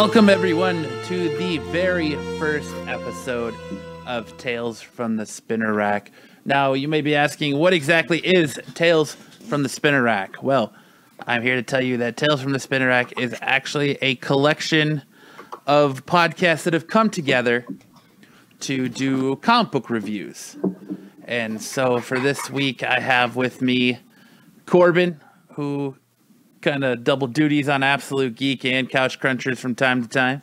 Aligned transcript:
Welcome, 0.00 0.28
everyone, 0.28 0.84
to 1.06 1.36
the 1.38 1.58
very 1.58 2.14
first 2.38 2.72
episode 2.86 3.52
of 4.06 4.38
Tales 4.38 4.80
from 4.80 5.16
the 5.16 5.26
Spinner 5.26 5.74
Rack. 5.74 6.12
Now, 6.44 6.74
you 6.74 6.86
may 6.86 7.00
be 7.00 7.16
asking, 7.16 7.58
what 7.58 7.72
exactly 7.72 8.20
is 8.20 8.60
Tales 8.74 9.16
from 9.48 9.64
the 9.64 9.68
Spinner 9.68 10.00
Rack? 10.00 10.40
Well, 10.40 10.72
I'm 11.26 11.42
here 11.42 11.56
to 11.56 11.64
tell 11.64 11.82
you 11.82 11.96
that 11.96 12.16
Tales 12.16 12.40
from 12.40 12.52
the 12.52 12.60
Spinner 12.60 12.86
Rack 12.86 13.18
is 13.18 13.34
actually 13.40 13.98
a 14.00 14.14
collection 14.14 15.02
of 15.66 16.06
podcasts 16.06 16.62
that 16.62 16.74
have 16.74 16.86
come 16.86 17.10
together 17.10 17.66
to 18.60 18.88
do 18.88 19.34
comic 19.34 19.72
book 19.72 19.90
reviews. 19.90 20.56
And 21.24 21.60
so 21.60 21.98
for 21.98 22.20
this 22.20 22.48
week, 22.48 22.84
I 22.84 23.00
have 23.00 23.34
with 23.34 23.60
me 23.60 23.98
Corbin, 24.64 25.20
who 25.54 25.96
kind 26.62 26.84
of 26.84 27.04
double 27.04 27.26
duties 27.26 27.68
on 27.68 27.82
Absolute 27.82 28.34
Geek 28.34 28.64
and 28.64 28.88
Couch 28.88 29.20
Crunchers 29.20 29.58
from 29.58 29.74
time 29.74 30.02
to 30.02 30.08
time. 30.08 30.42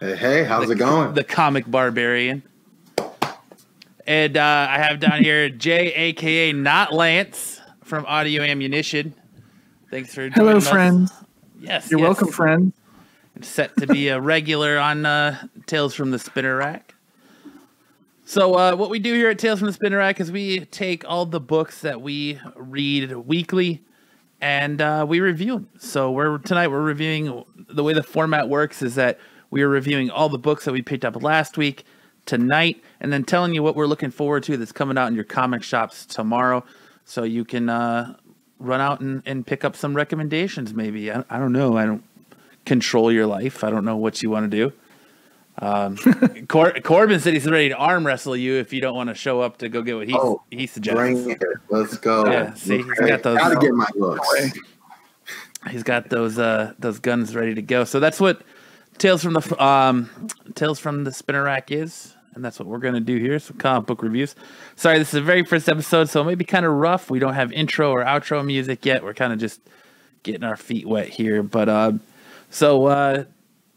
Hey, 0.00 0.16
hey, 0.16 0.44
how's 0.44 0.66
the, 0.66 0.72
it 0.72 0.78
going? 0.78 1.14
The 1.14 1.24
comic 1.24 1.66
barbarian. 1.66 2.42
And 4.06 4.36
uh, 4.36 4.66
I 4.70 4.78
have 4.78 5.00
down 5.00 5.22
here 5.22 5.48
Jay, 5.48 5.92
aka 5.92 6.52
not 6.52 6.92
Lance, 6.92 7.60
from 7.82 8.04
Audio 8.06 8.42
Ammunition. 8.42 9.14
Thanks 9.90 10.14
for 10.14 10.28
hello, 10.28 10.56
us. 10.56 10.64
Hello, 10.64 10.74
friends. 10.74 11.12
Yes, 11.60 11.90
you're 11.90 12.00
yes. 12.00 12.06
welcome, 12.06 12.28
friend. 12.28 12.72
Set 13.40 13.76
to 13.78 13.86
be 13.86 14.08
a 14.08 14.20
regular 14.20 14.78
on 14.78 15.06
uh, 15.06 15.46
Tales 15.66 15.94
from 15.94 16.10
the 16.10 16.18
Spinner 16.18 16.56
Rack. 16.56 16.94
So, 18.24 18.54
uh, 18.54 18.74
what 18.74 18.90
we 18.90 18.98
do 18.98 19.14
here 19.14 19.30
at 19.30 19.38
Tales 19.38 19.60
from 19.60 19.66
the 19.66 19.72
Spinner 19.72 19.98
Rack 19.98 20.20
is 20.20 20.32
we 20.32 20.64
take 20.66 21.08
all 21.08 21.26
the 21.26 21.40
books 21.40 21.80
that 21.82 22.00
we 22.00 22.40
read 22.56 23.12
weekly 23.12 23.82
and 24.40 24.80
uh, 24.80 25.04
we 25.08 25.20
review 25.20 25.54
them. 25.54 25.68
So, 25.78 26.10
we're 26.10 26.38
tonight 26.38 26.68
we're 26.68 26.82
reviewing. 26.82 27.44
The 27.68 27.82
way 27.82 27.92
the 27.92 28.02
format 28.02 28.48
works 28.48 28.82
is 28.82 28.94
that 28.94 29.18
we 29.50 29.62
are 29.62 29.68
reviewing 29.68 30.10
all 30.10 30.28
the 30.28 30.38
books 30.38 30.64
that 30.64 30.72
we 30.72 30.82
picked 30.82 31.04
up 31.04 31.22
last 31.22 31.56
week 31.56 31.84
tonight, 32.26 32.82
and 33.00 33.12
then 33.12 33.24
telling 33.24 33.54
you 33.54 33.62
what 33.62 33.76
we're 33.76 33.86
looking 33.86 34.10
forward 34.10 34.42
to 34.44 34.56
that's 34.56 34.72
coming 34.72 34.98
out 34.98 35.06
in 35.06 35.14
your 35.14 35.24
comic 35.24 35.62
shops 35.62 36.04
tomorrow, 36.04 36.64
so 37.04 37.22
you 37.22 37.44
can 37.44 37.68
uh, 37.68 38.16
run 38.58 38.80
out 38.80 39.00
and, 39.00 39.22
and 39.26 39.46
pick 39.46 39.64
up 39.64 39.76
some 39.76 39.94
recommendations. 39.94 40.74
Maybe 40.74 41.10
I, 41.10 41.24
I 41.30 41.38
don't 41.38 41.52
know. 41.52 41.76
I 41.76 41.86
don't 41.86 42.04
control 42.64 43.12
your 43.12 43.26
life. 43.26 43.62
I 43.62 43.70
don't 43.70 43.84
know 43.84 43.96
what 43.96 44.22
you 44.22 44.30
want 44.30 44.50
to 44.50 44.56
do. 44.56 44.72
Um, 45.58 45.96
Cor- 46.48 46.78
Corbin 46.80 47.20
said 47.20 47.32
he's 47.32 47.48
ready 47.48 47.70
to 47.70 47.76
arm 47.76 48.06
wrestle 48.06 48.36
you 48.36 48.54
if 48.54 48.72
you 48.72 48.80
don't 48.80 48.94
want 48.94 49.08
to 49.08 49.14
show 49.14 49.40
up 49.40 49.58
to 49.58 49.68
go 49.68 49.82
get 49.82 49.96
what 49.96 50.08
he 50.08 50.14
oh, 50.14 50.42
he 50.50 50.66
suggests. 50.66 50.96
Bring 50.96 51.30
it. 51.30 51.42
Let's 51.70 51.96
go. 51.96 52.26
Yeah, 52.26 52.52
see, 52.54 52.78
he's 52.78 53.00
got 53.00 53.22
those. 53.22 53.38
Gotta 53.38 53.56
get 53.56 53.72
my 53.72 53.86
looks. 53.94 54.28
He's 55.70 55.82
got 55.82 56.10
those 56.10 56.38
uh 56.38 56.74
those 56.78 56.98
guns 56.98 57.34
ready 57.34 57.54
to 57.54 57.62
go. 57.62 57.84
So 57.84 58.00
that's 58.00 58.20
what 58.20 58.42
Tales 58.98 59.22
from 59.22 59.32
the 59.32 59.64
um 59.64 60.10
Tales 60.54 60.78
from 60.78 61.04
the 61.04 61.12
Spinner 61.12 61.44
Rack 61.44 61.72
is, 61.72 62.14
and 62.34 62.44
that's 62.44 62.58
what 62.58 62.68
we're 62.68 62.78
gonna 62.78 63.00
do 63.00 63.16
here. 63.16 63.38
Some 63.38 63.56
comic 63.56 63.86
book 63.86 64.02
reviews. 64.02 64.34
Sorry, 64.76 64.98
this 64.98 65.08
is 65.08 65.12
the 65.12 65.22
very 65.22 65.44
first 65.44 65.70
episode, 65.70 66.10
so 66.10 66.20
it 66.20 66.24
may 66.24 66.34
be 66.34 66.44
kind 66.44 66.66
of 66.66 66.72
rough. 66.72 67.10
We 67.10 67.18
don't 67.18 67.34
have 67.34 67.50
intro 67.52 67.90
or 67.90 68.04
outro 68.04 68.44
music 68.44 68.84
yet. 68.84 69.02
We're 69.02 69.14
kind 69.14 69.32
of 69.32 69.38
just 69.38 69.60
getting 70.22 70.44
our 70.44 70.56
feet 70.56 70.86
wet 70.86 71.08
here, 71.08 71.42
but 71.42 71.68
uh, 71.68 71.92
so 72.50 72.86
uh 72.86 73.24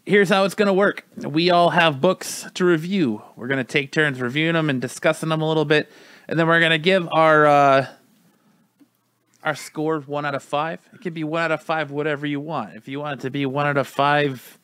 here's 0.09 0.29
how 0.29 0.43
it's 0.43 0.55
going 0.55 0.65
to 0.65 0.73
work. 0.73 1.05
We 1.17 1.51
all 1.51 1.69
have 1.69 2.01
books 2.01 2.47
to 2.55 2.65
review. 2.65 3.21
We're 3.35 3.47
going 3.47 3.63
to 3.63 3.71
take 3.71 3.91
turns 3.91 4.19
reviewing 4.19 4.53
them 4.53 4.69
and 4.69 4.81
discussing 4.81 5.29
them 5.29 5.41
a 5.41 5.47
little 5.47 5.65
bit, 5.65 5.91
and 6.27 6.37
then 6.37 6.47
we're 6.47 6.59
going 6.59 6.71
to 6.71 6.79
give 6.79 7.07
our 7.11 7.45
uh, 7.45 7.87
our 9.43 9.55
score 9.55 10.01
one 10.01 10.25
out 10.25 10.33
of 10.35 10.43
five. 10.43 10.81
It 10.93 11.01
could 11.01 11.13
be 11.13 11.23
one 11.23 11.43
out 11.43 11.51
of 11.51 11.61
five, 11.61 11.91
whatever 11.91 12.25
you 12.25 12.39
want. 12.39 12.75
If 12.75 12.87
you 12.87 12.99
want 12.99 13.19
it 13.19 13.23
to 13.23 13.29
be 13.29 13.45
one 13.45 13.67
out 13.67 13.77
of 13.77 13.87
five 13.87 14.57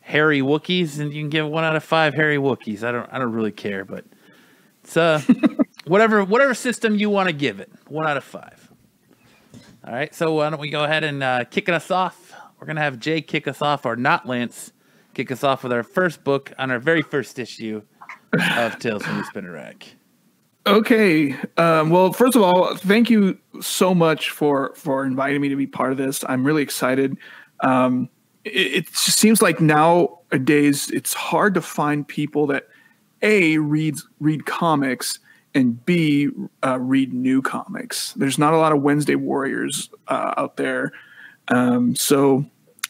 hairy 0.00 0.40
Wookiees, 0.40 0.98
and 0.98 1.14
you 1.14 1.22
can 1.22 1.30
give 1.30 1.46
one 1.46 1.64
out 1.64 1.76
of 1.76 1.84
five 1.84 2.14
hairy 2.14 2.36
Wookiees. 2.36 2.82
I 2.82 2.90
don't 2.90 3.08
I 3.12 3.18
don't 3.18 3.32
really 3.32 3.52
care, 3.52 3.84
but 3.84 4.04
it's 4.82 4.96
uh 4.96 5.22
whatever 5.86 6.24
whatever 6.24 6.54
system 6.54 6.96
you 6.96 7.08
want 7.08 7.28
to 7.28 7.32
give 7.32 7.60
it. 7.60 7.70
One 7.86 8.06
out 8.06 8.16
of 8.16 8.24
five. 8.24 8.68
All 9.86 9.92
right, 9.92 10.12
so 10.12 10.32
why 10.32 10.50
don't 10.50 10.60
we 10.60 10.70
go 10.70 10.82
ahead 10.82 11.04
and 11.04 11.22
uh, 11.22 11.44
kicking 11.44 11.72
us 11.72 11.92
off? 11.92 12.25
We're 12.58 12.66
gonna 12.66 12.80
have 12.80 12.98
Jay 12.98 13.20
kick 13.20 13.46
us 13.48 13.62
off, 13.62 13.84
or 13.84 13.96
not 13.96 14.26
Lance, 14.26 14.72
kick 15.14 15.30
us 15.30 15.44
off 15.44 15.62
with 15.62 15.72
our 15.72 15.82
first 15.82 16.24
book 16.24 16.52
on 16.58 16.70
our 16.70 16.78
very 16.78 17.02
first 17.02 17.38
issue 17.38 17.82
of 18.56 18.78
Tales 18.78 19.02
from 19.04 19.18
the 19.18 19.24
Spinner 19.24 19.52
Rack. 19.52 19.96
Okay. 20.66 21.36
Um, 21.58 21.90
well, 21.90 22.12
first 22.12 22.34
of 22.34 22.42
all, 22.42 22.74
thank 22.76 23.08
you 23.08 23.38
so 23.60 23.94
much 23.94 24.30
for 24.30 24.74
for 24.74 25.04
inviting 25.04 25.40
me 25.40 25.48
to 25.48 25.56
be 25.56 25.66
part 25.66 25.92
of 25.92 25.98
this. 25.98 26.24
I'm 26.28 26.44
really 26.44 26.62
excited. 26.62 27.16
Um, 27.60 28.08
it, 28.44 28.88
it 28.88 28.88
seems 28.96 29.40
like 29.40 29.60
nowadays 29.60 30.90
it's 30.90 31.14
hard 31.14 31.54
to 31.54 31.60
find 31.60 32.06
people 32.06 32.48
that 32.48 32.68
a 33.22 33.58
reads 33.58 34.06
read 34.20 34.44
comics 34.46 35.18
and 35.54 35.84
b 35.86 36.28
uh, 36.64 36.78
read 36.80 37.12
new 37.12 37.42
comics. 37.42 38.12
There's 38.14 38.38
not 38.38 38.52
a 38.52 38.58
lot 38.58 38.72
of 38.72 38.82
Wednesday 38.82 39.14
Warriors 39.14 39.88
uh, 40.08 40.34
out 40.36 40.56
there, 40.56 40.92
um, 41.48 41.94
so 41.94 42.44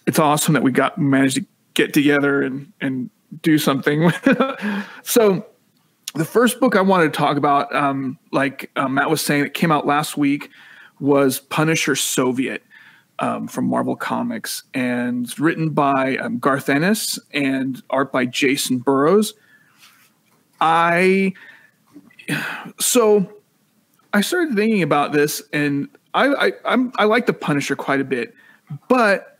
it's 0.07 0.19
awesome 0.19 0.55
that 0.55 0.63
we 0.63 0.73
got 0.73 0.99
managed 0.99 1.37
to 1.37 1.45
get 1.75 1.93
together 1.93 2.43
and 2.43 2.73
and 2.81 3.11
do 3.43 3.59
something. 3.59 4.11
so 5.03 5.47
the 6.15 6.25
first 6.25 6.61
book 6.61 6.77
I 6.77 6.81
wanted 6.81 7.13
to 7.13 7.19
talk 7.19 7.37
about, 7.37 7.75
um, 7.75 8.19
like 8.33 8.71
uh, 8.77 8.89
Matt 8.89 9.11
was 9.11 9.21
saying, 9.21 9.45
it 9.45 9.55
came 9.55 9.71
out 9.71 9.87
last 9.87 10.17
week, 10.17 10.51
was 10.99 11.41
Punisher 11.41 11.95
Soviet 11.95 12.63
um, 13.19 13.49
from 13.49 13.67
Marvel 13.67 13.97
Comics, 13.97 14.65
and 14.75 15.39
written 15.39 15.71
by 15.71 16.17
um, 16.19 16.39
Garth 16.39 16.69
Ennis 16.69 17.19
and 17.33 17.83
art 17.91 18.13
by 18.13 18.27
Jacen 18.27 18.83
Burrows. 18.83 19.35
I 20.61 21.35
so 22.81 23.31
I 24.13 24.21
started 24.23 24.55
thinking 24.55 24.83
about 24.83 25.13
this, 25.13 25.43
and 25.53 25.89
I 26.15 26.53
I, 26.65 26.77
I 26.97 27.05
like 27.05 27.27
the 27.27 27.35
Punisher 27.35 27.77
quite 27.77 28.01
a 28.01 28.05
bit, 28.05 28.35
but 28.89 29.39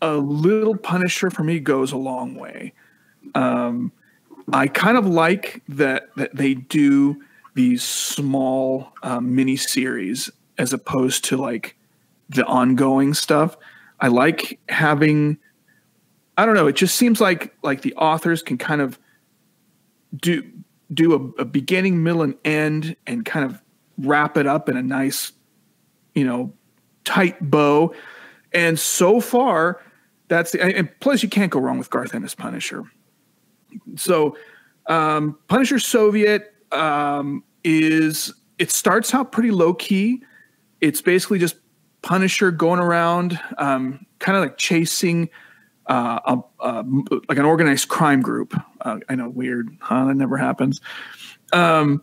a 0.00 0.16
little 0.16 0.76
Punisher 0.76 1.30
for 1.30 1.44
me 1.44 1.60
goes 1.60 1.92
a 1.92 1.96
long 1.96 2.34
way. 2.34 2.72
Um, 3.34 3.92
I 4.52 4.66
kind 4.66 4.96
of 4.96 5.06
like 5.06 5.62
that 5.68 6.14
that 6.16 6.34
they 6.34 6.54
do 6.54 7.22
these 7.54 7.82
small 7.82 8.92
um, 9.02 9.34
mini 9.34 9.56
series 9.56 10.30
as 10.58 10.72
opposed 10.72 11.24
to 11.26 11.36
like 11.36 11.76
the 12.28 12.44
ongoing 12.46 13.14
stuff. 13.14 13.56
I 14.00 14.08
like 14.08 14.58
having 14.68 15.38
I 16.36 16.46
don't 16.46 16.54
know, 16.54 16.66
it 16.66 16.76
just 16.76 16.96
seems 16.96 17.20
like 17.20 17.54
like 17.62 17.82
the 17.82 17.94
authors 17.94 18.42
can 18.42 18.58
kind 18.58 18.80
of 18.80 18.98
do 20.16 20.42
do 20.92 21.14
a, 21.14 21.42
a 21.42 21.44
beginning, 21.44 22.02
middle, 22.02 22.22
and 22.22 22.34
end 22.44 22.96
and 23.06 23.24
kind 23.24 23.44
of 23.44 23.62
wrap 23.98 24.36
it 24.36 24.46
up 24.46 24.68
in 24.68 24.76
a 24.76 24.82
nice, 24.82 25.32
you 26.14 26.24
know, 26.24 26.52
tight 27.04 27.50
bow. 27.50 27.94
And 28.52 28.78
so 28.78 29.20
far, 29.20 29.80
that's 30.28 30.52
the, 30.52 30.62
and 30.62 30.90
plus 31.00 31.22
you 31.22 31.28
can't 31.28 31.50
go 31.50 31.60
wrong 31.60 31.78
with 31.78 31.90
Garth 31.90 32.14
Ennis 32.14 32.34
Punisher. 32.34 32.84
So, 33.96 34.36
um, 34.86 35.38
Punisher 35.48 35.78
Soviet 35.78 36.54
um, 36.72 37.44
is 37.64 38.32
it 38.58 38.70
starts 38.70 39.14
out 39.14 39.32
pretty 39.32 39.50
low 39.50 39.74
key. 39.74 40.22
It's 40.80 41.00
basically 41.00 41.38
just 41.38 41.56
Punisher 42.02 42.50
going 42.50 42.80
around, 42.80 43.38
um, 43.58 44.04
kind 44.18 44.36
of 44.36 44.42
like 44.42 44.58
chasing 44.58 45.30
uh, 45.86 46.20
a, 46.26 46.38
a, 46.60 46.84
like 47.28 47.38
an 47.38 47.44
organized 47.44 47.88
crime 47.88 48.20
group. 48.20 48.54
Uh, 48.80 48.98
I 49.08 49.14
know, 49.14 49.28
weird, 49.28 49.76
huh? 49.80 50.06
That 50.06 50.14
never 50.14 50.36
happens. 50.36 50.80
Um, 51.52 52.02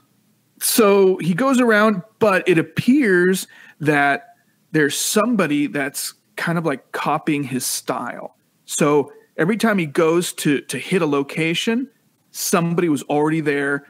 so 0.62 1.18
he 1.18 1.34
goes 1.34 1.60
around, 1.60 2.02
but 2.20 2.48
it 2.48 2.58
appears 2.58 3.48
that 3.80 4.29
there's 4.72 4.98
somebody 4.98 5.68
that's 5.68 6.14
kind 6.36 6.58
of 6.58 6.66
like 6.66 6.92
copying 6.92 7.44
his 7.44 7.66
style. 7.66 8.36
So 8.66 9.12
every 9.38 9.58
time 9.58 9.78
he 9.78 9.86
goes 9.86 10.34
to 10.34 10.62
to 10.62 10.78
hit 10.78 11.02
a 11.02 11.06
location, 11.06 11.90
somebody 12.32 12.90
was 12.90 13.04
already 13.04 13.42
there, 13.42 13.88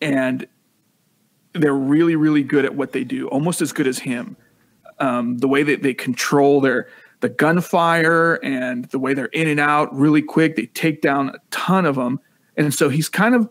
and 0.00 0.46
they're 1.54 1.72
really 1.72 2.16
really 2.16 2.42
good 2.42 2.64
at 2.64 2.74
what 2.74 2.92
they 2.92 3.04
do, 3.04 3.28
almost 3.28 3.60
as 3.62 3.72
good 3.72 3.86
as 3.86 3.98
him. 3.98 4.36
Um, 5.00 5.38
the 5.38 5.46
way 5.48 5.62
that 5.62 5.82
they 5.82 5.94
control 5.94 6.60
their 6.60 6.88
the 7.20 7.28
gunfire 7.28 8.34
and 8.44 8.84
the 8.86 8.98
way 8.98 9.14
they're 9.14 9.26
in 9.26 9.48
and 9.48 9.60
out 9.60 9.94
really 9.94 10.22
quick, 10.22 10.56
they 10.56 10.66
take 10.66 11.02
down 11.02 11.30
a 11.30 11.38
ton 11.50 11.86
of 11.86 11.94
them, 11.96 12.20
and 12.56 12.74
so 12.74 12.88
he's 12.88 13.08
kind 13.08 13.34
of 13.34 13.48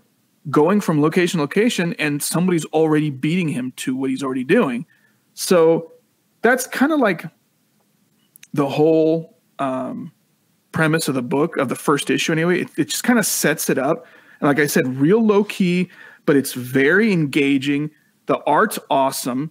going 0.49 0.79
from 0.79 1.01
location 1.01 1.37
to 1.37 1.41
location, 1.43 1.93
and 1.99 2.21
somebody's 2.21 2.65
already 2.65 3.09
beating 3.09 3.49
him 3.49 3.73
to 3.77 3.95
what 3.95 4.09
he's 4.09 4.23
already 4.23 4.43
doing. 4.43 4.85
So 5.33 5.91
that's 6.41 6.67
kind 6.67 6.91
of 6.91 6.99
like 6.99 7.25
the 8.53 8.67
whole 8.67 9.37
um, 9.59 10.11
premise 10.71 11.07
of 11.07 11.15
the 11.15 11.21
book 11.21 11.57
of 11.57 11.69
the 11.69 11.75
first 11.75 12.09
issue 12.09 12.31
anyway. 12.31 12.61
It, 12.61 12.69
it 12.77 12.89
just 12.89 13.03
kind 13.03 13.19
of 13.19 13.25
sets 13.25 13.69
it 13.69 13.77
up. 13.77 14.05
And 14.39 14.47
like 14.47 14.59
i 14.59 14.67
said 14.67 14.87
real 14.99 15.25
low 15.25 15.43
key 15.43 15.89
but 16.27 16.35
it's 16.35 16.53
very 16.53 17.11
engaging. 17.11 17.89
The 18.27 18.37
art's 18.43 18.77
awesome. 18.91 19.49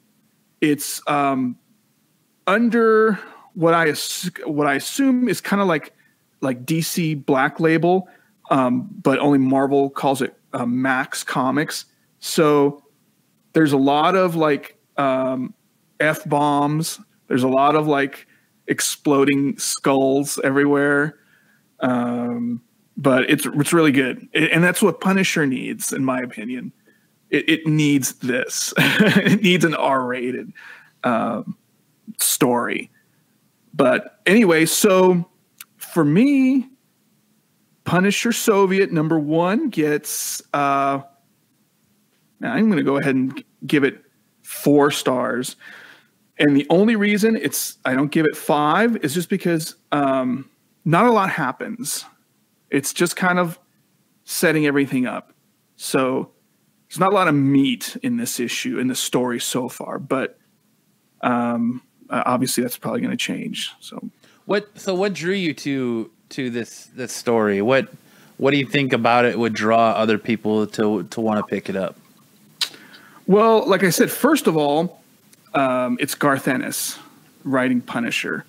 It's 0.61 1.03
um, 1.09 1.57
under 2.47 3.19
what 3.55 3.73
i 3.73 3.91
what 4.45 4.67
i 4.67 4.75
assume 4.75 5.29
is 5.29 5.41
kind 5.41 5.61
of 5.63 5.67
like 5.67 5.95
like 6.43 6.67
DC 6.67 7.25
Black 7.25 7.59
Label, 7.59 8.07
um, 8.51 8.89
but 9.03 9.19
only 9.19 9.39
Marvel 9.39 9.89
calls 9.89 10.21
it 10.21 10.37
uh, 10.53 10.67
Max 10.67 11.25
Comics. 11.25 11.87
So 12.21 12.85
there's 13.55 13.73
a 13.73 13.79
lot 13.79 14.15
of 14.15 14.37
like 14.37 14.79
um, 14.99 15.55
f 16.01 16.25
bombs. 16.29 17.01
There's 17.29 17.43
a 17.43 17.49
lot 17.49 17.75
of 17.75 17.87
like 17.87 18.27
exploding 18.67 19.59
skulls 19.59 20.39
everywhere. 20.43 21.19
Um, 21.81 22.63
but 22.97 23.29
it's 23.31 23.45
it's 23.47 23.73
really 23.73 23.93
good, 23.93 24.27
It- 24.33 24.51
and 24.53 24.65
that's 24.65 24.81
what 24.81 25.01
Punisher 25.01 25.47
needs, 25.47 25.93
in 25.93 26.05
my 26.05 26.21
opinion. 26.21 26.73
It, 27.29 27.49
it 27.49 27.67
needs 27.67 28.13
this. 28.15 28.73
it 28.79 29.43
needs 29.43 29.65
an 29.65 29.75
R-rated 29.75 30.53
um, 31.05 31.57
story. 32.21 32.91
But 33.75 34.21
anyway, 34.25 34.65
so 34.65 35.29
for 35.77 36.05
me, 36.05 36.69
Punisher 37.85 38.33
Soviet 38.33 38.93
number 38.93 39.19
one 39.19 39.69
gets. 39.69 40.41
Uh, 40.55 41.01
now 42.41 42.53
I'm 42.55 42.67
going 42.67 42.79
to 42.79 42.85
go 42.85 42.97
ahead 42.97 43.15
and 43.15 43.45
give 43.67 43.85
it 43.85 44.03
four 44.43 44.91
stars, 44.91 45.57
and 46.39 46.57
the 46.57 46.67
only 46.69 46.97
reason 46.97 47.37
it's 47.37 47.79
I 47.85 47.95
don't 47.95 48.11
give 48.11 48.27
it 48.27 48.37
five 48.37 48.97
is 49.05 49.15
just 49.15 49.29
because 49.29 49.77
um, 49.93 50.49
not 50.85 51.07
a 51.07 51.11
lot 51.11 51.31
happens. 51.31 52.05
It's 52.71 52.93
just 52.93 53.17
kind 53.17 53.39
of 53.39 53.59
setting 54.25 54.67
everything 54.67 55.07
up. 55.07 55.33
So 55.77 56.31
there's 56.89 56.99
not 56.99 57.13
a 57.13 57.15
lot 57.15 57.29
of 57.29 57.35
meat 57.35 57.97
in 58.03 58.17
this 58.17 58.39
issue 58.39 58.79
in 58.79 58.89
the 58.89 58.95
story 58.95 59.41
so 59.41 59.69
far, 59.69 59.99
but 59.99 60.39
um, 61.23 61.83
obviously 62.11 62.63
that's 62.63 62.77
probably 62.77 63.01
going 63.01 63.11
to 63.11 63.17
change. 63.17 63.73
So 63.81 64.11
What 64.47 64.79
so 64.79 64.95
what 64.95 65.13
drew 65.13 65.35
you 65.35 65.55
to 65.55 66.11
to 66.31 66.51
this 66.51 66.87
this 66.95 67.13
story? 67.13 67.63
What 67.63 67.89
what 68.37 68.51
do 68.51 68.59
you 68.59 68.67
think 68.67 68.93
about 68.93 69.25
it 69.25 69.39
would 69.39 69.55
draw 69.55 69.91
other 69.91 70.19
people 70.19 70.67
to 70.67 71.05
to 71.05 71.21
want 71.21 71.39
to 71.39 71.45
pick 71.45 71.69
it 71.69 71.77
up? 71.77 71.97
Well, 73.27 73.67
like 73.67 73.83
I 73.83 73.91
said, 73.91 74.11
first 74.11 74.47
of 74.47 74.57
all, 74.57 75.01
um, 75.57 75.97
it's 76.01 76.15
Garth 76.15 76.47
Ennis 76.49 76.99
writing 77.45 77.81
Punisher, 77.81 78.45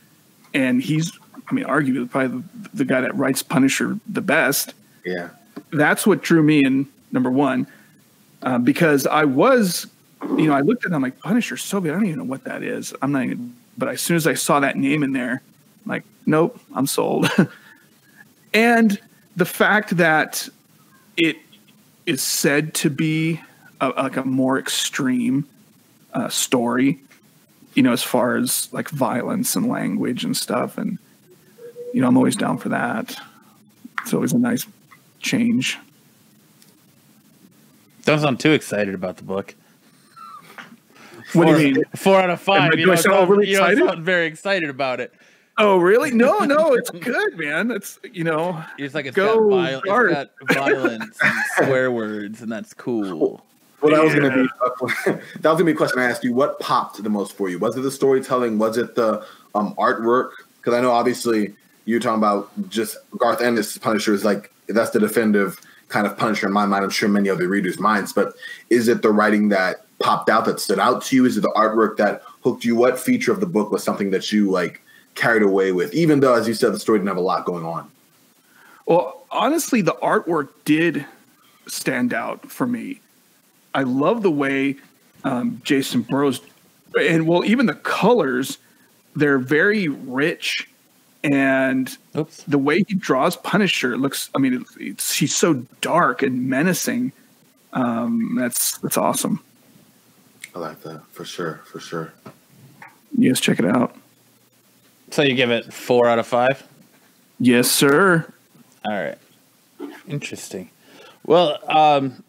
and 0.53 0.81
he's, 0.81 1.17
I 1.49 1.53
mean, 1.53 1.65
arguably 1.65 2.09
probably 2.09 2.41
the, 2.41 2.69
the 2.73 2.85
guy 2.85 3.01
that 3.01 3.15
writes 3.15 3.41
Punisher 3.41 3.97
the 4.07 4.21
best. 4.21 4.73
Yeah. 5.05 5.29
That's 5.71 6.05
what 6.05 6.21
drew 6.21 6.43
me 6.43 6.63
in. 6.63 6.87
Number 7.11 7.31
one, 7.31 7.67
uh, 8.43 8.57
because 8.57 9.07
I 9.07 9.23
was, 9.23 9.87
you 10.21 10.47
know, 10.47 10.53
I 10.53 10.59
looked 10.59 10.85
at, 10.85 10.91
it, 10.91 10.95
I'm 10.95 11.01
like 11.01 11.19
Punisher 11.21 11.55
Soviet. 11.55 11.93
I 11.93 11.95
don't 11.95 12.05
even 12.05 12.19
know 12.19 12.25
what 12.25 12.43
that 12.43 12.63
is. 12.63 12.93
I'm 13.01 13.13
not 13.13 13.23
even. 13.23 13.55
But 13.77 13.87
as 13.89 14.01
soon 14.01 14.17
as 14.17 14.27
I 14.27 14.33
saw 14.33 14.59
that 14.59 14.75
name 14.75 15.03
in 15.03 15.13
there, 15.13 15.41
I'm 15.85 15.89
like, 15.89 16.03
nope, 16.25 16.59
I'm 16.75 16.85
sold. 16.85 17.29
and 18.53 18.99
the 19.37 19.45
fact 19.45 19.95
that 19.97 20.49
it 21.15 21.37
is 22.05 22.21
said 22.21 22.73
to 22.73 22.89
be 22.89 23.39
a, 23.79 23.89
like 23.89 24.17
a 24.17 24.25
more 24.25 24.59
extreme 24.59 25.47
uh, 26.13 26.29
story, 26.29 26.99
you 27.73 27.83
know, 27.83 27.91
as 27.91 28.03
far 28.03 28.35
as 28.37 28.71
like 28.71 28.89
violence 28.89 29.55
and 29.55 29.67
language 29.67 30.23
and 30.23 30.35
stuff. 30.35 30.77
And, 30.77 30.97
you 31.93 32.01
know, 32.01 32.07
I'm 32.07 32.17
always 32.17 32.35
down 32.35 32.57
for 32.57 32.69
that. 32.69 33.15
It's 34.01 34.13
always 34.13 34.33
a 34.33 34.37
nice 34.39 34.65
change. 35.19 35.77
Don't 38.05 38.19
sound 38.19 38.39
too 38.39 38.51
excited 38.51 38.93
about 38.95 39.17
the 39.17 39.23
book. 39.23 39.53
What 41.33 41.45
do 41.45 41.51
you 41.61 41.73
mean? 41.75 41.83
Four 41.95 42.21
out 42.21 42.29
of 42.29 42.39
five. 42.39 42.71
I- 42.73 42.77
you 42.77 42.85
do 42.85 42.91
I 42.93 42.95
sound 42.95 43.29
really 43.29 43.47
you 43.49 43.57
excited? 43.57 43.83
sound 43.85 44.03
very 44.05 44.27
excited 44.27 44.69
about 44.69 44.99
it. 45.01 45.13
Oh, 45.57 45.77
really? 45.77 46.11
No, 46.11 46.39
no, 46.45 46.73
it's 46.73 46.89
good, 46.89 47.37
man. 47.37 47.71
It's, 47.71 47.99
you 48.13 48.23
know, 48.23 48.63
It's 48.77 48.93
like 48.95 49.07
it's 49.07 49.15
Go, 49.15 49.49
got, 49.49 49.83
viol- 49.83 50.05
it's 50.05 50.13
got 50.13 50.55
violence 50.55 51.17
and 51.21 51.35
swear 51.57 51.91
words, 51.91 52.41
and 52.41 52.51
that's 52.51 52.73
cool. 52.73 53.43
Well, 53.87 53.95
that 53.95 54.03
was 54.03 54.13
gonna 54.13 54.43
be 54.43 54.49
that 55.05 55.21
was 55.35 55.43
going 55.43 55.57
to 55.59 55.63
be 55.65 55.71
a 55.71 55.75
question 55.75 55.99
I 55.99 56.05
asked 56.05 56.23
you. 56.23 56.33
What 56.33 56.59
popped 56.59 57.01
the 57.01 57.09
most 57.09 57.33
for 57.33 57.49
you? 57.49 57.59
Was 57.59 57.77
it 57.77 57.81
the 57.81 57.91
storytelling? 57.91 58.57
Was 58.57 58.77
it 58.77 58.95
the 58.95 59.25
um, 59.55 59.73
artwork? 59.75 60.31
Because 60.57 60.73
I 60.73 60.81
know 60.81 60.91
obviously 60.91 61.53
you're 61.85 61.99
talking 61.99 62.17
about 62.17 62.49
just 62.69 62.97
Garth 63.17 63.41
Ennis 63.41 63.77
Punisher 63.77 64.13
is 64.13 64.25
like 64.25 64.51
that's 64.67 64.91
the 64.91 64.99
definitive 64.99 65.59
kind 65.87 66.05
of 66.05 66.17
Punisher 66.17 66.47
in 66.47 66.53
my 66.53 66.65
mind. 66.65 66.83
I'm 66.83 66.89
sure 66.89 67.07
many 67.07 67.29
other 67.29 67.47
readers' 67.47 67.79
minds. 67.79 68.11
But 68.11 68.33
is 68.69 68.87
it 68.87 69.01
the 69.01 69.09
writing 69.09 69.49
that 69.49 69.85
popped 69.99 70.29
out 70.29 70.45
that 70.45 70.59
stood 70.59 70.79
out 70.79 71.01
to 71.05 71.15
you? 71.15 71.25
Is 71.25 71.37
it 71.37 71.41
the 71.41 71.53
artwork 71.55 71.97
that 71.97 72.23
hooked 72.43 72.65
you? 72.65 72.75
What 72.75 72.99
feature 72.99 73.31
of 73.31 73.39
the 73.39 73.45
book 73.45 73.71
was 73.71 73.83
something 73.83 74.11
that 74.11 74.31
you 74.31 74.51
like 74.51 74.81
carried 75.15 75.43
away 75.43 75.71
with? 75.71 75.93
Even 75.93 76.19
though, 76.19 76.33
as 76.33 76.47
you 76.47 76.53
said, 76.53 76.73
the 76.73 76.79
story 76.79 76.99
didn't 76.99 77.07
have 77.07 77.17
a 77.17 77.21
lot 77.21 77.45
going 77.45 77.65
on. 77.65 77.89
Well, 78.85 79.25
honestly, 79.31 79.81
the 79.81 79.95
artwork 80.01 80.49
did 80.65 81.05
stand 81.67 82.13
out 82.13 82.49
for 82.51 82.67
me. 82.67 82.99
I 83.73 83.83
love 83.83 84.23
the 84.23 84.31
way 84.31 84.77
um, 85.23 85.61
Jacen 85.63 86.07
Burrows, 86.07 86.41
and 86.99 87.27
well, 87.27 87.45
even 87.45 87.65
the 87.65 87.75
colors, 87.75 88.57
they're 89.15 89.39
very 89.39 89.87
rich, 89.87 90.69
and 91.23 91.95
Oops. 92.15 92.43
the 92.43 92.57
way 92.57 92.83
he 92.87 92.95
draws 92.95 93.35
Punisher 93.37 93.97
looks. 93.97 94.29
I 94.33 94.39
mean, 94.39 94.53
it, 94.53 94.67
it's, 94.79 95.15
he's 95.15 95.35
so 95.35 95.65
dark 95.81 96.21
and 96.21 96.49
menacing. 96.49 97.11
Um, 97.73 98.35
that's 98.37 98.77
that's 98.77 98.97
awesome. 98.97 99.43
I 100.55 100.59
like 100.59 100.81
that 100.81 101.01
for 101.11 101.25
sure, 101.25 101.61
for 101.65 101.79
sure. 101.79 102.13
Yes. 103.15 103.39
check 103.39 103.59
it 103.59 103.65
out. 103.65 103.95
So 105.11 105.21
you 105.21 105.35
give 105.35 105.51
it 105.51 105.73
four 105.73 106.07
out 106.07 106.19
of 106.19 106.27
five. 106.27 106.67
Yes, 107.39 107.69
sir. 107.69 108.31
All 108.85 108.93
right. 108.93 109.17
Interesting. 110.07 110.69
Well, 111.25 111.59
um, 111.69 112.23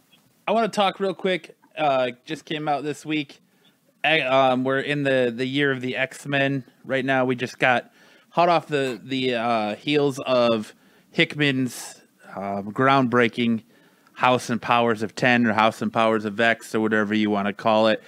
I 0.48 0.52
want 0.52 0.72
to 0.72 0.74
talk 0.74 0.98
real 0.98 1.12
quick. 1.12 1.58
Uh, 1.76 2.12
just 2.24 2.46
came 2.46 2.68
out 2.68 2.82
this 2.82 3.04
week. 3.04 3.42
Eh, 4.02 4.23
Um, 4.23 4.64
we're 4.64 4.80
in 4.80 5.02
the, 5.02 5.30
the 5.37 5.44
year 5.44 5.70
of 5.70 5.82
the 5.82 5.94
X 5.94 6.25
Men 6.25 6.64
right 6.87 7.04
now. 7.04 7.26
We 7.26 7.37
just 7.37 7.58
got 7.58 7.92
hot 8.30 8.49
off 8.49 8.66
the 8.66 8.99
the 9.04 9.34
uh, 9.34 9.75
heels 9.75 10.18
of 10.20 10.75
Hickman's 11.11 12.00
um, 12.34 12.73
groundbreaking 12.73 13.64
House 14.14 14.49
and 14.49 14.62
Powers 14.62 15.02
of 15.02 15.14
Ten 15.14 15.46
or 15.46 15.52
House 15.52 15.82
and 15.82 15.92
Powers 15.92 16.25
of 16.25 16.40
X 16.40 16.75
or 16.75 16.80
whatever 16.80 17.12
you 17.12 17.28
want 17.28 17.46
to 17.46 17.52
call 17.52 17.88
it. 17.88 18.02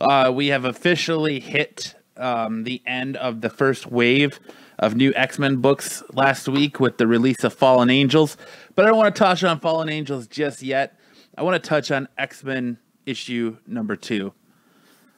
Uh, 0.00 0.32
we 0.34 0.46
have 0.46 0.64
officially 0.64 1.40
hit 1.40 1.94
um, 2.16 2.64
the 2.64 2.80
end 2.86 3.18
of 3.18 3.42
the 3.42 3.50
first 3.50 3.86
wave 3.86 4.40
of 4.78 4.96
new 4.96 5.12
X 5.14 5.38
Men 5.38 5.56
books 5.56 6.02
last 6.14 6.48
week 6.48 6.80
with 6.80 6.96
the 6.96 7.06
release 7.06 7.44
of 7.44 7.52
Fallen 7.52 7.90
Angels. 7.90 8.38
But 8.74 8.86
I 8.86 8.88
don't 8.88 8.96
want 8.96 9.14
to 9.14 9.18
touch 9.18 9.44
on 9.44 9.60
Fallen 9.60 9.90
Angels 9.90 10.26
just 10.26 10.62
yet. 10.62 10.95
I 11.36 11.42
want 11.42 11.62
to 11.62 11.68
touch 11.68 11.90
on 11.90 12.08
X 12.16 12.42
Men 12.42 12.78
issue 13.04 13.58
number 13.66 13.96
two. 13.96 14.32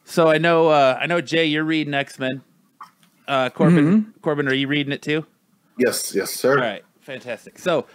So 0.04 0.28
I 0.28 0.38
know, 0.38 0.68
uh, 0.68 0.98
I 1.00 1.06
know, 1.06 1.20
Jay, 1.20 1.46
you're 1.46 1.64
reading 1.64 1.94
X 1.94 2.18
Men. 2.18 2.42
Uh, 3.26 3.50
Corbin, 3.50 4.14
Corbin, 4.22 4.48
are 4.48 4.54
you 4.54 4.68
reading 4.68 4.92
it 4.92 5.02
too? 5.02 5.26
Yes, 5.78 6.14
yes, 6.14 6.30
sir. 6.30 6.52
All 6.52 6.64
right, 6.64 6.82
fantastic. 7.00 7.58
So, 7.58 7.86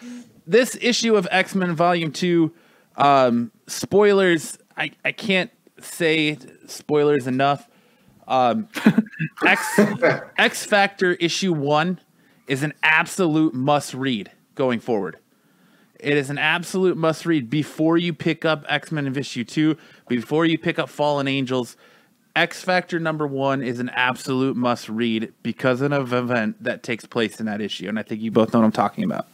this 0.45 0.77
issue 0.79 1.15
of 1.15 1.27
X 1.31 1.55
Men 1.55 1.75
Volume 1.75 2.11
Two, 2.11 2.53
um, 2.97 3.51
spoilers. 3.65 4.59
I 4.77 4.91
I 5.03 5.11
can't 5.11 5.49
say 5.81 6.37
spoilers 6.67 7.25
enough. 7.25 7.67
Um, 8.27 8.67
X 9.45 9.79
X 10.37 10.65
Factor 10.65 11.13
issue 11.13 11.51
one 11.51 11.99
is 12.47 12.61
an 12.61 12.73
absolute 12.83 13.55
must 13.55 13.93
read 13.95 14.31
going 14.53 14.79
forward. 14.79 15.17
It 16.03 16.17
is 16.17 16.29
an 16.29 16.37
absolute 16.37 16.97
must 16.97 17.25
read 17.25 17.49
before 17.49 17.97
you 17.97 18.13
pick 18.13 18.43
up 18.43 18.65
X 18.67 18.91
Men 18.91 19.07
of 19.07 19.17
issue 19.17 19.43
two, 19.43 19.77
before 20.07 20.45
you 20.45 20.57
pick 20.57 20.77
up 20.77 20.89
Fallen 20.89 21.27
Angels. 21.27 21.77
X 22.35 22.61
Factor 22.61 22.99
number 22.99 23.27
one 23.27 23.61
is 23.61 23.79
an 23.79 23.89
absolute 23.89 24.57
must 24.57 24.89
read 24.89 25.31
because 25.43 25.81
of 25.81 25.91
an 25.91 26.21
event 26.21 26.63
that 26.63 26.83
takes 26.83 27.05
place 27.05 27.39
in 27.39 27.45
that 27.45 27.61
issue. 27.61 27.87
And 27.87 27.97
I 27.97 28.03
think 28.03 28.21
you 28.21 28.31
both 28.31 28.53
know 28.53 28.59
what 28.59 28.65
I'm 28.65 28.71
talking 28.71 29.03
about. 29.03 29.27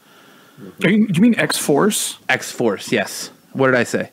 Are 0.83 0.89
you, 0.89 1.07
you 1.11 1.21
mean 1.21 1.39
X 1.39 1.57
Force? 1.57 2.19
X 2.27 2.51
Force, 2.51 2.91
yes. 2.91 3.31
What 3.53 3.67
did 3.67 3.75
I 3.75 3.83
say? 3.83 4.11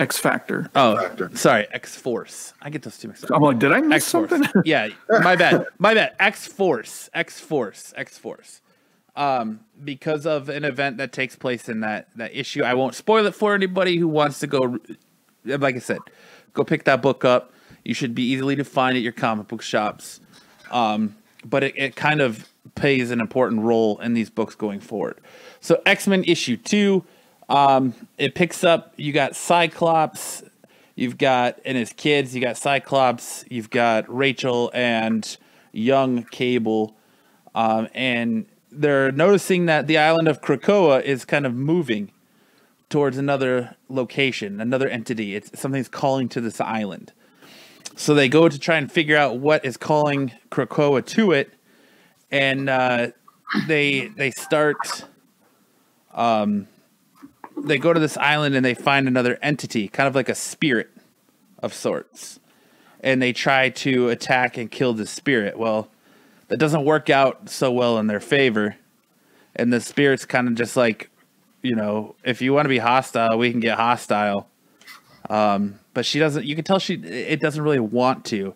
X 0.00 0.18
Factor. 0.18 0.68
Oh, 0.74 0.96
Factor. 0.96 1.30
sorry, 1.34 1.66
X 1.72 1.96
Force. 1.96 2.52
I 2.60 2.70
get 2.70 2.82
those 2.82 2.98
two 2.98 3.08
mixed 3.08 3.24
up. 3.24 3.30
I'm 3.32 3.42
like, 3.42 3.58
did 3.58 3.72
I 3.72 3.80
miss 3.80 4.04
X 4.04 4.10
Force. 4.12 4.30
something? 4.30 4.62
yeah, 4.64 4.88
my 5.08 5.36
bad. 5.36 5.64
My 5.78 5.94
bad. 5.94 6.14
X 6.18 6.46
Force. 6.46 7.08
X 7.14 7.40
Force. 7.40 7.94
X 7.96 8.18
Force. 8.18 8.60
Um, 9.18 9.60
because 9.82 10.26
of 10.26 10.48
an 10.48 10.64
event 10.64 10.98
that 10.98 11.10
takes 11.10 11.34
place 11.34 11.68
in 11.68 11.80
that 11.80 12.06
that 12.14 12.36
issue, 12.36 12.62
I 12.62 12.74
won't 12.74 12.94
spoil 12.94 13.26
it 13.26 13.34
for 13.34 13.52
anybody 13.52 13.96
who 13.96 14.06
wants 14.06 14.38
to 14.38 14.46
go. 14.46 14.78
Like 15.44 15.74
I 15.74 15.80
said, 15.80 15.98
go 16.52 16.62
pick 16.62 16.84
that 16.84 17.02
book 17.02 17.24
up. 17.24 17.52
You 17.84 17.94
should 17.94 18.14
be 18.14 18.22
easily 18.22 18.54
to 18.54 18.64
find 18.64 18.96
at 18.96 19.02
your 19.02 19.12
comic 19.12 19.48
book 19.48 19.60
shops. 19.60 20.20
Um, 20.70 21.16
but 21.44 21.64
it, 21.64 21.74
it 21.76 21.96
kind 21.96 22.20
of 22.20 22.48
plays 22.76 23.10
an 23.10 23.20
important 23.20 23.62
role 23.62 23.98
in 23.98 24.14
these 24.14 24.30
books 24.30 24.54
going 24.54 24.78
forward. 24.78 25.18
So 25.60 25.82
X 25.84 26.06
Men 26.06 26.22
issue 26.24 26.56
two, 26.56 27.04
um, 27.48 27.94
it 28.18 28.36
picks 28.36 28.62
up. 28.62 28.92
You 28.96 29.12
got 29.12 29.34
Cyclops, 29.34 30.44
you've 30.94 31.18
got 31.18 31.58
and 31.64 31.76
his 31.76 31.92
kids. 31.92 32.36
You 32.36 32.40
got 32.40 32.56
Cyclops, 32.56 33.44
you've 33.50 33.70
got 33.70 34.04
Rachel 34.08 34.70
and 34.74 35.36
young 35.72 36.22
Cable, 36.22 36.94
um, 37.56 37.88
and 37.94 38.46
they're 38.70 39.12
noticing 39.12 39.66
that 39.66 39.86
the 39.86 39.98
island 39.98 40.28
of 40.28 40.40
Krakoa 40.40 41.02
is 41.02 41.24
kind 41.24 41.46
of 41.46 41.54
moving 41.54 42.12
towards 42.88 43.18
another 43.18 43.76
location, 43.88 44.60
another 44.60 44.88
entity. 44.88 45.34
It's 45.34 45.58
something's 45.58 45.88
calling 45.88 46.28
to 46.30 46.40
this 46.40 46.60
island. 46.60 47.12
So 47.96 48.14
they 48.14 48.28
go 48.28 48.48
to 48.48 48.58
try 48.58 48.76
and 48.76 48.90
figure 48.90 49.16
out 49.16 49.38
what 49.38 49.64
is 49.64 49.76
calling 49.76 50.32
Krakoa 50.50 51.04
to 51.06 51.32
it, 51.32 51.52
and 52.30 52.68
uh, 52.68 53.08
they 53.66 54.06
they 54.06 54.30
start. 54.30 55.04
Um, 56.14 56.68
they 57.56 57.78
go 57.78 57.92
to 57.92 57.98
this 57.98 58.16
island 58.16 58.54
and 58.54 58.64
they 58.64 58.74
find 58.74 59.08
another 59.08 59.36
entity, 59.42 59.88
kind 59.88 60.06
of 60.06 60.14
like 60.14 60.28
a 60.28 60.34
spirit 60.34 60.90
of 61.60 61.74
sorts, 61.74 62.38
and 63.00 63.20
they 63.20 63.32
try 63.32 63.68
to 63.70 64.10
attack 64.10 64.56
and 64.56 64.70
kill 64.70 64.92
the 64.94 65.06
spirit. 65.06 65.58
Well, 65.58 65.88
that 66.48 66.58
doesn't 66.58 66.84
work 66.84 67.10
out 67.10 67.48
so 67.48 67.70
well 67.70 67.98
in 67.98 68.06
their 68.06 68.20
favor, 68.20 68.76
and 69.56 69.72
the 69.72 69.80
spirit's 69.80 70.24
kind 70.24 70.48
of 70.48 70.54
just 70.54 70.76
like, 70.76 71.10
you 71.62 71.74
know, 71.74 72.14
if 72.24 72.40
you 72.42 72.52
want 72.52 72.64
to 72.64 72.70
be 72.70 72.78
hostile, 72.78 73.38
we 73.38 73.50
can 73.50 73.60
get 73.60 73.76
hostile. 73.76 74.48
Um, 75.28 75.80
but 75.94 76.06
she 76.06 76.18
doesn't. 76.18 76.44
You 76.44 76.54
can 76.54 76.64
tell 76.64 76.78
she 76.78 76.94
it 76.94 77.40
doesn't 77.40 77.62
really 77.62 77.80
want 77.80 78.24
to. 78.26 78.54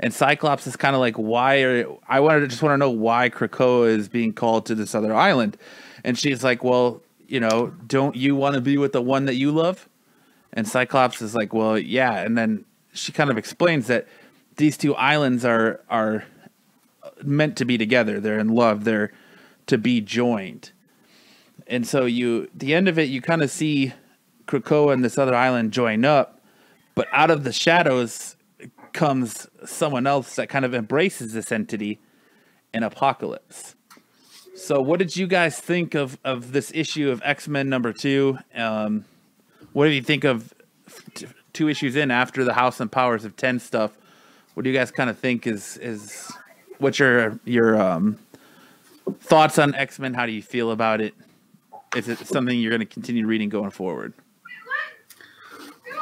And 0.00 0.14
Cyclops 0.14 0.66
is 0.66 0.76
kind 0.76 0.94
of 0.94 1.00
like, 1.00 1.16
why 1.16 1.62
are 1.62 1.86
I 2.08 2.20
wanted 2.20 2.40
to 2.40 2.48
just 2.48 2.62
want 2.62 2.72
to 2.74 2.78
know 2.78 2.90
why 2.90 3.30
Krakoa 3.30 3.88
is 3.88 4.08
being 4.08 4.32
called 4.32 4.66
to 4.66 4.74
this 4.74 4.94
other 4.94 5.14
island, 5.14 5.56
and 6.04 6.18
she's 6.18 6.42
like, 6.42 6.64
well, 6.64 7.02
you 7.26 7.40
know, 7.40 7.72
don't 7.86 8.16
you 8.16 8.34
want 8.34 8.54
to 8.54 8.60
be 8.60 8.78
with 8.78 8.92
the 8.92 9.02
one 9.02 9.26
that 9.26 9.34
you 9.34 9.50
love? 9.50 9.88
And 10.52 10.66
Cyclops 10.66 11.20
is 11.20 11.34
like, 11.34 11.52
well, 11.52 11.78
yeah. 11.78 12.20
And 12.20 12.38
then 12.38 12.64
she 12.94 13.12
kind 13.12 13.30
of 13.30 13.36
explains 13.36 13.86
that 13.88 14.08
these 14.56 14.76
two 14.76 14.94
islands 14.94 15.44
are 15.44 15.80
are 15.90 16.24
meant 17.22 17.56
to 17.56 17.64
be 17.64 17.78
together. 17.78 18.20
They're 18.20 18.38
in 18.38 18.48
love. 18.48 18.84
They're 18.84 19.12
to 19.66 19.78
be 19.78 20.00
joined. 20.00 20.72
And 21.66 21.86
so 21.86 22.06
you, 22.06 22.48
the 22.54 22.74
end 22.74 22.88
of 22.88 22.98
it, 22.98 23.08
you 23.08 23.20
kind 23.20 23.42
of 23.42 23.50
see 23.50 23.92
Krakoa 24.46 24.92
and 24.92 25.04
this 25.04 25.18
other 25.18 25.34
island 25.34 25.72
join 25.72 26.04
up, 26.04 26.40
but 26.94 27.06
out 27.12 27.30
of 27.30 27.44
the 27.44 27.52
shadows 27.52 28.36
comes 28.92 29.46
someone 29.64 30.06
else 30.06 30.36
that 30.36 30.48
kind 30.48 30.64
of 30.64 30.74
embraces 30.74 31.34
this 31.34 31.52
entity 31.52 32.00
in 32.72 32.82
Apocalypse. 32.82 33.74
So, 34.56 34.80
what 34.80 34.98
did 34.98 35.16
you 35.16 35.28
guys 35.28 35.60
think 35.60 35.94
of 35.94 36.18
of 36.24 36.52
this 36.52 36.72
issue 36.74 37.10
of 37.10 37.22
X 37.24 37.46
Men 37.46 37.68
number 37.68 37.92
two? 37.92 38.38
Um, 38.54 39.04
what 39.72 39.84
do 39.84 39.92
you 39.92 40.02
think 40.02 40.24
of 40.24 40.52
t- 41.14 41.26
two 41.52 41.68
issues 41.68 41.94
in 41.94 42.10
after 42.10 42.42
the 42.42 42.54
House 42.54 42.80
and 42.80 42.90
Powers 42.90 43.24
of 43.24 43.36
Ten 43.36 43.60
stuff? 43.60 43.96
What 44.54 44.64
do 44.64 44.70
you 44.70 44.76
guys 44.76 44.90
kind 44.90 45.08
of 45.08 45.18
think 45.18 45.46
is 45.46 45.76
is 45.76 46.32
what's 46.78 46.98
your 46.98 47.38
your 47.44 47.80
um, 47.80 48.18
thoughts 49.20 49.58
on 49.58 49.74
X 49.74 49.98
Men? 49.98 50.14
How 50.14 50.26
do 50.26 50.32
you 50.32 50.42
feel 50.42 50.70
about 50.70 51.00
it? 51.00 51.14
Is 51.96 52.08
it 52.08 52.18
something 52.18 52.58
you're 52.58 52.70
going 52.70 52.80
to 52.80 52.86
continue 52.86 53.26
reading 53.26 53.48
going 53.48 53.70
forward? 53.70 54.12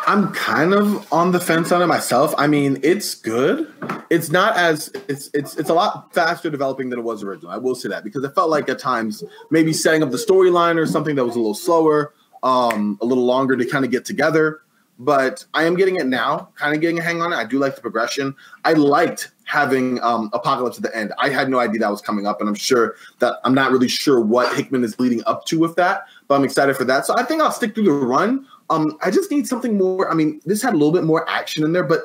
I'm 0.08 0.32
kind 0.32 0.72
of 0.72 1.12
on 1.12 1.32
the 1.32 1.40
fence 1.40 1.72
on 1.72 1.82
it 1.82 1.86
myself. 1.86 2.32
I 2.38 2.46
mean, 2.46 2.78
it's 2.84 3.16
good. 3.16 3.72
It's 4.08 4.30
not 4.30 4.56
as 4.56 4.88
it's 5.08 5.28
it's 5.34 5.56
it's 5.56 5.68
a 5.68 5.74
lot 5.74 6.14
faster 6.14 6.48
developing 6.48 6.90
than 6.90 7.00
it 7.00 7.02
was 7.02 7.24
originally. 7.24 7.52
I 7.52 7.58
will 7.58 7.74
say 7.74 7.88
that 7.88 8.04
because 8.04 8.22
it 8.22 8.32
felt 8.34 8.48
like 8.48 8.68
at 8.68 8.78
times 8.78 9.24
maybe 9.50 9.72
setting 9.72 10.04
up 10.04 10.12
the 10.12 10.16
storyline 10.16 10.78
or 10.78 10.86
something 10.86 11.16
that 11.16 11.24
was 11.24 11.34
a 11.34 11.38
little 11.38 11.54
slower, 11.54 12.14
um, 12.44 12.98
a 13.00 13.04
little 13.04 13.24
longer 13.24 13.56
to 13.56 13.66
kind 13.66 13.84
of 13.84 13.90
get 13.90 14.04
together. 14.04 14.60
But 14.98 15.44
I 15.52 15.64
am 15.64 15.74
getting 15.74 15.96
it 15.96 16.06
now, 16.06 16.50
kind 16.54 16.74
of 16.74 16.80
getting 16.80 17.00
a 17.00 17.02
hang 17.02 17.20
on 17.20 17.32
it. 17.32 17.36
I 17.36 17.44
do 17.44 17.58
like 17.58 17.74
the 17.74 17.82
progression. 17.82 18.36
I 18.64 18.74
liked 18.74 19.32
having 19.46 20.02
um, 20.02 20.28
Apocalypse 20.32 20.76
at 20.76 20.82
the 20.82 20.94
end. 20.94 21.12
I 21.18 21.30
had 21.30 21.48
no 21.48 21.60
idea 21.60 21.80
that 21.80 21.90
was 21.90 22.02
coming 22.02 22.26
up, 22.26 22.40
and 22.40 22.48
I'm 22.48 22.54
sure 22.54 22.96
that 23.20 23.38
I'm 23.44 23.54
not 23.54 23.70
really 23.70 23.88
sure 23.88 24.20
what 24.20 24.54
Hickman 24.54 24.84
is 24.84 24.98
leading 25.00 25.22
up 25.24 25.46
to 25.46 25.58
with 25.58 25.76
that, 25.76 26.02
but 26.28 26.34
I'm 26.34 26.44
excited 26.44 26.76
for 26.76 26.84
that. 26.84 27.06
So 27.06 27.14
I 27.16 27.22
think 27.22 27.40
I'll 27.40 27.52
stick 27.52 27.74
through 27.74 27.84
the 27.84 27.92
run. 27.92 28.46
Um, 28.70 28.98
I 29.02 29.10
just 29.10 29.30
need 29.30 29.46
something 29.46 29.78
more. 29.78 30.10
I 30.10 30.14
mean, 30.14 30.40
this 30.44 30.60
had 30.60 30.74
a 30.74 30.76
little 30.76 30.92
bit 30.92 31.04
more 31.04 31.28
action 31.30 31.64
in 31.64 31.72
there, 31.72 31.84
but 31.84 32.02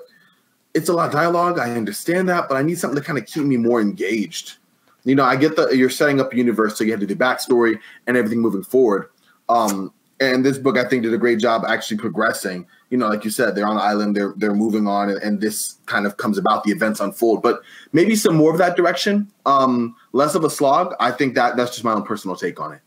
it's 0.75 0.87
a 0.87 0.93
lot 0.93 1.07
of 1.07 1.11
dialogue. 1.11 1.57
I 1.57 1.71
understand 1.71 2.29
that, 2.29 2.47
but 2.47 2.55
I 2.55 2.61
need 2.61 2.77
something 2.77 2.99
to 2.99 3.05
kind 3.05 3.17
of 3.17 3.25
keep 3.25 3.43
me 3.43 3.57
more 3.57 3.81
engaged. 3.81 4.57
You 5.03 5.15
know, 5.15 5.23
I 5.23 5.35
get 5.35 5.55
that 5.55 5.75
you're 5.75 5.89
setting 5.89 6.21
up 6.21 6.31
a 6.31 6.37
universe, 6.37 6.77
so 6.77 6.83
you 6.83 6.91
have 6.91 6.99
to 6.99 7.07
do 7.07 7.15
backstory 7.15 7.79
and 8.05 8.15
everything 8.15 8.39
moving 8.39 8.63
forward. 8.63 9.09
Um, 9.49 9.91
and 10.19 10.45
this 10.45 10.59
book, 10.59 10.77
I 10.77 10.87
think, 10.87 11.01
did 11.01 11.13
a 11.13 11.17
great 11.17 11.39
job 11.39 11.63
actually 11.67 11.97
progressing. 11.97 12.67
You 12.91 12.97
know, 12.97 13.07
like 13.07 13.25
you 13.25 13.31
said, 13.31 13.55
they're 13.55 13.65
on 13.65 13.77
the 13.77 13.81
island, 13.81 14.15
they're 14.15 14.33
they're 14.37 14.53
moving 14.53 14.85
on, 14.85 15.09
and, 15.09 15.17
and 15.23 15.41
this 15.41 15.77
kind 15.87 16.05
of 16.05 16.17
comes 16.17 16.37
about. 16.37 16.63
The 16.63 16.71
events 16.71 16.99
unfold, 16.99 17.41
but 17.41 17.61
maybe 17.93 18.15
some 18.15 18.35
more 18.35 18.51
of 18.51 18.59
that 18.59 18.75
direction, 18.75 19.31
um, 19.47 19.95
less 20.11 20.35
of 20.35 20.43
a 20.43 20.49
slog. 20.49 20.93
I 20.99 21.11
think 21.11 21.33
that 21.33 21.55
that's 21.55 21.71
just 21.71 21.83
my 21.83 21.93
own 21.93 22.03
personal 22.03 22.35
take 22.35 22.59
on 22.59 22.73
it. 22.73 22.81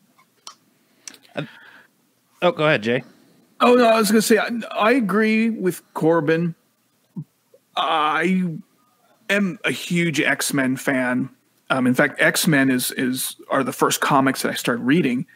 Oh, 2.44 2.52
go 2.52 2.66
ahead, 2.66 2.82
Jay. 2.82 3.02
Oh 3.60 3.74
no, 3.74 3.86
I 3.86 3.98
was 3.98 4.10
going 4.10 4.20
to 4.20 4.26
say 4.26 4.36
I, 4.36 4.50
I 4.72 4.92
agree 4.92 5.48
with 5.48 5.82
Corbin. 5.94 6.54
I 7.74 8.56
am 9.30 9.58
a 9.64 9.70
huge 9.70 10.20
X 10.20 10.52
Men 10.52 10.76
fan. 10.76 11.30
Um, 11.70 11.86
in 11.86 11.94
fact, 11.94 12.20
X 12.20 12.46
Men 12.46 12.70
is 12.70 12.92
is 12.92 13.36
are 13.50 13.64
the 13.64 13.72
first 13.72 14.02
comics 14.02 14.42
that 14.42 14.52
I 14.52 14.54
started 14.54 14.82
reading. 14.82 15.26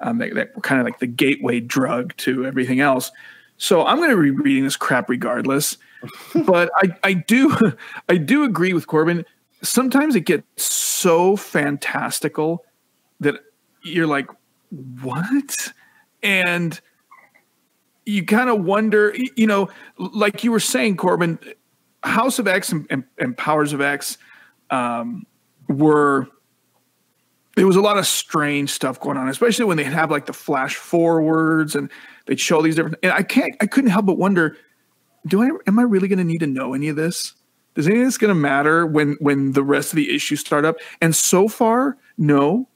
Um, 0.00 0.18
that, 0.18 0.34
that 0.34 0.54
were 0.54 0.60
kind 0.60 0.80
of 0.80 0.84
like 0.84 0.98
the 0.98 1.06
gateway 1.06 1.58
drug 1.58 2.14
to 2.18 2.44
everything 2.44 2.80
else. 2.80 3.10
So 3.58 3.84
I'm 3.84 3.98
going 3.98 4.10
to 4.10 4.22
be 4.22 4.30
reading 4.30 4.64
this 4.64 4.76
crap 4.76 5.08
regardless. 5.08 5.76
but 6.46 6.70
I, 6.76 6.96
I 7.02 7.12
do 7.12 7.54
I 8.08 8.16
do 8.16 8.44
agree 8.44 8.72
with 8.72 8.86
Corbin. 8.86 9.24
Sometimes 9.62 10.14
it 10.14 10.20
gets 10.20 10.64
so 10.64 11.36
fantastical 11.36 12.64
that 13.20 13.34
you're 13.82 14.06
like, 14.06 14.28
what? 15.02 15.72
And 16.22 16.80
you 18.06 18.24
kind 18.24 18.48
of 18.48 18.64
wonder, 18.64 19.14
you 19.36 19.46
know, 19.46 19.68
like 19.98 20.44
you 20.44 20.52
were 20.52 20.60
saying, 20.60 20.96
Corbin, 20.96 21.38
House 22.04 22.38
of 22.38 22.46
X 22.46 22.70
and, 22.70 22.86
and, 22.90 23.04
and 23.18 23.36
Powers 23.36 23.72
of 23.72 23.80
X 23.80 24.16
um, 24.70 25.26
were 25.68 26.28
there 27.56 27.66
was 27.66 27.74
a 27.74 27.80
lot 27.80 27.98
of 27.98 28.06
strange 28.06 28.70
stuff 28.70 29.00
going 29.00 29.16
on, 29.16 29.28
especially 29.28 29.64
when 29.64 29.76
they 29.76 29.84
have 29.84 30.12
like 30.12 30.26
the 30.26 30.32
flash 30.32 30.76
forwards 30.76 31.74
and 31.74 31.90
they'd 32.28 32.38
show 32.38 32.62
these 32.62 32.76
different. 32.76 32.98
And 33.02 33.12
I 33.12 33.24
can't, 33.24 33.56
I 33.60 33.66
couldn't 33.66 33.90
help 33.90 34.06
but 34.06 34.18
wonder, 34.18 34.56
do 35.26 35.42
I, 35.42 35.50
am 35.66 35.78
I 35.78 35.82
really 35.82 36.06
going 36.06 36.18
to 36.18 36.24
need 36.24 36.38
to 36.38 36.46
know 36.46 36.74
any 36.74 36.88
of 36.88 36.94
this? 36.94 37.34
Is 37.74 37.86
any 37.86 38.00
of 38.00 38.06
this 38.06 38.18
going 38.18 38.30
to 38.30 38.34
matter 38.34 38.86
when 38.86 39.16
when 39.20 39.52
the 39.52 39.62
rest 39.62 39.92
of 39.92 39.96
the 39.96 40.14
issues 40.14 40.40
start 40.40 40.64
up? 40.64 40.76
And 41.00 41.14
so 41.14 41.48
far, 41.48 41.96
no. 42.16 42.68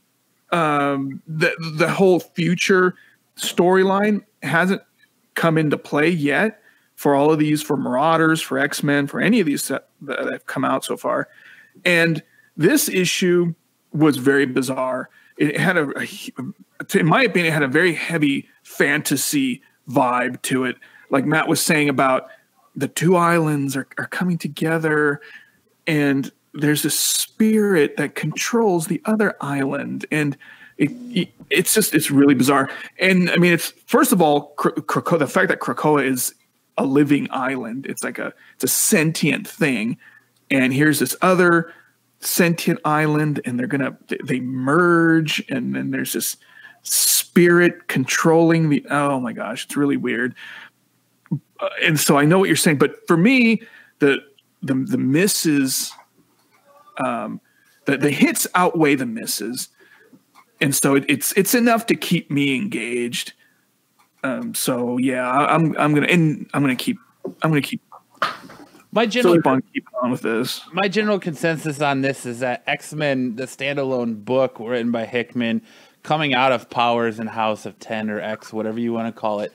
Um, 0.51 1.23
the 1.27 1.57
the 1.77 1.91
whole 1.91 2.21
future 2.21 2.95
storyline 3.37 4.25
hasn't 4.43 4.83
come 5.35 5.59
into 5.59 5.77
play 5.77 6.09
yet 6.09 6.61
for 6.95 7.17
all 7.17 7.33
of 7.33 7.39
these, 7.41 7.63
for 7.63 7.77
Marauders, 7.77 8.41
for 8.41 8.59
X 8.59 8.83
Men, 8.83 9.09
for 9.09 9.21
any 9.21 9.41
of 9.41 9.47
these 9.47 9.67
that, 9.69 9.89
that 10.03 10.31
have 10.31 10.47
come 10.47 10.65
out 10.65 10.85
so 10.85 10.97
far. 10.97 11.29
And 11.85 12.23
this 12.57 12.89
issue 12.89 13.55
was 13.93 14.19
very 14.19 14.47
bizarre. 14.47 15.11
It 15.37 15.59
had 15.59 15.77
a, 15.77 15.89
a, 15.99 16.07
in 16.95 17.07
my 17.07 17.23
opinion, 17.23 17.53
it 17.53 17.55
had 17.55 17.63
a 17.63 17.69
very 17.69 17.95
heavy 17.95 18.49
fantasy 18.63 19.63
vibe 19.89 20.41
to 20.43 20.65
it. 20.65 20.77
Like 21.11 21.25
Matt 21.25 21.49
was 21.49 21.61
saying 21.61 21.89
about 21.89 22.29
the 22.75 22.89
two 22.89 23.17
islands 23.17 23.77
are, 23.77 23.87
are 23.99 24.07
coming 24.07 24.39
together 24.39 25.21
and 25.87 26.31
there's 26.55 26.85
a 26.85 26.91
spirit 26.91 27.97
that 27.97 28.15
controls 28.15 28.87
the 28.87 29.01
other 29.05 29.37
island. 29.41 30.07
And 30.11 30.37
it, 30.79 31.29
it's 31.51 31.75
just 31.75 31.95
it's 31.95 32.11
really 32.11 32.35
bizarre. 32.35 32.71
And 32.99 33.31
I 33.31 33.37
mean, 33.37 33.53
it's 33.53 33.73
first 33.87 34.13
of 34.13 34.21
all, 34.21 34.55
Krakoa, 34.57 35.19
the 35.19 35.27
fact 35.27 35.49
that 35.49 35.61
Krakoa 35.61 36.05
is 36.05 36.35
a 36.79 36.85
living 36.85 37.29
island. 37.31 37.87
It's 37.87 38.03
like 38.03 38.19
a 38.19 38.33
it's 38.55 38.65
a 38.65 38.69
sentient 38.69 39.47
thing, 39.47 39.99
and 40.51 40.73
here's 40.73 40.99
this 40.99 41.17
other 41.23 41.73
sentient 42.21 42.81
island, 42.85 43.41
and 43.45 43.59
they're 43.59 43.67
gonna 43.67 43.97
they 44.25 44.41
merge, 44.41 45.45
and 45.49 45.75
then 45.75 45.91
there's 45.91 46.15
this 46.15 46.37
spirit 46.83 47.89
controlling 47.89 48.69
the. 48.69 48.85
Oh 48.91 49.21
my 49.21 49.33
gosh, 49.33 49.65
it's 49.67 49.77
really 49.77 49.97
weird. 49.97 50.35
Uh, 51.33 51.69
and 51.83 51.99
so 51.99 52.19
I 52.19 52.25
know 52.25 52.39
what 52.39 52.49
you're 52.49 52.57
saying, 52.57 52.79
but 52.79 53.07
for 53.07 53.17
me, 53.17 53.63
the 53.99 54.19
the 54.63 54.75
the 54.75 54.99
misses, 54.99 55.93
um, 57.05 57.41
the 57.87 57.97
the 57.97 58.11
hits 58.11 58.47
outweigh 58.55 58.95
the 58.95 59.07
misses 59.07 59.69
and 60.63 60.75
so 60.75 60.95
it, 60.95 61.05
it's 61.09 61.33
it's 61.33 61.55
enough 61.55 61.87
to 61.87 61.97
keep 61.97 62.31
me 62.31 62.55
engaged. 62.55 63.33
Um, 64.23 64.55
so 64.55 64.97
yeah, 64.97 65.29
I, 65.29 65.55
am 65.55 65.77
I'm 65.77 65.93
gonna 65.93 66.07
and 66.07 66.49
I'm 66.55 66.63
gonna 66.63 66.77
keep 66.77 66.99
I'm 67.43 67.51
gonna 67.51 67.61
keep 67.61 67.83
my 68.93 69.05
general 69.05 69.35
keep 69.35 69.47
on 69.47 69.63
keep 69.75 69.87
on 70.03 70.13
with 70.13 70.23
this. 70.23 70.63
My 70.73 70.87
general 70.87 71.19
consensus 71.19 71.81
on 71.81 72.01
this 72.01 72.25
is 72.25 72.39
that 72.39 72.63
X 72.67 72.95
Men, 72.95 73.35
the 73.35 73.45
standalone 73.45 74.25
book 74.25 74.57
written 74.61 74.93
by 74.93 75.05
Hickman, 75.05 75.63
coming 76.03 76.35
out 76.35 76.53
of 76.53 76.69
Powers 76.71 77.19
and 77.19 77.29
House 77.29 77.67
of 77.67 77.79
Ten 77.79 78.11
or 78.11 78.21
X, 78.21 78.53
whatever 78.53 78.79
you 78.79 78.93
want 78.93 79.15
to 79.15 79.19
call 79.19 79.41
it, 79.41 79.53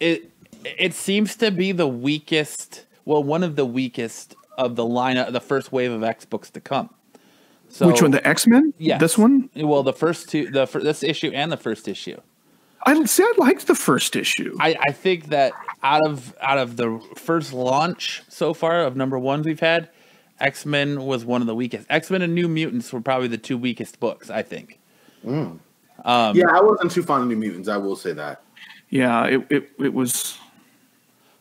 it 0.00 0.30
it 0.64 0.94
seems 0.94 1.36
to 1.36 1.50
be 1.50 1.72
the 1.72 1.86
weakest, 1.88 2.86
well, 3.04 3.22
one 3.22 3.42
of 3.42 3.56
the 3.56 3.66
weakest 3.66 4.34
of 4.56 4.76
the 4.76 4.84
lineup, 4.84 5.32
the 5.32 5.40
first 5.40 5.72
wave 5.72 5.92
of 5.92 6.02
X 6.02 6.24
books 6.24 6.50
to 6.50 6.60
come. 6.60 6.90
So 7.68 7.86
Which 7.88 8.02
one? 8.02 8.12
The 8.12 8.26
X 8.26 8.46
Men? 8.46 8.72
Yeah. 8.78 8.98
This 8.98 9.18
one? 9.18 9.50
Well, 9.56 9.82
the 9.82 9.92
first 9.92 10.28
two, 10.28 10.50
the 10.50 10.66
fir- 10.66 10.80
this 10.80 11.02
issue 11.02 11.30
and 11.34 11.50
the 11.50 11.56
first 11.56 11.88
issue. 11.88 12.20
I 12.86 13.02
see. 13.04 13.22
I 13.22 13.32
liked 13.38 13.66
the 13.66 13.74
first 13.74 14.14
issue. 14.14 14.56
I, 14.60 14.76
I 14.88 14.92
think 14.92 15.28
that 15.30 15.52
out 15.82 16.06
of 16.06 16.36
out 16.40 16.58
of 16.58 16.76
the 16.76 17.00
first 17.16 17.52
launch 17.52 18.22
so 18.28 18.54
far 18.54 18.82
of 18.82 18.94
number 18.94 19.18
ones 19.18 19.46
we've 19.46 19.60
had, 19.60 19.88
X 20.38 20.66
Men 20.66 21.04
was 21.04 21.24
one 21.24 21.40
of 21.40 21.46
the 21.46 21.54
weakest. 21.54 21.86
X 21.90 22.10
Men 22.10 22.22
and 22.22 22.34
New 22.34 22.46
Mutants 22.48 22.92
were 22.92 23.00
probably 23.00 23.28
the 23.28 23.38
two 23.38 23.58
weakest 23.58 23.98
books. 24.00 24.30
I 24.30 24.42
think. 24.42 24.78
Hmm. 25.24 25.56
Um, 26.04 26.36
yeah, 26.36 26.48
I 26.52 26.60
wasn't 26.60 26.90
too 26.90 27.02
fond 27.02 27.22
of 27.22 27.28
New 27.28 27.36
Mutants. 27.36 27.68
I 27.68 27.76
will 27.76 27.96
say 27.96 28.12
that. 28.12 28.42
yeah, 28.90 29.24
it, 29.24 29.46
it 29.50 29.70
it 29.78 29.94
was. 29.94 30.38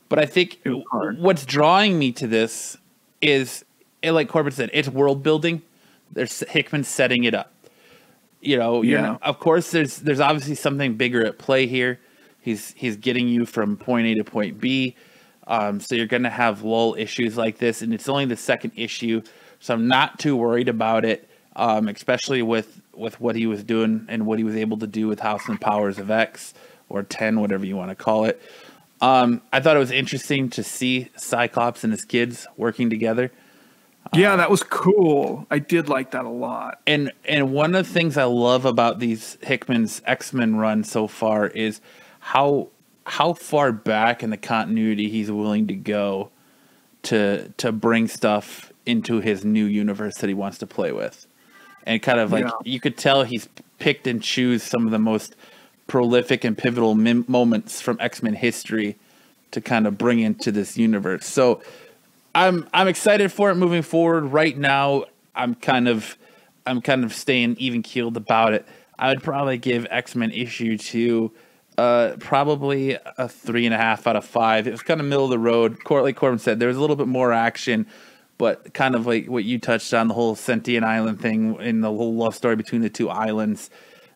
But 0.10 0.20
I 0.20 0.26
think 0.26 0.60
It 0.64 0.70
was 0.70 0.84
hard. 0.92 1.18
what's 1.20 1.44
drawing 1.46 1.98
me 1.98 2.12
to 2.14 2.28
this 2.28 2.78
is, 3.22 3.66
like 4.04 4.30
Corbett 4.30 4.54
said, 4.54 4.70
it's 4.72 4.88
world 4.88 5.24
building. 5.24 5.64
There's 6.12 6.42
Hickman 6.42 6.84
setting 6.84 7.24
it 7.24 7.34
up. 7.34 7.52
You 8.40 8.58
know, 8.58 8.84
you're 8.84 9.00
Yeah. 9.00 9.06
not- 9.14 9.24
of 9.24 9.40
course, 9.40 9.72
there's 9.72 9.98
there's 9.98 10.20
obviously 10.20 10.56
something 10.56 10.96
bigger 10.96 11.26
at 11.26 11.40
play 11.40 11.66
here. 11.68 12.00
He's 12.40 12.74
he's 12.78 12.96
getting 12.98 13.28
you 13.28 13.46
from 13.46 13.76
point 13.78 14.06
A 14.08 14.16
to 14.16 14.24
point 14.24 14.60
B. 14.62 14.96
Um, 15.48 15.80
so 15.82 15.96
you're 15.96 16.06
going 16.08 16.24
to 16.24 16.30
have 16.30 16.62
lull 16.64 16.96
issues 16.98 17.36
like 17.38 17.58
this, 17.58 17.82
and 17.82 17.94
it's 17.94 18.08
only 18.08 18.26
the 18.26 18.38
second 18.38 18.72
issue, 18.78 19.22
so 19.60 19.74
I'm 19.74 19.88
not 19.90 20.18
too 20.20 20.36
worried 20.38 20.70
about 20.70 21.04
it. 21.04 21.28
Um, 21.56 21.88
especially 21.88 22.42
with 22.42 22.82
with 22.96 23.20
what 23.20 23.36
he 23.36 23.46
was 23.46 23.64
doing 23.64 24.06
and 24.10 24.26
what 24.26 24.40
he 24.40 24.44
was 24.44 24.56
able 24.56 24.78
to 24.78 24.88
do 24.88 25.08
with 25.08 25.20
House 25.20 25.48
and 25.48 25.60
Powers 25.60 26.00
of 26.00 26.10
X 26.10 26.54
or 26.90 27.04
Ten, 27.04 27.40
whatever 27.40 27.66
you 27.66 27.76
want 27.76 27.90
to 27.90 27.96
call 27.96 28.26
it. 28.26 28.42
Um, 29.02 29.42
I 29.52 29.60
thought 29.60 29.76
it 29.76 29.80
was 29.80 29.92
interesting 29.92 30.50
to 30.52 30.64
see 30.64 31.10
Cyclops 31.18 31.84
and 31.84 31.92
his 31.92 32.06
kids 32.06 32.48
working 32.56 32.90
together. 32.90 33.32
Yeah, 34.14 34.36
that 34.36 34.52
was 34.52 34.64
cool. 34.64 35.48
I 35.50 35.60
did 35.60 35.90
like 35.90 36.12
that 36.12 36.26
a 36.26 36.30
lot. 36.30 36.80
And 36.86 37.12
and 37.26 37.52
one 37.52 37.74
of 37.76 37.86
the 37.86 37.94
things 37.94 38.18
I 38.18 38.26
love 38.26 38.66
about 38.66 39.00
these 39.00 39.38
Hickman's 39.42 40.02
X 40.06 40.34
Men 40.34 40.56
run 40.58 40.84
so 40.84 41.08
far 41.08 41.48
is 41.48 41.82
how 42.20 42.70
how 43.06 43.34
far 43.34 43.72
back 43.72 44.24
in 44.24 44.30
the 44.30 44.38
continuity 44.38 45.10
he's 45.10 45.32
willing 45.32 45.68
to 45.68 45.76
go 45.76 46.32
to 47.04 47.50
to 47.58 47.72
bring 47.72 48.08
stuff 48.08 48.72
into 48.86 49.20
his 49.20 49.44
new 49.44 49.66
universe 49.66 50.16
that 50.16 50.28
he 50.28 50.34
wants 50.34 50.58
to 50.60 50.68
play 50.68 50.92
with. 50.92 51.26
And 51.86 52.02
kind 52.02 52.20
of 52.20 52.32
like 52.32 52.46
Yeah. 52.46 52.52
you 52.64 52.80
could 52.80 52.98
tell 52.98 53.24
he's 53.24 53.48
picked 53.80 54.08
and 54.08 54.22
choose 54.22 54.64
some 54.64 54.86
of 54.86 54.92
the 54.92 55.00
most 55.00 55.36
prolific 55.88 56.44
and 56.44 56.58
pivotal 56.58 56.96
mim- 56.96 57.26
moments 57.28 57.82
from 57.82 57.98
X-Men 58.00 58.34
history 58.36 58.96
to 59.52 59.62
kind 59.62 59.86
of 59.86 59.98
bring 59.98 60.20
into 60.20 60.52
this 60.52 60.78
universe. 60.78 61.26
So 61.26 61.62
I'm 62.36 62.68
I'm 62.74 62.88
excited 62.88 63.32
for 63.32 63.52
it 63.52 63.56
moving 63.56 63.82
forward. 63.84 64.26
Right 64.26 64.58
now, 64.58 65.06
I'm 65.36 65.56
kind 65.56 65.88
of 65.88 66.18
I'm 66.66 66.82
kind 66.82 67.04
of 67.04 67.14
staying 67.14 67.58
even 67.60 67.84
keeled 67.84 68.18
about 68.18 68.54
it. 68.54 68.66
I 68.98 69.10
would 69.10 69.22
probably 69.24 69.58
give 69.58 69.86
X 69.92 70.16
Men 70.16 70.32
issue 70.32 70.78
two 70.78 71.32
uh, 71.78 72.16
probably 72.20 72.98
a 73.18 73.28
three 73.28 73.66
and 73.66 73.74
a 73.74 73.78
half 73.78 74.06
out 74.08 74.16
of 74.16 74.24
five. 74.24 74.68
It 74.68 74.72
was 74.72 74.84
kind 74.84 75.00
of 75.02 75.08
middle 75.08 75.26
of 75.26 75.32
the 75.32 75.40
road. 75.40 75.84
Court, 75.84 76.04
like 76.04 76.16
Corbin 76.16 76.38
said, 76.40 76.60
there 76.60 76.68
was 76.68 76.78
a 76.78 76.82
little 76.82 76.96
bit 76.96 77.08
more 77.08 77.34
action, 77.34 77.88
but 78.38 78.74
kind 78.74 78.96
of 78.96 79.06
like 79.06 79.28
what 79.28 79.44
you 79.44 79.60
touched 79.60 79.94
on 79.94 80.08
the 80.08 80.14
whole 80.14 80.36
sentient 80.36 80.86
island 80.86 81.22
thing 81.22 81.58
and 81.60 81.84
the 81.84 81.90
whole 81.90 82.16
love 82.16 82.36
story 82.36 82.56
between 82.56 82.82
the 82.82 82.90
two 82.90 83.10
islands 83.10 83.70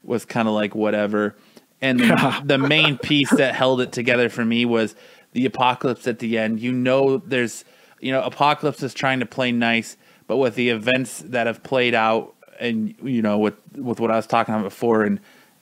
was 0.03 0.25
kind 0.25 0.47
of 0.47 0.53
like 0.53 0.75
whatever. 0.75 1.35
And 1.81 1.99
the, 1.99 2.41
the 2.45 2.57
main 2.57 2.97
piece 2.97 3.29
that 3.31 3.55
held 3.55 3.81
it 3.81 3.91
together 3.91 4.29
for 4.29 4.43
me 4.43 4.65
was 4.65 4.95
the 5.33 5.45
apocalypse 5.45 6.07
at 6.07 6.19
the 6.19 6.37
end. 6.37 6.59
You 6.59 6.71
know, 6.71 7.17
there's 7.17 7.63
you 7.99 8.11
know, 8.11 8.21
apocalypse 8.21 8.83
is 8.83 8.93
trying 8.93 9.19
to 9.19 9.25
play 9.25 9.51
nice, 9.51 9.97
but 10.27 10.37
with 10.37 10.55
the 10.55 10.69
events 10.69 11.19
that 11.27 11.47
have 11.47 11.63
played 11.63 11.95
out, 11.95 12.35
and 12.59 12.95
you 13.03 13.21
know, 13.21 13.37
with 13.37 13.55
with 13.75 13.99
what 13.99 14.11
I 14.11 14.15
was 14.15 14.27
talking 14.27 14.53
about 14.53 14.63
before, 14.63 15.05
in 15.05 15.19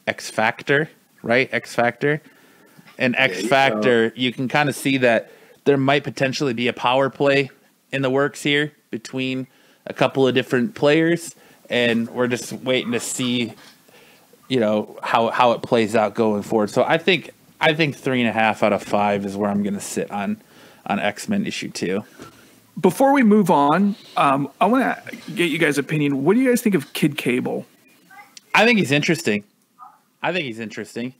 X 0.07 0.29
Factor, 0.29 0.89
right? 1.21 1.49
X 1.51 1.75
Factor, 1.75 2.21
and 2.97 3.15
X 3.15 3.43
you 3.43 3.49
Factor, 3.49 4.11
you 4.15 4.31
can 4.33 4.47
kind 4.47 4.69
of 4.69 4.75
see 4.75 4.97
that 4.97 5.31
there 5.65 5.77
might 5.77 6.03
potentially 6.03 6.53
be 6.53 6.67
a 6.67 6.73
power 6.73 7.09
play 7.09 7.49
in 7.95 8.01
the 8.01 8.09
works 8.09 8.43
here 8.43 8.73
between 8.91 9.47
a 9.87 9.93
couple 9.93 10.27
of 10.27 10.35
different 10.35 10.75
players, 10.75 11.35
and 11.69 12.09
we're 12.09 12.27
just 12.27 12.53
waiting 12.53 12.91
to 12.91 12.99
see, 12.99 13.53
you 14.49 14.59
know, 14.59 14.99
how 15.01 15.29
how 15.29 15.53
it 15.53 15.61
plays 15.61 15.95
out 15.95 16.13
going 16.13 16.43
forward. 16.43 16.69
So 16.69 16.83
I 16.83 16.97
think 16.97 17.31
I 17.59 17.73
think 17.73 17.95
three 17.95 18.19
and 18.21 18.29
a 18.29 18.33
half 18.33 18.61
out 18.61 18.73
of 18.73 18.83
five 18.83 19.25
is 19.25 19.35
where 19.37 19.49
I'm 19.49 19.63
going 19.63 19.73
to 19.75 19.79
sit 19.81 20.11
on 20.11 20.41
on 20.85 20.99
X 20.99 21.29
Men 21.29 21.47
issue 21.47 21.71
two. 21.71 22.03
Before 22.79 23.13
we 23.13 23.23
move 23.23 23.49
on, 23.49 23.95
um, 24.17 24.49
I 24.59 24.65
want 24.65 24.83
to 24.83 25.15
get 25.31 25.45
you 25.45 25.57
guys' 25.57 25.77
opinion. 25.77 26.25
What 26.25 26.35
do 26.35 26.41
you 26.41 26.49
guys 26.49 26.61
think 26.61 26.75
of 26.75 26.91
Kid 26.91 27.17
Cable? 27.17 27.65
I 28.53 28.65
think 28.65 28.79
he's 28.79 28.91
interesting. 28.91 29.45
I 30.21 30.33
think 30.33 30.45
he's 30.45 30.59
interesting. 30.59 31.13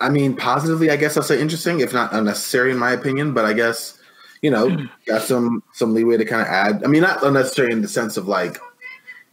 I 0.00 0.08
mean, 0.08 0.36
positively, 0.36 0.90
I 0.90 0.96
guess 0.96 1.16
I'll 1.16 1.22
say 1.22 1.40
interesting, 1.40 1.80
if 1.80 1.92
not 1.92 2.12
unnecessary, 2.12 2.70
in 2.70 2.78
my 2.78 2.92
opinion. 2.92 3.34
But 3.34 3.44
I 3.44 3.54
guess 3.54 3.98
you 4.42 4.50
know, 4.50 4.76
got 5.06 5.22
some 5.22 5.62
some 5.72 5.94
leeway 5.94 6.18
to 6.18 6.24
kind 6.24 6.42
of 6.42 6.48
add. 6.48 6.84
I 6.84 6.88
mean, 6.88 7.02
not 7.02 7.22
unnecessary 7.22 7.72
in 7.72 7.80
the 7.80 7.88
sense 7.88 8.16
of 8.16 8.28
like 8.28 8.58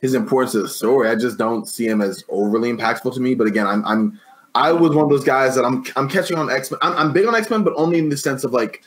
his 0.02 0.14
importance 0.14 0.54
to 0.54 0.62
the 0.62 0.70
story. 0.70 1.10
I 1.10 1.16
just 1.16 1.38
don't 1.38 1.68
see 1.68 1.88
him 1.88 2.02
as 2.02 2.24
overly 2.30 2.72
impactful 2.72 3.14
to 3.14 3.20
me. 3.20 3.36
But 3.36 3.48
again, 3.48 3.68
I'm 3.68 3.84
I'm 3.86 4.20
I 4.56 4.72
was 4.72 4.96
one 4.96 5.04
of 5.04 5.10
those 5.10 5.24
guys 5.24 5.56
that 5.56 5.66
I'm 5.66 5.84
I'm 5.96 6.10
catching 6.10 6.38
on 6.38 6.50
X 6.50 6.72
Men. 6.72 6.80
I'm, 6.82 6.94
I'm 6.94 7.14
big 7.14 7.26
on 7.26 7.36
X 7.36 7.50
Men, 7.50 7.64
but 7.64 7.74
only 7.76 8.00
in 8.00 8.10
the 8.10 8.18
sense 8.18 8.44
of 8.44 8.54
like, 8.54 8.84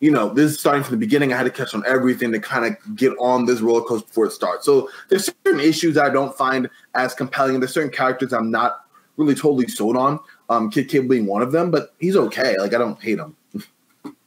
you 0.00 0.10
know, 0.10 0.28
this 0.28 0.52
is 0.52 0.60
starting 0.60 0.82
from 0.82 0.92
the 0.92 0.98
beginning. 0.98 1.32
I 1.32 1.36
had 1.36 1.44
to 1.44 1.50
catch 1.50 1.74
on 1.74 1.82
everything 1.86 2.32
to 2.32 2.40
kind 2.40 2.64
of 2.64 2.96
get 2.96 3.12
on 3.18 3.46
this 3.46 3.60
roller 3.60 3.82
coaster 3.82 4.06
before 4.06 4.26
it 4.26 4.32
starts. 4.32 4.66
So 4.66 4.90
there's 5.08 5.26
certain 5.44 5.60
issues 5.60 5.94
that 5.94 6.04
I 6.04 6.10
don't 6.10 6.36
find 6.36 6.68
as 6.94 7.14
compelling. 7.14 7.60
There's 7.60 7.72
certain 7.72 7.90
characters 7.90 8.32
I'm 8.32 8.50
not 8.50 8.84
really 9.16 9.34
totally 9.34 9.68
sold 9.68 9.96
on. 9.96 10.18
Um, 10.48 10.70
Kid 10.70 10.88
Cable 10.88 11.08
being 11.08 11.26
one 11.26 11.42
of 11.42 11.52
them, 11.52 11.70
but 11.70 11.94
he's 11.98 12.16
okay. 12.16 12.58
Like 12.58 12.74
I 12.74 12.78
don't 12.78 13.00
hate 13.02 13.18
him. 13.18 13.36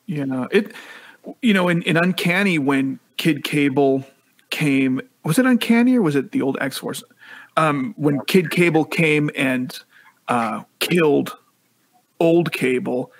Yeah, 0.07 0.45
it. 0.51 0.73
You 1.41 1.53
know, 1.53 1.69
in, 1.69 1.81
in 1.83 1.97
Uncanny, 1.97 2.59
when 2.59 2.99
Kid 3.17 3.43
Cable 3.43 4.03
came, 4.49 5.01
was 5.23 5.39
it 5.39 5.45
Uncanny 5.45 5.97
or 5.97 6.01
was 6.01 6.15
it 6.15 6.31
the 6.31 6.41
old 6.41 6.57
X 6.61 6.77
Force? 6.77 7.03
Um, 7.57 7.93
when 7.97 8.19
Kid 8.25 8.51
Cable 8.51 8.85
came 8.85 9.29
and 9.35 9.77
uh, 10.27 10.63
killed 10.79 11.37
old 12.19 12.51
Cable, 12.51 13.11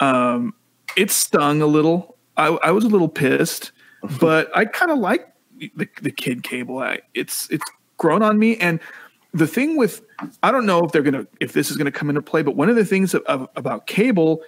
um, 0.00 0.54
it 0.96 1.10
stung 1.10 1.62
a 1.62 1.66
little. 1.66 2.16
I, 2.36 2.48
I 2.62 2.70
was 2.70 2.84
a 2.84 2.88
little 2.88 3.08
pissed, 3.08 3.72
but 4.20 4.56
I 4.56 4.64
kind 4.64 4.90
of 4.90 4.98
like 4.98 5.32
the, 5.58 5.88
the 6.02 6.10
Kid 6.10 6.42
Cable. 6.42 6.78
I, 6.78 7.00
it's 7.14 7.50
it's 7.50 7.64
grown 7.96 8.22
on 8.22 8.38
me, 8.38 8.56
and 8.56 8.80
the 9.32 9.46
thing 9.46 9.76
with 9.76 10.02
I 10.42 10.50
don't 10.50 10.66
know 10.66 10.84
if 10.84 10.92
they're 10.92 11.02
gonna 11.02 11.26
if 11.40 11.52
this 11.52 11.70
is 11.70 11.76
gonna 11.76 11.92
come 11.92 12.08
into 12.08 12.22
play, 12.22 12.42
but 12.42 12.56
one 12.56 12.68
of 12.68 12.76
the 12.76 12.84
things 12.84 13.14
of, 13.14 13.22
of, 13.22 13.48
about 13.56 13.86
Cable 13.86 14.42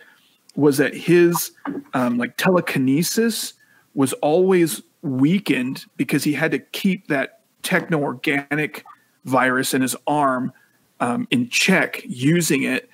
was 0.56 0.78
that 0.78 0.94
his 0.94 1.52
um, 1.94 2.18
like 2.18 2.36
telekinesis 2.36 3.54
was 3.94 4.12
always 4.14 4.82
weakened 5.02 5.84
because 5.96 6.24
he 6.24 6.32
had 6.32 6.50
to 6.50 6.58
keep 6.58 7.08
that 7.08 7.40
techno 7.62 8.00
organic 8.02 8.84
virus 9.24 9.74
in 9.74 9.82
his 9.82 9.96
arm 10.06 10.52
um, 11.00 11.26
in 11.30 11.48
check 11.48 12.02
using 12.06 12.62
it. 12.62 12.88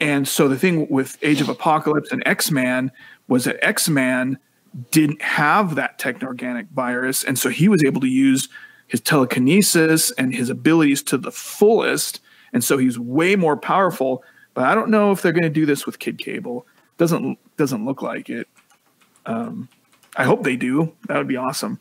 And 0.00 0.26
so 0.26 0.48
the 0.48 0.58
thing 0.58 0.88
with 0.88 1.16
Age 1.22 1.40
of 1.40 1.48
Apocalypse 1.48 2.10
and 2.10 2.22
X 2.26 2.50
Man 2.50 2.90
was 3.28 3.44
that 3.44 3.62
X 3.64 3.88
Man 3.88 4.38
didn't 4.90 5.22
have 5.22 5.74
that 5.74 5.98
techno 5.98 6.28
organic 6.28 6.66
virus. 6.70 7.24
And 7.24 7.38
so 7.38 7.48
he 7.48 7.68
was 7.68 7.84
able 7.84 8.00
to 8.00 8.08
use 8.08 8.48
his 8.88 9.00
telekinesis 9.00 10.10
and 10.12 10.34
his 10.34 10.50
abilities 10.50 11.02
to 11.04 11.18
the 11.18 11.30
fullest. 11.30 12.20
And 12.52 12.64
so 12.64 12.78
he's 12.78 12.98
way 12.98 13.36
more 13.36 13.56
powerful. 13.56 14.24
But 14.54 14.64
I 14.64 14.74
don't 14.74 14.90
know 14.90 15.12
if 15.12 15.22
they're 15.22 15.32
going 15.32 15.42
to 15.44 15.50
do 15.50 15.66
this 15.66 15.86
with 15.86 15.98
Kid 15.98 16.18
Cable. 16.18 16.66
Doesn't 17.02 17.56
doesn't 17.56 17.84
look 17.84 18.00
like 18.00 18.30
it. 18.30 18.46
Um, 19.26 19.68
I 20.16 20.22
hope 20.22 20.44
they 20.44 20.54
do. 20.54 20.92
That 21.08 21.18
would 21.18 21.26
be 21.26 21.36
awesome. 21.36 21.80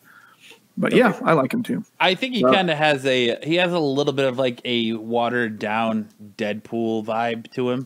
But 0.76 0.94
yeah, 0.94 1.20
I 1.24 1.34
like 1.34 1.54
him 1.54 1.62
too. 1.62 1.84
I 2.00 2.16
think 2.16 2.34
he 2.34 2.44
Well- 2.44 2.56
kind 2.56 2.72
of 2.72 2.78
has 2.80 3.06
a 3.06 3.38
he 3.44 3.58
has 3.58 3.72
a 3.72 3.78
little 3.78 4.14
bit 4.14 4.26
of 4.26 4.40
like 4.40 4.62
a 4.66 4.94
watered 4.94 5.60
down 5.60 6.10
Deadpool 6.38 7.06
vibe 7.06 7.52
to 7.54 7.70
him, 7.70 7.86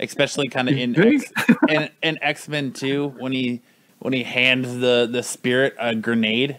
especially 0.00 0.48
kind 0.48 0.68
of 0.68 0.76
in? 0.76 0.98
X, 1.00 1.32
in, 1.68 1.90
in 2.02 2.18
X 2.20 2.48
Men 2.48 2.72
Two 2.72 3.14
when 3.20 3.30
he 3.30 3.62
when 4.00 4.12
he 4.12 4.24
hands 4.24 4.80
the 4.80 5.08
the 5.08 5.22
spirit 5.22 5.76
a 5.78 5.94
grenade, 5.94 6.58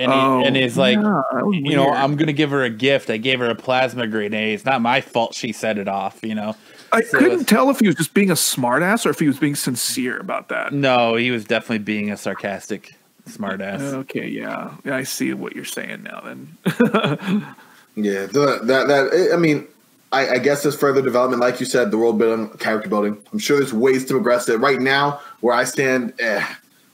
and 0.00 0.12
he, 0.12 0.18
and 0.48 0.56
he's 0.56 0.76
like, 0.76 0.98
Oh, 0.98 1.52
yeah, 1.52 1.70
you 1.70 1.76
know. 1.76 1.92
I'm 1.92 2.16
gonna 2.16 2.32
give 2.32 2.50
her 2.50 2.64
a 2.64 2.70
gift. 2.70 3.08
I 3.08 3.18
gave 3.18 3.38
her 3.38 3.50
a 3.50 3.54
plasma 3.54 4.08
grenade. 4.08 4.54
It's 4.54 4.64
not 4.64 4.82
my 4.82 5.00
fault 5.00 5.32
she 5.32 5.52
set 5.52 5.78
it 5.78 5.86
off. 5.86 6.24
You 6.24 6.34
know. 6.34 6.56
I 6.92 7.02
So 7.02 7.18
couldn't 7.18 7.44
tell 7.44 7.70
if 7.70 7.80
he 7.80 7.86
was 7.86 7.96
just 7.96 8.14
being 8.14 8.30
a 8.30 8.34
smartass 8.34 9.06
or 9.06 9.10
if 9.10 9.18
he 9.18 9.26
was 9.26 9.38
being 9.38 9.54
sincere 9.54 10.18
about 10.18 10.48
that. 10.48 10.72
No, 10.72 11.16
he 11.16 11.30
was 11.30 11.44
definitely 11.44 11.78
being 11.78 12.10
a 12.10 12.16
sarcastic 12.16 12.94
smartass. 13.28 13.80
Okay, 13.80 14.26
yeah, 14.26 14.74
yeah, 14.84 14.96
I 14.96 15.02
see 15.02 15.32
what 15.34 15.54
you're 15.54 15.64
saying 15.64 16.02
now. 16.02 16.20
Then, 16.20 16.56
Yeah, 17.96 18.26
the, 18.26 18.60
that 18.62 18.86
that 18.86 19.30
I 19.34 19.36
mean, 19.36 19.66
I, 20.12 20.28
I 20.34 20.38
guess 20.38 20.62
there's 20.62 20.76
further 20.76 21.02
development, 21.02 21.40
like 21.40 21.58
you 21.58 21.66
said, 21.66 21.90
the 21.90 21.98
world 21.98 22.16
building, 22.18 22.48
character 22.58 22.88
building. 22.88 23.18
I'm 23.32 23.40
sure 23.40 23.58
there's 23.58 23.72
ways 23.72 24.04
to 24.06 24.14
progress 24.14 24.48
it. 24.48 24.60
Right 24.60 24.80
now, 24.80 25.20
where 25.40 25.54
I 25.54 25.64
stand, 25.64 26.14
eh, 26.20 26.46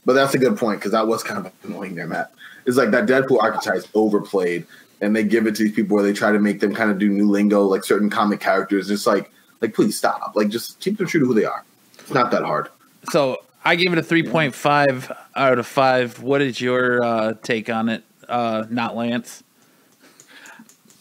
but 0.07 0.15
that's 0.15 0.35
a 0.35 0.39
good 0.39 0.57
point 0.57 0.81
because 0.81 0.93
that 0.93 1.07
was 1.07 1.23
kind 1.23 1.47
of 1.47 1.53
annoying 1.63 1.95
there, 1.95 2.07
Matt. 2.07 2.33
It's 2.65 2.79
like 2.79 2.91
that 2.93 3.07
Deadpool 3.07 3.43
archetype 3.43 3.77
is 3.77 3.89
overplayed, 3.95 4.67
and 5.03 5.15
they 5.15 5.25
give 5.25 5.47
it 5.47 5.55
to 5.57 5.65
these 5.65 5.75
people 5.75 5.95
where 5.95 6.05
they 6.05 6.15
try 6.15 6.33
to 6.33 6.39
make 6.39 6.61
them 6.61 6.75
kind 6.75 6.91
of 6.91 6.99
do 6.99 7.11
new 7.11 7.29
lingo, 7.31 7.65
like 7.65 7.85
certain 7.85 8.09
comic 8.09 8.41
characters. 8.41 8.91
It's 8.91 9.07
like, 9.07 9.31
like 9.61 9.75
please 9.75 9.97
stop. 9.97 10.35
Like 10.35 10.49
just 10.49 10.81
keep 10.81 10.99
them 10.99 11.07
true 11.07 11.21
to 11.21 11.27
who 11.27 11.35
they 11.35 11.45
are. 11.45 11.65
It's 11.99 12.11
not 12.13 12.31
that 12.31 12.43
hard. 12.43 12.69
So 13.11 13.39
I 13.65 13.77
gave 13.77 13.93
it 13.93 13.99
a 13.99 14.03
three 14.03 14.23
point 14.23 14.55
five 14.55 15.11
out 15.35 15.59
of 15.59 15.67
five. 15.67 16.23
What 16.23 16.43
is 16.43 16.61
your 16.61 17.03
uh, 17.03 17.35
take 17.43 17.71
on 17.71 17.89
it? 17.89 18.05
Uh, 18.29 18.65
not 18.71 18.97
Lance. 18.97 19.43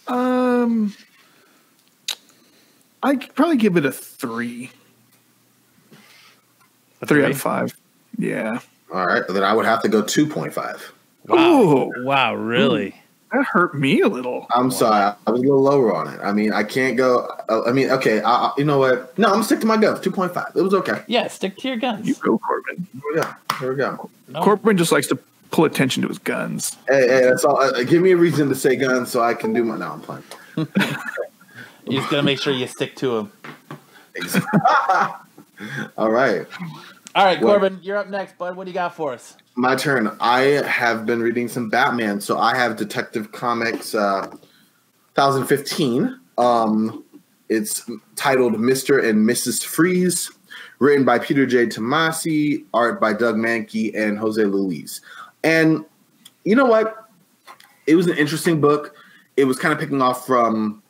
Um, 0.07 0.93
I 3.01 3.15
could 3.15 3.35
probably 3.35 3.57
give 3.57 3.77
it 3.77 3.85
a 3.85 3.91
three. 3.91 4.71
A 7.01 7.05
Three 7.05 7.23
out 7.23 7.31
of 7.31 7.41
five. 7.41 7.75
Yeah. 8.17 8.59
All 8.93 9.05
right, 9.05 9.23
then 9.27 9.43
I 9.43 9.53
would 9.53 9.65
have 9.65 9.81
to 9.81 9.89
go 9.89 10.01
two 10.01 10.27
point 10.27 10.53
five. 10.53 10.93
Wow. 11.27 11.37
Oh. 11.37 11.91
Wow. 12.03 12.35
Really? 12.35 12.95
That 13.33 13.45
hurt 13.45 13.73
me 13.73 14.01
a 14.01 14.07
little. 14.07 14.45
I'm 14.53 14.69
sorry, 14.69 15.15
I 15.25 15.31
was 15.31 15.39
a 15.39 15.43
little 15.43 15.61
lower 15.61 15.93
on 15.95 16.07
it. 16.13 16.19
I 16.21 16.31
mean, 16.31 16.53
I 16.53 16.63
can't 16.63 16.95
go. 16.95 17.27
I 17.49 17.71
mean, 17.71 17.89
okay, 17.89 18.21
I, 18.21 18.31
I- 18.31 18.53
you 18.57 18.63
know 18.63 18.77
what? 18.77 19.17
No, 19.17 19.27
I'm 19.27 19.33
gonna 19.33 19.43
stick 19.43 19.59
to 19.61 19.65
my 19.65 19.75
guns. 19.77 19.99
Two 20.01 20.11
point 20.11 20.33
five. 20.33 20.51
It 20.55 20.61
was 20.61 20.73
okay. 20.75 21.01
Yeah. 21.07 21.27
Stick 21.27 21.57
to 21.57 21.67
your 21.67 21.77
guns. 21.77 22.07
You 22.07 22.13
go, 22.15 22.37
Corbin. 22.37 22.87
Here 22.93 23.01
we 23.11 23.21
go. 23.21 23.27
Here 23.59 23.69
we 23.71 23.75
go. 23.77 24.09
No. 24.27 24.41
Corbin 24.43 24.77
just 24.77 24.91
likes 24.91 25.07
to 25.07 25.17
pull 25.51 25.65
attention 25.65 26.01
to 26.03 26.07
his 26.09 26.19
guns. 26.19 26.77
Hey, 26.87 27.07
hey, 27.07 27.21
that's 27.25 27.43
all. 27.43 27.59
Uh, 27.59 27.83
give 27.83 28.01
me 28.03 28.11
a 28.11 28.17
reason 28.17 28.49
to 28.49 28.55
say 28.55 28.75
guns 28.75 29.09
so 29.09 29.21
I 29.21 29.33
can 29.33 29.51
do 29.53 29.63
my. 29.63 29.77
No, 29.77 29.91
I'm 29.93 30.01
playing. 30.01 30.23
You 31.85 31.97
just 31.97 32.09
gotta 32.09 32.23
make 32.23 32.39
sure 32.39 32.53
you 32.53 32.65
stick 32.67 32.95
to 32.97 33.11
them. 33.17 33.31
all 35.97 36.09
right. 36.09 36.45
All 37.15 37.25
right, 37.25 37.41
What? 37.41 37.59
Corbin, 37.59 37.79
you're 37.81 37.97
up 37.97 38.07
next, 38.09 38.37
bud. 38.37 38.55
What 38.55 38.63
do 38.63 38.69
you 38.71 38.73
got 38.73 38.95
for 38.95 39.11
us? 39.11 39.35
My 39.55 39.75
turn. 39.75 40.15
I 40.19 40.39
have 40.65 41.05
been 41.05 41.21
reading 41.21 41.47
some 41.47 41.69
Batman, 41.69 42.19
so 42.21 42.39
I 42.39 42.55
have 42.55 42.75
Detective 42.75 43.31
Comics 43.31 43.93
uh, 43.93 44.25
2015. 45.15 46.19
Um, 46.39 47.03
it's 47.49 47.87
titled 48.15 48.53
Mr. 48.53 49.07
and 49.07 49.29
Mrs. 49.29 49.63
Freeze, 49.63 50.31
written 50.79 51.05
by 51.05 51.19
Peter 51.19 51.45
J. 51.45 51.67
Tomasi, 51.67 52.65
art 52.73 52.99
by 52.99 53.13
Doug 53.13 53.35
Mahnke 53.35 53.95
and 53.95 54.17
Jose 54.17 54.43
Luis. 54.43 55.01
And 55.43 55.85
you 56.45 56.55
know 56.55 56.65
what? 56.65 57.07
It 57.85 57.95
was 57.95 58.07
an 58.07 58.17
interesting 58.17 58.59
book. 58.59 58.95
It 59.37 59.45
was 59.45 59.59
kind 59.59 59.71
of 59.71 59.79
picking 59.79 60.01
off 60.01 60.25
from 60.25 60.81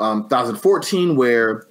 um, 0.00 0.24
2014, 0.24 1.14
where 1.14 1.67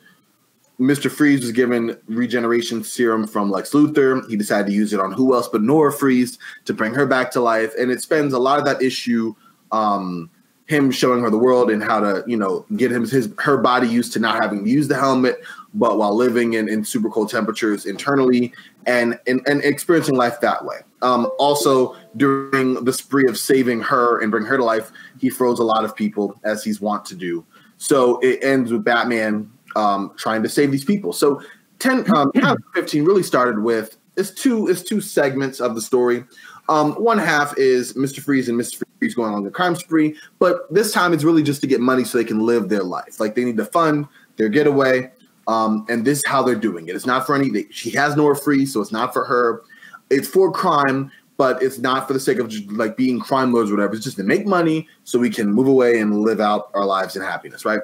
Mr. 0.80 1.10
Freeze 1.10 1.42
was 1.42 1.52
given 1.52 1.98
regeneration 2.08 2.84
serum 2.84 3.26
from 3.26 3.50
Lex 3.50 3.72
Luthor. 3.72 4.28
He 4.30 4.36
decided 4.36 4.68
to 4.68 4.74
use 4.74 4.94
it 4.94 5.00
on 5.00 5.12
who 5.12 5.34
else 5.34 5.48
but 5.48 5.64
Nora 5.64 5.92
Freeze 5.92 6.38
to 6.66 6.74
bring 6.74 6.94
her 6.94 7.08
back 7.08 7.32
to 7.32 7.42
life. 7.42 7.74
And 7.80 7.92
it 7.92 8.02
spends 8.02 8.34
a 8.34 8.40
lot 8.40 8.60
of 8.60 8.66
that 8.66 8.82
issue 8.82 9.34
um, 9.72 10.30
him 10.68 10.92
showing 10.92 11.22
her 11.22 11.30
the 11.30 11.38
world 11.38 11.72
and 11.72 11.84
how 11.84 12.00
to, 12.00 12.24
you 12.28 12.38
know, 12.38 12.66
get 12.76 12.92
him 12.92 13.08
his 13.08 13.30
her 13.40 13.58
body 13.58 13.88
used 13.88 14.14
to 14.14 14.20
not 14.20 14.42
having 14.42 14.66
to 14.66 14.70
use 14.70 14.88
the 14.88 14.96
helmet, 14.96 15.40
but 15.74 15.98
while 15.98 16.16
living 16.16 16.54
in, 16.54 16.70
in 16.70 16.84
super 16.84 17.10
cold 17.10 17.30
temperatures 17.30 17.86
internally 17.86 18.54
and, 18.86 19.18
and 19.28 19.42
and 19.48 19.64
experiencing 19.64 20.16
life 20.16 20.40
that 20.42 20.64
way. 20.64 20.78
Um, 21.02 21.32
also, 21.40 21.96
during 22.18 22.84
the 22.84 22.94
spree 22.94 23.28
of 23.28 23.38
saving 23.38 23.82
her 23.82 24.22
and 24.22 24.30
bring 24.30 24.46
her 24.46 24.58
to 24.58 24.64
life, 24.64 24.92
he 25.20 25.30
froze 25.30 25.60
a 25.60 25.64
lot 25.64 25.86
of 25.86 25.96
people 25.96 26.40
as 26.44 26.64
he's 26.64 26.82
wont 26.82 27.06
to 27.06 27.16
do. 27.16 27.46
So 27.78 28.20
it 28.20 28.44
ends 28.44 28.72
with 28.72 28.84
Batman 28.84 29.52
um, 29.78 30.12
trying 30.18 30.44
to 30.44 30.50
save 30.50 30.72
these 30.72 30.84
people. 30.84 31.14
So 31.14 31.42
10, 31.80 32.12
um, 32.16 32.32
15 32.74 33.06
really 33.06 33.24
started 33.24 33.60
with 33.60 33.98
it's 34.18 34.32
two 34.32 34.68
it's 34.68 34.82
two 34.82 35.00
segments 35.00 35.62
of 35.62 35.76
the 35.76 35.82
story. 35.82 36.26
Um, 36.70 36.94
one 36.94 37.20
half 37.20 37.58
is 37.58 37.94
Mr. 37.94 38.20
Freeze 38.20 38.50
and 38.50 38.60
Mr. 38.60 38.84
Freeze 39.00 39.16
going 39.16 39.34
on 39.34 39.44
the 39.44 39.52
crime 39.52 39.76
spree, 39.76 40.18
but 40.40 40.72
this 40.74 40.92
time 40.92 41.14
it's 41.14 41.24
really 41.24 41.44
just 41.44 41.62
to 41.62 41.68
get 41.68 41.80
money 41.80 42.04
so 42.04 42.18
they 42.18 42.26
can 42.26 42.40
live 42.40 42.68
their 42.68 42.84
life. 42.84 43.20
Like 43.20 43.36
they 43.36 43.46
need 43.46 43.58
to 43.58 43.66
fund 43.66 44.08
their 44.36 44.50
getaway, 44.50 45.12
um, 45.48 45.86
and 45.88 46.04
this 46.04 46.20
is 46.20 46.26
how 46.26 46.44
they're 46.44 46.56
doing 46.56 46.88
it. 46.88 46.96
It's 46.96 47.06
not 47.06 47.26
for 47.26 47.36
any. 47.36 47.52
They, 47.52 47.68
she 47.70 47.92
has 47.92 48.18
Nora 48.18 48.36
Freeze, 48.36 48.74
so 48.74 48.82
it's 48.82 48.92
not 48.92 49.14
for 49.14 49.24
her. 49.24 49.62
It's 50.10 50.28
for 50.28 50.52
crime, 50.52 51.12
but 51.38 51.62
it's 51.62 51.78
not 51.78 52.08
for 52.08 52.14
the 52.14 52.20
sake 52.20 52.40
of 52.40 52.50
just 52.50 52.70
like 52.72 52.98
being 52.98 53.20
crime 53.20 53.54
lords 53.54 53.70
or 53.70 53.76
whatever. 53.76 53.94
It's 53.94 54.04
just 54.04 54.18
to 54.18 54.24
make 54.24 54.46
money 54.46 54.90
so 55.04 55.20
we 55.20 55.30
can 55.30 55.54
move 55.54 55.68
away 55.68 56.00
and 56.00 56.22
live 56.22 56.42
out 56.42 56.72
our 56.74 56.86
lives 56.86 57.16
in 57.16 57.22
happiness, 57.22 57.64
right? 57.64 57.82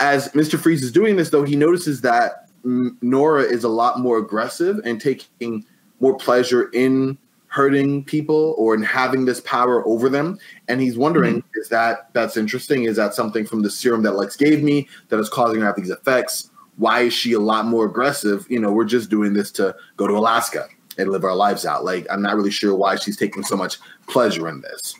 As 0.00 0.28
Mr. 0.30 0.58
Freeze 0.58 0.82
is 0.82 0.90
doing 0.90 1.16
this, 1.16 1.30
though, 1.30 1.44
he 1.44 1.56
notices 1.56 2.00
that 2.00 2.48
Nora 2.64 3.42
is 3.42 3.64
a 3.64 3.68
lot 3.68 4.00
more 4.00 4.18
aggressive 4.18 4.80
and 4.84 5.00
taking 5.00 5.64
more 6.00 6.16
pleasure 6.16 6.70
in 6.70 7.16
hurting 7.48 8.04
people 8.04 8.54
or 8.58 8.74
in 8.74 8.82
having 8.82 9.24
this 9.24 9.40
power 9.40 9.86
over 9.86 10.08
them. 10.08 10.38
And 10.68 10.80
he's 10.80 10.96
wondering, 10.96 11.38
mm-hmm. 11.38 11.60
is 11.60 11.68
that 11.68 12.12
that's 12.12 12.36
interesting? 12.36 12.84
Is 12.84 12.96
that 12.96 13.14
something 13.14 13.44
from 13.44 13.62
the 13.62 13.70
serum 13.70 14.02
that 14.04 14.12
Lex 14.12 14.36
gave 14.36 14.62
me 14.62 14.88
that 15.08 15.18
is 15.18 15.28
causing 15.28 15.56
her 15.56 15.62
to 15.62 15.66
have 15.66 15.76
these 15.76 15.90
effects? 15.90 16.50
Why 16.76 17.02
is 17.02 17.12
she 17.12 17.32
a 17.32 17.40
lot 17.40 17.66
more 17.66 17.84
aggressive? 17.84 18.46
You 18.48 18.60
know, 18.60 18.72
we're 18.72 18.84
just 18.84 19.10
doing 19.10 19.34
this 19.34 19.50
to 19.52 19.74
go 19.96 20.06
to 20.06 20.16
Alaska 20.16 20.68
and 20.96 21.10
live 21.10 21.24
our 21.24 21.34
lives 21.34 21.66
out. 21.66 21.84
Like, 21.84 22.06
I'm 22.10 22.22
not 22.22 22.36
really 22.36 22.50
sure 22.50 22.74
why 22.74 22.96
she's 22.96 23.16
taking 23.16 23.42
so 23.42 23.56
much 23.56 23.78
pleasure 24.06 24.48
in 24.48 24.60
this. 24.60 24.94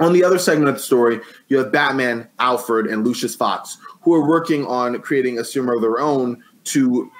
On 0.00 0.12
the 0.12 0.22
other 0.22 0.38
segment 0.38 0.68
of 0.68 0.76
the 0.76 0.80
story, 0.80 1.20
you 1.48 1.58
have 1.58 1.72
Batman, 1.72 2.28
Alfred, 2.38 2.86
and 2.86 3.04
Lucius 3.04 3.34
Fox, 3.34 3.78
who 4.02 4.14
are 4.14 4.26
working 4.26 4.64
on 4.66 5.00
creating 5.00 5.38
a 5.38 5.44
serum 5.44 5.68
of 5.68 5.80
their 5.80 5.98
own 5.98 6.42
to 6.64 7.10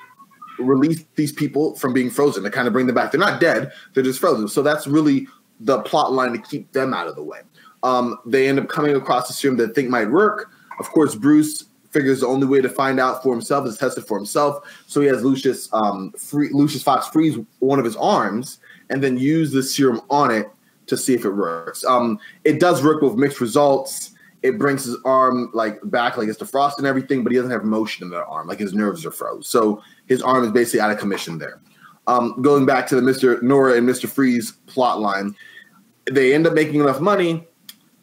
release 0.58 1.04
these 1.16 1.32
people 1.32 1.74
from 1.76 1.92
being 1.92 2.10
frozen, 2.10 2.42
to 2.44 2.50
kind 2.50 2.66
of 2.66 2.72
bring 2.72 2.86
them 2.86 2.94
back. 2.94 3.10
They're 3.10 3.20
not 3.20 3.40
dead, 3.40 3.72
they're 3.94 4.04
just 4.04 4.20
frozen. 4.20 4.48
So 4.48 4.62
that's 4.62 4.86
really 4.86 5.26
the 5.60 5.80
plot 5.82 6.12
line 6.12 6.32
to 6.32 6.38
keep 6.38 6.70
them 6.72 6.94
out 6.94 7.08
of 7.08 7.16
the 7.16 7.22
way. 7.22 7.40
Um, 7.82 8.18
they 8.26 8.48
end 8.48 8.58
up 8.58 8.68
coming 8.68 8.94
across 8.94 9.30
a 9.30 9.32
serum 9.32 9.56
that 9.58 9.68
they 9.68 9.82
think 9.82 9.90
might 9.90 10.10
work. 10.10 10.50
Of 10.78 10.88
course, 10.90 11.14
Bruce 11.14 11.64
figures 11.90 12.20
the 12.20 12.26
only 12.26 12.46
way 12.46 12.60
to 12.60 12.68
find 12.68 13.00
out 13.00 13.22
for 13.22 13.32
himself 13.32 13.66
is 13.66 13.78
test 13.78 13.98
it 13.98 14.06
for 14.06 14.16
himself. 14.16 14.64
So 14.86 15.00
he 15.00 15.06
has 15.08 15.24
Lucius 15.24 15.68
um, 15.72 16.12
free, 16.12 16.50
Lucius 16.52 16.82
Fox 16.82 17.08
freeze 17.08 17.38
one 17.60 17.78
of 17.78 17.84
his 17.84 17.96
arms 17.96 18.58
and 18.90 19.02
then 19.02 19.16
use 19.16 19.52
the 19.52 19.62
serum 19.62 20.00
on 20.10 20.30
it 20.30 20.50
to 20.88 20.96
see 20.96 21.14
if 21.14 21.24
it 21.24 21.30
works. 21.30 21.84
Um, 21.84 22.18
it 22.44 22.60
does 22.60 22.82
work 22.82 23.00
with 23.00 23.14
mixed 23.14 23.40
results. 23.40 24.12
It 24.42 24.58
brings 24.58 24.84
his 24.84 24.96
arm 25.04 25.50
like 25.54 25.78
back, 25.84 26.16
like 26.16 26.28
it's 26.28 26.38
defrosted 26.38 26.78
and 26.78 26.86
everything, 26.86 27.22
but 27.22 27.32
he 27.32 27.38
doesn't 27.38 27.50
have 27.50 27.64
motion 27.64 28.04
in 28.04 28.10
that 28.10 28.24
arm. 28.26 28.46
Like 28.46 28.58
his 28.58 28.74
nerves 28.74 29.06
are 29.06 29.10
froze, 29.10 29.48
so 29.48 29.82
his 30.06 30.22
arm 30.22 30.44
is 30.44 30.50
basically 30.50 30.80
out 30.80 30.90
of 30.90 30.98
commission 30.98 31.38
there. 31.38 31.60
Um, 32.06 32.40
going 32.42 32.66
back 32.66 32.86
to 32.88 32.96
the 32.96 33.02
Mister 33.02 33.40
Nora 33.42 33.74
and 33.74 33.86
Mister 33.86 34.08
Freeze 34.08 34.52
plot 34.66 35.00
line, 35.00 35.34
they 36.10 36.34
end 36.34 36.46
up 36.46 36.54
making 36.54 36.80
enough 36.80 37.00
money. 37.00 37.46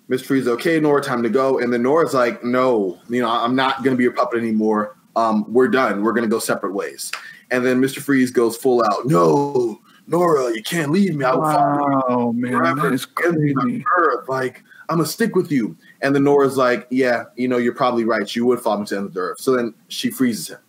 Mr. 0.10 0.26
Freeze, 0.26 0.48
okay, 0.48 0.80
Nora, 0.80 1.02
time 1.02 1.24
to 1.24 1.30
go. 1.30 1.58
And 1.58 1.74
then 1.74 1.82
Nora's 1.82 2.14
like, 2.14 2.44
no, 2.44 3.00
you 3.10 3.22
know, 3.22 3.28
I'm 3.28 3.56
not 3.56 3.78
going 3.78 3.90
to 3.90 3.98
be 3.98 4.04
your 4.04 4.14
puppet 4.14 4.40
anymore. 4.40 4.96
Um, 5.16 5.52
we're 5.52 5.68
done. 5.68 6.04
We're 6.04 6.12
going 6.12 6.24
to 6.26 6.30
go 6.30 6.38
separate 6.38 6.74
ways. 6.74 7.12
And 7.50 7.66
then 7.66 7.82
Mr. 7.82 8.00
Freeze 8.04 8.30
goes 8.30 8.56
full 8.56 8.84
out, 8.84 9.08
no, 9.08 9.80
Nora, 10.08 10.54
you 10.56 10.62
can't 10.62 10.92
leave 10.92 11.16
me. 11.16 11.26
I 11.26 11.34
will 11.34 11.44
follow 11.44 11.90
you 11.90 12.16
Wow, 12.16 12.32
man, 12.32 12.52
forever 12.52 12.82
that 12.82 12.94
is 12.94 13.06
the 13.06 13.12
crazy. 13.14 13.84
Like, 14.28 14.64
I'm 14.90 14.98
gonna 14.98 15.08
stick 15.08 15.36
with 15.36 15.52
you. 15.52 15.76
And 16.02 16.14
then 16.16 16.24
Nora's 16.24 16.58
like, 16.58 16.88
yeah, 16.90 17.26
you 17.36 17.48
know, 17.48 17.58
you're 17.58 17.74
probably 17.74 18.06
right. 18.06 18.36
You 18.36 18.46
would 18.46 18.60
follow 18.60 18.82
me 18.82 18.86
to 18.88 18.94
the 18.94 19.00
end 19.00 19.08
of 19.08 19.14
the 19.14 19.20
earth. 19.20 19.42
So 19.42 19.56
then 19.56 19.74
she 19.88 20.12
freezes 20.12 20.50
him 20.50 20.60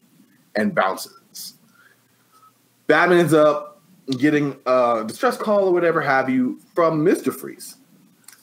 and 0.55 0.75
bounces. 0.75 1.55
Batman 2.87 3.18
ends 3.18 3.35
up 3.35 3.83
getting 4.18 4.57
a 4.66 5.05
distress 5.07 5.37
call 5.37 5.66
or 5.68 5.72
whatever 5.72 6.01
have 6.01 6.31
you 6.31 6.61
from 6.75 7.05
Mr. 7.05 7.35
Freeze. 7.35 7.77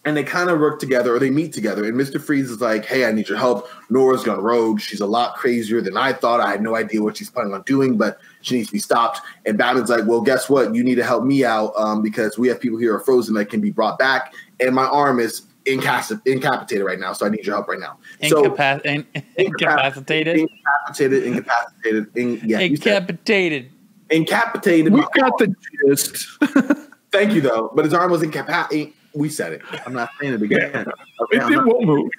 And 0.05 0.17
they 0.17 0.23
kind 0.23 0.49
of 0.49 0.59
work 0.59 0.81
together 0.81 1.15
or 1.15 1.19
they 1.19 1.29
meet 1.29 1.53
together. 1.53 1.85
And 1.85 1.95
Mr. 1.97 2.21
Freeze 2.21 2.49
is 2.51 2.59
like, 2.59 2.83
hey, 2.83 3.05
I 3.05 3.13
need 3.13 3.29
your 3.29 3.37
help. 3.37 3.69
Nora's 3.89 4.21
gone 4.21 4.41
rogue. 4.41 4.81
She's 4.81 4.99
a 4.99 5.05
lot 5.05 5.35
crazier 5.35 5.79
than 5.79 5.95
I 5.95 6.11
thought. 6.11 6.41
I 6.41 6.51
had 6.51 6.61
no 6.61 6.75
idea 6.75 7.01
what 7.01 7.15
she's 7.15 7.29
planning 7.29 7.53
on 7.53 7.61
doing, 7.61 7.97
but 7.97 8.19
she 8.41 8.55
needs 8.55 8.67
to 8.67 8.73
be 8.73 8.79
stopped. 8.79 9.21
And 9.45 9.57
Batman's 9.57 9.89
like, 9.89 10.05
well, 10.05 10.19
guess 10.19 10.49
what? 10.49 10.75
You 10.75 10.83
need 10.83 10.95
to 10.95 11.05
help 11.05 11.23
me 11.23 11.45
out 11.45 11.71
um, 11.77 12.01
because 12.01 12.37
we 12.37 12.49
have 12.49 12.59
people 12.59 12.77
here 12.77 12.89
who 12.91 12.97
are 12.97 12.99
frozen 12.99 13.33
that 13.35 13.45
can 13.45 13.61
be 13.61 13.71
brought 13.71 13.97
back. 13.97 14.33
And 14.59 14.75
my 14.75 14.83
arm 14.83 15.21
is 15.21 15.43
incapac- 15.65 16.21
incapacitated 16.27 16.85
right 16.85 16.99
now. 16.99 17.13
So 17.13 17.25
I 17.25 17.29
need 17.29 17.45
your 17.45 17.55
help 17.55 17.69
right 17.69 17.79
now. 17.79 17.97
So 18.27 18.43
in- 18.83 19.05
incapacitated. 19.37 20.37
incapacitated, 20.37 21.23
incapacitated, 21.23 22.17
in, 22.17 22.41
yeah, 22.43 22.59
you 22.59 22.75
said 22.75 23.03
Incapacitated. 23.03 23.71
incapacitated. 24.09 24.91
We 24.93 24.99
my 24.99 25.07
got 25.15 25.37
the 25.37 25.55
gist. 25.87 26.27
Thank 27.13 27.33
you, 27.33 27.39
though. 27.39 27.71
But 27.73 27.85
his 27.85 27.93
arm 27.93 28.11
was 28.11 28.21
incapacitated. 28.21 28.93
We 29.15 29.29
said 29.29 29.53
it. 29.53 29.61
I'm 29.85 29.93
not 29.93 30.09
saying 30.19 30.33
it 30.33 30.41
again. 30.41 30.85
Okay, 31.21 31.37
It, 31.37 31.51
it 31.51 31.65
won't 31.65 31.85
move. 31.85 32.09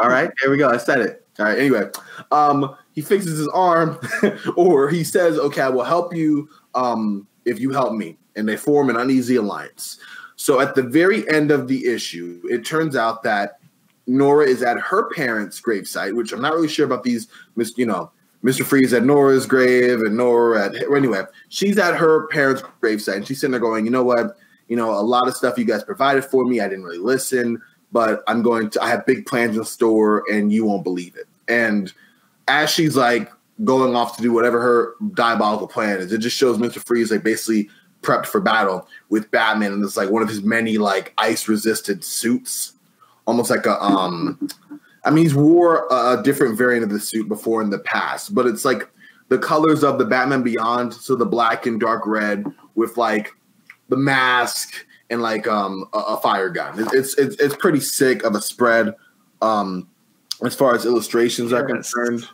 all 0.00 0.08
right, 0.08 0.30
there 0.40 0.50
we 0.50 0.56
go. 0.58 0.68
I 0.68 0.76
said 0.76 1.00
it. 1.00 1.26
All 1.38 1.46
right. 1.46 1.58
Anyway, 1.58 1.88
um, 2.32 2.76
he 2.92 3.00
fixes 3.00 3.38
his 3.38 3.48
arm, 3.48 3.98
or 4.56 4.90
he 4.90 5.02
says, 5.04 5.38
"Okay, 5.38 5.62
I 5.62 5.68
will 5.68 5.84
help 5.84 6.14
you 6.14 6.48
um, 6.74 7.26
if 7.44 7.58
you 7.60 7.70
help 7.70 7.94
me." 7.94 8.18
And 8.36 8.48
they 8.48 8.56
form 8.56 8.90
an 8.90 8.96
uneasy 8.96 9.36
alliance. 9.36 9.98
So 10.36 10.60
at 10.60 10.74
the 10.74 10.82
very 10.82 11.28
end 11.30 11.50
of 11.50 11.68
the 11.68 11.86
issue, 11.86 12.42
it 12.50 12.64
turns 12.64 12.96
out 12.96 13.22
that 13.22 13.60
Nora 14.06 14.46
is 14.46 14.62
at 14.62 14.78
her 14.78 15.08
parents' 15.10 15.60
gravesite, 15.60 16.14
which 16.14 16.32
I'm 16.32 16.40
not 16.42 16.52
really 16.54 16.68
sure 16.68 16.84
about 16.86 17.02
these. 17.04 17.28
You 17.76 17.86
know, 17.86 18.10
Mr. 18.44 18.64
Freeze 18.64 18.92
at 18.92 19.04
Nora's 19.04 19.46
grave, 19.46 20.00
and 20.00 20.16
Nora 20.16 20.66
at 20.66 20.74
anyway. 20.94 21.22
She's 21.48 21.78
at 21.78 21.94
her 21.96 22.26
parents' 22.28 22.62
gravesite, 22.82 23.16
and 23.16 23.26
she's 23.26 23.40
sitting 23.40 23.52
there 23.52 23.60
going, 23.60 23.84
"You 23.86 23.90
know 23.92 24.04
what? 24.04 24.36
You 24.70 24.76
know, 24.76 24.92
a 24.92 25.02
lot 25.02 25.26
of 25.26 25.36
stuff 25.36 25.58
you 25.58 25.64
guys 25.64 25.82
provided 25.82 26.24
for 26.24 26.44
me, 26.44 26.60
I 26.60 26.68
didn't 26.68 26.84
really 26.84 26.98
listen, 26.98 27.60
but 27.90 28.22
I'm 28.28 28.40
going 28.40 28.70
to, 28.70 28.82
I 28.82 28.88
have 28.88 29.04
big 29.04 29.26
plans 29.26 29.56
in 29.56 29.64
store 29.64 30.22
and 30.32 30.52
you 30.52 30.64
won't 30.64 30.84
believe 30.84 31.16
it. 31.16 31.26
And 31.48 31.92
as 32.46 32.70
she's 32.70 32.96
like 32.96 33.32
going 33.64 33.96
off 33.96 34.16
to 34.16 34.22
do 34.22 34.32
whatever 34.32 34.60
her 34.62 34.94
diabolical 35.12 35.66
plan 35.66 35.98
is, 35.98 36.12
it 36.12 36.18
just 36.18 36.36
shows 36.36 36.56
Mr. 36.56 36.78
Freeze 36.86 37.10
like 37.10 37.24
basically 37.24 37.68
prepped 38.00 38.26
for 38.26 38.40
battle 38.40 38.86
with 39.08 39.28
Batman 39.32 39.72
and 39.72 39.84
it's 39.84 39.96
like 39.96 40.08
one 40.08 40.22
of 40.22 40.28
his 40.28 40.42
many 40.42 40.78
like 40.78 41.12
ice 41.18 41.48
resistant 41.48 42.04
suits, 42.04 42.74
almost 43.26 43.50
like 43.50 43.66
a, 43.66 43.82
um, 43.82 44.48
I 45.04 45.10
mean, 45.10 45.24
he's 45.24 45.34
wore 45.34 45.88
a 45.90 46.22
different 46.22 46.56
variant 46.56 46.84
of 46.84 46.90
the 46.90 47.00
suit 47.00 47.26
before 47.26 47.60
in 47.60 47.70
the 47.70 47.80
past, 47.80 48.36
but 48.36 48.46
it's 48.46 48.64
like 48.64 48.88
the 49.30 49.38
colors 49.38 49.82
of 49.82 49.98
the 49.98 50.04
Batman 50.04 50.44
Beyond, 50.44 50.94
so 50.94 51.16
the 51.16 51.26
black 51.26 51.66
and 51.66 51.80
dark 51.80 52.06
red 52.06 52.46
with 52.76 52.96
like 52.96 53.34
the 53.90 53.96
mask 53.96 54.86
and 55.10 55.20
like 55.20 55.46
um 55.46 55.84
a, 55.92 55.98
a 55.98 56.20
fire 56.20 56.48
gun. 56.48 56.74
It's, 56.94 57.18
it's 57.18 57.36
it's 57.36 57.54
pretty 57.56 57.80
sick 57.80 58.22
of 58.22 58.34
a 58.34 58.40
spread 58.40 58.94
um 59.42 59.88
as 60.42 60.54
far 60.54 60.74
as 60.74 60.86
illustrations 60.86 61.52
are 61.52 61.64
concerned. 61.64 62.26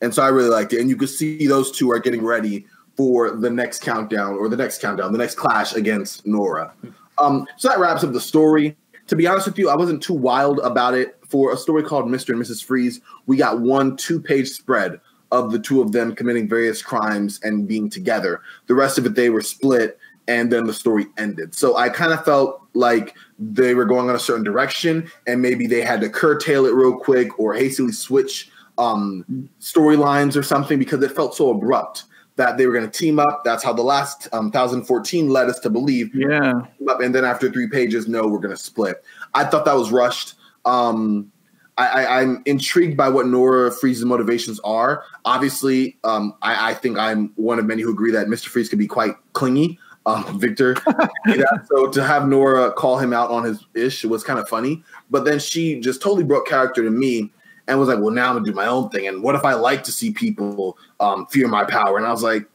And 0.00 0.14
so 0.14 0.22
I 0.22 0.28
really 0.28 0.48
liked 0.48 0.72
it. 0.72 0.80
And 0.80 0.88
you 0.88 0.96
could 0.96 1.08
see 1.08 1.46
those 1.46 1.72
two 1.72 1.90
are 1.90 1.98
getting 1.98 2.24
ready 2.24 2.66
for 2.96 3.30
the 3.30 3.50
next 3.50 3.82
countdown 3.82 4.34
or 4.34 4.48
the 4.48 4.56
next 4.56 4.80
countdown, 4.80 5.12
the 5.12 5.18
next 5.18 5.36
clash 5.36 5.74
against 5.74 6.26
Nora. 6.26 6.72
Um, 7.18 7.46
so 7.56 7.68
that 7.68 7.78
wraps 7.78 8.04
up 8.04 8.12
the 8.12 8.20
story. 8.20 8.76
To 9.08 9.16
be 9.16 9.26
honest 9.26 9.46
with 9.46 9.58
you, 9.58 9.70
I 9.70 9.76
wasn't 9.76 10.02
too 10.02 10.14
wild 10.14 10.60
about 10.60 10.94
it. 10.94 11.18
For 11.28 11.52
a 11.52 11.56
story 11.56 11.82
called 11.82 12.06
Mr. 12.06 12.30
and 12.30 12.42
Mrs. 12.42 12.62
Freeze, 12.62 13.00
we 13.26 13.36
got 13.36 13.60
one 13.60 13.96
two 13.96 14.20
page 14.20 14.50
spread 14.50 15.00
of 15.30 15.50
the 15.50 15.58
two 15.58 15.80
of 15.80 15.92
them 15.92 16.14
committing 16.14 16.46
various 16.46 16.82
crimes 16.82 17.40
and 17.42 17.66
being 17.66 17.88
together. 17.88 18.42
The 18.66 18.74
rest 18.74 18.98
of 18.98 19.06
it, 19.06 19.14
they 19.14 19.30
were 19.30 19.40
split, 19.40 19.98
and 20.28 20.52
then 20.52 20.64
the 20.64 20.74
story 20.74 21.06
ended. 21.18 21.54
So 21.54 21.76
I 21.76 21.88
kind 21.88 22.12
of 22.12 22.24
felt 22.24 22.62
like 22.74 23.16
they 23.38 23.74
were 23.74 23.84
going 23.84 24.08
on 24.08 24.16
a 24.16 24.20
certain 24.20 24.44
direction, 24.44 25.10
and 25.26 25.42
maybe 25.42 25.66
they 25.66 25.82
had 25.82 26.00
to 26.00 26.08
curtail 26.08 26.66
it 26.66 26.74
real 26.74 26.96
quick 26.96 27.38
or 27.38 27.54
hastily 27.54 27.92
switch 27.92 28.50
um, 28.78 29.48
storylines 29.60 30.36
or 30.36 30.42
something 30.42 30.78
because 30.78 31.02
it 31.02 31.12
felt 31.12 31.34
so 31.34 31.50
abrupt 31.50 32.04
that 32.36 32.56
they 32.56 32.66
were 32.66 32.72
going 32.72 32.88
to 32.88 32.98
team 32.98 33.18
up. 33.18 33.42
That's 33.44 33.62
how 33.62 33.72
the 33.72 33.82
last 33.82 34.28
um, 34.32 34.50
2014 34.50 35.28
led 35.28 35.48
us 35.48 35.58
to 35.60 35.70
believe. 35.70 36.14
Yeah. 36.14 36.62
And 36.80 37.14
then 37.14 37.24
after 37.24 37.50
three 37.50 37.68
pages, 37.68 38.08
no, 38.08 38.26
we're 38.26 38.38
going 38.38 38.56
to 38.56 38.62
split. 38.62 39.04
I 39.34 39.44
thought 39.44 39.64
that 39.66 39.74
was 39.74 39.90
rushed. 39.90 40.34
Um, 40.64 41.30
I, 41.78 42.22
am 42.22 42.42
intrigued 42.46 42.96
by 42.96 43.08
what 43.08 43.26
Nora 43.26 43.70
Freeze's 43.70 44.04
motivations 44.04 44.60
are. 44.60 45.04
Obviously, 45.24 45.98
um, 46.04 46.34
I, 46.42 46.70
I, 46.70 46.74
think 46.74 46.98
I'm 46.98 47.32
one 47.36 47.58
of 47.58 47.64
many 47.64 47.82
who 47.82 47.90
agree 47.90 48.12
that 48.12 48.26
Mr. 48.28 48.46
Freeze 48.46 48.68
can 48.68 48.78
be 48.78 48.86
quite 48.86 49.14
clingy. 49.32 49.78
Um, 50.04 50.40
Victor, 50.40 50.76
yeah, 51.26 51.44
so 51.66 51.88
to 51.88 52.02
have 52.02 52.26
Nora 52.26 52.72
call 52.72 52.98
him 52.98 53.12
out 53.12 53.30
on 53.30 53.44
his 53.44 53.64
ish 53.74 54.04
was 54.04 54.24
kind 54.24 54.38
of 54.38 54.48
funny. 54.48 54.82
But 55.10 55.24
then 55.24 55.38
she 55.38 55.78
just 55.78 56.02
totally 56.02 56.24
broke 56.24 56.48
character 56.48 56.82
to 56.82 56.90
me 56.90 57.30
and 57.68 57.78
was 57.78 57.88
like, 57.88 58.00
"Well, 58.00 58.10
now 58.10 58.30
I'm 58.30 58.36
gonna 58.36 58.46
do 58.46 58.52
my 58.52 58.66
own 58.66 58.88
thing." 58.90 59.06
And 59.06 59.22
what 59.22 59.36
if 59.36 59.44
I 59.44 59.54
like 59.54 59.84
to 59.84 59.92
see 59.92 60.12
people 60.12 60.76
um, 60.98 61.26
fear 61.26 61.46
my 61.46 61.64
power? 61.64 61.98
And 61.98 62.06
I 62.06 62.10
was 62.10 62.22
like, 62.22 62.46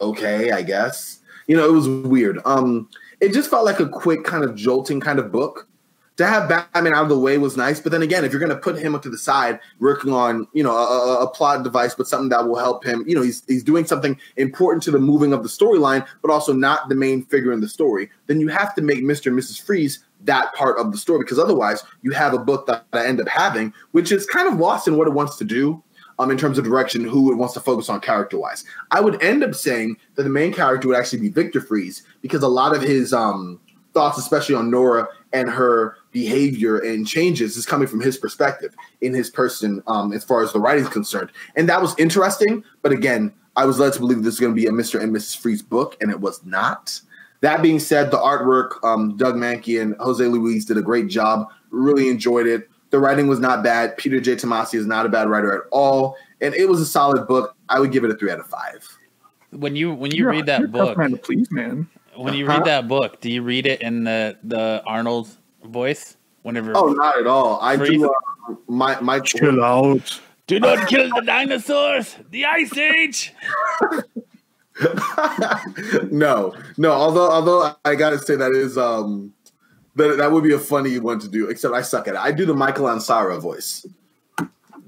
"Okay, 0.00 0.50
I 0.50 0.60
guess." 0.62 1.20
You 1.46 1.56
know, 1.56 1.66
it 1.66 1.72
was 1.72 1.88
weird. 1.88 2.40
Um, 2.44 2.88
it 3.20 3.32
just 3.32 3.48
felt 3.48 3.64
like 3.64 3.80
a 3.80 3.88
quick 3.88 4.24
kind 4.24 4.44
of 4.44 4.54
jolting 4.54 5.00
kind 5.00 5.18
of 5.18 5.32
book 5.32 5.66
to 6.16 6.26
have 6.26 6.48
Batman 6.48 6.94
out 6.94 7.02
of 7.02 7.08
the 7.08 7.18
way 7.18 7.38
was 7.38 7.56
nice. 7.56 7.80
But 7.80 7.92
then 7.92 8.02
again, 8.02 8.24
if 8.24 8.32
you're 8.32 8.40
going 8.40 8.50
to 8.50 8.58
put 8.58 8.78
him 8.78 8.94
up 8.94 9.02
to 9.02 9.10
the 9.10 9.18
side, 9.18 9.58
working 9.80 10.12
on 10.12 10.46
you 10.52 10.62
know 10.62 10.76
a, 10.76 11.24
a, 11.24 11.30
plot 11.30 11.62
device, 11.64 11.94
but 11.94 12.06
something 12.06 12.28
that 12.28 12.46
will 12.46 12.56
help 12.56 12.84
him, 12.84 13.04
you 13.06 13.14
know, 13.14 13.22
he's 13.22 13.42
he's 13.46 13.64
doing 13.64 13.84
something 13.84 14.18
important 14.36 14.82
to 14.84 14.90
the 14.90 14.98
moving 14.98 15.32
of 15.32 15.42
the 15.42 15.48
storyline, 15.48 16.06
but 16.22 16.30
also 16.30 16.52
not 16.52 16.88
the 16.88 16.94
main 16.94 17.24
figure 17.24 17.52
in 17.52 17.60
the 17.60 17.68
story. 17.68 18.10
Then 18.26 18.40
you 18.40 18.48
have 18.48 18.74
to 18.76 18.82
make 18.82 19.02
Mister 19.02 19.30
and 19.30 19.38
Mrs. 19.38 19.60
Freeze 19.60 20.04
that 20.22 20.54
part 20.54 20.78
of 20.78 20.90
the 20.92 20.98
story 20.98 21.18
because 21.18 21.38
otherwise 21.38 21.82
you 22.02 22.12
have 22.12 22.32
a 22.32 22.38
book 22.38 22.66
that 22.66 22.86
I 22.92 23.06
end 23.06 23.20
up 23.20 23.28
having, 23.28 23.74
which 23.92 24.10
is 24.12 24.24
kind 24.26 24.48
of 24.48 24.58
lost 24.58 24.88
in 24.88 24.96
what 24.96 25.08
it 25.08 25.12
wants 25.12 25.36
to 25.38 25.44
do. 25.44 25.82
Um, 26.20 26.30
in 26.30 26.38
terms 26.38 26.58
of 26.58 26.64
direction, 26.64 27.02
who 27.02 27.32
it 27.32 27.34
wants 27.34 27.54
to 27.54 27.60
focus 27.60 27.88
on 27.88 28.00
character 28.00 28.38
wise, 28.38 28.64
I 28.92 29.00
would 29.00 29.20
end 29.20 29.42
up 29.42 29.52
saying 29.52 29.96
that 30.14 30.22
the 30.22 30.28
main 30.28 30.52
character 30.52 30.86
would 30.86 30.96
actually 30.96 31.18
be 31.18 31.28
Victor 31.28 31.60
Freeze 31.60 32.04
because 32.22 32.44
a 32.44 32.46
lot 32.46 32.72
of 32.72 32.82
his 32.82 33.12
um, 33.12 33.58
thoughts, 33.94 34.18
especially 34.18 34.54
on 34.54 34.70
Nora 34.70 35.08
and 35.32 35.48
her 35.48 35.96
behavior 36.14 36.78
and 36.78 37.06
changes 37.06 37.56
is 37.58 37.66
coming 37.66 37.88
from 37.88 38.00
his 38.00 38.16
perspective 38.16 38.74
in 39.02 39.12
his 39.12 39.28
person 39.28 39.82
um, 39.88 40.12
as 40.12 40.24
far 40.24 40.42
as 40.42 40.52
the 40.52 40.60
writing 40.60 40.84
is 40.84 40.88
concerned. 40.88 41.30
And 41.56 41.68
that 41.68 41.82
was 41.82 41.94
interesting. 41.98 42.64
But 42.80 42.92
again, 42.92 43.34
I 43.56 43.66
was 43.66 43.78
led 43.78 43.92
to 43.92 43.98
believe 43.98 44.22
this 44.22 44.34
is 44.34 44.40
going 44.40 44.54
to 44.54 44.60
be 44.60 44.66
a 44.66 44.70
Mr. 44.70 45.02
and 45.02 45.14
Mrs. 45.14 45.36
Freeze 45.36 45.60
book, 45.60 45.96
and 46.00 46.10
it 46.10 46.20
was 46.20 46.42
not. 46.46 46.98
That 47.40 47.60
being 47.62 47.78
said, 47.78 48.10
the 48.10 48.16
artwork, 48.16 48.82
um, 48.82 49.16
Doug 49.16 49.34
Mahnke 49.34 49.82
and 49.82 49.94
Jose 50.00 50.24
Luis 50.24 50.64
did 50.64 50.78
a 50.78 50.82
great 50.82 51.08
job. 51.08 51.48
Really 51.70 52.08
enjoyed 52.08 52.46
it. 52.46 52.70
The 52.90 53.00
writing 53.00 53.26
was 53.26 53.40
not 53.40 53.64
bad. 53.64 53.96
Peter 53.96 54.20
J. 54.20 54.36
Tomasi 54.36 54.76
is 54.76 54.86
not 54.86 55.04
a 55.04 55.08
bad 55.08 55.28
writer 55.28 55.52
at 55.52 55.62
all, 55.72 56.16
and 56.40 56.54
it 56.54 56.68
was 56.68 56.80
a 56.80 56.86
solid 56.86 57.26
book. 57.26 57.56
I 57.68 57.80
would 57.80 57.90
give 57.90 58.04
it 58.04 58.10
a 58.10 58.14
three 58.14 58.30
out 58.30 58.38
of 58.38 58.46
five. 58.46 58.88
When 59.50 59.74
you 59.74 59.92
when 59.92 60.12
you 60.12 60.18
you're, 60.18 60.30
read 60.30 60.46
that 60.46 60.70
book, 60.70 60.96
man 60.96 61.10
to 61.10 61.16
please, 61.16 61.48
man. 61.50 61.88
When 62.16 62.34
you 62.34 62.46
read 62.46 62.64
that 62.64 62.86
book, 62.86 63.20
do 63.20 63.30
you 63.30 63.42
read 63.42 63.66
it 63.66 63.82
in 63.82 64.04
the 64.04 64.38
the 64.44 64.82
Arnold 64.86 65.28
voice 65.68 66.16
whenever. 66.42 66.72
Oh, 66.74 66.92
not 66.92 67.18
at 67.18 67.26
all. 67.26 67.60
I 67.60 67.76
do. 67.76 68.10
Uh, 68.10 68.54
my 68.68 69.00
my 69.00 69.20
chill 69.20 69.62
out. 69.62 70.20
Do 70.46 70.60
not 70.60 70.88
kill 70.88 71.08
the 71.08 71.22
dinosaurs. 71.22 72.16
The 72.30 72.44
Ice 72.44 72.76
Age. 72.76 73.32
no, 76.10 76.54
no. 76.76 76.92
Although, 76.92 77.30
although 77.30 77.74
I 77.84 77.94
gotta 77.94 78.18
say 78.18 78.36
that 78.36 78.52
is 78.52 78.76
um 78.76 79.32
that 79.96 80.18
that 80.18 80.32
would 80.32 80.44
be 80.44 80.52
a 80.52 80.58
funny 80.58 80.98
one 80.98 81.18
to 81.20 81.28
do. 81.28 81.48
Except 81.48 81.74
I 81.74 81.82
suck 81.82 82.08
at 82.08 82.14
it. 82.14 82.20
I 82.20 82.30
do 82.30 82.44
the 82.44 82.54
Michael 82.54 82.86
Ansara 82.86 83.40
voice. 83.40 83.86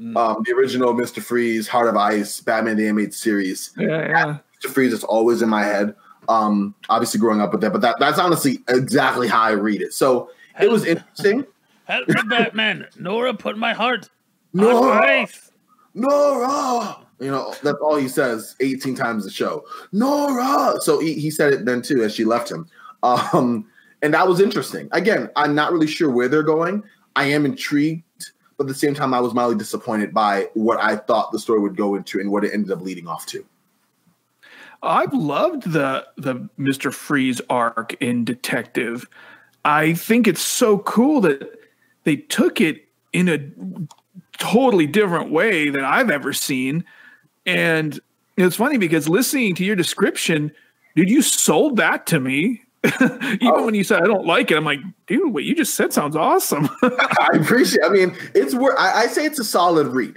Mm. 0.01 0.15
Um, 0.15 0.43
the 0.45 0.53
original 0.53 0.93
Mister 0.93 1.23
Freeze, 1.23 1.69
Heart 1.69 1.89
of 1.89 1.97
Ice, 1.97 2.41
Batman 2.41 2.77
the 2.77 2.85
Animated 2.85 3.15
Series. 3.15 3.73
Yeah, 3.79 4.09
yeah. 4.09 4.39
Mister 4.57 4.69
Freeze 4.69 4.93
is 4.93 5.05
always 5.05 5.41
in 5.41 5.49
my 5.49 5.62
head. 5.62 5.95
Um, 6.29 6.75
obviously 6.91 7.21
growing 7.21 7.41
up 7.41 7.53
with 7.53 7.62
that, 7.62 7.73
but 7.73 7.81
that 7.81 7.97
that's 7.99 8.19
honestly 8.19 8.59
exactly 8.69 9.29
how 9.29 9.41
I 9.41 9.53
read 9.53 9.81
it. 9.81 9.95
So 9.95 10.31
it 10.61 10.71
was 10.71 10.85
interesting. 10.85 11.45
Help 11.85 12.09
me, 12.09 12.14
Batman. 12.29 12.87
Nora 12.99 13.35
put 13.35 13.57
my 13.57 13.73
heart 13.73 14.09
Nora, 14.57 15.27
Nora. 15.95 16.97
You 17.19 17.31
know, 17.31 17.55
that's 17.62 17.79
all 17.83 17.97
he 17.97 18.09
says 18.09 18.57
18 18.61 18.95
times 18.95 19.25
the 19.25 19.31
show. 19.31 19.64
Nora. 19.92 20.75
So 20.81 20.99
he, 20.99 21.14
he 21.14 21.31
said 21.31 21.53
it 21.53 21.64
then 21.64 21.83
too 21.83 22.03
as 22.03 22.14
she 22.14 22.25
left 22.25 22.51
him. 22.51 22.66
Um, 23.03 23.66
and 24.03 24.14
that 24.14 24.27
was 24.27 24.40
interesting. 24.40 24.88
Again, 24.92 25.31
I'm 25.37 25.55
not 25.55 25.73
really 25.73 25.87
sure 25.87 26.11
where 26.11 26.29
they're 26.29 26.42
going. 26.42 26.83
I 27.16 27.25
am 27.27 27.45
intrigued, 27.47 28.03
but 28.57 28.64
at 28.64 28.69
the 28.69 28.75
same 28.75 28.95
time, 28.95 29.14
I 29.14 29.21
was 29.21 29.35
mildly 29.35 29.57
disappointed 29.57 30.12
by 30.12 30.49
what 30.55 30.79
I 30.81 30.97
thought 30.97 31.33
the 31.33 31.38
story 31.38 31.61
would 31.61 31.77
go 31.77 31.95
into 31.95 32.21
and 32.21 32.31
what 32.31 32.45
it 32.45 32.53
ended 32.53 32.71
up 32.73 32.81
leading 32.81 33.07
off 33.07 33.27
to. 33.27 33.45
I've 34.83 35.12
loved 35.14 35.71
the 35.73 36.07
the 36.16 36.49
Mr. 36.59 36.92
Freeze 36.92 37.40
arc 37.49 37.95
in 38.01 38.25
Detective. 38.25 39.09
I 39.66 39.94
think 39.94 40.29
it's 40.29 40.40
so 40.40 40.79
cool 40.79 41.20
that 41.22 41.61
they 42.05 42.14
took 42.16 42.61
it 42.61 42.87
in 43.12 43.29
a 43.29 43.40
totally 44.38 44.87
different 44.87 45.33
way 45.33 45.70
than 45.70 45.85
I've 45.85 46.09
ever 46.09 46.33
seen. 46.33 46.85
And 47.44 47.98
it's 48.37 48.55
funny 48.55 48.79
because 48.79 49.09
listening 49.09 49.57
to 49.57 49.64
your 49.64 49.74
description, 49.74 50.52
dude, 50.94 51.11
you 51.11 51.20
sold 51.20 51.79
that 51.79 52.07
to 52.07 52.20
me. 52.20 52.62
Even 52.85 53.40
oh. 53.42 53.64
when 53.64 53.74
you 53.74 53.83
said 53.83 54.02
I 54.02 54.07
don't 54.07 54.24
like 54.24 54.52
it, 54.52 54.57
I'm 54.57 54.64
like, 54.64 54.79
dude, 55.09 55.35
what 55.35 55.42
you 55.42 55.57
just 55.57 55.74
said 55.74 55.92
sounds 55.92 56.14
awesome. 56.14 56.68
I 56.83 57.31
appreciate. 57.35 57.85
I 57.85 57.88
mean, 57.88 58.16
it's 58.37 58.55
worth. 58.55 58.76
I, 58.79 59.02
I, 59.02 59.07
say 59.09 59.24
it's 59.24 59.40
a 59.40 59.44
solid 59.44 59.88
read. 59.88 60.16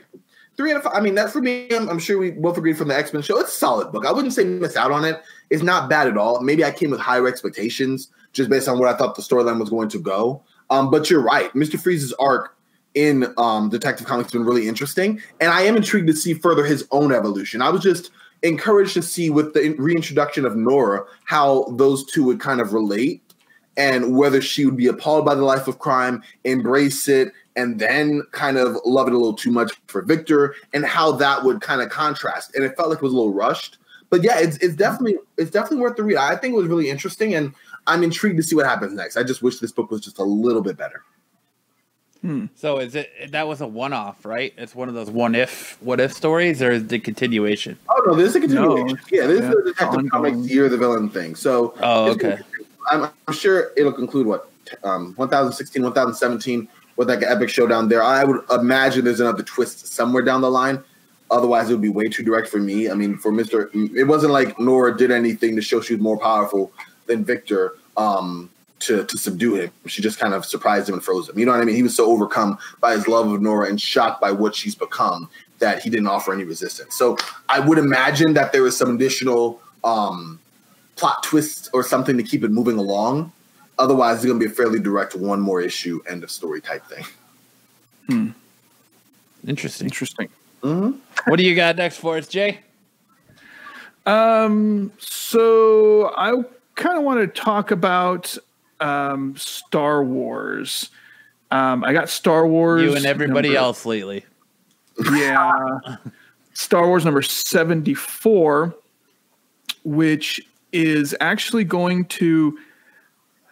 Three 0.60 0.72
out 0.72 0.78
of 0.78 0.84
five. 0.84 0.94
I 0.94 1.00
mean, 1.00 1.16
that 1.16 1.32
for 1.32 1.40
me, 1.40 1.70
I'm, 1.72 1.88
I'm 1.88 2.00
sure 2.00 2.18
we 2.18 2.32
both 2.32 2.58
agreed 2.58 2.78
from 2.78 2.90
the 2.90 2.98
X 2.98 3.14
Men 3.14 3.22
show. 3.22 3.40
It's 3.40 3.54
a 3.54 3.58
solid 3.58 3.94
book. 3.94 4.06
I 4.06 4.12
wouldn't 4.12 4.34
say 4.34 4.44
miss 4.44 4.76
out 4.76 4.92
on 4.92 5.06
it. 5.06 5.22
It's 5.50 5.64
not 5.64 5.90
bad 5.90 6.06
at 6.06 6.18
all. 6.18 6.42
Maybe 6.42 6.66
I 6.66 6.72
came 6.72 6.92
with 6.92 7.00
higher 7.00 7.30
expectations 7.30 8.10
just 8.34 8.50
based 8.50 8.68
on 8.68 8.78
what 8.78 8.94
I 8.94 8.98
thought 8.98 9.16
the 9.16 9.22
storyline 9.22 9.58
was 9.58 9.70
going 9.70 9.88
to 9.88 10.00
go. 10.00 10.44
Um, 10.70 10.92
but 10.92 11.10
you're 11.10 11.24
right, 11.24 11.50
Mr. 11.54 11.80
Freeze's 11.80 12.12
arc 12.20 12.58
in 12.94 13.34
um, 13.38 13.70
Detective 13.70 14.06
Comics 14.06 14.34
has 14.34 14.34
been 14.34 14.46
really 14.46 14.68
interesting, 14.68 15.22
and 15.40 15.50
I 15.50 15.62
am 15.62 15.78
intrigued 15.78 16.08
to 16.08 16.14
see 16.14 16.34
further 16.34 16.66
his 16.66 16.86
own 16.92 17.14
evolution. 17.14 17.62
I 17.62 17.70
was 17.70 17.82
just 17.82 18.12
encouraged 18.44 18.96
to 18.96 19.02
see 19.02 19.30
with 19.30 19.54
the 19.54 19.76
reintroduction 19.80 20.44
of 20.44 20.58
Nora 20.58 21.06
how 21.24 21.74
those 21.78 22.04
two 22.04 22.26
would 22.26 22.42
kind 22.42 22.60
of 22.60 22.74
relate 22.74 23.24
and 23.78 24.18
whether 24.18 24.42
she 24.42 24.66
would 24.66 24.76
be 24.76 24.88
appalled 24.88 25.24
by 25.24 25.36
the 25.36 25.46
life 25.46 25.70
of 25.70 25.80
crime, 25.80 26.22
embrace 26.44 27.08
it, 27.08 27.32
and 27.60 27.78
then 27.78 28.24
kind 28.32 28.58
of 28.58 28.78
love 28.86 29.08
it 29.08 29.14
a 29.14 29.18
little 29.18 29.34
too 29.34 29.52
much 29.52 29.74
for 29.88 30.02
Victor, 30.02 30.56
and 30.74 30.86
how 30.86 31.12
that 31.12 31.44
would 31.44 31.60
kind 31.60 31.82
of 31.82 31.90
contrast. 31.90 32.56
And 32.56 32.64
it 32.64 32.76
felt 32.78 32.90
like 32.90 33.00
it 33.00 33.04
was 33.04 33.12
a 33.12 33.16
little 33.16 33.34
rushed. 33.34 33.78
But 34.10 34.24
yeah, 34.24 34.40
it's, 34.40 34.58
it's 34.58 34.76
definitely 34.76 35.18
it's 35.38 35.52
definitely 35.52 35.80
worth 35.80 35.98
the 35.98 36.04
read. 36.04 36.18
I 36.18 36.36
think 36.38 36.54
it 36.54 36.58
was 36.58 36.68
really 36.68 36.90
interesting, 36.90 37.36
and 37.36 37.54
I'm 37.86 38.02
intrigued 38.02 38.38
to 38.38 38.44
see 38.44 38.56
what 38.56 38.66
happens 38.66 38.94
next. 38.94 39.18
I 39.18 39.24
just 39.24 39.44
wish 39.44 39.60
this 39.60 39.74
book 39.74 39.92
was 39.92 40.02
just 40.02 40.20
a 40.20 40.24
little 40.24 40.62
bit 40.62 40.78
better. 40.78 41.04
Hmm. 42.22 42.46
So 42.56 42.80
is 42.80 42.96
it 42.96 43.12
that 43.32 43.48
was 43.48 43.62
a 43.62 43.68
one 43.68 43.94
off, 43.94 44.26
right? 44.26 44.54
It's 44.58 44.74
one 44.74 44.90
of 44.90 44.96
those 44.96 45.10
one 45.10 45.36
if 45.36 45.78
what 45.82 46.00
if 46.00 46.14
stories, 46.14 46.62
or 46.62 46.72
is 46.72 46.88
the 46.88 47.00
continuation? 47.00 47.78
Oh 47.90 48.04
no, 48.08 48.16
this 48.16 48.30
is 48.30 48.36
a 48.38 48.40
continuation. 48.40 48.88
No, 48.88 48.98
yeah, 49.12 49.28
this 49.28 49.42
yeah, 49.42 49.50
is 49.50 49.56
the 49.56 49.64
Detective 49.66 50.10
Comics 50.10 50.50
Year 50.50 50.70
the 50.70 50.78
Villain 50.78 51.10
thing. 51.10 51.36
So 51.36 51.74
oh 51.82 52.12
okay. 52.12 52.40
I'm, 52.90 53.10
I'm 53.28 53.34
sure 53.34 53.72
it'll 53.78 53.94
conclude 53.94 54.26
what 54.26 54.50
um, 54.84 55.14
1016, 55.16 55.84
1017 55.84 56.68
with 57.00 57.08
like 57.08 57.22
an 57.22 57.30
epic 57.30 57.50
showdown 57.50 57.88
there. 57.88 58.04
I 58.04 58.26
would 58.26 58.42
imagine 58.52 59.06
there's 59.06 59.22
another 59.22 59.42
twist 59.42 59.88
somewhere 59.88 60.22
down 60.22 60.42
the 60.42 60.52
line. 60.52 60.84
Otherwise, 61.32 61.70
it 61.70 61.74
would 61.74 61.82
be 61.82 61.88
way 61.88 62.10
too 62.10 62.24
direct 62.24 62.50
for 62.50 62.58
me. 62.58 62.90
I 62.90 62.94
mean, 62.94 63.18
for 63.18 63.32
Mister, 63.32 63.72
it 63.74 64.06
wasn't 64.06 64.34
like 64.34 64.60
Nora 64.60 64.98
did 64.98 65.10
anything 65.10 65.56
to 65.56 65.62
show 65.62 65.80
she 65.80 65.94
was 65.94 66.02
more 66.02 66.20
powerful 66.20 66.74
than 67.06 67.24
Victor 67.24 67.76
um, 67.96 68.50
to 68.80 69.06
to 69.06 69.18
subdue 69.18 69.56
him. 69.56 69.72
She 69.86 70.02
just 70.02 70.20
kind 70.20 70.34
of 70.34 70.44
surprised 70.44 70.90
him 70.90 70.96
and 70.96 71.04
froze 71.04 71.30
him. 71.30 71.40
You 71.40 71.46
know 71.46 71.54
what 71.54 71.62
I 71.62 71.64
mean? 71.64 71.76
He 71.78 71.84
was 71.84 71.96
so 71.96 72.06
overcome 72.12 72.58
by 72.82 72.92
his 72.96 73.08
love 73.08 73.32
of 73.32 73.42
Nora 73.42 73.70
and 73.70 73.80
shocked 73.80 74.20
by 74.20 74.34
what 74.34 74.54
she's 74.54 74.76
become 74.76 75.30
that 75.60 75.82
he 75.82 75.90
didn't 75.90 76.08
offer 76.08 76.34
any 76.34 76.44
resistance. 76.44 76.96
So 76.96 77.16
I 77.48 77.62
would 77.62 77.78
imagine 77.78 78.34
that 78.34 78.52
there 78.52 78.64
was 78.64 78.76
some 78.76 78.94
additional 78.96 79.62
um, 79.86 80.38
plot 80.98 81.24
twist 81.24 81.70
or 81.72 81.82
something 81.82 82.18
to 82.18 82.24
keep 82.24 82.44
it 82.44 82.52
moving 82.52 82.78
along. 82.78 83.32
Otherwise, 83.80 84.18
it's 84.18 84.26
going 84.26 84.38
to 84.40 84.46
be 84.46 84.52
a 84.52 84.54
fairly 84.54 84.80
direct 84.80 85.16
one 85.16 85.40
more 85.40 85.62
issue, 85.62 86.02
end 86.08 86.24
of 86.24 86.30
story 86.30 86.60
type 86.62 86.86
thing. 86.86 87.06
Hmm. 88.08 88.30
Interesting. 89.48 89.88
Interesting. 89.88 90.30
What 90.62 91.38
do 91.38 91.44
you 91.44 91.56
got 91.56 91.78
next 91.78 91.98
for 91.98 92.18
us, 92.18 92.28
Jay? 92.28 92.60
Um, 94.06 94.92
so 95.00 96.14
I 96.18 96.44
kind 96.76 96.98
of 96.98 97.04
want 97.06 97.22
to 97.22 97.42
talk 97.42 97.72
about 97.72 98.38
um, 98.82 99.36
Star 99.38 100.04
Wars. 100.04 100.90
Um, 101.52 101.84
I 101.86 101.94
got 101.94 102.10
Star 102.10 102.46
Wars. 102.46 102.84
You 102.84 102.96
and 102.96 103.06
everybody 103.06 103.50
number- 103.50 103.60
else 103.60 103.86
lately. 103.86 104.26
Yeah. 105.14 105.80
Star 106.54 106.86
Wars 106.88 107.06
number 107.06 107.22
74, 107.22 108.76
which 109.86 110.42
is 110.74 111.16
actually 111.22 111.64
going 111.64 112.04
to 112.06 112.60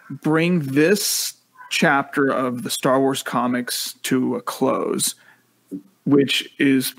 bring 0.10 0.60
this 0.60 1.34
chapter 1.70 2.30
of 2.32 2.63
the 2.63 2.70
Star 2.70 3.00
Wars 3.00 3.24
comics 3.24 3.93
to 4.04 4.36
a 4.36 4.41
close, 4.41 5.15
which 6.06 6.50
is 6.60 6.93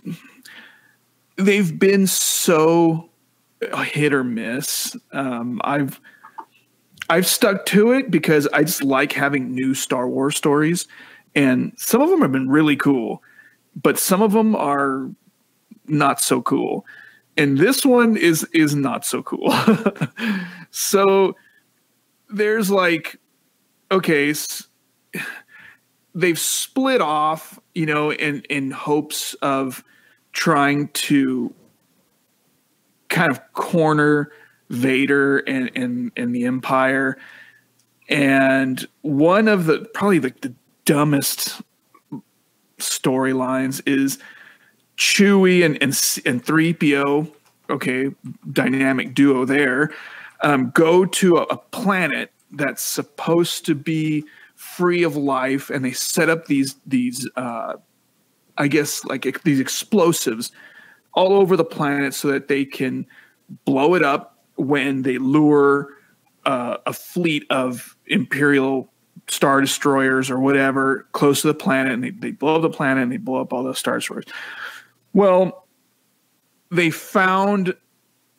they've 1.36 1.78
been 1.78 2.06
so 2.06 3.08
hit 3.84 4.12
or 4.12 4.24
miss. 4.24 4.96
Um, 5.12 5.60
I've 5.64 6.00
I've 7.10 7.26
stuck 7.26 7.64
to 7.66 7.92
it 7.92 8.10
because 8.10 8.46
I 8.48 8.64
just 8.64 8.84
like 8.84 9.12
having 9.12 9.54
new 9.54 9.74
Star 9.74 10.08
Wars 10.08 10.36
stories, 10.36 10.86
and 11.34 11.72
some 11.76 12.02
of 12.02 12.10
them 12.10 12.20
have 12.20 12.32
been 12.32 12.48
really 12.48 12.76
cool, 12.76 13.22
but 13.80 13.98
some 13.98 14.20
of 14.20 14.32
them 14.32 14.54
are 14.54 15.10
not 15.86 16.20
so 16.20 16.42
cool, 16.42 16.84
and 17.36 17.56
this 17.56 17.86
one 17.86 18.16
is 18.16 18.44
is 18.52 18.74
not 18.74 19.06
so 19.06 19.22
cool. 19.22 19.54
so 20.70 21.34
there's 22.28 22.70
like, 22.70 23.18
okay, 23.90 24.34
they've 26.14 26.38
split 26.38 27.00
off, 27.00 27.58
you 27.74 27.86
know, 27.86 28.12
in 28.12 28.42
in 28.50 28.70
hopes 28.70 29.34
of 29.34 29.84
trying 30.32 30.88
to 30.88 31.54
kind 33.08 33.30
of 33.30 33.40
corner 33.52 34.30
Vader 34.70 35.38
and 35.38 35.70
and 35.74 36.12
and 36.16 36.34
the 36.34 36.44
Empire. 36.44 37.16
And 38.08 38.86
one 39.02 39.48
of 39.48 39.66
the 39.66 39.88
probably 39.94 40.18
the, 40.18 40.34
the 40.40 40.54
dumbest 40.84 41.60
storylines 42.78 43.82
is 43.86 44.18
Chewie 44.96 45.64
and 45.64 45.82
and 45.82 45.98
and 46.26 46.44
three 46.44 46.74
PO. 46.74 47.28
Okay, 47.70 48.10
dynamic 48.50 49.14
duo 49.14 49.44
there. 49.44 49.90
Um, 50.42 50.70
go 50.74 51.04
to 51.04 51.38
a, 51.38 51.42
a 51.44 51.56
planet 51.56 52.32
that's 52.52 52.82
supposed 52.82 53.66
to 53.66 53.74
be 53.74 54.24
free 54.54 55.02
of 55.02 55.16
life, 55.16 55.70
and 55.70 55.84
they 55.84 55.92
set 55.92 56.28
up 56.28 56.46
these 56.46 56.76
these 56.86 57.28
uh, 57.36 57.74
I 58.58 58.68
guess 58.68 59.04
like 59.04 59.42
these 59.42 59.60
explosives 59.60 60.52
all 61.14 61.32
over 61.32 61.56
the 61.56 61.64
planet 61.64 62.14
so 62.14 62.28
that 62.28 62.48
they 62.48 62.64
can 62.64 63.06
blow 63.64 63.94
it 63.94 64.02
up 64.02 64.38
when 64.56 65.02
they 65.02 65.18
lure 65.18 65.88
uh, 66.44 66.76
a 66.86 66.92
fleet 66.92 67.44
of 67.50 67.96
imperial 68.06 68.92
star 69.28 69.60
destroyers 69.60 70.30
or 70.30 70.38
whatever 70.38 71.06
close 71.12 71.42
to 71.42 71.48
the 71.48 71.54
planet 71.54 71.92
and 71.92 72.02
they, 72.02 72.10
they 72.10 72.30
blow 72.30 72.56
up 72.56 72.62
the 72.62 72.70
planet 72.70 73.02
and 73.02 73.12
they 73.12 73.16
blow 73.16 73.40
up 73.40 73.52
all 73.52 73.62
those 73.62 73.78
star 73.78 73.96
destroyers. 73.96 74.24
Well 75.12 75.66
they 76.70 76.90
found 76.90 77.74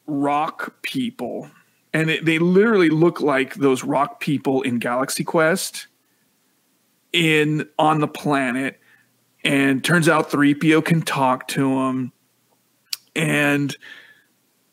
rock 0.07 0.81
people 0.81 1.49
and 1.93 2.09
it, 2.09 2.25
they 2.25 2.39
literally 2.39 2.89
look 2.89 3.21
like 3.21 3.55
those 3.55 3.83
rock 3.83 4.19
people 4.19 4.61
in 4.61 4.79
galaxy 4.79 5.23
quest 5.23 5.87
in 7.13 7.67
on 7.79 7.99
the 7.99 8.07
planet 8.07 8.79
and 9.43 9.83
turns 9.83 10.07
out 10.09 10.29
3PO 10.29 10.83
can 10.85 11.01
talk 11.01 11.47
to 11.49 11.79
him 11.79 12.11
and 13.15 13.75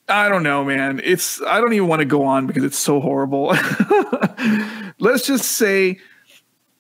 I 0.09 0.29
don't 0.29 0.45
know, 0.45 0.65
man. 0.65 1.01
It's 1.03 1.43
I 1.43 1.61
don't 1.61 1.73
even 1.73 1.89
want 1.89 1.99
to 2.01 2.05
go 2.07 2.23
on 2.23 2.47
because 2.47 2.63
it's 2.63 2.79
so 2.79 3.01
horrible. 3.01 3.47
Let's 5.01 5.27
just 5.27 5.53
say 5.53 5.99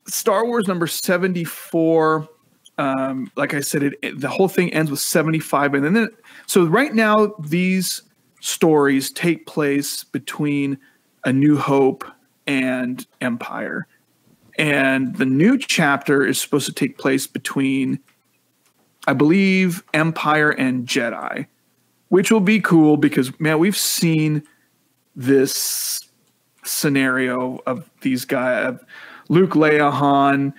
Star 0.06 0.46
Wars 0.46 0.68
number 0.68 0.86
74 0.86 2.28
um 2.78 3.30
like 3.36 3.54
I 3.54 3.60
said 3.60 3.82
it, 3.82 3.94
it- 4.02 4.20
the 4.20 4.28
whole 4.28 4.48
thing 4.48 4.72
ends 4.74 4.90
with 4.90 5.00
75 5.00 5.72
and 5.74 5.96
then 5.96 6.08
so 6.46 6.66
right 6.66 6.94
now 6.94 7.34
these 7.40 8.02
stories 8.40 9.10
take 9.10 9.46
place 9.46 10.04
between 10.04 10.78
A 11.24 11.32
New 11.32 11.56
Hope 11.56 12.04
and 12.46 13.06
Empire. 13.20 13.86
And 14.58 15.16
the 15.16 15.26
new 15.26 15.58
chapter 15.58 16.24
is 16.24 16.40
supposed 16.40 16.66
to 16.66 16.72
take 16.72 16.98
place 16.98 17.26
between 17.26 18.00
I 19.08 19.12
believe 19.12 19.84
Empire 19.94 20.50
and 20.50 20.86
Jedi, 20.86 21.46
which 22.08 22.32
will 22.32 22.40
be 22.40 22.60
cool 22.60 22.96
because 22.96 23.38
man, 23.38 23.58
we've 23.58 23.76
seen 23.76 24.42
this 25.14 26.00
scenario 26.64 27.60
of 27.66 27.88
these 28.00 28.24
guys, 28.24 28.78
Luke, 29.28 29.52
Leia, 29.52 29.92
Han, 29.92 30.52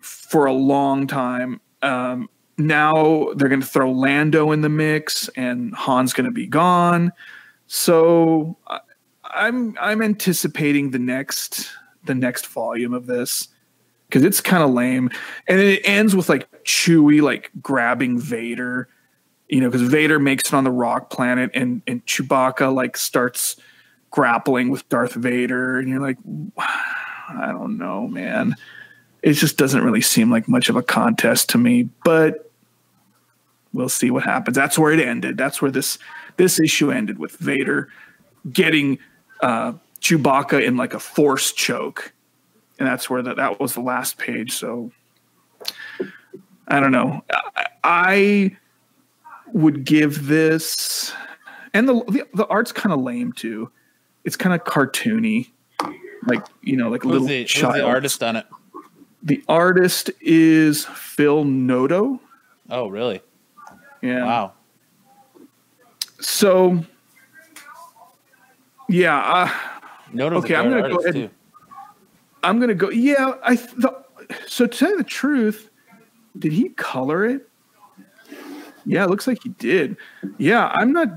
for 0.00 0.46
a 0.46 0.52
long 0.52 1.06
time. 1.06 1.60
Um, 1.82 2.28
now 2.58 3.32
they're 3.34 3.48
going 3.48 3.60
to 3.60 3.66
throw 3.66 3.90
Lando 3.90 4.50
in 4.52 4.60
the 4.60 4.68
mix, 4.68 5.28
and 5.36 5.74
Han's 5.76 6.12
going 6.12 6.26
to 6.26 6.32
be 6.32 6.46
gone. 6.46 7.12
So 7.68 8.56
I'm 9.24 9.76
I'm 9.80 10.02
anticipating 10.02 10.90
the 10.90 10.98
next 10.98 11.70
the 12.04 12.14
next 12.14 12.46
volume 12.46 12.92
of 12.94 13.06
this 13.06 13.48
because 14.08 14.24
it's 14.24 14.40
kind 14.40 14.62
of 14.62 14.70
lame. 14.70 15.10
And 15.46 15.60
it 15.60 15.82
ends 15.84 16.16
with 16.16 16.28
like 16.28 16.50
Chewie 16.64 17.22
like 17.22 17.50
grabbing 17.62 18.18
Vader, 18.18 18.88
you 19.48 19.60
know, 19.60 19.70
because 19.70 19.88
Vader 19.88 20.18
makes 20.18 20.48
it 20.48 20.54
on 20.54 20.64
the 20.64 20.70
rock 20.70 21.10
planet, 21.10 21.50
and 21.54 21.82
and 21.86 22.04
Chewbacca 22.06 22.74
like 22.74 22.96
starts 22.96 23.56
grappling 24.10 24.70
with 24.70 24.88
Darth 24.88 25.14
Vader, 25.14 25.78
and 25.78 25.88
you're 25.88 26.00
like, 26.00 26.18
I 26.58 27.52
don't 27.52 27.78
know, 27.78 28.08
man. 28.08 28.56
It 29.22 29.32
just 29.34 29.58
doesn't 29.58 29.82
really 29.82 30.00
seem 30.00 30.30
like 30.30 30.48
much 30.48 30.68
of 30.68 30.76
a 30.76 30.82
contest 30.82 31.50
to 31.50 31.58
me, 31.58 31.88
but 32.04 32.47
we'll 33.72 33.88
see 33.88 34.10
what 34.10 34.24
happens. 34.24 34.56
That's 34.56 34.78
where 34.78 34.92
it 34.92 35.00
ended. 35.00 35.36
That's 35.36 35.60
where 35.62 35.70
this 35.70 35.98
this 36.36 36.60
issue 36.60 36.90
ended 36.90 37.18
with 37.18 37.32
Vader 37.36 37.88
getting 38.52 38.98
uh, 39.40 39.72
Chewbacca 40.00 40.64
in 40.64 40.76
like 40.76 40.94
a 40.94 41.00
force 41.00 41.52
choke 41.52 42.12
and 42.78 42.86
that's 42.86 43.10
where 43.10 43.22
that 43.22 43.36
that 43.36 43.60
was 43.60 43.74
the 43.74 43.80
last 43.80 44.18
page. 44.18 44.52
So 44.52 44.92
I 46.68 46.80
don't 46.80 46.92
know. 46.92 47.24
I, 47.30 47.66
I 47.84 48.56
would 49.52 49.84
give 49.84 50.26
this, 50.26 51.12
and 51.74 51.88
the 51.88 51.94
the, 52.04 52.26
the 52.34 52.46
art's 52.46 52.72
kind 52.72 52.92
of 52.92 53.00
lame 53.00 53.32
too. 53.32 53.70
It's 54.24 54.36
kind 54.36 54.54
of 54.54 54.64
cartoony, 54.64 55.50
like 56.26 56.44
you 56.62 56.76
know, 56.76 56.88
like 56.88 57.04
a 57.04 57.08
Who's 57.08 57.12
little 57.12 57.28
the, 57.28 57.42
who's 57.42 57.60
the 57.60 57.84
artist 57.84 58.22
on 58.22 58.36
it? 58.36 58.46
The 59.22 59.42
artist 59.48 60.10
is 60.20 60.84
Phil 60.84 61.44
Noto. 61.44 62.20
Oh, 62.70 62.88
really? 62.88 63.20
Yeah. 64.02 64.24
Wow. 64.24 64.52
So 66.20 66.84
yeah, 68.88 69.18
uh, 69.18 69.50
Okay, 70.14 70.54
I'm 70.54 70.70
gonna 70.70 70.88
go 70.88 70.96
ahead 70.96 71.14
too. 71.14 71.30
I'm 72.42 72.58
gonna 72.60 72.74
go. 72.74 72.90
Yeah, 72.90 73.34
I. 73.42 73.56
Th- 73.56 73.94
so 74.46 74.66
to 74.66 74.78
tell 74.78 74.90
you 74.90 74.98
the 74.98 75.04
truth, 75.04 75.70
did 76.38 76.52
he 76.52 76.70
color 76.70 77.24
it? 77.26 77.48
Yeah, 78.84 79.04
it 79.04 79.10
looks 79.10 79.26
like 79.26 79.42
he 79.42 79.50
did. 79.50 79.96
Yeah, 80.38 80.68
I'm 80.68 80.92
not. 80.92 81.08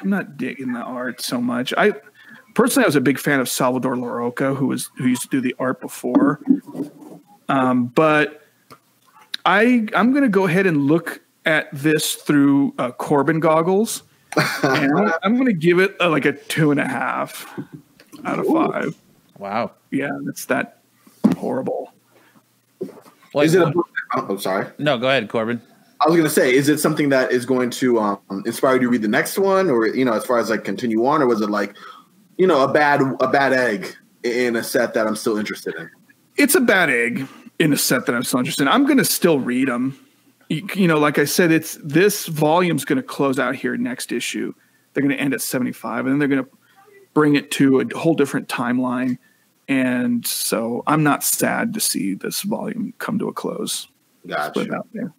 I'm 0.00 0.10
not 0.10 0.36
digging 0.36 0.72
the 0.72 0.80
art 0.80 1.22
so 1.22 1.40
much. 1.40 1.72
I 1.76 1.92
personally, 2.54 2.84
I 2.84 2.88
was 2.88 2.96
a 2.96 3.00
big 3.00 3.18
fan 3.18 3.40
of 3.40 3.48
Salvador 3.48 3.94
Larroca, 3.94 4.54
who 4.54 4.66
was 4.66 4.90
who 4.96 5.06
used 5.06 5.22
to 5.22 5.28
do 5.28 5.40
the 5.40 5.54
art 5.58 5.80
before. 5.80 6.40
Um, 7.48 7.86
but 7.86 8.42
I 9.46 9.86
I'm 9.94 10.12
gonna 10.12 10.28
go 10.28 10.46
ahead 10.46 10.66
and 10.66 10.86
look 10.86 11.22
at 11.44 11.68
this 11.72 12.14
through 12.14 12.74
uh, 12.78 12.90
Corbin 12.92 13.40
goggles, 13.40 14.02
and 14.62 14.98
I'm, 14.98 15.12
I'm 15.22 15.36
gonna 15.36 15.52
give 15.52 15.78
it 15.78 15.96
a, 16.00 16.08
like 16.08 16.24
a 16.24 16.32
two 16.32 16.70
and 16.70 16.80
a 16.80 16.86
half 16.88 17.46
out 18.24 18.38
of 18.38 18.46
five. 18.46 18.96
Wow. 19.38 19.72
Yeah, 19.90 20.10
it's 20.26 20.46
that 20.46 20.78
horrible. 21.36 21.92
Well, 23.32 23.44
Is 23.44 23.54
it 23.54 23.62
a 23.62 23.66
book? 23.66 23.88
Oh, 24.14 24.36
sorry. 24.36 24.66
no, 24.78 24.96
go 24.96 25.08
ahead, 25.08 25.28
Corbin. 25.28 25.60
I 26.00 26.06
was 26.06 26.16
going 26.16 26.28
to 26.28 26.30
say, 26.30 26.54
is 26.54 26.68
it 26.68 26.78
something 26.78 27.08
that 27.08 27.32
is 27.32 27.46
going 27.46 27.70
to 27.70 27.98
um, 27.98 28.20
inspire 28.46 28.74
you 28.74 28.82
to 28.82 28.88
read 28.90 29.02
the 29.02 29.08
next 29.08 29.38
one, 29.38 29.70
or 29.70 29.86
you 29.86 30.04
know, 30.04 30.12
as 30.12 30.24
far 30.24 30.38
as 30.38 30.50
like 30.50 30.64
continue 30.64 31.04
on, 31.06 31.22
or 31.22 31.26
was 31.26 31.40
it 31.40 31.50
like, 31.50 31.76
you 32.36 32.46
know, 32.46 32.62
a 32.62 32.72
bad 32.72 33.00
a 33.20 33.28
bad 33.28 33.52
egg 33.52 33.94
in 34.22 34.56
a 34.56 34.62
set 34.62 34.94
that 34.94 35.06
I'm 35.06 35.16
still 35.16 35.36
interested 35.36 35.74
in? 35.76 35.90
It's 36.36 36.54
a 36.54 36.60
bad 36.60 36.90
egg 36.90 37.26
in 37.58 37.72
a 37.72 37.76
set 37.76 38.06
that 38.06 38.14
I'm 38.14 38.22
still 38.22 38.40
interested 38.40 38.62
in. 38.64 38.68
I'm 38.68 38.84
going 38.84 38.98
to 38.98 39.04
still 39.04 39.40
read 39.40 39.68
them. 39.68 39.98
You, 40.48 40.66
you 40.74 40.88
know, 40.88 40.98
like 40.98 41.18
I 41.18 41.24
said, 41.24 41.50
it's 41.50 41.78
this 41.82 42.26
volume's 42.26 42.84
going 42.84 42.96
to 42.96 43.02
close 43.02 43.38
out 43.38 43.56
here 43.56 43.76
next 43.76 44.12
issue. 44.12 44.54
They're 44.92 45.02
going 45.02 45.16
to 45.16 45.20
end 45.20 45.34
at 45.34 45.40
75, 45.40 46.06
and 46.06 46.12
then 46.12 46.18
they're 46.18 46.28
going 46.28 46.44
to 46.44 46.50
bring 47.14 47.36
it 47.36 47.50
to 47.52 47.80
a 47.80 47.98
whole 47.98 48.14
different 48.14 48.48
timeline. 48.48 49.18
And 49.66 50.26
so 50.26 50.82
I'm 50.86 51.02
not 51.02 51.24
sad 51.24 51.72
to 51.74 51.80
see 51.80 52.14
this 52.14 52.42
volume 52.42 52.92
come 52.98 53.18
to 53.18 53.28
a 53.28 53.32
close. 53.32 53.88
Gotcha. 54.26 54.60
it 54.60 54.72
out 54.72 54.88
there. 54.92 55.12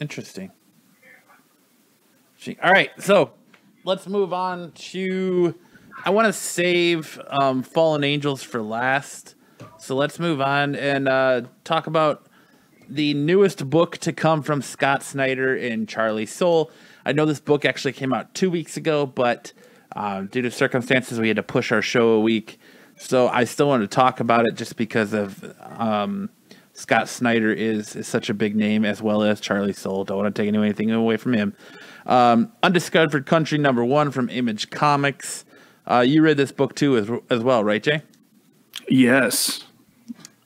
Interesting. 0.00 0.50
All 2.62 2.70
right, 2.70 2.90
so 2.98 3.32
let's 3.84 4.06
move 4.06 4.34
on 4.34 4.72
to. 4.72 5.54
I 6.04 6.10
want 6.10 6.26
to 6.26 6.32
save 6.32 7.18
um, 7.28 7.62
Fallen 7.62 8.04
Angels 8.04 8.42
for 8.42 8.60
last, 8.60 9.34
so 9.78 9.96
let's 9.96 10.18
move 10.18 10.42
on 10.42 10.74
and 10.74 11.08
uh, 11.08 11.42
talk 11.62 11.86
about 11.86 12.26
the 12.88 13.14
newest 13.14 13.68
book 13.68 13.98
to 13.98 14.12
come 14.12 14.42
from 14.42 14.62
Scott 14.62 15.02
Snyder 15.02 15.56
and 15.56 15.88
Charlie 15.88 16.26
Soule. 16.26 16.70
I 17.04 17.12
know 17.12 17.26
this 17.26 17.40
book 17.40 17.64
actually 17.64 17.92
came 17.92 18.12
out 18.12 18.34
two 18.34 18.50
weeks 18.50 18.76
ago, 18.76 19.06
but 19.06 19.52
uh, 19.94 20.22
due 20.22 20.42
to 20.42 20.50
circumstances, 20.50 21.20
we 21.20 21.28
had 21.28 21.36
to 21.36 21.42
push 21.42 21.72
our 21.72 21.82
show 21.82 22.10
a 22.10 22.20
week. 22.20 22.58
So 22.96 23.28
I 23.28 23.44
still 23.44 23.68
want 23.68 23.82
to 23.82 23.88
talk 23.88 24.20
about 24.20 24.46
it 24.46 24.54
just 24.54 24.76
because 24.76 25.12
of 25.12 25.44
um, 25.60 26.30
Scott 26.74 27.08
Snyder 27.08 27.52
is 27.52 27.96
is 27.96 28.06
such 28.06 28.30
a 28.30 28.34
big 28.34 28.56
name, 28.56 28.84
as 28.84 29.02
well 29.02 29.22
as 29.22 29.40
Charlie 29.40 29.72
Soule. 29.72 30.04
Don't 30.04 30.18
want 30.18 30.34
to 30.34 30.42
take 30.42 30.52
anything 30.52 30.90
away 30.90 31.16
from 31.16 31.32
him. 31.32 31.54
Um, 32.06 32.52
Undiscovered 32.62 33.26
Country 33.26 33.58
number 33.58 33.84
one 33.84 34.10
from 34.10 34.28
Image 34.28 34.70
Comics. 34.70 35.44
Uh, 35.86 36.00
you 36.00 36.22
read 36.22 36.36
this 36.36 36.52
book 36.52 36.74
too, 36.74 36.96
as, 36.96 37.10
as 37.30 37.42
well, 37.42 37.62
right, 37.62 37.82
Jay? 37.82 38.02
Yes, 38.88 39.64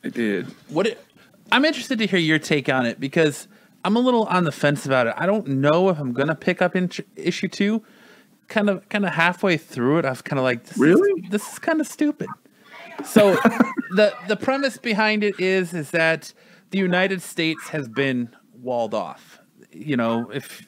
I 0.05 0.09
did. 0.09 0.47
What 0.69 0.87
it, 0.87 1.05
I'm 1.51 1.65
interested 1.65 1.99
to 1.99 2.07
hear 2.07 2.19
your 2.19 2.39
take 2.39 2.69
on 2.69 2.87
it 2.87 3.01
because 3.01 3.49
I'm 3.85 3.97
a 3.97 4.01
little 4.01 4.25
on 4.25 4.45
the 4.45 4.53
fence 4.53 4.87
about 4.87 5.07
it. 5.07 5.15
I 5.17 5.27
don't 5.27 5.47
know 5.49 5.89
if 5.89 5.99
I'm 5.99 6.13
gonna 6.13 6.35
pick 6.35 6.61
up 6.63 6.77
in 6.77 6.91
issue 7.17 7.49
two. 7.49 7.83
Kind 8.49 8.71
of, 8.71 8.89
kind 8.89 9.05
of 9.05 9.13
halfway 9.13 9.59
through 9.59 9.99
it, 9.99 10.05
I 10.07 10.11
was 10.11 10.23
kind 10.23 10.39
of 10.39 10.45
like, 10.45 10.65
this 10.65 10.79
Really? 10.79 11.23
is, 11.23 11.31
this 11.31 11.53
is 11.53 11.59
kind 11.59 11.81
of 11.83 11.87
stupid. 11.87 12.29
So 13.05 13.35
the 13.95 14.15
the 14.27 14.37
premise 14.37 14.79
behind 14.79 15.23
it 15.23 15.39
is 15.39 15.75
is 15.75 15.91
that 15.91 16.33
the 16.71 16.79
United 16.79 17.23
States 17.23 17.69
has 17.69 17.89
been 17.89 18.35
walled 18.61 18.95
off. 18.95 19.39
You 19.71 19.97
know, 19.97 20.31
if 20.31 20.67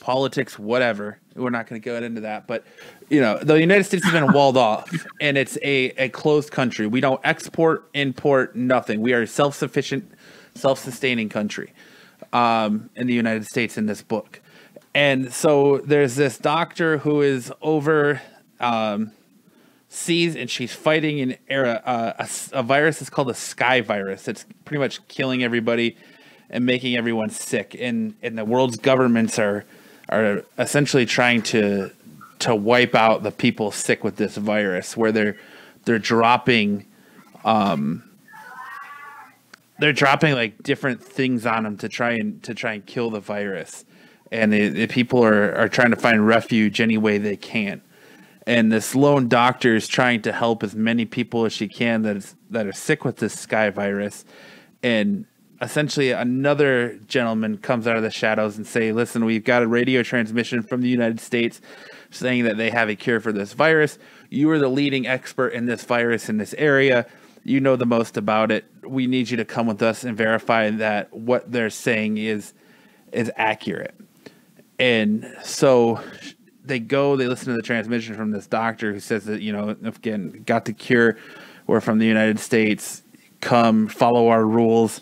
politics, 0.00 0.58
whatever. 0.58 1.18
We're 1.36 1.50
not 1.50 1.68
going 1.68 1.80
to 1.80 1.84
go 1.84 1.96
into 1.96 2.22
that, 2.22 2.46
but 2.46 2.64
you 3.08 3.20
know, 3.20 3.38
the 3.38 3.54
United 3.54 3.84
States 3.84 4.04
has 4.04 4.12
been 4.12 4.32
walled 4.32 4.56
off, 4.68 4.90
and 5.20 5.38
it's 5.38 5.56
a 5.62 5.90
a 5.96 6.08
closed 6.08 6.50
country. 6.50 6.86
We 6.86 7.00
don't 7.00 7.20
export, 7.24 7.88
import, 7.94 8.56
nothing. 8.56 9.00
We 9.00 9.12
are 9.12 9.22
a 9.22 9.26
self 9.26 9.54
sufficient, 9.54 10.10
self 10.54 10.78
sustaining 10.78 11.28
country, 11.28 11.72
um, 12.32 12.90
in 12.96 13.06
the 13.06 13.14
United 13.14 13.46
States 13.46 13.78
in 13.78 13.86
this 13.86 14.02
book. 14.02 14.40
And 14.92 15.32
so 15.32 15.78
there's 15.78 16.16
this 16.16 16.36
doctor 16.36 16.98
who 16.98 17.22
is 17.22 17.52
over. 17.62 18.20
Um, 18.58 19.12
sees 19.92 20.36
and 20.36 20.48
she's 20.48 20.72
fighting 20.72 21.20
an 21.20 21.36
era 21.48 21.82
uh, 21.84 22.12
a, 22.52 22.58
a 22.60 22.62
virus 22.62 23.02
is 23.02 23.10
called 23.10 23.28
a 23.28 23.34
sky 23.34 23.80
virus 23.80 24.28
it's 24.28 24.46
pretty 24.64 24.78
much 24.78 25.06
killing 25.08 25.42
everybody 25.42 25.96
and 26.48 26.64
making 26.64 26.94
everyone 26.94 27.28
sick 27.28 27.74
and 27.76 28.14
and 28.22 28.38
the 28.38 28.44
world's 28.44 28.76
governments 28.76 29.36
are 29.36 29.64
are 30.10 30.44
essentially 30.58 31.06
trying 31.06 31.42
to 31.42 31.90
to 32.40 32.54
wipe 32.54 32.94
out 32.94 33.22
the 33.22 33.30
people 33.30 33.70
sick 33.70 34.02
with 34.02 34.16
this 34.16 34.36
virus 34.36 34.96
where 34.96 35.12
they're 35.12 35.36
they're 35.84 35.98
dropping 35.98 36.86
um, 37.44 38.02
they're 39.80 39.92
dropping 39.92 40.34
like 40.34 40.62
different 40.62 41.02
things 41.02 41.46
on 41.46 41.64
them 41.64 41.76
to 41.78 41.88
try 41.88 42.12
and 42.12 42.42
to 42.42 42.54
try 42.54 42.74
and 42.74 42.86
kill 42.86 43.10
the 43.10 43.20
virus. 43.20 43.84
And 44.30 44.52
the, 44.52 44.68
the 44.68 44.86
people 44.86 45.24
are, 45.24 45.52
are 45.54 45.68
trying 45.68 45.90
to 45.90 45.96
find 45.96 46.24
refuge 46.24 46.80
any 46.80 46.98
way 46.98 47.18
they 47.18 47.36
can. 47.36 47.82
And 48.46 48.70
this 48.70 48.94
lone 48.94 49.28
doctor 49.28 49.74
is 49.74 49.88
trying 49.88 50.22
to 50.22 50.32
help 50.32 50.62
as 50.62 50.74
many 50.74 51.04
people 51.04 51.44
as 51.44 51.52
she 51.52 51.66
can 51.66 52.02
that 52.02 52.16
is 52.16 52.36
that 52.50 52.66
are 52.66 52.72
sick 52.72 53.04
with 53.04 53.16
this 53.16 53.38
sky 53.38 53.70
virus. 53.70 54.24
And 54.82 55.26
essentially 55.60 56.10
another 56.10 56.98
gentleman 57.06 57.58
comes 57.58 57.86
out 57.86 57.96
of 57.96 58.02
the 58.02 58.10
shadows 58.10 58.56
and 58.56 58.66
say 58.66 58.92
listen 58.92 59.24
we've 59.24 59.44
got 59.44 59.62
a 59.62 59.66
radio 59.66 60.02
transmission 60.02 60.62
from 60.62 60.80
the 60.80 60.88
united 60.88 61.20
states 61.20 61.60
saying 62.10 62.44
that 62.44 62.56
they 62.56 62.70
have 62.70 62.88
a 62.88 62.96
cure 62.96 63.20
for 63.20 63.32
this 63.32 63.52
virus. 63.52 63.98
You 64.28 64.50
are 64.50 64.58
the 64.58 64.68
leading 64.68 65.06
expert 65.06 65.48
in 65.48 65.66
this 65.66 65.84
virus 65.84 66.28
in 66.28 66.36
this 66.36 66.54
area. 66.54 67.06
You 67.44 67.60
know 67.60 67.76
the 67.76 67.86
most 67.86 68.16
about 68.16 68.50
it. 68.50 68.64
We 68.86 69.06
need 69.06 69.30
you 69.30 69.36
to 69.38 69.44
come 69.44 69.66
with 69.66 69.80
us 69.82 70.04
and 70.04 70.16
verify 70.16 70.70
that 70.70 71.12
what 71.12 71.50
they're 71.50 71.70
saying 71.70 72.18
is 72.18 72.52
is 73.12 73.30
accurate. 73.36 73.94
And 74.78 75.36
so 75.42 76.00
they 76.64 76.78
go, 76.78 77.16
they 77.16 77.26
listen 77.26 77.46
to 77.46 77.54
the 77.54 77.62
transmission 77.62 78.14
from 78.14 78.30
this 78.30 78.46
doctor 78.46 78.92
who 78.92 79.00
says 79.00 79.24
that, 79.24 79.42
you 79.42 79.52
know, 79.52 79.70
again, 79.84 80.42
got 80.46 80.64
the 80.64 80.72
cure. 80.72 81.16
We're 81.66 81.80
from 81.80 81.98
the 81.98 82.06
United 82.06 82.38
States. 82.38 83.02
Come, 83.40 83.88
follow 83.88 84.28
our 84.28 84.44
rules, 84.44 85.00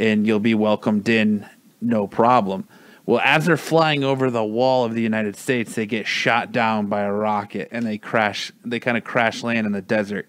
and 0.00 0.26
you'll 0.26 0.40
be 0.40 0.54
welcomed 0.54 1.08
in, 1.08 1.46
no 1.80 2.06
problem. 2.06 2.66
Well, 3.06 3.20
as 3.24 3.46
they're 3.46 3.56
flying 3.56 4.04
over 4.04 4.30
the 4.30 4.44
wall 4.44 4.84
of 4.84 4.94
the 4.94 5.02
United 5.02 5.36
States, 5.36 5.74
they 5.74 5.86
get 5.86 6.06
shot 6.06 6.52
down 6.52 6.86
by 6.86 7.02
a 7.02 7.12
rocket 7.12 7.68
and 7.70 7.84
they 7.84 7.98
crash, 7.98 8.52
they 8.64 8.80
kind 8.80 8.96
of 8.96 9.04
crash 9.04 9.42
land 9.42 9.66
in 9.66 9.72
the 9.72 9.82
desert 9.82 10.28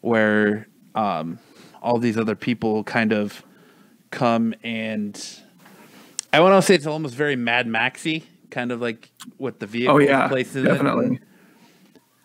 where 0.00 0.66
um, 0.94 1.38
all 1.82 1.98
these 1.98 2.16
other 2.16 2.36
people 2.36 2.84
kind 2.84 3.12
of 3.12 3.42
come 4.10 4.54
and 4.62 5.40
I 6.32 6.40
want 6.40 6.60
to 6.60 6.62
say 6.66 6.74
it's 6.74 6.86
almost 6.86 7.14
very 7.14 7.36
Mad 7.36 7.66
Maxy, 7.66 8.24
kind 8.50 8.70
of 8.70 8.80
like 8.80 9.10
what 9.36 9.58
the 9.58 9.66
vehicle 9.66 9.96
Oh 9.96 9.98
yeah, 9.98 10.28
places 10.28 10.64
definitely. 10.64 11.06
in. 11.06 11.20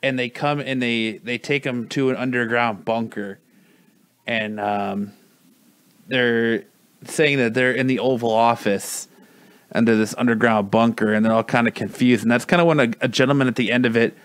And 0.04 0.20
they 0.20 0.30
come 0.30 0.60
and 0.60 0.80
they 0.82 1.14
they 1.24 1.40
take 1.40 1.64
them 1.64 1.88
to 1.90 2.12
an 2.12 2.16
underground 2.16 2.86
bunker, 2.86 3.40
and 4.28 4.60
um, 4.60 5.14
they're 6.08 6.66
saying 7.04 7.38
that 7.38 7.54
they're 7.54 7.72
in 7.72 7.88
the 7.88 8.00
Oval 8.00 8.32
Office 8.32 9.08
under 9.72 9.96
this 9.96 10.16
underground 10.18 10.72
bunker, 10.72 11.14
and 11.14 11.26
they're 11.26 11.34
all 11.34 11.44
kind 11.44 11.68
of 11.68 11.74
confused. 11.74 12.24
And 12.24 12.32
that's 12.32 12.46
kind 12.46 12.62
of 12.62 12.68
when 12.68 12.80
a, 12.80 12.92
a 13.02 13.08
gentleman 13.08 13.48
at 13.48 13.56
the 13.56 13.72
end 13.72 13.86
of 13.86 13.98
it 13.98 14.16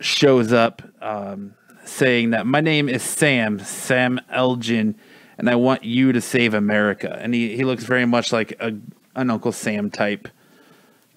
shows 0.00 0.52
up, 0.52 0.82
um, 1.00 1.54
saying 1.84 2.30
that 2.30 2.46
my 2.46 2.60
name 2.60 2.88
is 2.88 3.02
Sam, 3.02 3.58
Sam 3.58 4.20
Elgin, 4.30 4.96
and 5.38 5.48
I 5.48 5.56
want 5.56 5.84
you 5.84 6.12
to 6.12 6.20
save 6.20 6.54
America. 6.54 7.16
And 7.20 7.34
he, 7.34 7.56
he 7.56 7.64
looks 7.64 7.84
very 7.84 8.04
much 8.04 8.32
like 8.32 8.56
a 8.60 8.74
an 9.16 9.30
Uncle 9.30 9.52
Sam 9.52 9.90
type 9.90 10.28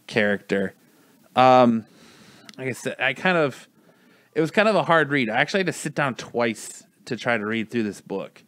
character. 0.05 0.73
Um, 1.35 1.85
like 2.57 2.67
I 2.69 2.71
said, 2.71 2.95
I 2.99 3.13
kind 3.13 3.37
of 3.37 3.67
it 4.33 4.41
was 4.41 4.51
kind 4.51 4.67
of 4.67 4.75
a 4.75 4.83
hard 4.83 5.09
read. 5.09 5.29
I 5.29 5.37
actually 5.37 5.61
had 5.61 5.67
to 5.67 5.73
sit 5.73 5.95
down 5.95 6.15
twice 6.15 6.83
to 7.05 7.15
try 7.15 7.37
to 7.37 7.45
read 7.45 7.69
through 7.69 7.83
this 7.83 8.01
book, 8.01 8.43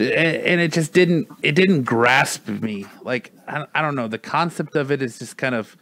and 0.00 0.60
it 0.60 0.72
just 0.72 0.92
didn't 0.92 1.28
it 1.42 1.54
didn't 1.54 1.84
grasp 1.84 2.48
me. 2.48 2.86
Like 3.02 3.32
I, 3.46 3.66
I 3.74 3.82
don't 3.82 3.94
know, 3.94 4.08
the 4.08 4.18
concept 4.18 4.76
of 4.76 4.90
it 4.90 5.02
is 5.02 5.18
just 5.18 5.36
kind 5.36 5.54
of 5.54 5.76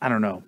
I 0.00 0.08
don't 0.08 0.22
know. 0.22 0.42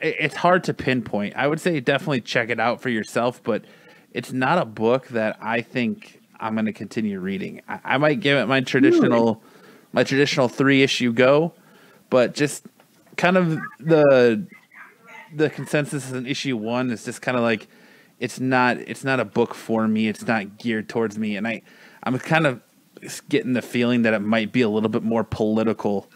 It's 0.00 0.36
hard 0.36 0.64
to 0.64 0.74
pinpoint. 0.74 1.34
I 1.36 1.46
would 1.46 1.60
say 1.60 1.80
definitely 1.80 2.20
check 2.20 2.50
it 2.50 2.60
out 2.60 2.80
for 2.80 2.88
yourself, 2.88 3.42
but 3.42 3.64
it's 4.12 4.32
not 4.32 4.58
a 4.58 4.64
book 4.64 5.08
that 5.08 5.38
I 5.40 5.60
think 5.62 6.20
I'm 6.38 6.54
going 6.54 6.66
to 6.66 6.72
continue 6.72 7.18
reading. 7.20 7.62
I, 7.68 7.80
I 7.84 7.98
might 7.98 8.20
give 8.20 8.38
it 8.38 8.46
my 8.46 8.60
traditional 8.60 9.42
my 9.92 10.04
traditional 10.04 10.48
three 10.48 10.82
issue 10.82 11.12
go, 11.12 11.52
but 12.10 12.34
just 12.34 12.66
kind 13.16 13.36
of 13.36 13.58
the 13.80 14.46
the 15.34 15.50
consensus 15.50 16.10
in 16.12 16.26
issue 16.26 16.56
one 16.56 16.90
is 16.90 17.04
just 17.04 17.22
kind 17.22 17.36
of 17.36 17.42
like 17.42 17.66
it's 18.22 18.38
not 18.38 18.76
it's 18.78 19.02
not 19.02 19.18
a 19.18 19.24
book 19.24 19.52
for 19.52 19.88
me. 19.88 20.06
It's 20.06 20.24
not 20.24 20.56
geared 20.56 20.88
towards 20.88 21.18
me, 21.18 21.36
and 21.36 21.46
I 21.46 21.62
I'm 22.04 22.16
kind 22.20 22.46
of 22.46 22.62
getting 23.28 23.54
the 23.54 23.62
feeling 23.62 24.02
that 24.02 24.14
it 24.14 24.20
might 24.20 24.52
be 24.52 24.60
a 24.60 24.68
little 24.68 24.88
bit 24.88 25.02
more 25.02 25.24
political 25.24 26.08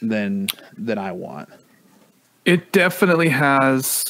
than 0.00 0.48
than 0.76 0.96
I 0.96 1.12
want. 1.12 1.50
It 2.46 2.72
definitely 2.72 3.28
has 3.28 4.04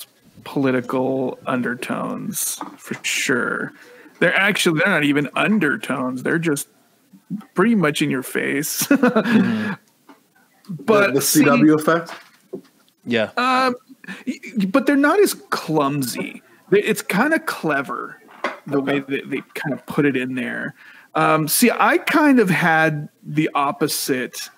political 0.44 1.40
undertones 1.44 2.60
for 2.76 2.94
sure. 3.02 3.72
They're 4.20 4.36
actually 4.36 4.78
they're 4.78 4.92
not 4.92 5.02
even 5.02 5.28
undertones. 5.34 6.22
They're 6.22 6.38
just 6.38 6.68
pretty 7.54 7.74
much 7.74 8.00
in 8.00 8.10
your 8.10 8.22
face. 8.22 8.88
But 10.70 11.06
the, 11.06 11.12
the 11.14 11.20
see, 11.22 11.44
CW 11.44 11.80
effect. 11.80 12.12
Yeah, 13.06 13.30
um, 13.38 13.74
but 14.68 14.84
they're 14.84 14.96
not 14.96 15.18
as 15.18 15.32
clumsy 15.32 16.42
it's 16.70 17.02
kind 17.02 17.34
of 17.34 17.46
clever 17.46 18.20
the 18.66 18.80
way 18.80 19.00
that 19.00 19.30
they 19.30 19.42
kind 19.54 19.72
of 19.72 19.84
put 19.86 20.04
it 20.04 20.16
in 20.16 20.34
there. 20.34 20.74
Um, 21.14 21.48
see, 21.48 21.70
I 21.70 21.98
kind 21.98 22.38
of 22.38 22.50
had 22.50 23.08
the 23.22 23.50
opposite 23.54 24.50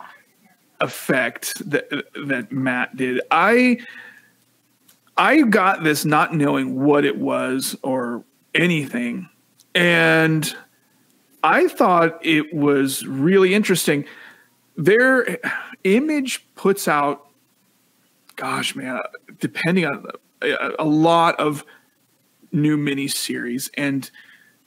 effect 0.81 1.71
that 1.71 1.89
that 2.27 2.51
Matt 2.51 2.97
did. 2.97 3.21
I 3.31 3.79
I 5.17 5.43
got 5.43 5.85
this 5.85 6.05
not 6.05 6.35
knowing 6.35 6.81
what 6.81 7.05
it 7.05 7.19
was 7.19 7.77
or 7.83 8.25
anything, 8.55 9.29
and 9.75 10.55
I 11.43 11.69
thought 11.69 12.25
it 12.25 12.53
was 12.53 13.07
really 13.07 13.55
interesting. 13.55 14.05
Their 14.77 15.39
image 15.85 16.47
puts 16.55 16.89
out, 16.89 17.27
gosh, 18.37 18.75
man, 18.75 19.01
depending 19.39 19.87
on 19.87 20.07
a, 20.43 20.73
a 20.79 20.85
lot 20.85 21.39
of 21.39 21.65
new 22.53 22.77
miniseries, 22.77 23.71
and 23.75 24.11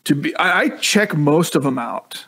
to 0.05 0.15
be, 0.15 0.35
I, 0.35 0.61
I 0.61 0.69
check 0.69 1.15
most 1.15 1.55
of 1.55 1.63
them 1.63 1.77
out, 1.77 2.25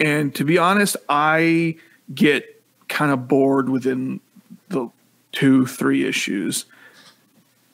and 0.00 0.34
to 0.34 0.44
be 0.44 0.58
honest, 0.58 0.96
I 1.08 1.76
get 2.14 2.62
kind 2.88 3.10
of 3.10 3.28
bored 3.28 3.68
within 3.68 4.20
the 4.68 4.88
two, 5.32 5.66
three 5.66 6.06
issues, 6.06 6.66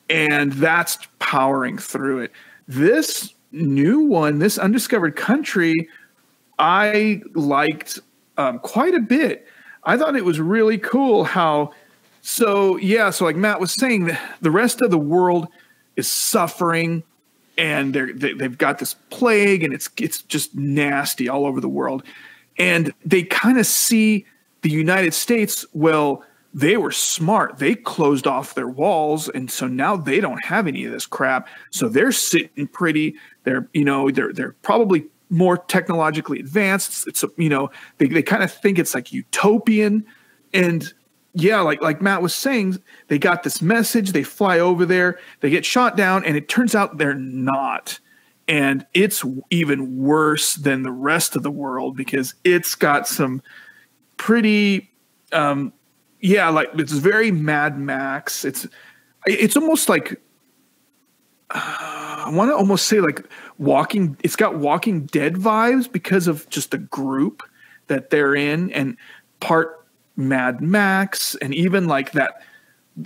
and 0.09 0.53
that's 0.53 0.99
powering 1.19 1.79
through 1.79 2.21
it. 2.21 2.33
This 2.69 3.35
new 3.51 4.01
one, 4.01 4.39
this 4.39 4.59
undiscovered 4.59 5.17
country 5.17 5.89
I 6.59 7.23
liked 7.35 7.99
um, 8.39 8.61
quite 8.61 8.95
a 8.95 9.01
bit. 9.01 9.47
I 9.85 9.97
thought 9.97 10.15
it 10.15 10.25
was 10.25 10.39
really 10.39 10.79
cool 10.79 11.25
how, 11.25 11.73
so 12.21 12.77
yeah, 12.77 13.11
so 13.11 13.25
like 13.25 13.35
Matt 13.35 13.59
was 13.59 13.73
saying, 13.73 14.17
the 14.41 14.51
rest 14.51 14.81
of 14.81 14.93
the 14.93 14.99
world 14.99 15.49
is 15.97 16.07
suffering 16.07 17.03
and 17.59 17.95
they're, 17.95 18.13
they, 18.13 18.33
they've 18.33 18.59
got 18.59 18.79
this 18.79 18.95
plague 19.11 19.63
and 19.63 19.73
it's 19.73 19.91
it's 19.99 20.23
just 20.23 20.55
nasty 20.55 21.29
all 21.29 21.47
over 21.47 21.61
the 21.61 21.69
world. 21.69 22.03
And 22.59 22.93
they 23.05 23.23
kind 23.23 23.59
of 23.59 23.67
see 23.67 24.27
the 24.63 24.71
united 24.71 25.13
states 25.15 25.65
well 25.73 26.23
they 26.55 26.77
were 26.77 26.93
smart. 26.93 27.59
They 27.59 27.75
closed 27.75 28.27
off 28.27 28.55
their 28.55 28.69
walls 28.69 29.29
and 29.29 29.51
so 29.51 29.67
now 29.67 29.97
they 29.97 30.21
don't 30.21 30.45
have 30.45 30.67
any 30.67 30.85
of 30.85 30.93
this 30.93 31.07
crap. 31.07 31.49
So 31.71 31.89
they're 31.89 32.13
sitting 32.13 32.67
pretty. 32.69 33.15
They're 33.45 33.69
you 33.73 33.85
know 33.85 34.11
they're 34.11 34.33
they're 34.33 34.53
probably 34.63 35.07
more 35.31 35.57
technologically 35.57 36.39
advanced. 36.39 37.07
It's, 37.09 37.23
it's 37.23 37.39
you 37.39 37.49
know 37.49 37.71
they 37.99 38.07
they 38.07 38.23
kind 38.23 38.43
of 38.43 38.53
think 38.53 38.79
it's 38.79 38.95
like 38.95 39.13
utopian, 39.13 40.05
and 40.53 40.93
yeah, 41.35 41.61
like 41.61 41.81
like 41.81 42.03
Matt 42.03 42.23
was 42.23 42.35
saying, 42.35 42.83
they 43.09 43.19
got 43.19 43.43
this 43.43 43.63
message. 43.63 44.13
They 44.13 44.23
fly 44.23 44.59
over 44.59 44.85
there, 44.85 45.19
they 45.41 45.51
get 45.51 45.65
shot 45.65 45.97
down, 45.97 46.25
and 46.25 46.37
it 46.37 46.49
turns 46.49 46.75
out 46.75 46.99
they're 46.99 47.15
not. 47.15 47.99
And 48.49 48.85
it's 48.93 49.25
even 49.51 49.99
worse 49.99 50.55
than 50.55 50.83
the 50.83 50.91
rest 50.91 51.37
of 51.37 51.43
the 51.43 51.51
world 51.51 51.97
because 51.97 52.35
it's 52.45 52.75
got 52.75 53.07
some 53.07 53.41
pretty, 54.17 54.91
um, 55.33 55.73
yeah, 56.21 56.49
like 56.49 56.71
it's 56.75 56.93
very 56.93 57.31
Mad 57.31 57.79
Max. 57.79 58.45
It's 58.45 58.67
it's 59.25 59.57
almost 59.57 59.89
like 59.89 60.21
uh, 61.51 62.25
I 62.27 62.31
want 62.31 62.51
to 62.51 62.57
almost 62.57 62.87
say 62.87 63.01
like 63.01 63.27
walking 63.59 64.19
it's 64.23 64.37
got 64.37 64.59
walking 64.59 65.07
dead 65.07 65.37
vibes 65.37 65.91
because 65.91 66.27
of 66.27 66.49
just 66.51 66.73
the 66.73 66.79
group 66.79 67.43
that 67.87 68.11
they're 68.11 68.35
in 68.35 68.71
and 68.73 68.97
part 69.41 69.82
mad 70.17 70.61
max 70.61 71.35
and 71.37 71.55
even 71.55 71.87
like 71.87 72.13
that 72.13 72.43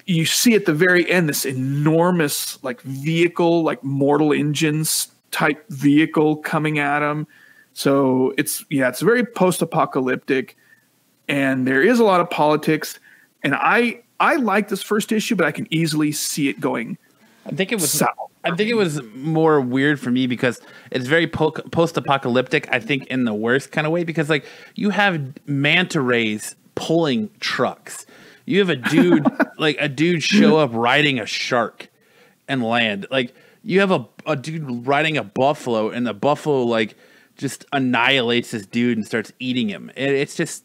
you 0.06 0.26
see 0.26 0.54
at 0.54 0.64
the 0.64 0.74
very 0.74 1.08
end 1.10 1.28
this 1.28 1.44
enormous 1.44 2.62
like 2.64 2.80
vehicle 2.82 3.62
like 3.62 3.82
mortal 3.84 4.32
engines 4.32 5.12
type 5.30 5.64
vehicle 5.68 6.36
coming 6.36 6.78
at 6.78 7.00
them 7.00 7.26
so 7.72 8.34
it's 8.36 8.64
yeah 8.70 8.88
it's 8.88 9.00
very 9.00 9.24
post-apocalyptic 9.24 10.56
and 11.28 11.66
there 11.66 11.82
is 11.82 12.00
a 12.00 12.04
lot 12.04 12.20
of 12.20 12.28
politics 12.30 12.98
and 13.44 13.54
i 13.54 14.00
i 14.18 14.34
like 14.36 14.68
this 14.68 14.82
first 14.82 15.12
issue 15.12 15.36
but 15.36 15.46
i 15.46 15.52
can 15.52 15.66
easily 15.70 16.10
see 16.10 16.48
it 16.48 16.60
going 16.60 16.98
I 17.46 17.50
think 17.50 17.72
it 17.72 17.76
was. 17.76 17.92
South. 17.92 18.08
I 18.44 18.54
think 18.54 18.70
it 18.70 18.74
was 18.74 19.02
more 19.14 19.60
weird 19.60 19.98
for 19.98 20.10
me 20.10 20.28
because 20.28 20.60
it's 20.92 21.06
very 21.06 21.26
po- 21.26 21.50
post-apocalyptic. 21.50 22.68
I 22.70 22.78
think 22.78 23.06
in 23.06 23.24
the 23.24 23.34
worst 23.34 23.72
kind 23.72 23.86
of 23.86 23.92
way 23.92 24.04
because 24.04 24.30
like 24.30 24.44
you 24.76 24.90
have 24.90 25.20
manta 25.46 26.00
rays 26.00 26.54
pulling 26.76 27.30
trucks. 27.40 28.06
You 28.44 28.60
have 28.60 28.68
a 28.68 28.76
dude 28.76 29.26
like 29.58 29.76
a 29.80 29.88
dude 29.88 30.22
show 30.22 30.58
up 30.58 30.70
riding 30.72 31.18
a 31.18 31.26
shark 31.26 31.88
and 32.46 32.62
land. 32.62 33.06
Like 33.10 33.34
you 33.64 33.80
have 33.80 33.90
a, 33.90 34.06
a 34.24 34.36
dude 34.36 34.86
riding 34.86 35.16
a 35.16 35.24
buffalo 35.24 35.90
and 35.90 36.06
the 36.06 36.14
buffalo 36.14 36.62
like 36.62 36.96
just 37.36 37.64
annihilates 37.72 38.52
this 38.52 38.66
dude 38.66 38.96
and 38.96 39.06
starts 39.06 39.32
eating 39.40 39.68
him. 39.68 39.90
It, 39.96 40.10
it's 40.10 40.36
just 40.36 40.64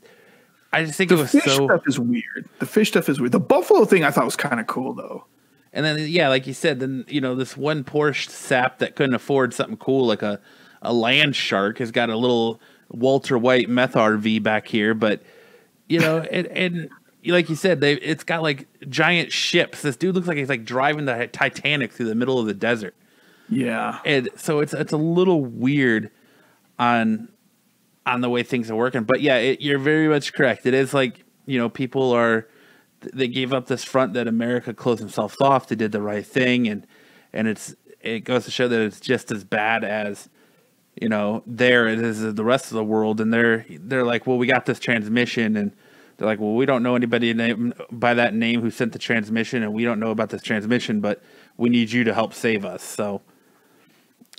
I 0.72 0.86
just 0.86 0.98
think 0.98 1.10
the 1.10 1.16
it 1.16 1.22
was 1.22 1.32
fish 1.32 1.44
so 1.44 1.66
stuff 1.66 1.84
is 1.88 2.00
weird. 2.00 2.48
The 2.60 2.66
fish 2.66 2.90
stuff 2.90 3.10
is 3.10 3.20
weird. 3.20 3.32
The 3.32 3.40
buffalo 3.40 3.86
thing 3.86 4.04
I 4.04 4.12
thought 4.12 4.26
was 4.26 4.36
kind 4.36 4.60
of 4.60 4.68
cool 4.68 4.94
though. 4.94 5.26
And 5.74 5.86
then 5.86 6.00
yeah, 6.08 6.28
like 6.28 6.48
you 6.48 6.54
said, 6.54 6.80
then 6.80 7.06
you 7.08 7.22
know 7.22 7.34
this 7.34 7.58
one 7.58 7.84
Porsche 7.84 8.30
sap 8.30 8.80
that 8.80 8.96
couldn't 8.96 9.16
afford 9.16 9.54
something 9.54 9.78
cool 9.78 10.06
like 10.06 10.22
a 10.22 10.40
a 10.82 10.94
land 10.94 11.36
shark 11.36 11.78
has 11.78 11.92
got 11.92 12.10
a 12.10 12.18
little 12.18 12.60
Walter 12.90 13.38
White 13.38 13.70
meth 13.70 13.94
RV 13.94 14.44
back 14.44 14.68
here, 14.68 14.94
but 14.94 15.22
you 15.92 16.00
know, 16.00 16.20
and, 16.20 16.48
and 16.48 16.90
like 17.26 17.50
you 17.50 17.56
said, 17.56 17.82
they 17.82 17.94
it's 17.96 18.24
got 18.24 18.42
like 18.42 18.68
giant 18.88 19.32
ships. 19.32 19.82
This 19.82 19.98
dude 19.98 20.16
looks 20.16 20.28
like 20.28 20.38
he's 20.38 20.48
like 20.48 20.64
driving 20.64 21.04
the 21.04 21.28
Titanic 21.28 21.92
through 21.92 22.08
the 22.08 22.16
middle 22.16 22.40
of 22.40 22.46
the 22.46 22.54
desert. 22.54 22.96
Yeah, 23.50 24.00
and 24.06 24.30
so 24.38 24.62
it's 24.62 24.74
it's 24.74 24.94
a 24.94 24.98
little 24.98 25.44
weird 25.44 26.10
on 26.80 27.28
on 28.06 28.22
the 28.22 28.30
way 28.30 28.42
things 28.42 28.72
are 28.72 28.76
working. 28.76 29.04
But 29.04 29.20
yeah, 29.20 29.36
it, 29.36 29.60
you're 29.60 29.80
very 29.80 30.08
much 30.08 30.32
correct. 30.32 30.66
It 30.66 30.74
is 30.74 30.94
like 30.94 31.26
you 31.46 31.60
know 31.60 31.68
people 31.68 32.14
are 32.14 32.48
they 33.02 33.28
gave 33.28 33.52
up 33.52 33.68
this 33.68 33.84
front 33.84 34.14
that 34.14 34.28
America 34.28 34.74
closed 34.74 35.02
themselves 35.02 35.36
off. 35.42 35.68
They 35.68 35.76
did 35.76 35.92
the 35.92 36.02
right 36.02 36.26
thing, 36.26 36.70
and 36.70 36.88
and 37.34 37.50
it's 37.50 37.76
it 38.00 38.22
goes 38.22 38.46
to 38.46 38.52
show 38.52 38.70
that 38.70 38.80
it's 38.80 39.02
just 39.02 39.30
as 39.30 39.44
bad 39.44 39.84
as 39.84 40.30
you 41.00 41.10
know 41.10 41.44
there 41.46 41.88
it 41.88 42.00
is 42.00 42.34
the 42.34 42.44
rest 42.44 42.66
of 42.66 42.74
the 42.74 42.84
world. 42.84 43.22
And 43.22 43.34
they're 43.34 43.66
they're 43.70 44.04
like, 44.04 44.28
well, 44.28 44.38
we 44.38 44.48
got 44.48 44.66
this 44.66 44.80
transmission, 44.80 45.56
and 45.56 45.72
they're 46.18 46.28
like, 46.28 46.40
well, 46.40 46.54
we 46.54 46.66
don't 46.66 46.84
know 46.84 46.96
anybody 46.96 47.34
by 47.92 48.14
that 48.14 48.34
name 48.34 48.62
who 48.62 48.72
sent 48.72 48.94
the 48.94 49.00
transmission, 49.00 49.64
and 49.64 49.74
we 49.74 49.84
don't 49.84 50.00
know 50.00 50.12
about 50.12 50.30
this 50.30 50.42
transmission, 50.42 51.02
but 51.02 51.22
we 51.58 51.70
need 51.70 51.92
you 51.92 52.04
to 52.04 52.14
help 52.14 52.34
save 52.34 52.66
us. 52.66 52.84
So 52.84 53.22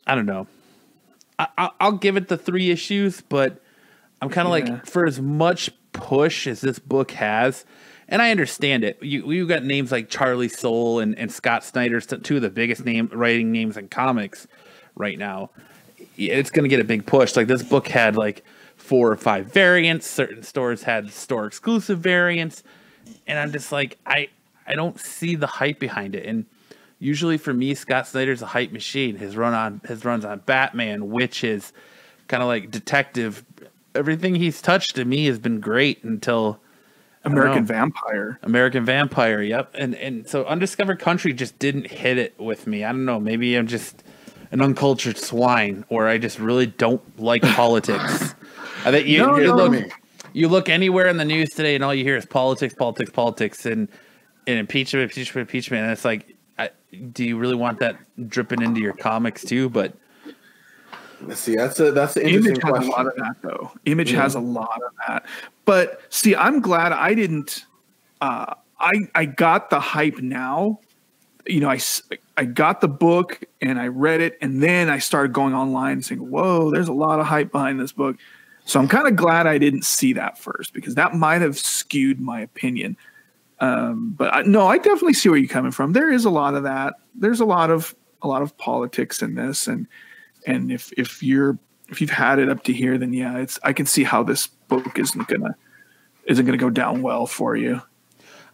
I 0.07 0.14
don't 0.14 0.26
know. 0.26 0.46
I, 1.38 1.70
will 1.80 1.92
give 1.92 2.16
it 2.16 2.28
the 2.28 2.36
three 2.36 2.70
issues, 2.70 3.20
but 3.20 3.61
I'm 4.20 4.28
kind 4.28 4.46
of 4.46 4.57
yeah. 4.57 4.74
like 4.74 4.86
for 4.86 5.07
as 5.07 5.20
much 5.20 5.70
push 5.92 6.46
as 6.46 6.61
this 6.61 6.78
book 6.78 7.11
has 7.12 7.64
and 8.12 8.20
I 8.20 8.30
understand 8.30 8.84
it. 8.84 9.03
You 9.03 9.32
you 9.32 9.46
got 9.46 9.64
names 9.64 9.90
like 9.90 10.11
Charlie 10.11 10.48
Soule 10.48 11.00
and, 11.00 11.18
and 11.18 11.32
Scott 11.32 11.64
Snyder, 11.64 11.98
two 11.98 12.36
of 12.36 12.42
the 12.42 12.50
biggest 12.50 12.84
name 12.84 13.09
writing 13.11 13.50
names 13.53 13.78
in 13.78 13.88
comics 13.88 14.46
right 14.94 15.18
now. 15.18 15.50
It's 16.17 16.51
going 16.51 16.65
to 16.65 16.69
get 16.69 16.81
a 16.81 16.85
big 16.85 17.07
push. 17.07 17.37
Like 17.37 17.47
this 17.47 17.63
book 17.63 17.89
had 17.89 18.17
like 18.17 18.45
four 18.77 19.11
or 19.11 19.17
five 19.17 19.53
variants. 19.53 20.07
Certain 20.07 20.43
stores 20.43 20.83
had 20.83 21.11
store 21.11 21.47
exclusive 21.47 21.99
variants, 22.01 22.63
and 23.27 23.39
I'm 23.39 23.53
just 23.53 23.73
like 23.73 23.99
I 24.07 24.29
I 24.67 24.75
don't 24.75 24.99
see 24.99 25.35
the 25.35 25.47
hype 25.47 25.79
behind 25.79 26.15
it. 26.15 26.27
And 26.27 26.47
usually 26.99 27.39
for 27.39 27.55
me, 27.55 27.75
Scott 27.75 28.07
Snyder's 28.07 28.43
a 28.43 28.47
hype 28.47 28.73
machine. 28.73 29.17
His 29.17 29.37
run 29.37 29.55
on 29.55 29.81
his 29.87 30.05
runs 30.05 30.25
on 30.25 30.41
Batman, 30.41 31.03
Wytches, 31.03 31.73
kind 32.29 32.43
of 32.43 32.49
like 32.49 32.71
detective. 32.71 33.45
Everything 33.95 34.35
he's 34.35 34.63
touched 34.63 34.97
to 34.97 35.05
me 35.05 35.27
has 35.27 35.39
been 35.39 35.61
great 35.61 36.03
until 36.03 36.61
American 37.25 37.65
Vampire. 37.65 38.39
American 38.43 38.85
Vampire, 38.85 39.43
yep. 39.43 39.71
And 39.75 39.95
and 39.95 40.29
so 40.29 40.45
Undiscovered 40.45 40.99
Country 40.99 41.33
just 41.33 41.59
didn't 41.59 41.89
hit 41.89 42.19
it 42.19 42.39
with 42.39 42.67
me. 42.67 42.85
I 42.85 42.93
don't 42.93 43.05
know, 43.05 43.21
maybe 43.21 43.55
I'm 43.57 43.67
just 43.67 44.03
an 44.53 44.61
uncultured 44.61 45.18
swine 45.18 45.84
or 45.88 46.07
I 46.07 46.18
just 46.18 46.38
really 46.38 46.66
don't 46.66 47.03
like 47.18 47.42
politics. 47.42 48.34
I 48.84 48.90
think 48.90 49.09
you, 49.09 49.18
no, 49.26 49.36
you 49.36 49.46
no, 49.48 49.57
look 49.57 49.92
you 50.34 50.48
look 50.48 50.68
anywhere 50.68 51.09
in 51.09 51.16
the 51.16 51.24
news 51.24 51.50
today 51.50 51.74
and 51.74 51.82
all 51.82 51.94
you 51.94 52.05
hear 52.05 52.16
is 52.16 52.24
politics, 52.24 52.74
politics, 52.74 53.11
politics 53.11 53.66
and 53.66 53.88
and 54.46 54.59
impeachment, 54.59 55.05
impeachment, 55.05 55.48
impeachment. 55.48 55.82
And 55.82 55.92
it's 55.92 56.05
like 56.05 56.36
I, 56.59 56.70
do 57.12 57.24
you 57.24 57.38
really 57.38 57.55
want 57.55 57.80
that 57.80 57.96
dripping 58.28 58.62
into 58.62 58.80
your 58.80 58.94
comics 58.94 59.42
too? 59.44 59.68
But 59.68 59.94
See, 61.34 61.57
that's 61.57 61.78
a 61.80 61.92
that's 61.92 62.16
an 62.16 62.22
interesting 62.22 62.57
Image 62.57 62.62
question. 62.62 62.82
has 62.82 62.88
a 62.88 62.90
lot 62.90 63.07
of 63.07 63.16
that 63.16 63.36
though. 63.42 63.70
Image 63.84 64.12
yeah. 64.12 64.22
has 64.22 64.34
a 64.34 64.40
lot 64.40 64.80
of 64.84 64.92
that. 65.07 65.26
But 65.64 66.00
see, 66.11 66.34
I'm 66.34 66.61
glad 66.61 66.92
I 66.92 67.14
didn't. 67.14 67.64
Uh, 68.20 68.55
I 68.80 68.92
I 69.14 69.24
got 69.24 69.70
the 69.70 69.80
hype 69.80 70.18
now. 70.18 70.80
You 71.47 71.61
know, 71.61 71.70
I 71.70 71.80
I 72.36 72.45
got 72.45 72.80
the 72.80 72.88
book 72.88 73.43
and 73.61 73.80
I 73.80 73.88
read 73.88 74.20
it, 74.20 74.38
and 74.40 74.62
then 74.62 74.88
I 74.88 74.99
started 74.99 75.32
going 75.32 75.55
online 75.55 75.93
and 75.95 76.05
saying, 76.05 76.20
"Whoa, 76.20 76.70
there's 76.70 76.88
a 76.88 76.93
lot 76.93 77.20
of 77.20 77.26
hype 77.26 77.53
behind 77.53 77.80
this 77.80 77.93
book." 77.93 78.16
So 78.64 78.78
I'm 78.78 78.88
kind 78.88 79.09
of 79.09 79.16
glad 79.16 79.47
I 79.47 79.59
didn't 79.59 79.84
see 79.84 80.12
that 80.12 80.38
first 80.38 80.72
because 80.72 80.95
that 80.95 81.14
might 81.14 81.43
have 81.43 81.59
skewed 81.59 82.20
my 82.20 82.40
opinion. 82.40 82.97
Um, 83.59 84.14
but 84.16 84.34
I, 84.34 84.43
no, 84.43 84.66
I 84.66 84.78
definitely 84.78 85.14
see 85.14 85.28
where 85.28 85.38
you're 85.38 85.49
coming 85.49 85.72
from. 85.72 85.93
There 85.93 86.12
is 86.12 86.24
a 86.24 86.30
lot 86.30 86.55
of 86.55 86.62
that. 86.64 86.95
There's 87.14 87.40
a 87.40 87.45
lot 87.45 87.70
of 87.70 87.95
a 88.22 88.28
lot 88.28 88.43
of 88.43 88.57
politics 88.59 89.22
in 89.22 89.34
this, 89.34 89.66
and 89.66 89.86
and 90.47 90.70
if 90.70 90.93
if 90.97 91.22
you're 91.22 91.59
if 91.88 92.01
you've 92.01 92.11
had 92.11 92.38
it 92.38 92.49
up 92.49 92.64
to 92.64 92.72
here, 92.72 92.99
then 92.99 93.12
yeah, 93.12 93.38
it's 93.38 93.59
I 93.62 93.72
can 93.72 93.86
see 93.86 94.05
how 94.05 94.22
this 94.22 94.47
book 94.47 94.99
isn't 94.99 95.28
gonna 95.28 95.55
isn't 96.24 96.45
gonna 96.47 96.59
go 96.59 96.70
down 96.70 97.03
well 97.03 97.26
for 97.26 97.57
you. 97.57 97.82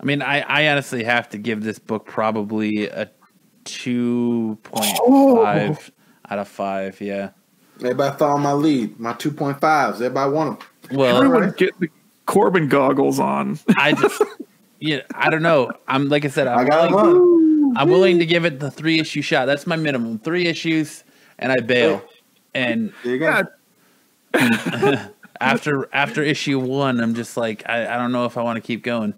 I 0.00 0.04
mean, 0.04 0.22
I, 0.22 0.40
I 0.40 0.68
honestly 0.68 1.04
have 1.04 1.28
to 1.30 1.38
give 1.38 1.62
this 1.62 1.78
book 1.78 2.06
probably 2.06 2.88
a 2.88 3.10
two 3.64 4.58
point 4.62 4.96
five 4.96 5.90
oh. 5.90 6.30
out 6.30 6.38
of 6.38 6.48
five. 6.48 7.00
Yeah. 7.00 7.30
Everybody 7.80 8.16
follow 8.16 8.38
my 8.38 8.52
lead. 8.52 8.98
My 8.98 9.12
two 9.14 9.30
point 9.30 9.60
fives. 9.60 10.00
Everybody 10.00 10.32
want 10.32 10.60
them. 10.60 10.98
Well, 10.98 11.16
Everyone 11.16 11.52
get 11.56 11.78
the 11.80 11.88
Corbin 12.26 12.68
goggles 12.68 13.20
on. 13.20 13.58
I 13.76 13.92
just, 13.92 14.22
yeah, 14.80 15.00
I 15.14 15.30
don't 15.30 15.42
know. 15.42 15.72
I'm 15.86 16.08
like 16.08 16.24
I 16.24 16.28
said, 16.28 16.46
I'm 16.46 16.58
I 16.58 16.64
got 16.64 16.90
willing, 16.90 17.68
one. 17.68 17.76
I'm 17.76 17.88
willing 17.88 18.18
to 18.18 18.26
give 18.26 18.44
it 18.44 18.60
the 18.60 18.70
three 18.70 19.00
issue 19.00 19.22
shot. 19.22 19.46
That's 19.46 19.66
my 19.66 19.76
minimum. 19.76 20.18
Three 20.18 20.46
issues, 20.46 21.04
and 21.38 21.52
I 21.52 21.60
bail. 21.60 22.02
And 22.54 22.92
There 23.04 23.14
you 23.14 23.18
go. 23.18 23.42
After 25.40 25.88
after 25.92 26.20
issue 26.24 26.58
one, 26.58 26.98
I'm 26.98 27.14
just 27.14 27.36
like, 27.36 27.62
I, 27.68 27.94
I 27.94 27.96
don't 27.96 28.10
know 28.10 28.24
if 28.24 28.36
I 28.36 28.42
want 28.42 28.56
to 28.56 28.60
keep 28.60 28.82
going. 28.82 29.14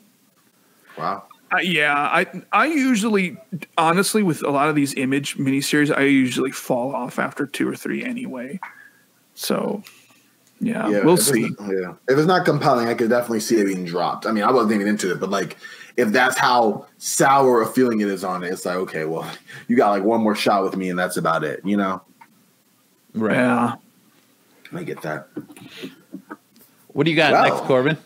Wow. 0.99 1.25
Uh, 1.53 1.59
yeah, 1.59 1.95
I 1.97 2.27
I 2.53 2.67
usually 2.67 3.37
honestly 3.77 4.23
with 4.23 4.43
a 4.45 4.51
lot 4.51 4.69
of 4.69 4.75
these 4.77 4.95
image 4.95 5.37
miniseries, 5.37 5.95
I 5.97 6.03
usually 6.03 6.53
fall 6.53 6.95
off 6.95 7.19
after 7.19 7.45
two 7.47 7.69
or 7.69 7.75
three 7.75 8.05
anyway. 8.05 8.61
So 9.35 9.83
yeah, 10.61 10.89
Yeah, 10.89 11.05
we'll 11.05 11.15
if 11.15 11.29
it's- 11.29 11.33
see. 11.33 11.51
Yeah, 11.61 11.95
if 12.09 12.19
it's 12.19 12.27
not 12.27 12.45
compelling, 12.45 12.87
I 12.89 12.95
could 12.95 13.09
definitely 13.11 13.41
see 13.41 13.57
it 13.61 13.65
being 13.65 13.85
dropped. 13.85 14.27
I 14.27 14.33
mean, 14.33 14.45
I 14.45 14.51
wasn't 14.53 14.75
even 14.75 14.87
into 14.89 15.11
it, 15.11 15.19
but 15.19 15.31
like, 15.31 15.57
if 15.97 16.11
that's 16.13 16.39
how 16.39 16.87
sour 16.99 17.63
a 17.63 17.67
feeling 17.67 18.01
it 18.01 18.09
is 18.09 18.23
on 18.25 18.45
it, 18.45 18.53
it's 18.53 18.65
like, 18.67 18.77
okay, 18.77 19.05
well, 19.05 19.29
you 19.69 19.77
got 19.77 19.91
like 19.91 20.05
one 20.05 20.21
more 20.23 20.37
shot 20.37 20.63
with 20.63 20.77
me, 20.77 20.91
and 20.91 20.99
that's 20.99 21.17
about 21.17 21.43
it. 21.45 21.61
You 21.65 21.77
know, 21.79 22.03
Right. 23.15 23.35
Yeah. 23.35 23.75
I 24.73 24.85
get 24.85 25.03
that. 25.03 25.27
What 26.89 27.05
do 27.05 27.11
you 27.11 27.17
got 27.17 27.33
Well. 27.33 27.43
next, 27.43 27.67
Corbin? 27.67 27.97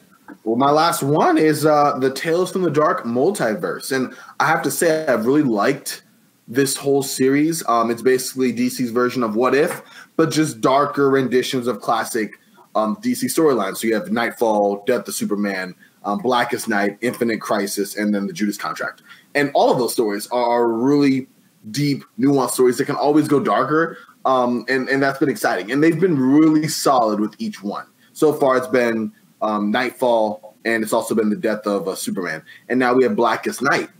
Well, 0.44 0.56
my 0.56 0.70
last 0.70 1.02
one 1.02 1.38
is 1.38 1.64
uh, 1.64 1.98
the 1.98 2.12
Tales 2.12 2.52
from 2.52 2.62
the 2.62 2.70
Dark 2.70 3.04
multiverse, 3.04 3.90
and 3.92 4.14
I 4.38 4.46
have 4.46 4.62
to 4.62 4.70
say 4.70 5.06
I've 5.06 5.24
really 5.24 5.42
liked 5.42 6.02
this 6.46 6.76
whole 6.76 7.02
series. 7.02 7.66
Um, 7.66 7.90
it's 7.90 8.02
basically 8.02 8.52
DC's 8.52 8.90
version 8.90 9.22
of 9.22 9.36
What 9.36 9.54
If, 9.54 9.82
but 10.16 10.30
just 10.30 10.60
darker 10.60 11.08
renditions 11.08 11.66
of 11.66 11.80
classic 11.80 12.38
um, 12.74 12.96
DC 12.96 13.24
storylines. 13.24 13.78
So 13.78 13.86
you 13.86 13.94
have 13.94 14.12
Knightfall, 14.12 14.84
Death 14.86 15.08
of 15.08 15.14
Superman, 15.14 15.74
um, 16.04 16.18
Blackest 16.18 16.68
Night, 16.68 16.98
Infinite 17.00 17.40
Crisis, 17.40 17.96
and 17.96 18.14
then 18.14 18.26
the 18.26 18.32
Judas 18.34 18.58
Contract. 18.58 19.00
And 19.34 19.50
all 19.54 19.72
of 19.72 19.78
those 19.78 19.94
stories 19.94 20.26
are 20.28 20.68
really 20.68 21.26
deep, 21.70 22.04
nuanced 22.18 22.50
stories 22.50 22.76
that 22.76 22.84
can 22.84 22.96
always 22.96 23.28
go 23.28 23.40
darker. 23.40 23.96
Um, 24.26 24.66
and, 24.68 24.90
and 24.90 25.02
that's 25.02 25.18
been 25.18 25.30
exciting. 25.30 25.72
And 25.72 25.82
they've 25.82 25.98
been 25.98 26.18
really 26.18 26.68
solid 26.68 27.20
with 27.20 27.34
each 27.38 27.62
one. 27.62 27.86
So 28.12 28.32
far, 28.32 28.56
it's 28.56 28.66
been 28.66 29.12
um, 29.44 29.70
Knightfall, 29.70 30.54
and 30.64 30.82
it's 30.82 30.92
also 30.92 31.14
been 31.14 31.30
the 31.30 31.36
death 31.36 31.66
of 31.66 31.86
uh, 31.86 31.94
Superman. 31.94 32.42
And 32.68 32.78
now 32.78 32.94
we 32.94 33.04
have 33.04 33.14
Blackest 33.14 33.62
Night. 33.62 33.90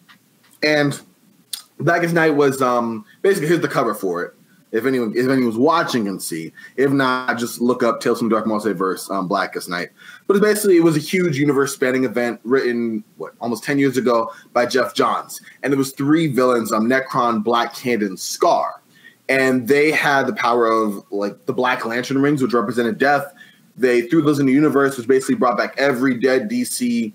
And 0.62 0.99
Blackest 1.78 2.14
Night 2.14 2.30
was 2.30 2.62
um, 2.62 3.05
basically 3.22 3.49
here's 3.49 3.61
the 3.61 3.68
cover 3.68 3.95
for 3.95 4.24
it. 4.24 4.34
If 4.72 4.86
anyone 4.86 5.12
if 5.14 5.28
anyone's 5.28 5.57
watching 5.57 6.07
can 6.07 6.18
see, 6.18 6.53
if 6.76 6.90
not, 6.90 7.38
just 7.38 7.61
look 7.61 7.84
up 7.84 8.01
Tales 8.01 8.18
from 8.18 8.28
Dark 8.28 8.45
Multiverse, 8.45 9.09
um, 9.09 9.28
Blackest 9.28 9.68
Night. 9.68 9.90
But 10.26 10.34
it's 10.36 10.45
basically, 10.45 10.78
it 10.78 10.82
was 10.82 10.97
a 10.97 11.01
huge 11.01 11.38
universe-spanning 11.38 12.03
event 12.03 12.40
written 12.42 13.05
what 13.16 13.34
almost 13.40 13.62
ten 13.62 13.78
years 13.78 13.97
ago 13.97 14.32
by 14.53 14.66
Geoff 14.66 14.95
Johns, 14.95 15.40
and 15.62 15.72
it 15.72 15.76
was 15.76 15.92
three 15.92 16.26
villains: 16.26 16.72
um, 16.72 16.88
Nekron, 16.88 17.45
Black 17.45 17.76
Hand, 17.76 18.03
and 18.03 18.18
Scar, 18.18 18.82
and 19.28 19.68
they 19.68 19.92
had 19.92 20.26
the 20.26 20.32
power 20.32 20.66
of 20.66 21.05
like 21.12 21.47
the 21.47 21.53
Black 21.53 21.84
Lantern 21.84 22.18
rings, 22.18 22.42
which 22.42 22.53
represented 22.53 22.99
death. 22.99 23.32
They 23.76 24.02
threw 24.02 24.22
those 24.22 24.38
in 24.38 24.46
the 24.46 24.52
universe, 24.52 24.96
which 24.96 25.08
basically 25.08 25.34
brought 25.34 25.56
back 25.56 25.74
every 25.76 26.18
dead 26.18 26.48
DC 26.48 27.12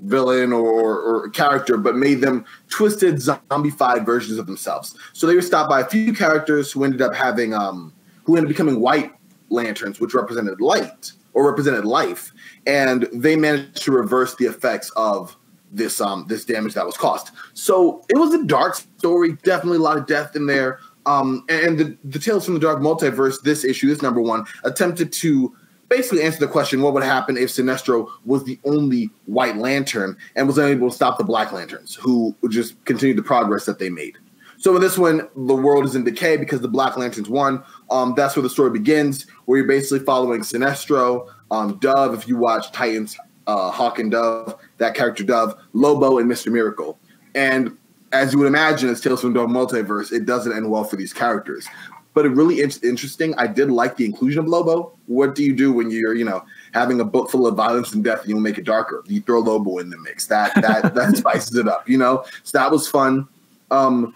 villain 0.00 0.52
or, 0.52 1.00
or 1.00 1.28
character, 1.30 1.76
but 1.76 1.96
made 1.96 2.20
them 2.20 2.44
twisted, 2.68 3.16
zombified 3.16 4.04
versions 4.04 4.38
of 4.38 4.46
themselves. 4.46 4.96
So 5.12 5.26
they 5.26 5.34
were 5.34 5.42
stopped 5.42 5.68
by 5.68 5.80
a 5.80 5.86
few 5.86 6.12
characters 6.12 6.72
who 6.72 6.84
ended 6.84 7.02
up 7.02 7.14
having, 7.14 7.54
um, 7.54 7.92
who 8.24 8.36
ended 8.36 8.46
up 8.46 8.54
becoming 8.54 8.80
white 8.80 9.12
lanterns, 9.50 10.00
which 10.00 10.14
represented 10.14 10.60
light 10.60 11.12
or 11.32 11.48
represented 11.48 11.84
life, 11.84 12.32
and 12.66 13.08
they 13.12 13.36
managed 13.36 13.82
to 13.82 13.92
reverse 13.92 14.34
the 14.36 14.46
effects 14.46 14.90
of 14.96 15.36
this 15.72 16.00
um 16.00 16.26
this 16.28 16.44
damage 16.44 16.74
that 16.74 16.84
was 16.84 16.96
caused. 16.96 17.30
So 17.54 18.02
it 18.08 18.16
was 18.16 18.34
a 18.34 18.44
dark 18.44 18.74
story, 18.74 19.34
definitely 19.44 19.78
a 19.78 19.82
lot 19.82 19.96
of 19.96 20.06
death 20.06 20.34
in 20.34 20.46
there. 20.46 20.80
Um, 21.06 21.44
and 21.48 21.78
the, 21.78 21.96
the 22.04 22.18
Tales 22.18 22.44
from 22.44 22.54
the 22.54 22.60
Dark 22.60 22.80
Multiverse, 22.80 23.40
this 23.42 23.64
issue, 23.64 23.88
this 23.88 24.02
number 24.02 24.20
one, 24.20 24.44
attempted 24.64 25.12
to 25.14 25.54
basically 25.90 26.22
answer 26.22 26.40
the 26.40 26.48
question 26.48 26.80
what 26.80 26.94
would 26.94 27.02
happen 27.02 27.36
if 27.36 27.50
Sinestro 27.50 28.08
was 28.24 28.44
the 28.44 28.58
only 28.64 29.10
white 29.26 29.56
lantern 29.58 30.16
and 30.36 30.46
was 30.46 30.56
unable 30.56 30.88
to 30.88 30.96
stop 30.96 31.18
the 31.18 31.24
black 31.24 31.52
lanterns 31.52 31.96
who 31.96 32.34
would 32.40 32.52
just 32.52 32.82
continue 32.86 33.14
the 33.14 33.22
progress 33.22 33.66
that 33.66 33.78
they 33.78 33.90
made. 33.90 34.16
So 34.56 34.74
in 34.76 34.82
this 34.82 34.98
one, 34.98 35.26
the 35.34 35.54
world 35.54 35.86
is 35.86 35.94
in 35.94 36.04
decay 36.04 36.36
because 36.36 36.60
the 36.60 36.68
Black 36.68 36.98
Lanterns 36.98 37.30
won. 37.30 37.62
Um, 37.90 38.12
that's 38.14 38.36
where 38.36 38.42
the 38.42 38.50
story 38.50 38.68
begins, 38.68 39.26
where 39.46 39.56
you're 39.56 39.66
basically 39.66 40.04
following 40.04 40.42
Sinestro, 40.42 41.28
um, 41.50 41.78
Dove. 41.78 42.12
If 42.12 42.28
you 42.28 42.36
watch 42.36 42.70
Titans, 42.70 43.16
uh, 43.46 43.70
Hawk 43.70 43.98
and 43.98 44.10
Dove, 44.10 44.54
that 44.76 44.94
character 44.94 45.24
Dove, 45.24 45.54
Lobo, 45.72 46.18
and 46.18 46.28
Mister 46.28 46.50
Miracle. 46.50 46.98
And 47.34 47.74
as 48.12 48.34
you 48.34 48.38
would 48.38 48.48
imagine, 48.48 48.90
as 48.90 49.00
Tales 49.00 49.22
from 49.22 49.32
the 49.32 49.40
Multiverse, 49.46 50.12
it 50.12 50.26
doesn't 50.26 50.52
end 50.52 50.70
well 50.70 50.84
for 50.84 50.96
these 50.96 51.14
characters. 51.14 51.66
But 52.12 52.26
it 52.26 52.30
really 52.30 52.58
is 52.58 52.82
interesting. 52.82 53.34
I 53.36 53.46
did 53.46 53.70
like 53.70 53.96
the 53.96 54.04
inclusion 54.04 54.40
of 54.40 54.48
Lobo. 54.48 54.92
What 55.06 55.34
do 55.34 55.44
you 55.44 55.54
do 55.54 55.72
when 55.72 55.90
you're, 55.90 56.14
you 56.14 56.24
know, 56.24 56.44
having 56.72 57.00
a 57.00 57.04
book 57.04 57.30
full 57.30 57.46
of 57.46 57.54
violence 57.54 57.92
and 57.92 58.02
death 58.02 58.22
and 58.22 58.30
you 58.30 58.36
make 58.36 58.58
it 58.58 58.64
darker? 58.64 59.04
You 59.06 59.20
throw 59.20 59.38
Lobo 59.38 59.78
in 59.78 59.90
the 59.90 59.98
mix. 59.98 60.26
That 60.26 60.54
that 60.56 60.94
that 60.96 61.16
spices 61.16 61.54
it 61.56 61.68
up, 61.68 61.88
you 61.88 61.98
know. 61.98 62.24
So 62.42 62.58
that 62.58 62.70
was 62.70 62.88
fun. 62.88 63.28
Um, 63.70 64.14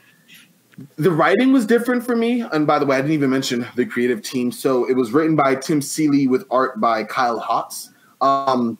the 0.96 1.10
writing 1.10 1.52
was 1.52 1.66
different 1.66 2.04
for 2.04 2.16
me. 2.16 2.40
And 2.40 2.66
by 2.66 2.78
the 2.78 2.86
way, 2.86 2.96
I 2.96 3.00
didn't 3.00 3.14
even 3.14 3.30
mention 3.30 3.66
the 3.76 3.86
creative 3.86 4.22
team. 4.22 4.50
So 4.50 4.88
it 4.88 4.94
was 4.94 5.12
written 5.12 5.36
by 5.36 5.54
Tim 5.54 5.80
Seeley 5.80 6.26
with 6.26 6.44
art 6.50 6.80
by 6.80 7.04
Kyle 7.04 7.40
Hotz. 7.40 7.90
Um, 8.20 8.78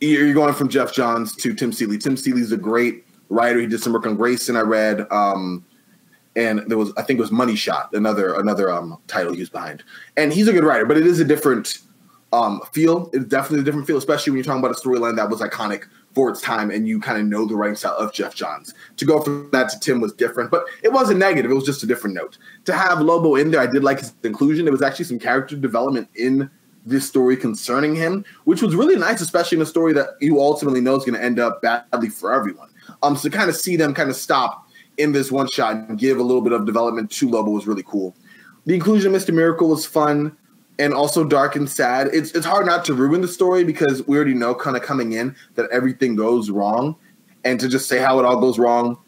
you're 0.00 0.34
going 0.34 0.54
from 0.54 0.68
Geoff 0.68 0.92
Johns 0.92 1.34
to 1.36 1.54
Tim 1.54 1.72
Seeley. 1.72 1.96
Tim 1.96 2.16
Seeley's 2.16 2.52
a 2.52 2.56
great 2.56 3.06
writer. 3.28 3.60
He 3.60 3.66
did 3.66 3.80
some 3.80 3.92
work 3.92 4.06
on 4.06 4.16
Grayson. 4.16 4.56
I 4.56 4.60
read, 4.60 5.06
um, 5.10 5.64
and 6.36 6.60
there 6.68 6.78
was 6.78 6.92
I 6.96 7.02
think 7.02 7.18
it 7.18 7.22
was 7.22 7.32
Money 7.32 7.56
Shot, 7.56 7.92
another 7.92 8.38
another 8.38 8.70
um, 8.70 8.98
title 9.06 9.32
he 9.32 9.40
was 9.40 9.50
behind. 9.50 9.82
And 10.16 10.32
he's 10.32 10.48
a 10.48 10.52
good 10.52 10.64
writer, 10.64 10.86
but 10.86 10.96
it 10.96 11.06
is 11.06 11.20
a 11.20 11.24
different 11.24 11.78
um, 12.32 12.60
feel. 12.72 13.10
It's 13.12 13.26
definitely 13.26 13.60
a 13.60 13.64
different 13.64 13.86
feel, 13.86 13.98
especially 13.98 14.30
when 14.30 14.38
you're 14.38 14.44
talking 14.44 14.64
about 14.64 14.76
a 14.76 14.80
storyline 14.80 15.16
that 15.16 15.28
was 15.28 15.40
iconic 15.40 15.84
for 16.14 16.30
its 16.30 16.40
time, 16.40 16.70
and 16.70 16.86
you 16.86 17.00
kind 17.00 17.18
of 17.18 17.26
know 17.26 17.46
the 17.46 17.54
writing 17.54 17.76
style 17.76 17.96
of 17.96 18.12
Geoff 18.12 18.34
Johns. 18.34 18.74
To 18.98 19.04
go 19.04 19.20
from 19.20 19.48
that 19.52 19.70
to 19.70 19.80
Tim 19.80 20.00
was 20.00 20.12
different, 20.12 20.50
but 20.50 20.64
it 20.82 20.92
wasn't 20.92 21.18
negative. 21.18 21.50
It 21.50 21.54
was 21.54 21.64
just 21.64 21.82
a 21.82 21.86
different 21.86 22.14
note. 22.14 22.38
To 22.66 22.72
have 22.72 23.00
Lobo 23.00 23.36
in 23.36 23.50
there, 23.50 23.60
I 23.60 23.66
did 23.66 23.82
like 23.82 24.00
his 24.00 24.12
inclusion. 24.22 24.64
There 24.64 24.72
was 24.72 24.82
actually 24.82 25.06
some 25.06 25.18
character 25.18 25.56
development 25.56 26.08
in 26.14 26.50
this 26.84 27.06
story 27.06 27.36
concerning 27.36 27.94
him, 27.94 28.24
which 28.44 28.60
was 28.60 28.74
really 28.74 28.96
nice, 28.96 29.20
especially 29.20 29.56
in 29.56 29.62
a 29.62 29.66
story 29.66 29.92
that 29.92 30.10
you 30.20 30.40
ultimately 30.40 30.80
know 30.80 30.96
is 30.96 31.04
going 31.04 31.18
to 31.18 31.24
end 31.24 31.38
up 31.38 31.62
badly 31.62 32.08
for 32.08 32.34
everyone. 32.34 32.68
Um, 33.02 33.16
so 33.16 33.28
to 33.28 33.36
kind 33.36 33.48
of 33.48 33.56
see 33.56 33.76
them 33.76 33.94
kind 33.94 34.10
of 34.10 34.16
stop 34.16 34.61
in 34.98 35.12
this 35.12 35.30
one 35.30 35.48
shot 35.48 35.76
and 35.76 35.98
give 35.98 36.18
a 36.18 36.22
little 36.22 36.42
bit 36.42 36.52
of 36.52 36.66
development 36.66 37.10
to 37.10 37.28
Lobo 37.28 37.50
was 37.50 37.66
really 37.66 37.82
cool. 37.84 38.14
The 38.66 38.74
inclusion 38.74 39.14
of 39.14 39.20
Mr. 39.20 39.34
Miracle 39.34 39.68
was 39.68 39.86
fun 39.86 40.36
and 40.78 40.94
also 40.94 41.24
dark 41.24 41.56
and 41.56 41.68
sad. 41.68 42.08
It's 42.12 42.32
it's 42.32 42.46
hard 42.46 42.66
not 42.66 42.84
to 42.86 42.94
ruin 42.94 43.20
the 43.20 43.28
story 43.28 43.64
because 43.64 44.06
we 44.06 44.16
already 44.16 44.34
know 44.34 44.54
kind 44.54 44.76
of 44.76 44.82
coming 44.82 45.12
in 45.12 45.34
that 45.54 45.70
everything 45.70 46.16
goes 46.16 46.50
wrong, 46.50 46.96
and 47.44 47.58
to 47.60 47.68
just 47.68 47.88
say 47.88 47.98
how 47.98 48.18
it 48.18 48.24
all 48.24 48.40
goes 48.40 48.58
wrong 48.58 48.98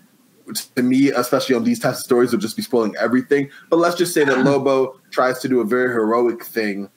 to 0.74 0.82
me, 0.82 1.10
especially 1.10 1.54
on 1.54 1.64
these 1.64 1.78
types 1.78 1.98
of 1.98 2.04
stories, 2.04 2.32
would 2.32 2.40
just 2.40 2.56
be 2.56 2.62
spoiling 2.62 2.94
everything. 3.00 3.50
But 3.70 3.78
let's 3.78 3.96
just 3.96 4.12
say 4.12 4.24
that 4.24 4.38
Lobo 4.44 5.00
tries 5.10 5.38
to 5.40 5.48
do 5.48 5.60
a 5.60 5.64
very 5.64 5.90
heroic 5.90 6.44
thing 6.44 6.90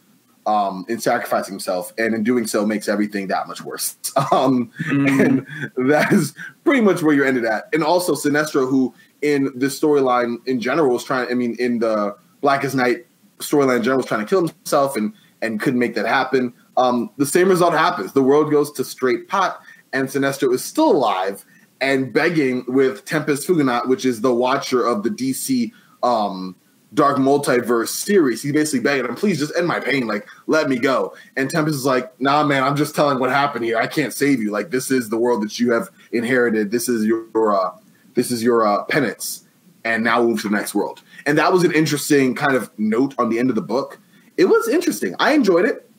um, 0.48 0.86
in 0.88 1.00
sacrificing 1.00 1.54
himself, 1.54 1.94
and 1.98 2.16
in 2.16 2.24
doing 2.24 2.48
so, 2.48 2.66
makes 2.66 2.88
everything 2.88 3.28
that 3.28 3.48
much 3.48 3.62
worse. 3.62 3.96
Um, 4.32 4.72
And 4.90 5.46
that 5.78 6.12
is 6.12 6.34
pretty 6.64 6.82
much 6.82 7.04
where 7.04 7.14
you're 7.14 7.26
ended 7.26 7.46
at. 7.46 7.70
And 7.72 7.84
also 7.84 8.14
Sinestro, 8.14 8.68
who 8.68 8.94
in 9.22 9.52
this 9.56 9.80
storyline 9.80 10.38
in 10.48 10.60
general 10.60 10.94
was 10.94 11.04
trying. 11.04 11.30
I 11.30 11.36
mean, 11.36 11.56
in 11.60 11.80
the 11.80 12.16
Blackest 12.42 12.76
Night 12.76 13.06
storyline 13.40 13.78
in 13.78 13.84
general, 13.84 13.98
was 13.98 14.08
trying 14.08 14.22
to 14.22 14.26
kill 14.26 14.48
himself 14.48 14.96
and 14.96 15.14
and 15.42 15.60
couldn't 15.60 15.80
make 15.80 15.94
that 15.96 16.08
happen. 16.08 16.54
Um, 16.78 17.12
the 17.18 17.26
same 17.26 17.50
result 17.50 17.74
happens. 17.74 18.14
The 18.14 18.24
world 18.24 18.50
goes 18.50 18.72
to 18.74 18.84
straight 18.84 19.28
pot, 19.28 19.62
and 19.94 20.08
Sinestro 20.08 20.52
is 20.54 20.64
still 20.64 20.92
alive 20.92 21.46
and 21.80 22.12
begging 22.12 22.66
with 22.68 23.06
Tempus 23.06 23.46
Fuginaut, 23.46 23.88
which 23.88 24.06
is 24.06 24.22
the 24.22 24.34
watcher 24.34 24.84
of 24.84 25.04
the 25.04 25.10
DC 25.10 25.72
um, 26.04 26.56
Dark 26.94 27.18
Multiverse 27.18 27.90
series. 27.90 28.42
He's 28.42 28.54
basically 28.54 28.80
begging 28.80 29.06
him, 29.06 29.16
please 29.16 29.40
just 29.40 29.54
end 29.58 29.68
my 29.68 29.80
pain. 29.80 30.08
Like, 30.08 30.28
let 30.48 30.70
me 30.70 30.78
go. 30.80 31.14
And 31.36 31.50
Tempus 31.50 31.76
is 31.76 31.86
like, 31.86 32.20
nah, 32.22 32.44
man, 32.44 32.64
I'm 32.64 32.76
just 32.76 32.96
telling 32.96 33.20
what 33.20 33.30
happened 33.30 33.66
here. 33.66 33.78
I 33.78 33.88
can't 33.88 34.14
save 34.14 34.42
you. 34.42 34.52
Like, 34.52 34.72
this 34.72 34.90
is 34.90 35.10
the 35.10 35.18
world 35.18 35.44
that 35.44 35.60
you 35.60 35.72
have 35.74 35.90
inherited. 36.12 36.72
This 36.72 36.88
is 36.88 37.06
your, 37.06 37.54
uh, 37.54 37.72
this 38.14 38.32
is 38.32 38.42
your 38.42 38.66
uh, 38.66 38.84
penance. 38.86 39.46
and 39.84 40.04
now 40.04 40.22
move 40.22 40.42
to 40.42 40.50
the 40.50 40.56
next 40.56 40.76
world. 40.76 41.02
And 41.26 41.38
that 41.38 41.52
was 41.54 41.64
an 41.64 41.72
interesting 41.72 42.36
kind 42.36 42.56
of 42.56 42.70
note 42.78 43.16
on 43.18 43.30
the 43.30 43.40
end 43.40 43.50
of 43.50 43.56
the 43.56 43.62
book. 43.62 44.00
It 44.36 44.46
was 44.46 44.68
interesting. 44.68 45.16
I 45.20 45.34
enjoyed 45.34 45.66
it. 45.66 45.90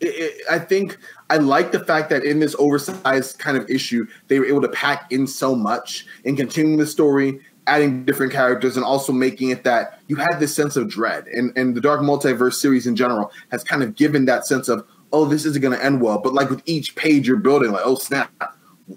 it, 0.00 0.06
it 0.06 0.42
I 0.50 0.58
think 0.58 0.96
I 1.28 1.36
like 1.36 1.72
the 1.72 1.84
fact 1.84 2.10
that 2.10 2.24
in 2.24 2.40
this 2.40 2.56
oversized 2.58 3.38
kind 3.38 3.56
of 3.56 3.68
issue, 3.68 4.06
they 4.28 4.38
were 4.38 4.46
able 4.46 4.62
to 4.62 4.68
pack 4.68 5.12
in 5.12 5.26
so 5.26 5.54
much 5.54 6.06
and 6.24 6.36
continuing 6.36 6.78
the 6.78 6.86
story, 6.86 7.40
adding 7.66 8.04
different 8.04 8.32
characters, 8.32 8.76
and 8.76 8.84
also 8.84 9.12
making 9.12 9.50
it 9.50 9.64
that 9.64 10.00
you 10.08 10.16
had 10.16 10.38
this 10.38 10.54
sense 10.54 10.76
of 10.76 10.88
dread. 10.88 11.26
And, 11.28 11.56
and 11.56 11.74
the 11.74 11.80
Dark 11.80 12.00
Multiverse 12.00 12.54
series 12.54 12.86
in 12.86 12.96
general 12.96 13.30
has 13.50 13.62
kind 13.62 13.82
of 13.82 13.94
given 13.94 14.24
that 14.24 14.46
sense 14.46 14.68
of, 14.68 14.86
oh, 15.12 15.24
this 15.24 15.44
isn't 15.44 15.60
going 15.60 15.76
to 15.76 15.84
end 15.84 16.00
well. 16.00 16.18
But 16.18 16.34
like 16.34 16.50
with 16.50 16.62
each 16.66 16.94
page 16.96 17.26
you're 17.28 17.36
building, 17.36 17.72
like, 17.72 17.82
oh, 17.84 17.94
snap, 17.94 18.30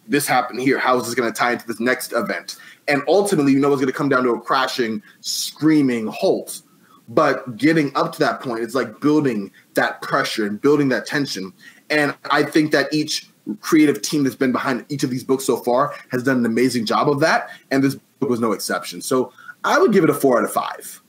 this 0.07 0.27
happened 0.27 0.59
here. 0.59 0.79
How 0.79 0.97
is 0.97 1.05
this 1.05 1.15
going 1.15 1.31
to 1.31 1.37
tie 1.37 1.53
into 1.53 1.67
this 1.67 1.79
next 1.79 2.13
event? 2.13 2.57
And 2.87 3.01
ultimately, 3.07 3.51
you 3.51 3.59
know, 3.59 3.71
it's 3.71 3.81
going 3.81 3.91
to 3.91 3.97
come 3.97 4.09
down 4.09 4.23
to 4.23 4.31
a 4.31 4.41
crashing, 4.41 5.01
screaming 5.21 6.07
halt. 6.07 6.61
But 7.09 7.57
getting 7.57 7.95
up 7.95 8.13
to 8.13 8.19
that 8.19 8.39
point, 8.39 8.63
it's 8.63 8.75
like 8.75 9.01
building 9.01 9.51
that 9.73 10.01
pressure 10.01 10.45
and 10.45 10.59
building 10.59 10.89
that 10.89 11.05
tension. 11.05 11.53
And 11.89 12.15
I 12.31 12.43
think 12.43 12.71
that 12.71 12.91
each 12.93 13.27
creative 13.59 14.01
team 14.01 14.23
that's 14.23 14.35
been 14.35 14.53
behind 14.53 14.85
each 14.87 15.03
of 15.03 15.09
these 15.09 15.23
books 15.23 15.43
so 15.43 15.57
far 15.57 15.93
has 16.11 16.23
done 16.23 16.37
an 16.37 16.45
amazing 16.45 16.85
job 16.85 17.09
of 17.09 17.19
that. 17.19 17.49
And 17.71 17.83
this 17.83 17.97
was 18.21 18.39
no 18.39 18.51
exception. 18.51 19.01
So 19.01 19.31
I 19.63 19.77
would 19.79 19.91
give 19.93 20.03
it 20.03 20.09
a 20.09 20.13
four 20.13 20.37
out 20.39 20.43
of 20.45 20.51
five. 20.51 21.01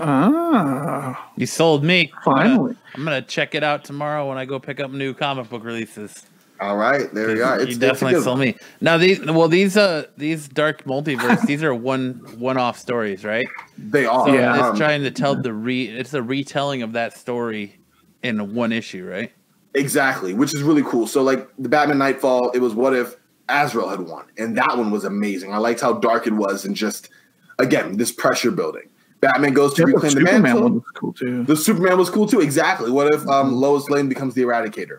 Ah, 0.00 1.30
You 1.36 1.46
sold 1.46 1.84
me. 1.84 2.12
Finally. 2.24 2.76
I'm 2.94 3.04
gonna 3.04 3.22
check 3.22 3.54
it 3.54 3.62
out 3.62 3.84
tomorrow 3.84 4.28
when 4.28 4.38
I 4.38 4.44
go 4.44 4.58
pick 4.58 4.80
up 4.80 4.90
new 4.90 5.14
comic 5.14 5.48
book 5.50 5.64
releases. 5.64 6.24
All 6.60 6.76
right, 6.76 7.12
there 7.12 7.34
you 7.34 7.42
are. 7.42 7.58
you 7.60 7.66
It's, 7.66 7.78
definitely 7.78 8.16
it's 8.16 8.24
sold 8.24 8.38
me. 8.38 8.54
Now 8.80 8.96
these, 8.96 9.20
well, 9.20 9.48
these 9.48 9.76
uh, 9.76 10.04
these 10.16 10.48
dark 10.48 10.84
multiverse, 10.84 11.44
these 11.46 11.62
are 11.62 11.74
one 11.74 12.20
one-off 12.38 12.78
stories, 12.78 13.24
right? 13.24 13.46
They 13.76 14.06
are. 14.06 14.26
So 14.26 14.32
Yeah. 14.34 14.54
it's 14.58 14.68
Um, 14.68 14.76
trying 14.76 15.02
to 15.02 15.10
tell 15.10 15.34
the 15.34 15.52
re, 15.52 15.88
it's 15.88 16.14
a 16.14 16.22
retelling 16.22 16.82
of 16.82 16.92
that 16.92 17.18
story 17.18 17.78
in 18.22 18.54
one 18.54 18.70
issue, 18.72 19.04
right? 19.08 19.32
Exactly, 19.74 20.34
which 20.34 20.54
is 20.54 20.62
really 20.62 20.82
cool. 20.84 21.06
So 21.06 21.22
like 21.22 21.48
the 21.58 21.68
Batman 21.68 21.98
Knightfall, 21.98 22.50
it 22.54 22.60
was 22.60 22.74
what 22.74 22.94
if 22.94 23.16
Azrael 23.52 23.88
had 23.88 24.00
won, 24.00 24.24
and 24.38 24.56
that 24.56 24.76
one 24.78 24.90
was 24.90 25.04
amazing. 25.04 25.52
I 25.52 25.58
liked 25.58 25.80
how 25.80 25.92
dark 25.94 26.26
it 26.26 26.32
was, 26.32 26.64
and 26.64 26.74
just 26.74 27.10
again 27.58 27.96
this 27.96 28.10
pressure 28.12 28.50
building. 28.50 28.88
Batman 29.20 29.52
goes 29.52 29.74
to 29.74 29.82
Yeah, 29.82 29.86
the 29.86 29.92
reclaim 29.92 30.12
the 30.14 30.20
Superman 30.20 30.42
mantle. 30.42 30.62
one 30.64 30.74
was 30.74 30.82
cool 30.94 31.12
too. 31.12 31.44
The 31.44 31.56
Superman 31.56 31.96
was 31.98 32.10
cool 32.10 32.26
too. 32.26 32.40
Exactly. 32.40 32.90
What 32.90 33.14
if 33.14 33.26
um, 33.28 33.52
Lois 33.54 33.88
Lane 33.88 34.08
becomes 34.08 34.34
the 34.34 34.42
Eradicator, 34.42 34.98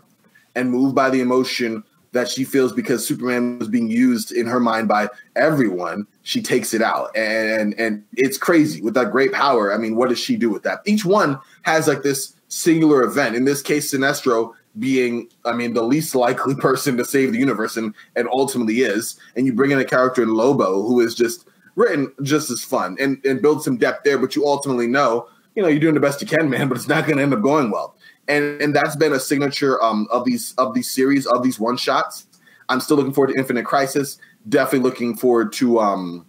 and 0.56 0.72
moved 0.72 0.95
by 0.95 1.10
the 1.10 1.20
emotion 1.20 1.84
that 2.14 2.30
she 2.30 2.43
feels 2.43 2.72
because 2.72 3.06
Superman 3.06 3.58
was 3.58 3.68
being 3.68 3.89
used 3.89 4.32
in 4.32 4.45
her 4.45 4.60
mind 4.60 4.88
by 4.88 5.10
everyone, 5.36 6.06
she 6.22 6.41
takes 6.43 6.74
it 6.74 6.82
out, 6.82 7.10
and 7.18 7.74
and 7.80 8.04
it's 8.14 8.38
crazy 8.38 8.82
with 8.82 8.93
that 8.93 9.12
great 9.12 9.34
power. 9.34 9.74
I 9.74 9.78
mean, 9.78 9.95
what 9.95 10.10
does 10.10 10.20
she 10.20 10.38
do 10.38 10.49
with 10.49 10.64
that? 10.64 10.82
Each 10.86 11.04
one 11.04 11.39
has 11.64 11.88
like 11.88 12.04
this 12.04 12.34
singular 12.49 13.01
event. 13.04 13.36
In 13.36 13.45
this 13.45 13.62
case, 13.64 13.91
Sinestro 13.93 14.54
being, 14.80 15.30
I 15.45 15.53
mean, 15.53 15.74
the 15.74 15.84
least 15.84 16.15
likely 16.15 16.55
person 16.59 16.97
to 16.97 17.05
save 17.05 17.32
the 17.32 17.39
universe, 17.39 17.78
and 17.78 17.93
and 18.15 18.28
ultimately 18.32 18.82
is. 18.82 19.19
And 19.36 19.45
you 19.45 19.53
bring 19.53 19.71
in 19.71 19.80
a 19.80 19.86
character 19.86 20.24
in 20.24 20.34
Lobo 20.34 20.84
who 20.84 20.99
is 20.99 21.15
just 21.15 21.47
written 21.76 22.13
just 22.21 22.49
as 22.51 22.63
fun 22.63 22.97
and 22.99 23.24
and 23.26 23.41
build 23.41 23.63
some 23.63 23.78
depth 23.78 24.03
there, 24.03 24.17
but 24.17 24.36
you 24.36 24.45
ultimately 24.45 24.88
know 24.88 25.28
you 25.55 25.61
know 25.61 25.69
you're 25.69 25.80
doing 25.80 25.93
the 25.93 25.99
best 25.99 26.21
you 26.21 26.28
can, 26.28 26.49
man, 26.49 26.67
but 26.67 26.78
it's 26.78 26.88
not 26.88 27.05
going 27.05 27.17
to 27.17 27.24
end 27.24 27.34
up 27.34 27.41
going 27.41 27.71
well. 27.71 27.95
And 28.28 28.61
and 28.61 28.76
that's 28.76 28.95
been 28.95 29.13
a 29.13 29.19
signature 29.19 29.82
um, 29.84 30.07
of 30.11 30.26
these 30.26 30.53
of 30.57 30.74
these 30.74 30.89
series 30.89 31.26
of 31.26 31.43
these 31.43 31.59
one 31.59 31.78
shots. 31.78 32.26
I'm 32.69 32.80
still 32.80 32.97
looking 32.97 33.13
forward 33.13 33.34
to 33.34 33.39
Infinite 33.39 33.65
Crisis. 33.65 34.17
Definitely 34.47 34.89
looking 34.89 35.15
forward 35.15 35.53
to 35.53 35.80
um, 35.80 36.26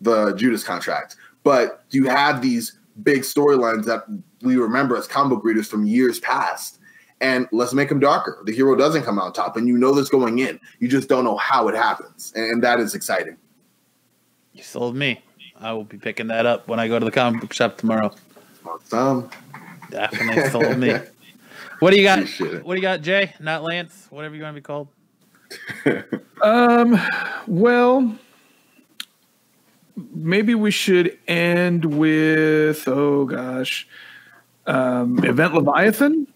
the 0.00 0.32
Judas 0.34 0.64
contract. 0.64 1.16
But 1.42 1.84
you 1.90 2.06
have 2.06 2.42
these 2.42 2.78
big 3.02 3.22
storylines 3.22 3.84
that 3.84 4.04
we 4.42 4.56
remember 4.56 4.96
as 4.96 5.06
comic 5.06 5.36
book 5.36 5.44
readers 5.44 5.68
from 5.68 5.84
years 5.84 6.18
past. 6.20 6.78
And 7.20 7.48
let's 7.50 7.72
make 7.72 7.90
him 7.90 7.98
darker. 7.98 8.42
The 8.44 8.52
hero 8.52 8.76
doesn't 8.76 9.04
come 9.04 9.18
out 9.18 9.34
top, 9.34 9.56
and 9.56 9.66
you 9.66 9.78
know 9.78 9.94
this 9.94 10.08
going 10.10 10.38
in. 10.38 10.60
You 10.80 10.88
just 10.88 11.08
don't 11.08 11.24
know 11.24 11.36
how 11.36 11.68
it 11.68 11.74
happens, 11.74 12.32
and, 12.36 12.44
and 12.44 12.64
that 12.64 12.78
is 12.78 12.94
exciting. 12.94 13.36
You 14.52 14.62
sold 14.62 14.96
me. 14.96 15.22
I 15.58 15.72
will 15.72 15.84
be 15.84 15.96
picking 15.96 16.26
that 16.26 16.44
up 16.44 16.68
when 16.68 16.78
I 16.78 16.88
go 16.88 16.98
to 16.98 17.04
the 17.04 17.10
comic 17.10 17.40
book 17.40 17.52
shop 17.54 17.78
tomorrow. 17.78 18.14
Um, 18.92 19.30
Definitely 19.90 20.50
sold 20.50 20.78
me. 20.78 20.98
What 21.78 21.90
do 21.90 21.98
you 21.98 22.04
got? 22.04 22.26
What 22.64 22.74
do 22.74 22.76
you 22.76 22.82
got, 22.82 23.02
Jay? 23.02 23.34
Not 23.38 23.62
Lance. 23.62 24.06
Whatever 24.08 24.34
you 24.34 24.42
want 24.42 24.54
to 24.54 24.60
be 24.60 24.64
called. 24.64 24.88
Um, 26.42 27.00
well, 27.46 28.14
maybe 30.12 30.54
we 30.54 30.70
should 30.70 31.18
end 31.26 31.84
with 31.84 32.86
oh 32.86 33.24
gosh, 33.24 33.88
um, 34.66 35.24
Event 35.24 35.54
Leviathan. 35.54 36.26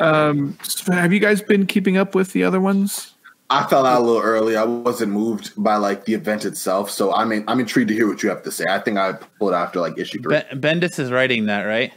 Um, 0.00 0.58
so 0.62 0.92
have 0.92 1.12
you 1.12 1.20
guys 1.20 1.42
been 1.42 1.66
keeping 1.66 1.96
up 1.96 2.14
with 2.14 2.32
the 2.32 2.44
other 2.44 2.60
ones? 2.60 3.12
I 3.50 3.66
fell 3.66 3.84
out 3.86 4.00
a 4.00 4.04
little 4.04 4.22
early. 4.22 4.56
I 4.56 4.64
wasn't 4.64 5.12
moved 5.12 5.52
by 5.62 5.76
like 5.76 6.06
the 6.06 6.14
event 6.14 6.44
itself, 6.44 6.90
so 6.90 7.12
I'm 7.14 7.30
in, 7.32 7.44
I'm 7.46 7.60
intrigued 7.60 7.88
to 7.88 7.94
hear 7.94 8.08
what 8.08 8.22
you 8.22 8.28
have 8.30 8.42
to 8.44 8.50
say. 8.50 8.64
I 8.68 8.78
think 8.80 8.96
I 8.98 9.12
pulled 9.38 9.52
it 9.52 9.56
after 9.56 9.80
like 9.80 9.98
issue 9.98 10.20
three. 10.22 10.40
Ben- 10.50 10.80
Bendis 10.80 10.98
is 10.98 11.10
writing 11.12 11.46
that, 11.46 11.62
right? 11.64 11.92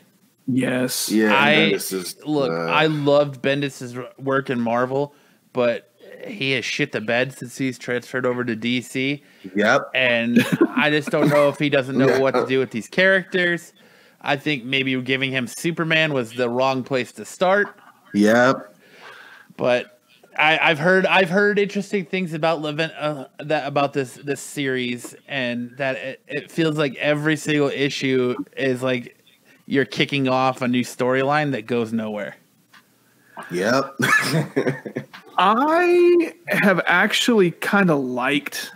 Yes. 0.46 1.10
yeah, 1.10 1.34
I- 1.34 1.50
and 1.52 1.62
then 1.64 1.72
this 1.72 1.92
is 1.94 2.16
Look, 2.26 2.52
uh, 2.52 2.66
I 2.72 2.88
loved 2.88 3.42
Bendis's 3.42 3.98
work 4.18 4.50
in 4.50 4.60
Marvel, 4.60 5.14
but 5.54 5.94
he 6.26 6.52
has 6.52 6.66
shit 6.66 6.92
the 6.92 7.02
bed 7.02 7.38
since 7.38 7.58
he's 7.58 7.78
transferred 7.78 8.26
over 8.26 8.44
to 8.44 8.56
DC. 8.56 9.22
yep. 9.56 9.90
and 9.96 10.46
I 10.76 10.90
just 10.90 11.10
don't 11.10 11.30
know 11.30 11.48
if 11.50 11.60
he 11.60 11.70
doesn't 11.70 11.98
know 11.98 12.08
Yeah. 12.08 12.20
what 12.20 12.34
to 12.34 12.46
do 12.50 12.60
with 12.60 12.72
these 12.72 12.88
characters. 12.88 13.74
I 14.22 14.36
think 14.36 14.64
maybe 14.64 15.00
giving 15.02 15.32
him 15.32 15.48
Superman 15.48 16.14
was 16.14 16.34
the 16.34 16.50
wrong 16.50 16.84
place 16.84 17.12
to 17.14 17.26
start, 17.26 17.68
Yep. 18.14 18.76
but 19.56 20.00
I, 20.38 20.58
I've 20.60 20.80
heard 20.80 21.06
I've 21.06 21.30
heard 21.30 21.60
interesting 21.60 22.06
things 22.06 22.34
about 22.34 22.62
Levin 22.62 22.92
uh, 22.92 23.28
that 23.40 23.68
about 23.68 23.94
this 23.94 24.16
this 24.16 24.42
series, 24.42 25.16
and 25.28 25.72
that 25.78 25.96
it, 25.96 26.22
it 26.28 26.52
feels 26.52 26.78
like 26.78 26.96
every 26.96 27.36
single 27.36 27.70
issue 27.70 28.36
is 28.56 28.84
like 28.84 29.18
you're 29.66 29.86
kicking 29.86 30.28
off 30.28 30.62
a 30.62 30.68
new 30.68 30.84
storyline 30.84 31.52
that 31.52 31.66
goes 31.66 31.92
nowhere. 31.94 32.36
Yep. 33.52 33.96
I 35.38 36.34
have 36.48 36.82
actually 36.86 37.52
kind 37.52 37.92
of 37.92 38.00
liked 38.00 38.72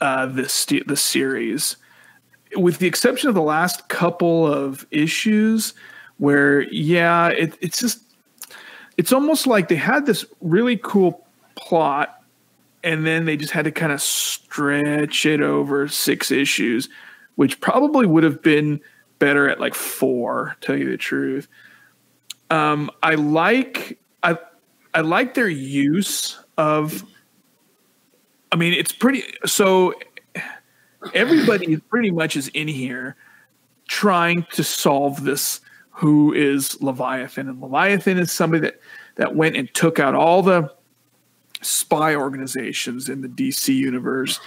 uh, 0.00 0.26
this 0.26 0.66
the 0.66 0.96
series, 0.96 1.76
with 2.54 2.78
the 2.78 2.86
exception 2.86 3.28
of 3.28 3.34
the 3.34 3.42
last 3.42 3.88
couple 3.88 4.46
of 4.46 4.86
issues, 4.90 5.74
where 6.18 6.62
yeah, 6.72 7.28
it, 7.28 7.56
it's 7.60 7.80
just 7.80 8.02
it's 8.96 9.12
almost 9.12 9.46
like 9.46 9.68
they 9.68 9.76
had 9.76 10.06
this 10.06 10.24
really 10.40 10.76
cool 10.76 11.26
plot, 11.56 12.22
and 12.84 13.06
then 13.06 13.24
they 13.24 13.36
just 13.36 13.52
had 13.52 13.64
to 13.64 13.72
kind 13.72 13.92
of 13.92 14.00
stretch 14.00 15.26
it 15.26 15.40
over 15.40 15.88
six 15.88 16.30
issues, 16.30 16.88
which 17.34 17.60
probably 17.60 18.06
would 18.06 18.24
have 18.24 18.42
been 18.42 18.80
better 19.18 19.48
at 19.48 19.60
like 19.60 19.74
four. 19.74 20.56
Tell 20.60 20.76
you 20.76 20.90
the 20.90 20.96
truth. 20.96 21.48
Um, 22.50 22.90
I 23.02 23.14
like 23.16 23.98
I 24.22 24.38
I 24.94 25.00
like 25.00 25.34
their 25.34 25.48
use 25.48 26.38
of. 26.56 27.04
I 28.52 28.56
mean, 28.56 28.72
it's 28.72 28.92
pretty. 28.92 29.24
So 29.44 29.94
everybody 31.14 31.76
pretty 31.76 32.10
much 32.10 32.36
is 32.36 32.48
in 32.48 32.68
here 32.68 33.16
trying 33.88 34.46
to 34.52 34.64
solve 34.64 35.24
this. 35.24 35.60
Who 35.90 36.32
is 36.34 36.80
Leviathan? 36.82 37.48
And 37.48 37.60
Leviathan 37.60 38.18
is 38.18 38.30
somebody 38.30 38.60
that 38.60 38.80
that 39.16 39.34
went 39.34 39.56
and 39.56 39.72
took 39.72 39.98
out 39.98 40.14
all 40.14 40.42
the 40.42 40.70
spy 41.62 42.14
organizations 42.14 43.08
in 43.08 43.22
the 43.22 43.28
DC 43.28 43.74
universe. 43.74 44.40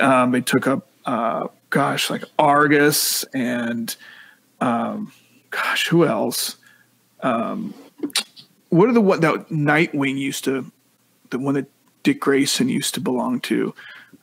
Um, 0.00 0.30
they 0.30 0.40
took 0.40 0.66
up, 0.66 0.88
uh, 1.04 1.48
gosh, 1.70 2.10
like 2.10 2.24
Argus 2.38 3.24
and, 3.34 3.94
um, 4.60 5.12
gosh, 5.50 5.88
who 5.88 6.06
else? 6.06 6.56
Um, 7.20 7.74
what 8.70 8.88
are 8.88 8.92
the 8.92 9.00
what 9.00 9.20
that 9.20 9.48
Nightwing 9.48 10.18
used 10.18 10.44
to, 10.44 10.70
the 11.30 11.38
one 11.38 11.54
that 11.54 11.70
Dick 12.02 12.20
Grayson 12.20 12.68
used 12.68 12.94
to 12.94 13.00
belong 13.00 13.40
to? 13.42 13.74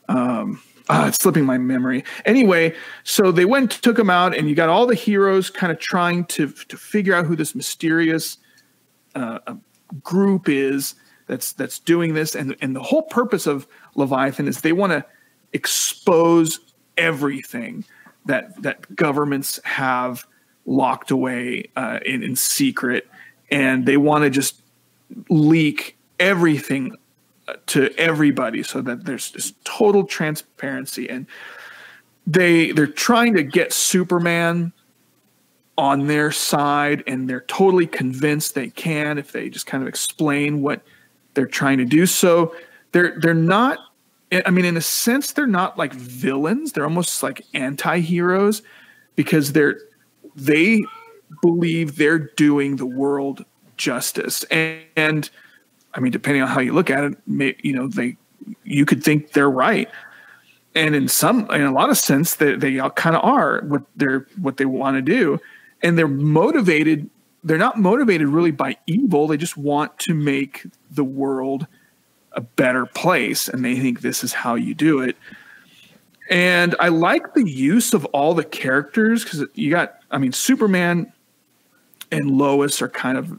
Um, 0.08 0.62
ah, 0.88 1.08
it's 1.08 1.18
slipping 1.18 1.44
my 1.44 1.58
memory. 1.58 2.04
Anyway, 2.24 2.74
so 3.04 3.32
they 3.32 3.44
went, 3.44 3.70
took 3.70 3.98
him 3.98 4.10
out, 4.10 4.36
and 4.36 4.48
you 4.48 4.54
got 4.54 4.68
all 4.68 4.86
the 4.86 4.94
heroes 4.94 5.50
kind 5.50 5.72
of 5.72 5.78
trying 5.78 6.24
to 6.26 6.48
to 6.48 6.76
figure 6.76 7.14
out 7.14 7.26
who 7.26 7.36
this 7.36 7.54
mysterious 7.54 8.38
uh, 9.14 9.38
group 10.02 10.48
is 10.48 10.94
that's 11.26 11.52
that's 11.52 11.78
doing 11.78 12.14
this, 12.14 12.34
and 12.34 12.56
and 12.60 12.74
the 12.74 12.82
whole 12.82 13.02
purpose 13.02 13.46
of 13.46 13.66
Leviathan 13.94 14.48
is 14.48 14.60
they 14.60 14.72
want 14.72 14.92
to 14.92 15.04
expose 15.52 16.60
everything 16.96 17.84
that 18.26 18.60
that 18.62 18.94
governments 18.94 19.60
have 19.64 20.26
locked 20.66 21.10
away 21.10 21.70
uh, 21.76 22.00
in 22.04 22.22
in 22.22 22.36
secret, 22.36 23.08
and 23.50 23.86
they 23.86 23.96
want 23.96 24.24
to 24.24 24.30
just 24.30 24.62
leak 25.28 25.96
everything 26.18 26.96
to 27.68 27.92
everybody 27.98 28.62
so 28.62 28.80
that 28.82 29.04
there's 29.04 29.30
this 29.32 29.52
total 29.64 30.04
transparency. 30.04 31.08
And 31.08 31.26
they 32.26 32.72
they're 32.72 32.86
trying 32.86 33.34
to 33.34 33.42
get 33.42 33.72
Superman 33.72 34.72
on 35.78 36.06
their 36.06 36.30
side 36.30 37.02
and 37.06 37.28
they're 37.28 37.42
totally 37.42 37.86
convinced 37.86 38.54
they 38.54 38.68
can 38.68 39.18
if 39.18 39.32
they 39.32 39.48
just 39.48 39.66
kind 39.66 39.82
of 39.82 39.88
explain 39.88 40.62
what 40.62 40.82
they're 41.34 41.46
trying 41.46 41.78
to 41.78 41.84
do. 41.84 42.06
So 42.06 42.54
they're 42.92 43.18
they're 43.18 43.34
not 43.34 43.78
I 44.46 44.50
mean 44.50 44.64
in 44.64 44.76
a 44.76 44.82
sense 44.82 45.32
they're 45.32 45.46
not 45.46 45.78
like 45.78 45.92
villains. 45.92 46.72
They're 46.72 46.84
almost 46.84 47.22
like 47.22 47.44
anti-heroes 47.54 48.62
because 49.16 49.52
they're 49.52 49.78
they 50.36 50.82
believe 51.40 51.96
they're 51.96 52.30
doing 52.36 52.76
the 52.76 52.86
world 52.86 53.44
justice. 53.76 54.44
And, 54.44 54.82
and 54.96 55.30
I 55.94 56.00
mean 56.00 56.12
depending 56.12 56.42
on 56.42 56.48
how 56.48 56.60
you 56.60 56.72
look 56.72 56.90
at 56.90 57.04
it 57.04 57.18
you 57.62 57.72
know 57.72 57.88
they 57.88 58.16
you 58.64 58.84
could 58.84 59.02
think 59.02 59.32
they're 59.32 59.50
right. 59.50 59.88
And 60.74 60.94
in 60.94 61.08
some 61.08 61.50
in 61.50 61.62
a 61.62 61.72
lot 61.72 61.90
of 61.90 61.98
sense 61.98 62.36
they, 62.36 62.54
they 62.54 62.76
kind 62.96 63.16
of 63.16 63.24
are 63.24 63.62
what 63.62 63.82
they're 63.96 64.26
what 64.36 64.56
they 64.56 64.64
want 64.64 64.96
to 64.96 65.02
do. 65.02 65.40
And 65.82 65.98
they're 65.98 66.08
motivated 66.08 67.10
they're 67.44 67.58
not 67.58 67.78
motivated 67.78 68.28
really 68.28 68.52
by 68.52 68.76
evil. 68.86 69.26
They 69.26 69.36
just 69.36 69.56
want 69.56 69.98
to 70.00 70.14
make 70.14 70.64
the 70.90 71.04
world 71.04 71.66
a 72.32 72.40
better 72.40 72.86
place 72.86 73.48
and 73.48 73.64
they 73.64 73.78
think 73.78 74.00
this 74.00 74.22
is 74.22 74.32
how 74.32 74.54
you 74.54 74.74
do 74.74 75.00
it. 75.00 75.16
And 76.30 76.74
i 76.80 76.88
like 76.88 77.34
the 77.34 77.48
use 77.48 77.92
of 77.92 78.04
all 78.06 78.32
the 78.32 78.44
characters 78.44 79.24
because 79.24 79.44
you 79.54 79.70
got 79.70 79.98
i 80.10 80.18
mean 80.18 80.32
superman 80.32 81.12
and 82.10 82.30
lois 82.30 82.80
are 82.80 82.88
kind 82.88 83.18
of 83.18 83.38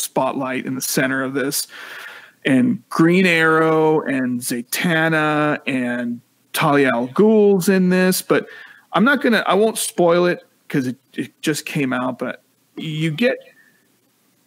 spotlight 0.00 0.66
in 0.66 0.74
the 0.74 0.80
center 0.80 1.22
of 1.22 1.34
this 1.34 1.66
and 2.44 2.86
green 2.88 3.26
arrow 3.26 4.00
and 4.00 4.40
zatanna 4.40 5.58
and 5.66 6.20
talia 6.52 6.90
al 6.92 7.06
ghul's 7.08 7.68
in 7.68 7.90
this 7.90 8.22
but 8.22 8.46
i'm 8.92 9.04
not 9.04 9.20
gonna 9.20 9.44
i 9.46 9.54
won't 9.54 9.78
spoil 9.78 10.26
it 10.26 10.44
because 10.70 10.86
it, 10.86 10.96
it 11.14 11.42
just 11.42 11.66
came 11.66 11.92
out, 11.92 12.18
but 12.18 12.42
you 12.76 13.10
get 13.10 13.36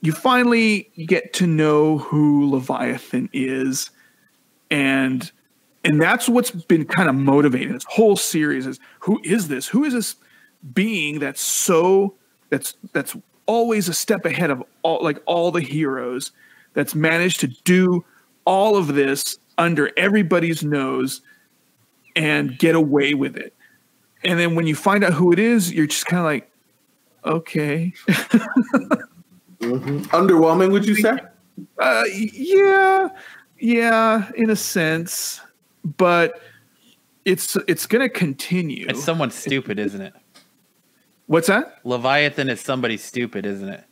you 0.02 0.12
finally 0.12 0.90
get 1.06 1.34
to 1.34 1.48
know 1.48 1.98
who 1.98 2.50
Leviathan 2.50 3.30
is, 3.34 3.92
and 4.72 5.30
and 5.84 6.02
that's 6.02 6.30
what's 6.30 6.52
been 6.52 6.86
kind 6.86 7.10
of 7.10 7.16
motivating 7.16 7.74
this 7.74 7.86
whole 7.90 8.16
series 8.16 8.66
is 8.66 8.80
who 9.00 9.20
is 9.24 9.50
this? 9.50 9.68
Who 9.68 9.84
is 9.84 9.94
this 9.94 10.16
being 10.74 11.20
that's 11.20 11.42
so 11.42 12.16
that's 12.50 12.76
that's 12.94 13.16
always 13.46 13.90
a 13.90 13.94
step 13.94 14.26
ahead 14.26 14.50
of 14.50 14.64
all 14.84 15.04
like 15.04 15.22
all 15.26 15.52
the 15.52 15.62
heroes 15.62 16.32
that's 16.74 16.96
managed 16.96 17.40
to 17.42 17.48
do 17.48 18.04
all 18.46 18.76
of 18.76 18.88
this 18.96 19.38
under 19.58 19.92
everybody's 19.98 20.64
nose 20.64 21.22
and 22.16 22.58
get 22.58 22.76
away 22.76 23.14
with 23.14 23.36
it 23.36 23.54
and 24.24 24.40
then 24.40 24.56
when 24.56 24.68
you 24.68 24.76
find 24.76 25.04
out 25.04 25.14
who 25.14 25.32
it 25.32 25.40
is, 25.40 25.72
you're 25.74 25.88
just 25.88 26.06
kind 26.06 26.20
of 26.20 26.26
like, 26.26 26.50
okay. 27.26 27.94
mm-hmm. 28.08 29.98
Underwhelming, 30.16 30.72
would 30.72 30.86
you 30.86 30.96
say? 30.96 31.18
Uh, 31.78 32.04
yeah, 32.12 33.10
yeah, 33.60 34.32
in 34.36 34.50
a 34.50 34.56
sense, 34.56 35.42
but 35.98 36.42
it's 37.26 37.56
it's 37.68 37.86
going 37.86 38.02
to 38.02 38.10
continue. 38.10 38.86
It's 38.90 39.04
someone 39.04 39.30
stupid, 39.30 39.78
isn't 39.78 40.02
it? 40.02 40.14
What's 41.28 41.48
that? 41.48 41.80
Leviathan 41.84 42.50
is 42.50 42.62
somebody 42.62 42.98
stupid, 42.98 43.46
isn't 43.46 43.70
it? 43.70 43.84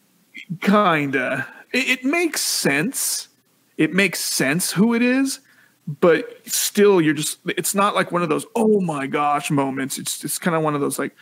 Kinda. 0.62 1.48
It, 1.72 1.90
it 1.90 2.06
makes 2.06 2.42
sense. 2.42 3.30
It 3.78 3.94
makes 3.94 4.20
sense 4.20 4.72
who 4.72 4.94
it 4.94 5.02
is, 5.02 5.40
but 5.88 6.46
still 6.48 7.02
you're 7.02 7.14
just 7.14 7.40
it's 7.58 7.76
not 7.76 7.96
like 7.96 8.12
one 8.12 8.24
of 8.24 8.30
those 8.30 8.46
oh 8.56 8.80
my 8.82 9.08
gosh 9.08 9.52
moments 9.52 9.98
it's 9.98 10.24
it's 10.24 10.38
kind 10.38 10.56
of 10.56 10.64
one 10.64 10.76
of 10.76 10.82
those 10.82 11.00
like 11.00 11.16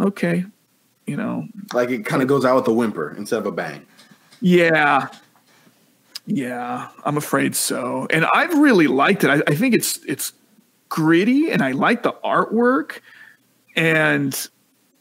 okay 0.00 0.44
you 1.06 1.16
know 1.16 1.46
like 1.74 1.90
it 1.90 2.06
kind 2.06 2.22
of 2.22 2.28
goes 2.28 2.44
out 2.44 2.56
with 2.56 2.68
a 2.68 2.72
whimper 2.72 3.14
instead 3.16 3.38
of 3.38 3.46
a 3.46 3.52
bang 3.52 3.84
yeah 4.40 5.08
yeah 6.26 6.88
i'm 7.04 7.16
afraid 7.16 7.54
so 7.56 8.06
and 8.10 8.24
i've 8.32 8.56
really 8.58 8.86
liked 8.86 9.24
it 9.24 9.30
i, 9.30 9.42
I 9.46 9.54
think 9.54 9.74
it's 9.74 9.98
it's 10.04 10.32
gritty 10.88 11.50
and 11.50 11.62
i 11.62 11.72
like 11.72 12.02
the 12.02 12.12
artwork 12.24 13.00
and 13.76 14.48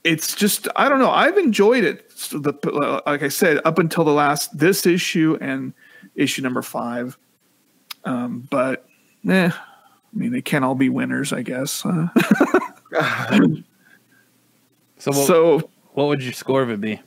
it's 0.03 0.35
just 0.35 0.67
i 0.75 0.87
don't 0.87 0.99
know 0.99 1.11
i've 1.11 1.37
enjoyed 1.37 1.83
it 1.83 2.11
so 2.15 2.39
the, 2.39 3.01
like 3.05 3.23
i 3.23 3.27
said 3.27 3.59
up 3.65 3.79
until 3.79 4.03
the 4.03 4.13
last 4.13 4.57
this 4.57 4.85
issue 4.85 5.37
and 5.41 5.73
issue 6.15 6.41
number 6.41 6.61
five 6.61 7.17
um, 8.03 8.47
but, 8.49 8.85
eh, 9.27 9.51
I 9.51 10.17
mean, 10.17 10.31
they 10.31 10.41
can't 10.41 10.65
all 10.65 10.75
be 10.75 10.89
winners, 10.89 11.33
I 11.33 11.41
guess. 11.41 11.85
Uh, 11.85 12.07
so, 14.97 15.11
what, 15.11 15.27
so, 15.27 15.69
what 15.93 16.07
would 16.07 16.23
your 16.23 16.33
score 16.33 16.61
of 16.61 16.69
it 16.69 16.81
be? 16.81 16.99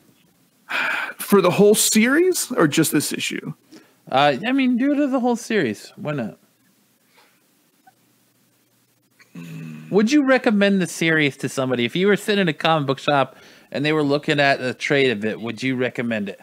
For 1.19 1.41
the 1.41 1.51
whole 1.51 1.75
series 1.75 2.51
or 2.53 2.69
just 2.69 2.93
this 2.93 3.13
issue? 3.13 3.53
Uh, 4.11 4.37
I 4.47 4.53
mean, 4.53 4.77
due 4.77 4.95
to 4.95 5.07
the 5.07 5.21
whole 5.21 5.37
series. 5.37 5.93
Why 5.97 6.13
not? 6.13 6.39
Would 9.93 10.11
you 10.11 10.25
recommend 10.25 10.81
the 10.81 10.87
series 10.87 11.37
to 11.37 11.51
somebody 11.51 11.85
if 11.85 11.95
you 11.95 12.07
were 12.07 12.17
sitting 12.17 12.41
in 12.41 12.49
a 12.49 12.55
comic 12.55 12.87
book 12.87 12.99
shop 12.99 13.37
and 13.71 13.85
they 13.85 13.93
were 13.93 14.03
looking 14.03 14.41
at 14.41 14.59
a 14.59 14.73
trade 14.73 15.11
of 15.11 15.23
it? 15.23 15.39
Would 15.39 15.63
you 15.63 15.77
recommend 15.77 16.31
it? 16.31 16.41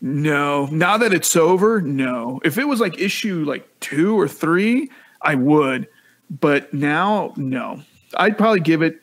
No, 0.00 0.66
now 0.66 0.96
that 0.96 1.12
it's 1.12 1.34
over, 1.34 1.80
no. 1.80 2.40
If 2.44 2.58
it 2.58 2.68
was 2.68 2.78
like 2.78 2.96
issue 2.96 3.42
like 3.44 3.68
two 3.80 4.16
or 4.16 4.28
three, 4.28 4.88
I 5.20 5.34
would, 5.34 5.88
but 6.30 6.72
now, 6.72 7.34
no. 7.36 7.82
I'd 8.16 8.38
probably 8.38 8.60
give 8.60 8.82
it 8.82 9.02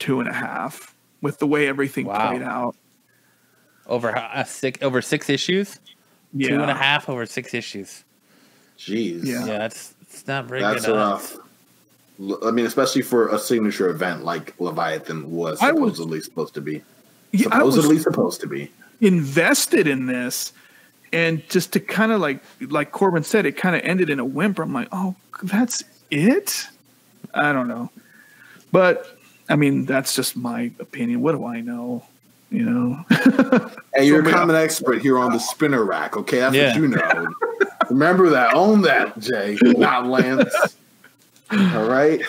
two 0.00 0.18
and 0.18 0.28
a 0.28 0.32
half 0.32 0.92
with 1.22 1.38
the 1.38 1.46
way 1.46 1.68
everything 1.68 2.06
wow. 2.06 2.30
played 2.30 2.42
out. 2.42 2.74
Over 3.86 4.10
a 4.10 4.20
uh, 4.20 4.42
six, 4.42 4.82
over 4.82 5.00
six 5.00 5.30
issues. 5.30 5.78
Yeah. 6.32 6.48
Two 6.48 6.62
and 6.62 6.70
a 6.70 6.74
half 6.74 7.08
over 7.08 7.24
six 7.26 7.54
issues. 7.54 8.02
Jeez. 8.76 9.24
Yeah, 9.24 9.46
yeah 9.46 9.58
that's 9.58 9.94
it's 10.02 10.26
not 10.26 10.46
very 10.46 10.60
that's 10.60 10.84
good. 10.84 10.96
Rough. 10.96 11.36
I 12.44 12.52
mean, 12.52 12.64
especially 12.64 13.02
for 13.02 13.28
a 13.28 13.38
signature 13.38 13.88
event 13.88 14.24
like 14.24 14.58
Leviathan 14.60 15.30
was 15.30 15.58
supposedly 15.58 16.18
was, 16.18 16.24
supposed 16.24 16.54
to 16.54 16.60
be. 16.60 16.82
Yeah, 17.32 17.44
supposedly 17.44 17.98
supposed 17.98 18.40
to 18.42 18.46
be. 18.46 18.70
invested 19.00 19.88
in 19.88 20.06
this 20.06 20.52
and 21.12 21.48
just 21.48 21.72
to 21.72 21.80
kind 21.80 22.12
of 22.12 22.20
like 22.20 22.40
like 22.60 22.92
corbin 22.92 23.24
said 23.24 23.46
it 23.46 23.56
kind 23.56 23.74
of 23.74 23.82
ended 23.82 24.10
in 24.10 24.20
a 24.20 24.24
whimper. 24.24 24.62
I'm 24.62 24.72
like 24.72 24.88
oh 24.92 25.16
that's 25.42 25.82
it? 26.10 26.66
I 27.34 27.52
don't 27.52 27.68
know. 27.68 27.90
But 28.70 29.18
i 29.48 29.56
mean 29.56 29.84
that's 29.84 30.14
just 30.14 30.36
my 30.36 30.70
opinion. 30.78 31.20
What 31.20 31.32
do 31.32 31.44
i 31.46 31.60
know? 31.60 32.04
You 32.50 32.62
know? 32.62 33.04
And 33.96 34.06
you're 34.06 34.24
a 34.28 34.30
common 34.30 34.54
expert 34.54 35.02
here 35.02 35.18
on 35.18 35.32
the 35.32 35.40
spinner 35.40 35.84
rack 35.84 36.16
okay? 36.16 36.38
That's 36.38 36.54
yeah. 36.54 36.68
what 36.68 36.76
you 36.76 36.88
know. 36.88 37.28
Remember 37.90 38.30
that 38.30 38.54
own 38.54 38.82
that 38.82 39.18
jay 39.18 39.58
not 39.62 40.06
lance 40.06 40.54
all 41.50 41.88
right 41.88 42.22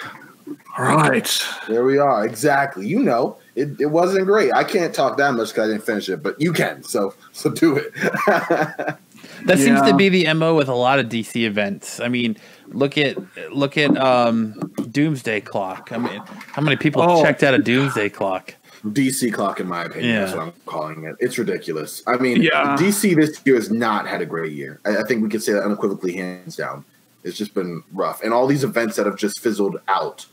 all 0.78 0.86
right 0.86 1.46
there 1.68 1.84
we 1.84 1.98
are 1.98 2.26
exactly 2.26 2.88
you 2.88 3.00
know 3.00 3.38
it, 3.56 3.80
it 3.80 3.88
wasn't 3.88 4.26
great. 4.26 4.54
I 4.54 4.64
can't 4.64 4.94
talk 4.94 5.18
that 5.18 5.34
much 5.34 5.50
because 5.50 5.70
I 5.70 5.72
didn't 5.72 5.86
finish 5.86 6.10
it, 6.10 6.22
but 6.22 6.40
you 6.40 6.52
can. 6.52 6.84
So 6.84 7.14
so 7.32 7.50
do 7.50 7.78
it. 7.78 7.94
that 8.28 8.98
yeah. 9.46 9.56
seems 9.56 9.82
to 9.84 9.96
be 9.96 10.10
the 10.10 10.32
mo 10.34 10.56
with 10.56 10.68
a 10.68 10.76
lot 10.76 11.00
of 11.00 11.08
DC 11.08 11.44
events. 11.44 12.00
I 12.00 12.10
mean, 12.10 12.38
look 12.68 12.98
at 12.98 13.18
look 13.54 13.78
at 13.78 13.98
um, 13.98 14.74
Doomsday 14.92 15.42
Clock. 15.42 15.92
I 15.92 15.98
mean, 15.98 16.22
how 16.52 16.62
many 16.62 16.76
people 16.76 17.02
oh. 17.02 17.24
checked 17.24 17.44
out 17.44 17.54
a 17.54 17.60
Doomsday 17.60 18.10
Clock? 18.10 18.56
DC 18.84 19.34
clock, 19.34 19.60
in 19.60 19.66
my 19.68 19.86
opinion, 19.86 20.14
yeah. 20.14 20.20
that's 20.20 20.38
what 20.38 20.44
I'm 20.44 20.54
calling 20.68 21.06
it. 21.06 21.16
It's 21.20 21.40
ridiculous. 21.40 22.04
I 22.06 22.18
mean, 22.18 22.44
yeah. 22.44 22.76
DC 22.78 23.16
this 23.16 23.42
year 23.44 23.56
has 23.56 23.72
not 23.72 24.08
had 24.08 24.22
a 24.22 24.28
great 24.28 24.54
year. 24.54 24.80
I, 24.86 24.98
I 24.98 25.04
think 25.04 25.24
we 25.24 25.30
could 25.30 25.42
say 25.42 25.54
that 25.54 25.64
unequivocally, 25.64 26.14
hands 26.14 26.56
down. 26.56 26.86
It's 27.26 27.38
just 27.38 27.56
been 27.56 27.84
rough, 27.92 28.22
and 28.22 28.34
all 28.34 28.46
these 28.46 28.64
events 28.64 28.98
that 28.98 29.08
have 29.08 29.18
just 29.18 29.40
fizzled 29.40 29.82
out. 29.88 30.28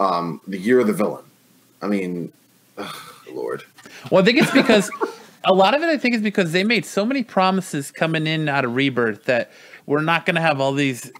Um, 0.00 0.40
the 0.48 0.58
year 0.58 0.80
of 0.80 0.88
the 0.88 0.92
villain. 0.92 1.24
I 1.80 1.86
mean, 1.86 2.32
Lord. 3.32 3.62
Well, 4.10 4.20
I 4.20 4.24
think 4.24 4.38
it's 4.38 4.50
because 4.50 4.90
a 5.44 5.54
lot 5.54 5.74
of 5.74 5.82
it. 5.82 5.86
I 5.86 5.96
think 5.96 6.16
is 6.16 6.22
because 6.22 6.50
they 6.50 6.64
made 6.64 6.84
so 6.84 7.04
many 7.04 7.22
promises 7.22 7.92
coming 7.92 8.26
in 8.26 8.48
out 8.48 8.64
of 8.64 8.74
Rebirth 8.74 9.24
that 9.26 9.52
we're 9.86 10.02
not 10.02 10.26
going 10.26 10.34
to 10.34 10.40
have 10.40 10.60
all 10.60 10.72
these 10.72 11.12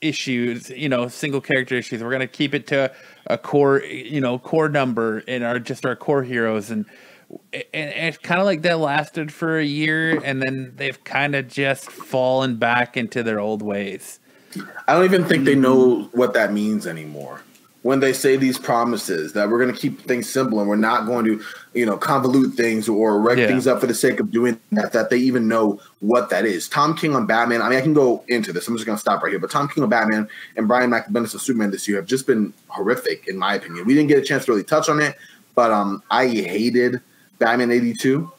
issues. 0.00 0.70
You 0.70 0.88
know, 0.88 1.08
single 1.08 1.40
character 1.40 1.74
issues. 1.74 2.00
We're 2.00 2.10
going 2.10 2.20
to 2.20 2.28
keep 2.28 2.54
it 2.54 2.68
to 2.68 2.92
a 3.26 3.36
core. 3.36 3.82
You 3.82 4.20
know, 4.20 4.38
core 4.38 4.68
number 4.68 5.18
in 5.18 5.42
our 5.42 5.58
just 5.58 5.84
our 5.84 5.96
core 5.96 6.22
heroes 6.22 6.70
and. 6.70 6.86
And 7.52 7.92
it's 8.08 8.18
kind 8.18 8.40
of 8.40 8.44
like 8.44 8.62
that 8.62 8.80
lasted 8.80 9.32
for 9.32 9.56
a 9.56 9.64
year, 9.64 10.20
and 10.24 10.42
then 10.42 10.72
they've 10.74 11.04
kind 11.04 11.36
of 11.36 11.46
just 11.46 11.88
fallen 11.88 12.56
back 12.56 12.96
into 12.96 13.22
their 13.22 13.38
old 13.38 13.62
ways. 13.62 14.19
I 14.88 14.94
don't 14.94 15.04
even 15.04 15.24
think 15.24 15.44
they 15.44 15.54
know 15.54 16.08
what 16.12 16.34
that 16.34 16.52
means 16.52 16.86
anymore. 16.86 17.42
when 17.82 18.00
they 18.00 18.12
say 18.12 18.36
these 18.36 18.58
promises 18.58 19.32
that 19.32 19.48
we're 19.48 19.58
going 19.58 19.74
to 19.74 19.80
keep 19.80 20.02
things 20.02 20.28
simple 20.28 20.60
and 20.60 20.68
we're 20.68 20.76
not 20.76 21.06
going 21.06 21.24
to, 21.24 21.42
you 21.72 21.86
know, 21.86 21.96
convolute 21.96 22.52
things 22.54 22.90
or 22.90 23.18
wreck 23.18 23.38
Yeah. 23.38 23.46
things 23.46 23.66
up 23.66 23.80
for 23.80 23.86
the 23.86 23.94
sake 23.94 24.20
of 24.20 24.30
doing 24.30 24.60
that, 24.72 24.92
that 24.92 25.08
they 25.08 25.16
even 25.16 25.48
know 25.48 25.80
what 26.00 26.28
that 26.28 26.44
is. 26.44 26.68
Tom 26.68 26.94
King 26.94 27.16
on 27.16 27.24
Batman. 27.24 27.62
I 27.62 27.70
mean, 27.70 27.78
I 27.78 27.80
can 27.80 27.94
go 27.94 28.22
into 28.28 28.52
this. 28.52 28.68
I'm 28.68 28.74
just 28.76 28.84
going 28.84 28.96
to 28.96 29.00
stop 29.00 29.22
right 29.22 29.30
here. 29.30 29.38
But 29.38 29.50
Tom 29.50 29.66
King 29.66 29.82
on 29.82 29.88
Batman 29.88 30.28
and 30.58 30.68
Brian 30.68 30.90
McBendis 30.90 31.34
of 31.34 31.40
Superman 31.40 31.70
this 31.70 31.88
year 31.88 31.96
have 31.96 32.04
just 32.06 32.26
been 32.26 32.52
horrific, 32.68 33.26
in 33.28 33.38
my 33.38 33.54
opinion. 33.54 33.86
We 33.86 33.94
didn't 33.94 34.08
get 34.08 34.18
a 34.18 34.22
chance 34.22 34.44
to 34.44 34.52
really 34.52 34.62
touch 34.64 34.90
on 34.90 35.00
it, 35.00 35.16
but 35.54 35.70
um, 35.70 36.02
I 36.10 36.26
hated 36.26 37.00
Batman 37.38 37.70
82 37.70 38.30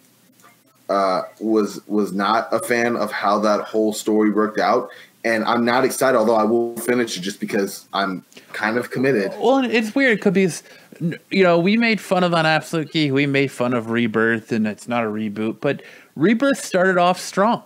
uh, 0.87 1.23
was 1.39 1.81
was 1.87 2.11
not 2.13 2.47
a 2.53 2.59
fan 2.59 2.95
of 2.95 3.11
how 3.11 3.39
that 3.39 3.61
whole 3.61 3.91
story 3.91 4.29
worked 4.29 4.59
out, 4.59 4.89
and 5.23 5.43
I'm 5.45 5.63
not 5.65 5.83
excited. 5.85 6.17
Although 6.17 6.35
I 6.35 6.43
will 6.43 6.75
finish 6.77 7.17
it 7.17 7.21
just 7.21 7.39
because 7.39 7.85
I'm 7.93 8.23
kind 8.53 8.77
of 8.77 8.91
committed. 8.91 9.31
Well, 9.39 9.63
it's 9.63 9.93
weird 9.95 10.19
because 10.23 10.63
you 11.29 11.43
know 11.43 11.59
we 11.59 11.77
made 11.77 11.99
fun 12.01 12.23
of 12.23 12.33
on 12.33 12.45
Absolute 12.45 12.91
Geek, 12.91 13.11
we 13.11 13.25
made 13.25 13.51
fun 13.51 13.73
of 13.73 13.89
Rebirth, 13.89 14.51
and 14.51 14.67
it's 14.67 14.87
not 14.87 15.03
a 15.03 15.07
reboot, 15.07 15.59
but 15.61 15.81
Rebirth 16.15 16.63
started 16.63 16.97
off 16.97 17.19
strong, 17.19 17.63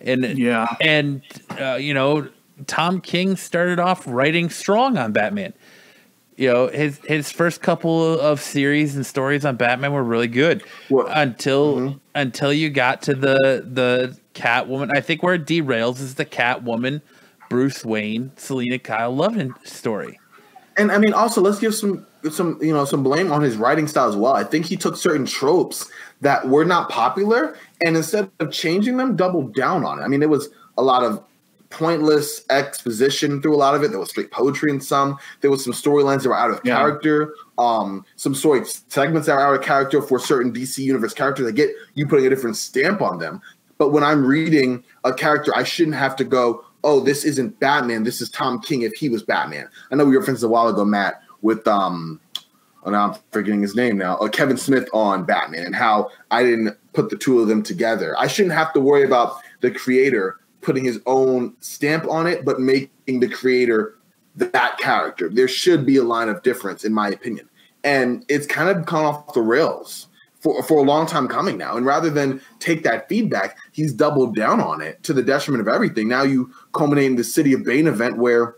and 0.00 0.24
Yeah. 0.38 0.66
and 0.80 1.22
uh, 1.60 1.74
you 1.74 1.94
know 1.94 2.28
Tom 2.66 3.00
King 3.00 3.36
started 3.36 3.78
off 3.78 4.06
writing 4.06 4.50
strong 4.50 4.98
on 4.98 5.12
Batman. 5.12 5.52
You 6.36 6.52
know 6.52 6.66
his 6.68 6.98
his 7.04 7.32
first 7.32 7.62
couple 7.62 8.20
of 8.20 8.40
series 8.40 8.94
and 8.94 9.04
stories 9.04 9.44
on 9.44 9.56
Batman 9.56 9.92
were 9.92 10.04
really 10.04 10.28
good 10.28 10.62
Well, 10.88 11.08
until 11.08 11.98
until 12.14 12.52
you 12.52 12.70
got 12.70 13.02
to 13.02 13.14
the 13.14 13.64
the 13.68 14.16
Catwoman. 14.38 14.96
I 14.96 15.00
think 15.00 15.22
where 15.22 15.34
it 15.34 15.46
derails 15.46 16.00
is 16.00 16.14
the 16.14 16.24
Catwoman, 16.24 17.00
Bruce 17.50 17.84
Wayne, 17.84 18.32
Selina 18.36 18.78
Kyle 18.78 19.14
love 19.14 19.36
story. 19.64 20.18
And 20.76 20.92
I 20.92 20.98
mean, 20.98 21.12
also 21.12 21.40
let's 21.40 21.58
give 21.58 21.74
some 21.74 22.06
some 22.30 22.58
you 22.62 22.72
know 22.72 22.84
some 22.84 23.02
blame 23.02 23.32
on 23.32 23.42
his 23.42 23.56
writing 23.56 23.88
style 23.88 24.08
as 24.08 24.16
well. 24.16 24.32
I 24.34 24.44
think 24.44 24.66
he 24.66 24.76
took 24.76 24.96
certain 24.96 25.26
tropes 25.26 25.90
that 26.20 26.48
were 26.48 26.64
not 26.64 26.88
popular, 26.88 27.56
and 27.84 27.96
instead 27.96 28.30
of 28.38 28.52
changing 28.52 28.96
them, 28.96 29.16
doubled 29.16 29.54
down 29.54 29.84
on 29.84 29.98
it. 29.98 30.02
I 30.02 30.08
mean, 30.08 30.22
it 30.22 30.28
was 30.30 30.48
a 30.76 30.82
lot 30.82 31.02
of 31.02 31.22
pointless 31.70 32.44
exposition 32.48 33.42
through 33.42 33.54
a 33.54 33.58
lot 33.58 33.74
of 33.74 33.82
it. 33.82 33.90
There 33.90 33.98
was 34.00 34.08
straight 34.10 34.30
poetry 34.30 34.70
in 34.70 34.80
some. 34.80 35.18
There 35.42 35.50
was 35.50 35.62
some 35.62 35.72
storylines 35.72 36.22
that 36.22 36.30
were 36.30 36.38
out 36.38 36.50
of 36.50 36.60
Yeah. 36.64 36.76
character. 36.76 37.34
Um, 37.58 38.04
some 38.16 38.34
story 38.34 38.62
segments 38.64 39.26
that 39.26 39.34
were 39.34 39.42
out 39.42 39.54
of 39.54 39.60
character 39.62 40.00
for 40.00 40.18
certain 40.18 40.50
DC 40.52 40.82
universe 40.82 41.12
characters. 41.12 41.46
I 41.46 41.50
get 41.50 41.70
you 41.94 42.06
putting 42.06 42.26
a 42.26 42.30
different 42.30 42.56
stamp 42.56 43.02
on 43.02 43.18
them, 43.18 43.40
but 43.78 43.90
when 43.90 44.04
I'm 44.04 44.26
reading 44.26 44.84
a 45.04 45.12
character, 45.12 45.52
I 45.56 45.62
shouldn't 45.62 45.96
have 45.96 46.16
to 46.16 46.24
go, 46.24 46.64
"Oh, 46.84 47.00
this 47.00 47.24
isn't 47.24 47.58
Batman. 47.60 48.04
This 48.04 48.20
is 48.20 48.28
Tom 48.28 48.60
King 48.60 48.82
if 48.82 48.92
he 48.94 49.08
was 49.08 49.22
Batman." 49.22 49.68
I 49.90 49.96
know 49.96 50.04
we 50.04 50.16
were 50.16 50.22
friends 50.22 50.42
a 50.42 50.48
while 50.48 50.68
ago, 50.68 50.84
Matt, 50.84 51.22
with 51.42 51.66
um, 51.66 52.20
oh, 52.84 52.90
now 52.90 53.10
I'm 53.10 53.18
forgetting 53.32 53.62
his 53.62 53.74
name 53.74 53.96
now, 53.96 54.16
uh, 54.16 54.28
Kevin 54.28 54.56
Smith 54.56 54.88
on 54.92 55.24
Batman, 55.24 55.64
and 55.64 55.74
how 55.74 56.10
I 56.30 56.42
didn't 56.42 56.76
put 56.92 57.10
the 57.10 57.16
two 57.16 57.40
of 57.40 57.48
them 57.48 57.62
together. 57.62 58.14
I 58.18 58.26
shouldn't 58.26 58.54
have 58.54 58.72
to 58.74 58.80
worry 58.80 59.04
about 59.04 59.36
the 59.60 59.70
creator 59.70 60.38
putting 60.60 60.84
his 60.84 61.00
own 61.06 61.54
stamp 61.60 62.08
on 62.10 62.26
it, 62.26 62.44
but 62.44 62.60
making 62.60 63.20
the 63.20 63.28
creator 63.28 63.94
that 64.36 64.78
character. 64.78 65.28
There 65.28 65.48
should 65.48 65.86
be 65.86 65.96
a 65.96 66.02
line 66.02 66.28
of 66.28 66.42
difference, 66.42 66.84
in 66.84 66.92
my 66.92 67.08
opinion. 67.08 67.48
And 67.84 68.24
it's 68.28 68.46
kind 68.46 68.68
of 68.68 68.84
gone 68.84 69.04
off 69.04 69.34
the 69.34 69.40
rails 69.40 70.08
for, 70.40 70.62
for 70.62 70.78
a 70.78 70.82
long 70.82 71.06
time 71.06 71.28
coming 71.28 71.58
now. 71.58 71.76
And 71.76 71.84
rather 71.84 72.10
than 72.10 72.40
take 72.58 72.82
that 72.84 73.08
feedback, 73.08 73.56
he's 73.72 73.92
doubled 73.92 74.36
down 74.36 74.60
on 74.60 74.80
it 74.80 75.02
to 75.04 75.12
the 75.12 75.22
detriment 75.22 75.60
of 75.60 75.72
everything. 75.72 76.08
Now 76.08 76.22
you 76.22 76.52
culminate 76.72 77.06
in 77.06 77.16
the 77.16 77.24
City 77.24 77.52
of 77.52 77.64
Bane 77.64 77.86
event 77.86 78.18
where, 78.18 78.56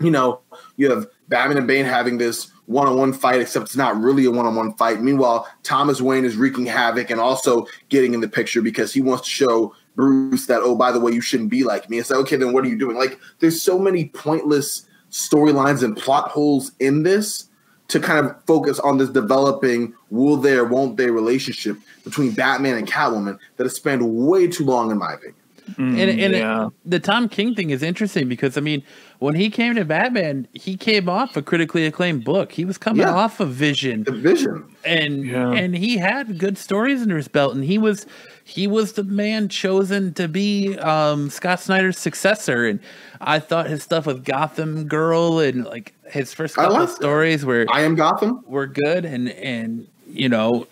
you 0.00 0.10
know, 0.10 0.40
you 0.76 0.90
have 0.90 1.06
Batman 1.28 1.58
and 1.58 1.66
Bane 1.66 1.84
having 1.84 2.18
this 2.18 2.50
one-on-one 2.66 3.14
fight, 3.14 3.40
except 3.40 3.66
it's 3.66 3.76
not 3.76 3.98
really 3.98 4.26
a 4.26 4.30
one-on-one 4.30 4.74
fight. 4.74 5.00
Meanwhile, 5.00 5.48
Thomas 5.62 6.00
Wayne 6.02 6.24
is 6.24 6.36
wreaking 6.36 6.66
havoc 6.66 7.10
and 7.10 7.20
also 7.20 7.66
getting 7.88 8.12
in 8.12 8.20
the 8.20 8.28
picture 8.28 8.60
because 8.60 8.92
he 8.92 9.00
wants 9.00 9.24
to 9.24 9.30
show 9.30 9.74
Bruce 9.96 10.46
that, 10.46 10.60
oh, 10.62 10.76
by 10.76 10.92
the 10.92 11.00
way, 11.00 11.12
you 11.12 11.20
shouldn't 11.20 11.50
be 11.50 11.64
like 11.64 11.88
me. 11.88 11.98
It's 11.98 12.10
like, 12.10 12.20
okay, 12.20 12.36
then 12.36 12.52
what 12.52 12.64
are 12.64 12.68
you 12.68 12.78
doing? 12.78 12.96
Like, 12.96 13.18
there's 13.40 13.60
so 13.60 13.78
many 13.78 14.10
pointless 14.10 14.86
storylines 15.10 15.82
and 15.82 15.96
plot 15.96 16.28
holes 16.28 16.72
in 16.78 17.02
this 17.02 17.47
to 17.88 17.98
kind 18.00 18.24
of 18.26 18.36
focus 18.44 18.78
on 18.80 18.98
this 18.98 19.08
developing 19.08 19.94
will 20.10 20.36
there, 20.36 20.64
won't 20.64 20.96
there 20.96 21.12
relationship 21.12 21.76
between 22.04 22.32
Batman 22.32 22.76
and 22.76 22.86
Catwoman 22.86 23.38
that 23.56 23.64
has 23.64 23.74
spanned 23.76 24.02
way 24.06 24.46
too 24.46 24.64
long, 24.64 24.90
in 24.90 24.98
my 24.98 25.14
opinion. 25.14 25.34
Mm, 25.72 25.98
and 26.00 26.20
and 26.20 26.32
yeah. 26.32 26.68
the 26.86 26.98
Tom 26.98 27.28
King 27.28 27.54
thing 27.54 27.68
is 27.68 27.82
interesting 27.82 28.26
because 28.26 28.56
I 28.56 28.62
mean, 28.62 28.82
when 29.18 29.34
he 29.34 29.50
came 29.50 29.74
to 29.74 29.84
Batman, 29.84 30.48
he 30.54 30.78
came 30.78 31.10
off 31.10 31.36
a 31.36 31.42
critically 31.42 31.84
acclaimed 31.84 32.24
book. 32.24 32.52
He 32.52 32.64
was 32.64 32.78
coming 32.78 33.02
Yeah. 33.02 33.12
off 33.12 33.38
of 33.38 33.50
Vision, 33.50 34.04
The 34.04 34.12
vision. 34.12 34.64
and 34.86 35.26
Yeah. 35.26 35.52
and 35.52 35.76
he 35.76 35.98
had 35.98 36.38
good 36.38 36.56
stories 36.56 37.02
under 37.02 37.18
his 37.18 37.28
belt, 37.28 37.54
and 37.54 37.64
he 37.64 37.76
was 37.76 38.06
he 38.48 38.66
was 38.66 38.94
the 38.94 39.04
man 39.04 39.50
chosen 39.50 40.14
to 40.14 40.26
be 40.26 40.76
um, 40.78 41.28
Scott 41.28 41.60
Snyder's 41.60 41.98
successor. 41.98 42.66
And 42.66 42.80
I 43.20 43.40
thought 43.40 43.66
his 43.66 43.82
stuff 43.82 44.06
with 44.06 44.24
Gotham 44.24 44.88
Girl 44.88 45.38
and 45.38 45.66
like 45.66 45.92
his 46.10 46.32
first 46.32 46.54
couple 46.54 46.78
of 46.78 46.88
stories 46.88 47.44
were 47.44 47.66
I 47.70 47.82
am 47.82 47.94
Gotham. 47.94 48.42
were 48.46 48.66
good 48.66 49.04
and 49.04 49.28
and 49.28 49.86
you 50.10 50.30
know 50.30 50.66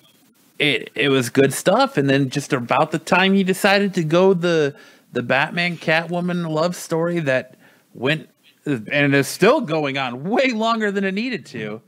it 0.58 0.90
it 0.94 1.10
was 1.10 1.28
good 1.28 1.52
stuff 1.52 1.98
and 1.98 2.08
then 2.08 2.30
just 2.30 2.54
about 2.54 2.92
the 2.92 2.98
time 2.98 3.34
he 3.34 3.44
decided 3.44 3.92
to 3.94 4.04
go 4.04 4.32
the 4.32 4.74
the 5.12 5.22
Batman 5.22 5.76
Catwoman 5.76 6.48
love 6.48 6.74
story 6.74 7.20
that 7.20 7.56
went 7.92 8.30
and 8.64 9.14
is 9.14 9.28
still 9.28 9.60
going 9.60 9.98
on 9.98 10.24
way 10.24 10.52
longer 10.52 10.90
than 10.90 11.04
it 11.04 11.12
needed 11.12 11.44
to 11.46 11.82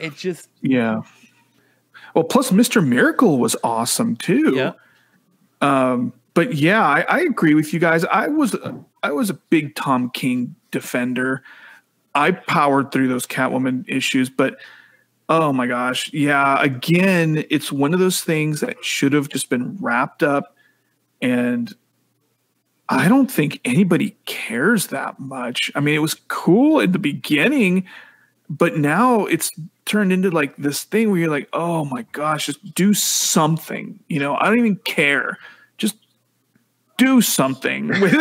it 0.00 0.16
just 0.16 0.48
Yeah. 0.62 1.02
Well, 2.12 2.24
plus 2.24 2.50
Mr. 2.50 2.84
Miracle 2.84 3.38
was 3.38 3.54
awesome 3.62 4.16
too. 4.16 4.52
yeah 4.56 4.72
Um, 5.60 6.12
but 6.34 6.54
yeah, 6.54 6.86
I, 6.86 7.00
I 7.08 7.20
agree 7.20 7.54
with 7.54 7.72
you 7.72 7.80
guys. 7.80 8.04
I 8.04 8.28
was 8.28 8.54
I 9.02 9.10
was 9.10 9.30
a 9.30 9.34
big 9.34 9.74
Tom 9.74 10.10
King 10.10 10.54
defender. 10.70 11.42
I 12.14 12.32
powered 12.32 12.92
through 12.92 13.08
those 13.08 13.26
Catwoman 13.26 13.84
issues, 13.88 14.28
but 14.28 14.56
oh 15.28 15.52
my 15.52 15.66
gosh, 15.66 16.12
yeah. 16.12 16.62
Again, 16.62 17.44
it's 17.50 17.72
one 17.72 17.94
of 17.94 18.00
those 18.00 18.22
things 18.22 18.60
that 18.60 18.84
should 18.84 19.12
have 19.12 19.28
just 19.28 19.48
been 19.48 19.78
wrapped 19.80 20.22
up, 20.22 20.54
and 21.22 21.74
I 22.88 23.08
don't 23.08 23.30
think 23.30 23.60
anybody 23.64 24.16
cares 24.26 24.88
that 24.88 25.18
much. 25.18 25.72
I 25.74 25.80
mean, 25.80 25.94
it 25.94 26.02
was 26.02 26.14
cool 26.28 26.80
at 26.80 26.92
the 26.92 26.98
beginning, 26.98 27.86
but 28.48 28.76
now 28.76 29.24
it's 29.26 29.50
turned 29.84 30.12
into 30.12 30.30
like 30.30 30.56
this 30.56 30.84
thing 30.84 31.10
where 31.10 31.20
you're 31.20 31.30
like, 31.30 31.48
oh 31.52 31.84
my 31.84 32.02
gosh, 32.12 32.46
just 32.46 32.74
do 32.74 32.92
something. 32.94 33.98
You 34.08 34.20
know, 34.20 34.36
I 34.36 34.46
don't 34.46 34.58
even 34.58 34.76
care. 34.76 35.38
Just 35.78 35.96
do 36.98 37.20
something 37.20 37.88
with 38.00 38.12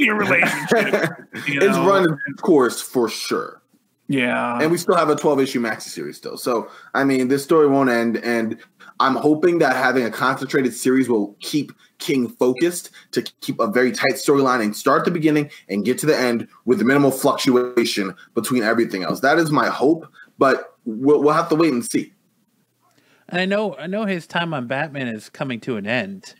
your 0.00 0.16
relationship. 0.16 1.10
you 1.46 1.60
It's 1.60 1.76
know? 1.76 1.86
run 1.88 2.18
its 2.28 2.40
course 2.42 2.80
for 2.80 3.08
sure. 3.08 3.60
Yeah. 4.08 4.58
and 4.60 4.70
we 4.70 4.76
still 4.76 4.96
have 4.96 5.08
a 5.08 5.16
12 5.16 5.40
issue 5.40 5.60
maxi 5.60 5.82
series 5.88 6.16
still. 6.18 6.36
So 6.36 6.68
I 6.92 7.04
mean, 7.04 7.28
this 7.28 7.42
story 7.42 7.66
won't 7.66 7.88
end, 7.88 8.18
and 8.18 8.58
I'm 9.00 9.14
hoping 9.16 9.58
that 9.60 9.74
having 9.74 10.04
a 10.04 10.10
concentrated 10.10 10.74
series 10.74 11.08
will 11.08 11.34
keep 11.40 11.72
King 12.06 12.28
focused 12.28 12.90
to 13.12 13.22
keep 13.40 13.58
a 13.60 13.66
very 13.78 13.92
tight 13.92 14.14
storyline 14.24 14.60
and 14.62 14.74
start 14.74 15.04
the 15.04 15.10
beginning 15.10 15.50
and 15.68 15.84
get 15.84 15.98
to 16.00 16.06
the 16.06 16.16
end 16.18 16.48
with 16.64 16.82
minimal 16.82 17.10
fluctuation 17.10 18.14
between 18.34 18.62
everything 18.62 19.02
else. 19.04 19.20
That 19.20 19.38
is 19.38 19.50
my 19.50 19.68
hope, 19.68 20.06
but 20.38 20.76
we'll, 20.84 21.22
we'll 21.22 21.34
have 21.34 21.48
to 21.50 21.54
wait 21.54 21.72
and 21.72 21.84
see. 21.84 22.12
and 23.28 23.40
I 23.40 23.46
know 23.46 23.76
I 23.76 23.86
know 23.86 24.04
his 24.04 24.26
time 24.26 24.52
on 24.52 24.66
Batman 24.66 25.08
is 25.08 25.28
coming 25.30 25.60
to 25.60 25.76
an 25.76 25.86
end 25.86 26.34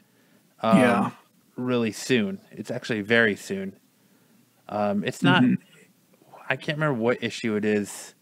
um, 0.60 0.78
Yeah. 0.78 1.10
really 1.56 1.92
soon 1.92 2.40
it's 2.50 2.70
actually 2.70 3.02
very 3.02 3.36
soon 3.36 3.76
um 4.68 5.04
it's 5.04 5.22
not 5.22 5.42
I 6.48 6.56
can't 6.56 6.78
remember 6.78 6.98
what 7.00 7.22
issue 7.22 7.56
it 7.56 7.64
is 7.64 8.14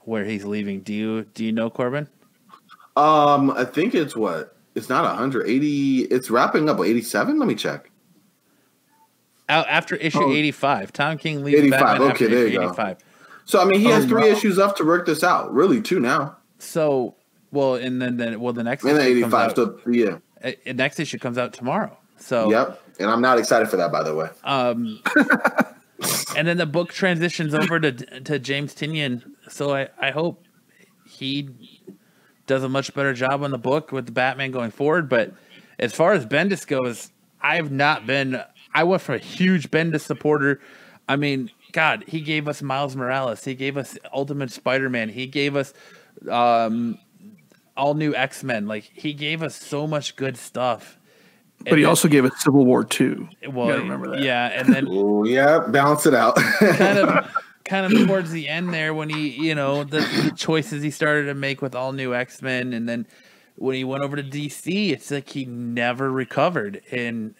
where 0.00 0.24
he's 0.24 0.44
leaving 0.44 0.80
do 0.80 0.92
you 0.94 1.24
do 1.34 1.44
you 1.44 1.52
know 1.52 1.70
Corbin 1.70 2.08
Um, 2.96 3.50
I 3.50 3.64
think 3.64 3.94
it's 3.94 4.14
what 4.16 4.56
it's 4.74 4.88
not 4.88 5.04
180. 5.04 6.02
It's 6.02 6.30
wrapping 6.30 6.68
up 6.68 6.80
87. 6.80 7.38
Let 7.38 7.48
me 7.48 7.54
check. 7.54 7.90
Out 9.48 9.66
after 9.68 9.96
issue 9.96 10.22
Oh. 10.22 10.32
85. 10.32 10.92
Tom 10.92 11.18
King 11.18 11.44
leaves 11.44 11.58
85, 11.58 11.80
Batman 11.80 12.10
after 12.10 12.24
okay, 12.24 12.34
there 12.34 12.46
you 12.46 12.58
go. 12.60 12.96
So 13.44 13.60
I 13.60 13.64
mean, 13.64 13.80
he 13.80 13.86
has 13.86 14.04
three 14.06 14.22
wow. 14.22 14.28
issues 14.36 14.56
left 14.56 14.78
to 14.78 14.84
work 14.84 15.04
this 15.06 15.22
out. 15.24 15.52
Really, 15.52 15.82
two 15.82 15.98
now. 16.00 16.36
So, 16.58 17.16
well, 17.50 17.74
and 17.74 18.00
then, 18.00 18.16
then 18.16 18.40
well, 18.40 18.52
the 18.52 18.62
next 18.62 18.84
And 18.84 18.96
then 18.96 19.06
issue 19.10 19.20
comes 19.22 19.34
85. 19.34 19.50
out, 19.50 19.56
So 19.56 19.90
yeah. 19.90 20.18
uh, 20.44 20.72
next 20.72 21.00
issue 21.00 21.18
comes 21.18 21.38
out 21.38 21.52
tomorrow. 21.52 21.96
So, 22.18 22.50
Yep. 22.50 22.80
And 23.00 23.10
I'm 23.10 23.20
not 23.20 23.38
excited 23.38 23.68
for 23.68 23.76
that, 23.78 23.90
by 23.90 24.02
the 24.04 24.14
way. 24.14 24.28
um, 24.44 25.02
and 26.36 26.46
then 26.46 26.56
the 26.56 26.66
book 26.66 26.92
transitions 26.92 27.52
over 27.54 27.80
to 27.80 27.92
to 28.20 28.38
James 28.38 28.74
Tynion. 28.74 29.22
So 29.48 29.74
I 29.74 29.88
I 30.00 30.10
hope 30.12 30.44
he 31.04 31.48
does 32.52 32.62
a 32.62 32.68
much 32.68 32.92
better 32.92 33.14
job 33.14 33.42
on 33.42 33.50
the 33.50 33.58
book 33.58 33.92
with 33.92 34.04
the 34.04 34.12
Batman 34.12 34.50
going 34.50 34.70
forward. 34.70 35.08
But 35.08 35.32
as 35.78 35.94
far 35.94 36.12
as 36.12 36.26
Bendis 36.26 36.66
goes, 36.66 37.10
I've 37.40 37.72
not 37.72 38.06
been. 38.06 38.42
I 38.74 38.84
went 38.84 39.00
from 39.00 39.14
a 39.14 39.18
huge 39.18 39.70
Bendis 39.70 40.02
supporter. 40.02 40.60
I 41.08 41.16
mean, 41.16 41.50
God, 41.72 42.04
he 42.06 42.20
gave 42.20 42.48
us 42.48 42.60
Miles 42.60 42.94
Morales. 42.94 43.42
He 43.44 43.54
gave 43.54 43.78
us 43.78 43.96
Ultimate 44.12 44.50
Spider-Man. 44.50 45.08
He 45.08 45.26
gave 45.26 45.56
us 45.56 45.72
um, 46.30 46.98
all 47.74 47.94
new 47.94 48.14
X-Men. 48.14 48.66
Like 48.66 48.84
he 48.84 49.14
gave 49.14 49.42
us 49.42 49.56
so 49.56 49.86
much 49.86 50.16
good 50.16 50.36
stuff. 50.36 50.98
But 51.64 51.78
he 51.78 51.84
also 51.86 52.08
gave 52.08 52.24
us 52.26 52.32
Civil 52.42 52.66
War 52.66 52.84
two. 52.84 53.28
Well, 53.48 53.68
remember 53.78 54.10
that. 54.10 54.20
yeah, 54.20 54.48
and 54.48 54.74
then 54.74 54.86
Ooh, 54.92 55.26
yeah, 55.26 55.60
balance 55.68 56.04
it 56.04 56.12
out. 56.14 56.36
kind 56.36 56.98
of 56.98 57.32
kind 57.64 57.86
of 57.86 58.06
towards 58.06 58.30
the 58.30 58.48
end 58.48 58.72
there 58.72 58.92
when 58.94 59.08
he 59.08 59.28
you 59.28 59.54
know 59.54 59.84
the, 59.84 60.00
the 60.00 60.32
choices 60.36 60.82
he 60.82 60.90
started 60.90 61.26
to 61.26 61.34
make 61.34 61.62
with 61.62 61.74
all 61.74 61.92
new 61.92 62.14
x-men 62.14 62.72
and 62.72 62.88
then 62.88 63.06
when 63.56 63.74
he 63.76 63.84
went 63.84 64.02
over 64.02 64.16
to 64.16 64.22
dc 64.22 64.90
it's 64.90 65.10
like 65.10 65.28
he 65.30 65.44
never 65.44 66.10
recovered 66.10 66.82
and 66.90 67.34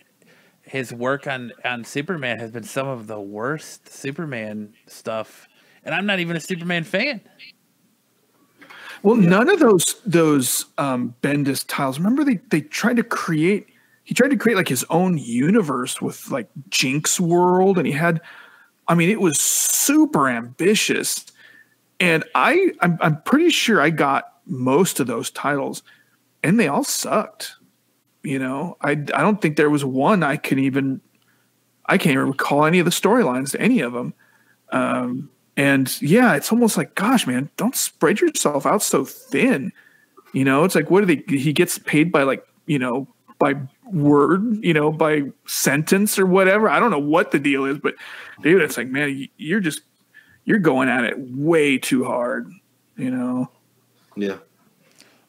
his 0.62 0.92
work 0.92 1.26
on 1.26 1.52
on 1.64 1.84
superman 1.84 2.38
has 2.38 2.50
been 2.50 2.62
some 2.62 2.86
of 2.86 3.06
the 3.06 3.20
worst 3.20 3.88
superman 3.92 4.72
stuff 4.86 5.48
and 5.84 5.94
i'm 5.94 6.06
not 6.06 6.20
even 6.20 6.36
a 6.36 6.40
superman 6.40 6.84
fan 6.84 7.20
Well, 9.02 9.16
none 9.16 9.48
of 9.48 9.58
those 9.58 10.00
those 10.06 10.66
um, 10.78 11.14
Bendis 11.22 11.64
tiles. 11.66 11.98
Remember, 11.98 12.24
they 12.24 12.36
they 12.50 12.60
tried 12.60 12.96
to 12.96 13.02
create. 13.02 13.66
He 14.04 14.14
tried 14.14 14.30
to 14.30 14.36
create 14.36 14.56
like 14.56 14.68
his 14.68 14.84
own 14.90 15.18
universe 15.18 16.00
with 16.00 16.30
like 16.30 16.48
Jinxworld, 16.70 17.76
and 17.78 17.86
he 17.86 17.92
had. 17.92 18.20
I 18.92 18.94
mean, 18.94 19.08
it 19.08 19.22
was 19.22 19.40
super 19.40 20.28
ambitious, 20.28 21.24
and 21.98 22.24
I 22.34 22.72
I'm, 22.82 22.98
I'm 23.00 23.22
pretty 23.22 23.48
sure 23.48 23.80
I 23.80 23.88
got 23.88 24.24
most 24.44 25.00
of 25.00 25.06
those 25.06 25.30
titles, 25.30 25.82
and 26.42 26.60
they 26.60 26.68
all 26.68 26.84
sucked. 26.84 27.54
You 28.22 28.38
know, 28.38 28.76
I 28.82 28.90
I 28.90 29.22
don't 29.22 29.40
think 29.40 29.56
there 29.56 29.70
was 29.70 29.82
one 29.82 30.22
I 30.22 30.36
can 30.36 30.58
even. 30.58 31.00
I 31.86 31.96
can't 31.96 32.12
even 32.12 32.28
recall 32.28 32.66
any 32.66 32.80
of 32.80 32.84
the 32.84 32.90
storylines 32.90 33.52
to 33.52 33.60
any 33.62 33.80
of 33.80 33.94
them. 33.94 34.12
Um, 34.72 35.30
and 35.56 36.00
yeah, 36.02 36.34
it's 36.34 36.52
almost 36.52 36.76
like, 36.76 36.94
gosh, 36.94 37.26
man, 37.26 37.48
don't 37.56 37.74
spread 37.74 38.20
yourself 38.20 38.66
out 38.66 38.82
so 38.82 39.06
thin. 39.06 39.72
You 40.34 40.44
know, 40.44 40.64
it's 40.64 40.74
like, 40.74 40.90
what 40.90 41.00
do 41.00 41.06
they? 41.06 41.34
He 41.34 41.54
gets 41.54 41.78
paid 41.78 42.12
by 42.12 42.24
like, 42.24 42.44
you 42.66 42.78
know, 42.78 43.08
by 43.38 43.54
word, 43.86 44.64
you 44.64 44.74
know, 44.74 44.92
by 44.92 45.22
sentence 45.46 46.18
or 46.18 46.26
whatever. 46.26 46.68
I 46.68 46.78
don't 46.80 46.90
know 46.90 46.98
what 46.98 47.30
the 47.30 47.38
deal 47.38 47.64
is, 47.64 47.78
but 47.78 47.94
dude, 48.42 48.62
it's 48.62 48.76
like, 48.76 48.88
man, 48.88 49.28
you're 49.36 49.60
just 49.60 49.82
you're 50.44 50.58
going 50.58 50.88
at 50.88 51.04
it 51.04 51.16
way 51.18 51.78
too 51.78 52.04
hard. 52.04 52.50
You 52.96 53.10
know. 53.10 53.50
yeah, 54.16 54.36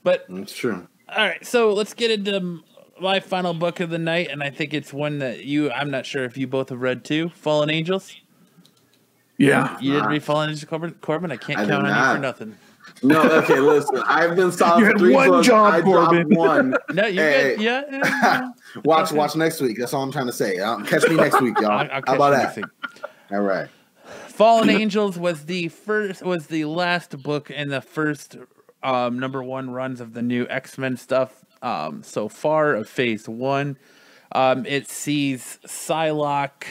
but 0.04 0.26
that's 0.30 0.54
true. 0.56 0.86
all 1.10 1.26
right 1.26 1.46
so 1.46 1.72
let's 1.74 1.94
get 1.94 2.12
into 2.12 2.60
my 3.02 3.20
final 3.22 3.54
book 3.54 3.80
of 3.80 3.90
the 3.90 3.98
night 3.98 4.28
and 4.30 4.44
i 4.44 4.50
think 4.50 4.74
it's 4.74 4.92
one 4.94 5.20
that 5.20 5.46
you 5.46 5.72
i'm 5.72 5.90
not 5.90 6.06
sure 6.06 6.26
if 6.26 6.38
you 6.38 6.46
both 6.46 6.70
have 6.70 6.82
read 6.82 7.04
too 7.06 7.30
fallen 7.30 7.70
angels 7.70 8.14
Yeah. 9.38 9.80
you 9.80 9.94
didn't 9.94 10.06
Nah. 10.08 10.12
read 10.12 10.24
fallen 10.24 10.50
angels 10.50 10.66
corbin, 10.70 10.92
corbin? 11.02 11.32
i 11.32 11.38
can't 11.38 11.60
I 11.60 11.66
count 11.66 11.88
on 11.88 11.96
you 12.10 12.16
for 12.16 12.20
nothing 12.22 12.58
No, 13.02 13.22
okay, 13.22 13.60
listen. 13.60 14.02
I've 14.08 14.36
been 14.36 14.52
solid 14.52 14.80
You 14.80 14.86
for 14.86 14.92
had 14.92 14.98
three 15.00 15.14
one 15.14 15.30
books. 15.30 15.48
job, 15.48 15.74
I 15.74 15.82
dropped 15.82 16.12
Corbin. 16.12 16.36
one. 16.36 16.76
No, 16.94 17.06
you 17.08 17.20
Hey. 17.22 17.56
good. 17.56 17.62
Yeah. 17.62 17.82
yeah, 17.92 18.00
yeah. 18.04 18.50
Watch, 18.86 19.12
watch 19.12 19.36
next 19.36 19.62
week. 19.62 19.78
That's 19.78 19.94
all 19.94 20.04
I'm 20.04 20.12
trying 20.12 20.28
to 20.28 20.34
say. 20.34 20.60
Um, 20.60 20.86
catch 20.86 21.08
me 21.08 21.16
next 21.16 21.42
week, 21.42 21.60
y'all. 21.60 21.72
I'll, 21.72 21.90
I'll 21.92 22.02
How 22.08 22.16
about 22.16 22.56
that? 22.56 22.64
All 23.32 23.42
right. 23.42 23.70
Fallen 24.28 24.70
Angels 24.70 25.18
was 25.18 25.46
the 25.46 25.68
first 25.70 26.24
was 26.24 26.48
the 26.48 26.66
last 26.66 27.22
book 27.22 27.50
in 27.52 27.70
the 27.70 27.82
first 27.82 28.36
um, 28.82 29.20
number 29.20 29.44
one 29.44 29.70
runs 29.70 30.02
of 30.02 30.14
the 30.14 30.22
new 30.22 30.46
X 30.50 30.78
Men 30.78 30.98
stuff 30.98 31.46
um, 31.62 32.04
so 32.04 32.28
far 32.28 32.74
of 32.74 32.90
Phase 32.90 33.30
One. 33.30 33.78
Um, 34.34 34.66
it 34.66 34.90
sees 34.90 35.60
Psylocke 35.66 36.66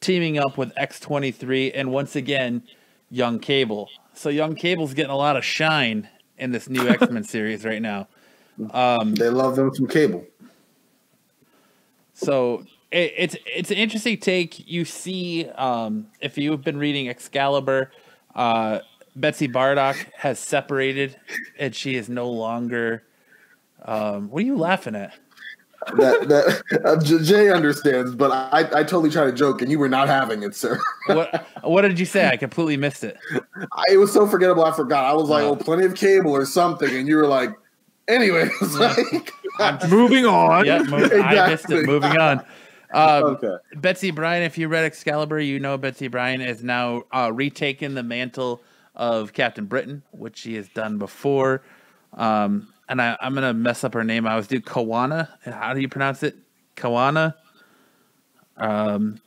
teaming 0.00 0.38
up 0.38 0.56
with 0.56 0.72
X 0.76 0.98
twenty 0.98 1.30
three, 1.30 1.70
and 1.72 1.90
once 1.92 2.16
again, 2.16 2.62
Young 3.10 3.38
Cable. 3.38 3.90
So 4.14 4.28
Young 4.28 4.54
Cable's 4.54 4.94
getting 4.94 5.10
a 5.10 5.16
lot 5.16 5.36
of 5.36 5.44
shine 5.44 6.08
in 6.38 6.52
this 6.52 6.68
new 6.68 6.88
X 6.88 7.10
Men 7.10 7.24
series 7.24 7.64
right 7.64 7.82
now. 7.82 8.08
They 9.14 9.28
love 9.28 9.56
them 9.56 9.74
some 9.74 9.86
cable. 9.86 10.24
So 12.14 12.64
it, 12.90 13.12
it's 13.16 13.36
it's 13.44 13.70
an 13.70 13.76
interesting 13.76 14.18
take. 14.18 14.68
You 14.68 14.84
see, 14.84 15.46
um, 15.48 16.06
if 16.20 16.38
you've 16.38 16.62
been 16.62 16.78
reading 16.78 17.08
Excalibur, 17.08 17.90
uh, 18.34 18.80
Betsy 19.16 19.48
Braddock 19.48 19.96
has 20.16 20.38
separated, 20.38 21.16
and 21.58 21.74
she 21.74 21.96
is 21.96 22.08
no 22.08 22.30
longer. 22.30 23.02
Um, 23.84 24.30
what 24.30 24.42
are 24.42 24.46
you 24.46 24.56
laughing 24.56 24.94
at? 24.94 25.12
That 25.96 26.28
that 26.28 26.80
uh, 26.84 26.96
J- 27.02 27.22
Jay 27.22 27.50
understands, 27.50 28.14
but 28.14 28.30
I 28.30 28.60
I 28.60 28.82
totally 28.82 29.10
tried 29.10 29.26
to 29.26 29.32
joke, 29.32 29.62
and 29.62 29.70
you 29.70 29.78
were 29.78 29.88
not 29.88 30.08
having 30.08 30.42
it, 30.42 30.54
sir. 30.56 30.78
What 31.06 31.46
What 31.62 31.82
did 31.82 31.98
you 31.98 32.06
say? 32.06 32.28
I 32.28 32.36
completely 32.36 32.76
missed 32.76 33.04
it. 33.04 33.16
I, 33.72 33.84
it 33.90 33.96
was 33.98 34.12
so 34.12 34.26
forgettable. 34.26 34.64
I 34.64 34.72
forgot. 34.72 35.04
I 35.04 35.12
was 35.14 35.28
like, 35.28 35.44
"Oh, 35.44 35.56
plenty 35.56 35.84
of 35.84 35.94
cable 35.94 36.32
or 36.32 36.44
something," 36.46 36.88
and 36.94 37.06
you 37.06 37.16
were 37.16 37.26
like, 37.26 37.50
"Anyways." 38.08 38.50
Like, 39.56 39.88
Moving 39.88 40.26
on. 40.26 40.64
Yeah, 40.66 40.82
mo- 40.82 40.96
I 40.96 41.00
missed 41.00 41.12
Exactly. 41.12 41.76
it. 41.76 41.86
Moving 41.86 42.18
on. 42.18 42.40
Um, 42.92 43.22
okay. 43.36 43.54
Betsy 43.76 44.10
Bryan, 44.10 44.42
if 44.42 44.58
you 44.58 44.66
read 44.66 44.84
Excalibur, 44.84 45.38
you 45.38 45.60
know 45.60 45.78
Betsy 45.78 46.08
Bryan 46.08 46.40
has 46.40 46.64
now 46.64 47.04
uh, 47.12 47.30
retaken 47.32 47.94
the 47.94 48.02
mantle 48.02 48.60
of 48.96 49.32
Captain 49.32 49.66
Britain, 49.66 50.02
which 50.10 50.38
she 50.38 50.56
has 50.56 50.68
done 50.70 50.98
before. 50.98 51.62
Um, 52.14 52.73
and 52.88 53.00
I, 53.00 53.16
I'm 53.20 53.34
gonna 53.34 53.54
mess 53.54 53.84
up 53.84 53.94
her 53.94 54.04
name. 54.04 54.26
I 54.26 54.32
always 54.32 54.46
do 54.46 54.60
Kawana. 54.60 55.28
How 55.44 55.74
do 55.74 55.80
you 55.80 55.88
pronounce 55.88 56.22
it? 56.22 56.36
Kawana. 56.76 57.34
Um, 58.56 59.20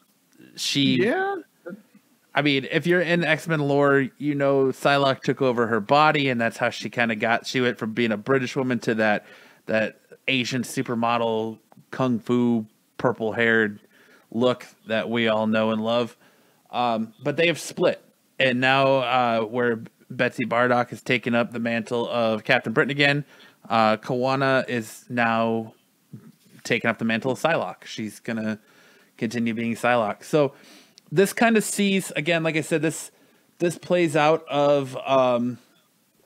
she. 0.55 1.03
Yeah. 1.03 1.35
I 2.35 2.43
mean, 2.43 2.67
if 2.69 2.85
you're 2.85 3.01
in 3.01 3.23
X 3.23 3.47
Men 3.47 3.61
lore, 3.61 4.09
you 4.19 4.35
know 4.35 4.65
Psylocke 4.65 5.21
took 5.21 5.41
over 5.41 5.65
her 5.67 5.79
body, 5.79 6.29
and 6.29 6.39
that's 6.39 6.57
how 6.57 6.69
she 6.69 6.89
kind 6.89 7.11
of 7.11 7.19
got. 7.19 7.47
She 7.47 7.61
went 7.61 7.79
from 7.79 7.93
being 7.93 8.11
a 8.11 8.17
British 8.17 8.55
woman 8.55 8.77
to 8.79 8.93
that 8.95 9.25
that 9.65 9.99
Asian 10.27 10.61
supermodel, 10.61 11.57
kung 11.89 12.19
fu, 12.19 12.65
purple 12.97 13.33
haired 13.33 13.79
look 14.31 14.67
that 14.85 15.09
we 15.09 15.27
all 15.27 15.47
know 15.47 15.71
and 15.71 15.83
love. 15.83 16.15
Um, 16.69 17.13
but 17.23 17.37
they 17.37 17.47
have 17.47 17.59
split, 17.59 18.03
and 18.37 18.61
now 18.61 18.97
uh, 18.97 19.41
where 19.41 19.81
Betsy 20.09 20.45
Braddock 20.45 20.89
has 20.91 21.01
taken 21.01 21.33
up 21.33 21.51
the 21.51 21.59
mantle 21.59 22.07
of 22.07 22.43
Captain 22.43 22.73
Britain 22.73 22.91
again, 22.91 23.25
uh, 23.69 23.97
Kawana 23.97 24.67
is 24.67 25.05
now 25.09 25.73
taking 26.63 26.89
up 26.89 26.97
the 26.97 27.05
mantle 27.05 27.31
of 27.31 27.39
Psylocke. 27.39 27.85
She's 27.85 28.19
gonna 28.19 28.59
continue 29.17 29.53
being 29.53 29.75
Psylocke. 29.75 30.23
So 30.23 30.53
this 31.11 31.33
kind 31.33 31.57
of 31.57 31.63
sees 31.63 32.11
again, 32.11 32.43
like 32.43 32.55
I 32.55 32.61
said, 32.61 32.81
this 32.81 33.11
this 33.59 33.77
plays 33.77 34.15
out 34.15 34.45
of 34.47 34.95
um, 34.97 35.57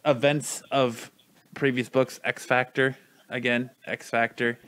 events 0.05 0.61
of 0.71 1.11
previous 1.53 1.89
books. 1.89 2.19
X 2.23 2.45
Factor 2.45 2.97
again, 3.29 3.71
X 3.85 4.09
Factor. 4.09 4.59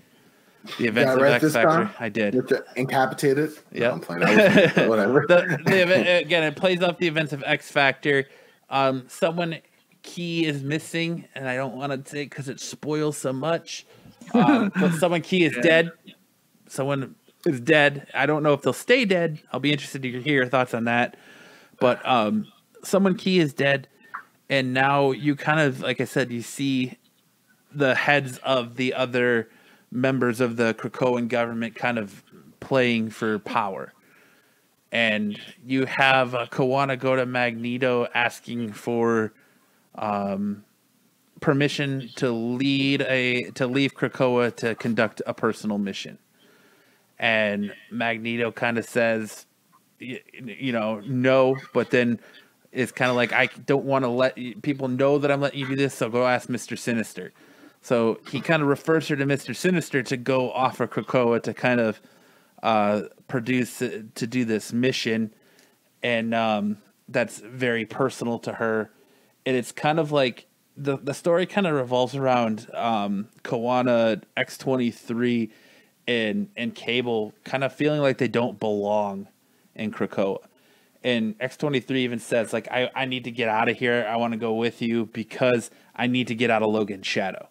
The 0.77 0.87
events 0.87 1.11
it 1.11 1.15
of 1.15 1.21
right 1.21 1.43
X 1.43 1.53
Factor. 1.53 1.69
time? 1.69 1.89
I 1.99 2.09
did. 2.09 2.35
Incapacitated. 2.77 3.51
Yeah. 3.71 3.87
No, 3.87 3.91
I'm 3.93 3.99
playing. 3.99 4.21
That 4.21 4.77
was, 4.77 4.87
whatever. 4.87 5.25
the, 5.27 5.59
the 5.65 5.81
event, 5.81 6.25
again, 6.25 6.43
it 6.43 6.55
plays 6.55 6.81
off 6.81 6.97
the 6.97 7.07
events 7.07 7.33
of 7.33 7.43
X 7.45 7.69
Factor. 7.69 8.25
Um, 8.69 9.03
someone 9.09 9.57
key 10.03 10.45
is 10.45 10.63
missing, 10.63 11.27
and 11.34 11.47
I 11.47 11.55
don't 11.55 11.75
want 11.75 12.05
to 12.05 12.09
say 12.09 12.23
because 12.23 12.49
it 12.49 12.59
spoils 12.59 13.17
so 13.17 13.34
much. 13.34 13.85
Um, 14.34 14.71
but 14.80 14.93
someone 14.93 15.21
key 15.21 15.43
is 15.43 15.57
dead. 15.61 15.91
Someone 16.67 17.15
is 17.45 17.59
dead. 17.59 18.07
I 18.13 18.25
don't 18.25 18.43
know 18.43 18.53
if 18.53 18.61
they'll 18.61 18.73
stay 18.73 19.05
dead. 19.05 19.41
I'll 19.51 19.59
be 19.59 19.71
interested 19.71 20.03
to 20.03 20.21
hear 20.21 20.35
your 20.35 20.47
thoughts 20.47 20.73
on 20.73 20.85
that. 20.85 21.17
But 21.80 22.07
um, 22.07 22.47
someone 22.84 23.15
key 23.15 23.39
is 23.39 23.53
dead, 23.53 23.88
and 24.49 24.73
now 24.73 25.11
you 25.11 25.35
kind 25.35 25.59
of, 25.59 25.81
like 25.81 25.99
I 25.99 26.05
said, 26.05 26.31
you 26.31 26.41
see 26.41 26.97
the 27.73 27.95
heads 27.95 28.38
of 28.39 28.75
the 28.75 28.93
other 28.93 29.49
members 29.91 30.39
of 30.39 30.57
the 30.57 30.73
Krakoan 30.73 31.27
government 31.27 31.75
kind 31.75 31.97
of 31.97 32.23
playing 32.59 33.09
for 33.09 33.39
power 33.39 33.93
and 34.93 35.39
you 35.65 35.85
have 35.88 36.35
uh, 36.35 36.45
Kawana 36.45 36.97
go 36.97 37.15
to 37.15 37.25
Magneto 37.25 38.07
asking 38.13 38.71
for 38.73 39.34
um, 39.95 40.64
permission 41.40 42.10
to 42.15 42.32
lead 42.32 43.02
a 43.02 43.52
to 43.52 43.68
leave 43.68 43.94
Krakoa 43.95 44.56
to 44.57 44.76
conduct 44.76 45.22
a 45.26 45.34
personal 45.34 45.78
mission, 45.78 46.18
and 47.20 47.74
Magneto 47.91 48.52
kind 48.52 48.78
of 48.78 48.86
says, 48.86 49.45
y- 49.99 50.22
you 50.32 50.72
know, 50.72 51.02
no, 51.06 51.57
but 51.74 51.90
then 51.90 52.20
it's 52.72 52.91
kind 52.91 53.11
of 53.11 53.15
like 53.18 53.34
I 53.34 53.48
don't 53.65 53.86
want 53.86 54.03
to 54.06 54.10
let 54.10 54.36
people 54.61 54.88
know 54.88 55.18
that 55.20 55.32
I'm 55.32 55.41
letting 55.41 55.60
you 55.60 55.68
do 55.68 55.76
this, 55.76 55.94
so 55.94 56.10
go 56.10 56.26
ask 56.26 56.49
Mister 56.49 56.76
Sinister. 56.76 57.34
So 57.82 58.20
he 58.32 58.40
kind 58.40 58.64
of 58.64 58.70
refers 58.70 59.10
her 59.10 59.15
to 59.18 59.26
Mister 59.26 59.53
Sinister 59.53 60.02
to 60.03 60.18
go 60.18 60.49
offer 60.52 60.88
Krakoa 60.88 61.44
to 61.44 61.53
kind 61.53 61.82
of 61.82 62.02
uh, 62.64 63.02
produce 63.28 63.80
to 63.80 64.28
do 64.28 64.45
this 64.45 64.72
mission, 64.72 65.34
and 66.02 66.34
um, 66.34 66.78
that's 67.10 67.40
very 67.40 67.86
personal 67.86 68.40
to 68.40 68.53
her. 68.53 68.90
And 69.45 69.56
it's 69.56 69.72
kind 69.72 69.99
of 69.99 70.11
like 70.11 70.48
the 70.76 70.98
the 70.98 71.14
story 71.14 71.45
kind 71.45 71.68
of 71.68 71.76
revolves 71.76 72.15
around 72.15 72.68
um, 72.74 73.28
X 74.38 74.57
twenty 74.57 74.91
three 74.91 75.52
and 76.07 76.49
and 76.56 76.74
Cable 76.74 77.34
kind 77.44 77.64
of 77.64 77.74
feeling 77.74 78.02
like 78.02 78.18
they 78.18 78.28
don't 78.28 78.60
belong 78.60 79.28
in 79.76 79.91
Krakoa, 79.91 80.40
And 81.03 81.36
X 81.40 81.57
twenty 81.57 81.80
three 81.80 82.03
even 82.03 82.20
says 82.20 82.53
like 82.53 82.68
I, 82.72 82.90
I 82.95 83.06
need 83.06 83.26
to 83.26 83.32
get 83.32 83.49
out 83.49 83.70
of 83.70 83.78
here. 83.78 84.06
I 84.10 84.18
want 84.18 84.34
to 84.34 84.40
go 84.40 84.53
with 84.53 84.82
you 84.82 85.07
because 85.07 85.70
I 85.95 86.07
need 86.07 86.28
to 86.28 86.36
get 86.36 86.49
out 86.49 86.64
of 86.64 86.70
Logan's 86.70 87.07
shadow. 87.07 87.49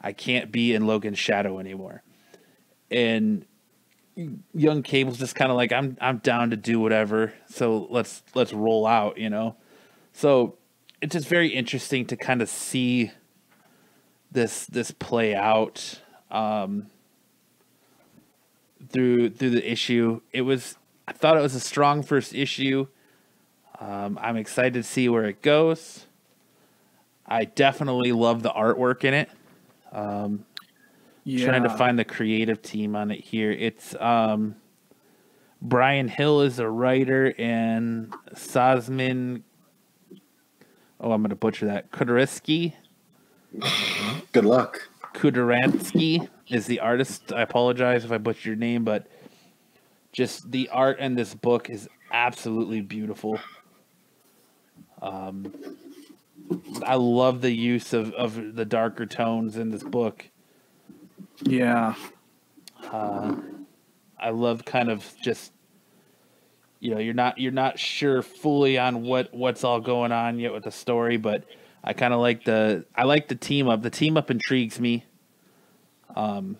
I 0.00 0.12
can't 0.12 0.50
be 0.50 0.74
in 0.74 0.86
Logan's 0.86 1.18
shadow 1.18 1.58
anymore. 1.58 2.02
And 2.90 3.46
young 4.52 4.82
Cable's 4.82 5.18
just 5.18 5.34
kind 5.34 5.50
of 5.50 5.56
like 5.56 5.72
I'm 5.72 5.96
I'm 6.00 6.18
down 6.18 6.50
to 6.50 6.56
do 6.56 6.80
whatever. 6.80 7.32
So 7.48 7.86
let's 7.90 8.22
let's 8.34 8.52
roll 8.52 8.86
out, 8.86 9.18
you 9.18 9.30
know. 9.30 9.56
So 10.12 10.56
it's 11.00 11.12
just 11.12 11.28
very 11.28 11.48
interesting 11.48 12.06
to 12.06 12.16
kind 12.16 12.42
of 12.42 12.48
see 12.48 13.10
this 14.30 14.66
this 14.66 14.90
play 14.90 15.34
out 15.34 16.00
um, 16.30 16.86
through 18.90 19.30
through 19.30 19.50
the 19.50 19.70
issue. 19.70 20.20
It 20.32 20.42
was 20.42 20.76
I 21.08 21.12
thought 21.12 21.36
it 21.36 21.40
was 21.42 21.54
a 21.54 21.60
strong 21.60 22.02
first 22.02 22.34
issue. 22.34 22.86
Um, 23.80 24.18
I'm 24.20 24.36
excited 24.36 24.74
to 24.74 24.82
see 24.82 25.08
where 25.08 25.24
it 25.24 25.42
goes. 25.42 26.06
I 27.26 27.44
definitely 27.44 28.12
love 28.12 28.42
the 28.42 28.50
artwork 28.50 29.04
in 29.04 29.14
it. 29.14 29.30
Um, 29.92 30.44
Yeah. 31.24 31.46
Trying 31.46 31.62
to 31.62 31.70
find 31.70 31.98
the 31.98 32.04
creative 32.04 32.60
team 32.60 32.94
on 32.96 33.10
it 33.10 33.20
here. 33.20 33.50
It's 33.52 33.94
um, 33.96 34.56
Bryan 35.62 36.08
Hill 36.08 36.42
is 36.42 36.58
a 36.58 36.68
writer 36.68 37.34
and 37.38 38.12
Sosman. 38.34 39.42
Oh, 41.00 41.12
I'm 41.12 41.22
going 41.22 41.30
to 41.30 41.36
butcher 41.36 41.66
that. 41.66 41.90
Kudarsky. 41.90 42.74
Good 44.32 44.44
luck. 44.44 44.88
Kudaransky 45.14 46.28
is 46.48 46.66
the 46.66 46.80
artist. 46.80 47.32
I 47.32 47.42
apologize 47.42 48.04
if 48.04 48.12
I 48.12 48.18
butchered 48.18 48.44
your 48.44 48.56
name, 48.56 48.84
but 48.84 49.06
just 50.12 50.50
the 50.50 50.68
art 50.68 50.98
in 50.98 51.14
this 51.14 51.34
book 51.34 51.70
is 51.70 51.88
absolutely 52.12 52.80
beautiful. 52.80 53.38
Um, 55.00 55.52
I 56.84 56.96
love 56.96 57.40
the 57.40 57.52
use 57.52 57.92
of, 57.92 58.12
of 58.12 58.54
the 58.54 58.64
darker 58.64 59.06
tones 59.06 59.56
in 59.56 59.70
this 59.70 59.82
book. 59.82 60.28
Yeah. 61.42 61.94
Uh, 62.84 63.36
I 64.18 64.30
love 64.30 64.64
kind 64.64 64.90
of 64.90 65.14
just 65.22 65.52
you 66.80 66.94
know 66.94 66.98
you're 66.98 67.14
not 67.14 67.38
you're 67.38 67.52
not 67.52 67.78
sure 67.78 68.22
fully 68.22 68.78
on 68.78 69.02
what 69.02 69.32
what's 69.32 69.64
all 69.64 69.80
going 69.80 70.12
on 70.12 70.38
yet 70.38 70.52
with 70.52 70.64
the 70.64 70.70
story, 70.70 71.18
but 71.18 71.44
I 71.84 71.92
kind 71.92 72.12
of 72.12 72.20
like 72.20 72.44
the 72.44 72.84
I 72.94 73.04
like 73.04 73.28
the 73.28 73.36
team 73.36 73.68
up. 73.68 73.82
The 73.82 73.90
team 73.90 74.16
up 74.16 74.30
intrigues 74.30 74.80
me. 74.80 75.04
Um, 76.16 76.56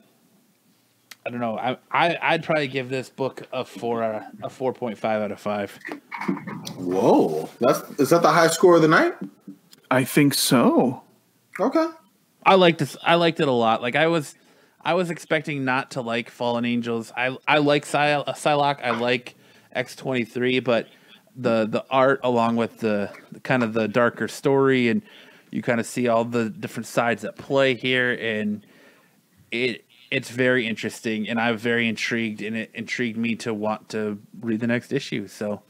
I 1.26 1.30
don't 1.30 1.40
know. 1.40 1.58
I, 1.58 1.78
I 1.90 2.18
I'd 2.20 2.44
probably 2.44 2.68
give 2.68 2.88
this 2.88 3.08
book 3.08 3.46
a 3.52 3.64
four 3.64 4.02
out 4.02 4.14
of, 4.14 4.22
a 4.44 4.50
four 4.50 4.72
point 4.72 4.98
five 4.98 5.22
out 5.22 5.32
of 5.32 5.40
five. 5.40 5.78
Whoa, 6.76 7.48
that's 7.58 7.80
is 7.98 8.10
that 8.10 8.22
the 8.22 8.30
high 8.30 8.48
score 8.48 8.76
of 8.76 8.82
the 8.82 8.88
night? 8.88 9.14
I 9.90 10.04
think 10.04 10.34
so. 10.34 11.02
Okay. 11.58 11.88
I 12.44 12.54
liked 12.54 12.78
this. 12.78 12.96
I 13.02 13.16
liked 13.16 13.40
it 13.40 13.48
a 13.48 13.52
lot. 13.52 13.82
Like 13.82 13.96
I 13.96 14.06
was, 14.06 14.34
I 14.82 14.94
was 14.94 15.10
expecting 15.10 15.64
not 15.64 15.92
to 15.92 16.00
like 16.00 16.30
Fallen 16.30 16.64
Angels. 16.64 17.12
I 17.16 17.36
I 17.46 17.58
like 17.58 17.84
Psy- 17.84 18.22
Psylocke. 18.28 18.82
I 18.82 18.92
like 18.92 19.34
X 19.72 19.94
twenty 19.96 20.24
three, 20.24 20.60
but 20.60 20.88
the 21.36 21.66
the 21.66 21.84
art 21.90 22.20
along 22.24 22.56
with 22.56 22.78
the, 22.80 23.10
the 23.32 23.40
kind 23.40 23.62
of 23.62 23.72
the 23.72 23.86
darker 23.88 24.26
story 24.28 24.88
and 24.88 25.00
you 25.50 25.62
kind 25.62 25.78
of 25.80 25.86
see 25.86 26.08
all 26.08 26.24
the 26.24 26.50
different 26.50 26.86
sides 26.86 27.24
at 27.24 27.36
play 27.36 27.74
here 27.74 28.12
and 28.20 28.66
it 29.50 29.84
it's 30.10 30.28
very 30.30 30.66
interesting 30.66 31.28
and 31.28 31.40
I'm 31.40 31.56
very 31.56 31.88
intrigued 31.88 32.42
and 32.42 32.56
it 32.56 32.70
intrigued 32.74 33.16
me 33.16 33.36
to 33.36 33.54
want 33.54 33.88
to 33.90 34.20
read 34.40 34.58
the 34.60 34.66
next 34.66 34.92
issue. 34.92 35.28
So 35.28 35.62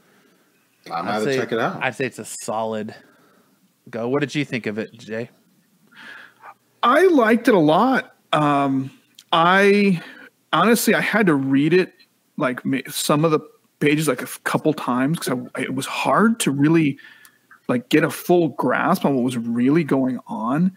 I'm 0.91 1.05
gonna 1.05 1.23
say- 1.23 1.37
check 1.37 1.51
it 1.51 1.59
out. 1.59 1.81
I'd 1.83 1.95
say 1.95 2.05
it's 2.05 2.19
a 2.19 2.25
solid 2.25 2.95
go. 3.89 4.09
What 4.09 4.21
did 4.21 4.33
you 4.33 4.43
think 4.43 4.65
of 4.65 4.79
it, 4.79 4.93
Jay? 4.93 5.29
I 6.81 7.05
liked 7.07 7.47
it 7.47 7.53
a 7.53 7.59
lot. 7.59 8.15
Um, 8.33 8.89
I 9.31 10.01
honestly, 10.51 10.95
I 10.95 11.01
had 11.01 11.27
to 11.27 11.35
read 11.35 11.73
it 11.73 11.93
like 12.37 12.65
ma- 12.65 12.79
some 12.89 13.23
of 13.23 13.29
the 13.31 13.39
pages 13.81 14.07
like 14.07 14.21
a 14.21 14.27
couple 14.43 14.73
times 14.73 15.19
because 15.19 15.37
it 15.57 15.73
was 15.73 15.85
hard 15.85 16.39
to 16.41 16.51
really 16.51 16.97
like 17.67 17.89
get 17.89 18.03
a 18.03 18.09
full 18.09 18.49
grasp 18.49 19.03
on 19.05 19.15
what 19.15 19.23
was 19.23 19.37
really 19.37 19.83
going 19.83 20.19
on. 20.27 20.71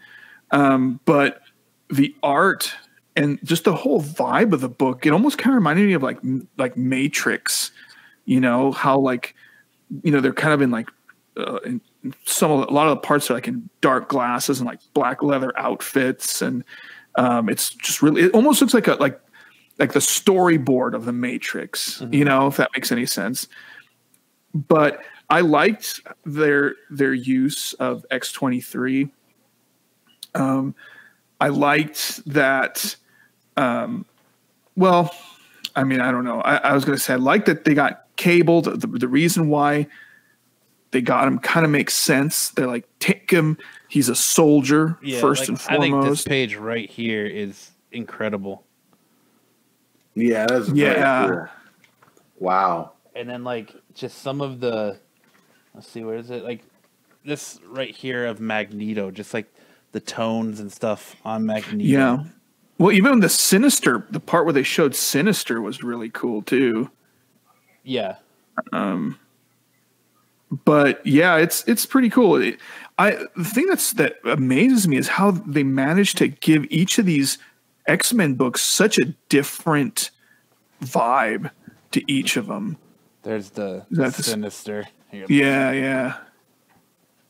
Um, 0.51 0.99
but 1.05 1.41
the 1.89 2.15
art 2.23 2.73
and 3.15 3.39
just 3.43 3.63
the 3.63 3.75
whole 3.75 4.01
vibe 4.01 4.53
of 4.53 4.61
the 4.61 4.69
book, 4.69 5.05
it 5.05 5.13
almost 5.13 5.37
kind 5.37 5.53
of 5.53 5.55
reminded 5.55 5.87
me 5.87 5.93
of 5.93 6.03
like 6.03 6.19
like 6.57 6.75
Matrix. 6.75 7.71
You 8.25 8.39
know 8.39 8.71
how 8.71 8.99
like 8.99 9.35
you 10.03 10.11
know 10.11 10.19
they're 10.19 10.33
kind 10.33 10.53
of 10.53 10.61
in 10.61 10.71
like 10.71 10.89
uh, 11.37 11.59
in 11.65 11.81
some 12.25 12.51
of 12.51 12.67
a 12.67 12.71
lot 12.71 12.87
of 12.87 12.95
the 12.95 13.01
parts 13.01 13.29
are 13.29 13.35
like 13.35 13.47
in 13.47 13.69
dark 13.81 14.09
glasses 14.09 14.59
and 14.59 14.67
like 14.67 14.79
black 14.93 15.21
leather 15.23 15.57
outfits 15.57 16.41
and 16.41 16.63
um, 17.15 17.49
it's 17.49 17.69
just 17.75 18.01
really 18.01 18.23
it 18.23 18.31
almost 18.33 18.61
looks 18.61 18.73
like 18.73 18.87
a 18.87 18.95
like 18.95 19.19
like 19.79 19.93
the 19.93 19.99
storyboard 19.99 20.93
of 20.93 21.05
the 21.05 21.13
matrix 21.13 22.01
you 22.11 22.25
know 22.25 22.47
if 22.47 22.57
that 22.57 22.69
makes 22.75 22.91
any 22.91 23.05
sense 23.05 23.47
but 24.53 25.03
i 25.29 25.41
liked 25.41 26.01
their 26.25 26.75
their 26.89 27.13
use 27.13 27.73
of 27.73 28.05
x23 28.11 29.09
um 30.33 30.75
i 31.41 31.49
liked 31.49 32.23
that 32.25 32.95
um 33.57 34.05
well 34.75 35.13
i 35.75 35.83
mean 35.83 35.99
i 35.99 36.11
don't 36.11 36.23
know 36.23 36.41
i, 36.41 36.57
I 36.57 36.73
was 36.73 36.85
going 36.85 36.97
to 36.97 37.03
say 37.03 37.13
i 37.13 37.17
like 37.17 37.45
that 37.45 37.65
they 37.65 37.73
got 37.73 38.05
cabled 38.15 38.65
the, 38.65 38.87
the 38.87 39.07
reason 39.07 39.49
why 39.49 39.87
they 40.95 41.01
got 41.01 41.27
him 41.27 41.39
kind 41.39 41.65
of 41.65 41.71
makes 41.73 41.93
sense. 41.93 42.51
They're 42.51 42.67
like, 42.67 42.87
take 42.99 43.29
him. 43.29 43.57
He's 43.89 44.07
a 44.07 44.15
soldier 44.15 44.97
first 45.19 45.41
like, 45.41 45.49
and 45.49 45.59
I 45.67 45.77
think 45.77 46.03
this 46.05 46.23
page 46.23 46.55
right 46.55 46.89
here 46.89 47.25
is 47.25 47.71
incredible. 47.91 48.63
Yeah, 50.15 50.45
that's 50.47 50.69
Yeah. 50.69 51.27
cool. 51.27 51.47
Wow. 52.39 52.91
And 53.15 53.29
then 53.29 53.43
like 53.43 53.73
just 53.93 54.19
some 54.19 54.41
of 54.41 54.59
the 54.59 54.97
let's 55.73 55.87
see 55.87 56.03
where 56.03 56.15
is 56.17 56.29
it? 56.31 56.43
Like 56.43 56.63
this 57.23 57.59
right 57.67 57.95
here 57.95 58.25
of 58.25 58.39
Magneto, 58.39 59.11
just 59.11 59.33
like 59.33 59.51
the 59.91 59.99
tones 59.99 60.59
and 60.59 60.71
stuff 60.71 61.15
on 61.23 61.45
Magneto. 61.45 61.83
Yeah. 61.83 62.23
Well, 62.77 62.91
even 62.91 63.21
the 63.21 63.29
sinister, 63.29 64.05
the 64.11 64.19
part 64.19 64.43
where 64.45 64.53
they 64.53 64.63
showed 64.63 64.95
sinister 64.95 65.61
was 65.61 65.81
really 65.81 66.09
cool 66.09 66.41
too. 66.41 66.89
Yeah. 67.83 68.15
Um. 68.73 69.17
But 70.65 71.05
yeah, 71.05 71.37
it's 71.37 71.63
it's 71.67 71.85
pretty 71.85 72.09
cool. 72.09 72.35
It, 72.35 72.59
I 72.97 73.17
the 73.35 73.43
thing 73.43 73.67
that's 73.67 73.93
that 73.93 74.15
amazes 74.25 74.87
me 74.87 74.97
is 74.97 75.07
how 75.07 75.31
they 75.31 75.63
managed 75.63 76.17
to 76.19 76.27
give 76.27 76.65
each 76.69 76.97
of 76.97 77.05
these 77.05 77.37
X 77.87 78.13
Men 78.13 78.35
books 78.35 78.61
such 78.61 78.97
a 78.97 79.05
different 79.29 80.11
vibe 80.83 81.51
to 81.91 82.11
each 82.11 82.37
of 82.37 82.47
them. 82.47 82.77
There's 83.23 83.51
the 83.51 83.85
That's- 83.91 84.25
sinister. 84.25 84.85
Here. 85.11 85.25
Yeah, 85.29 85.71
yeah, 85.71 86.17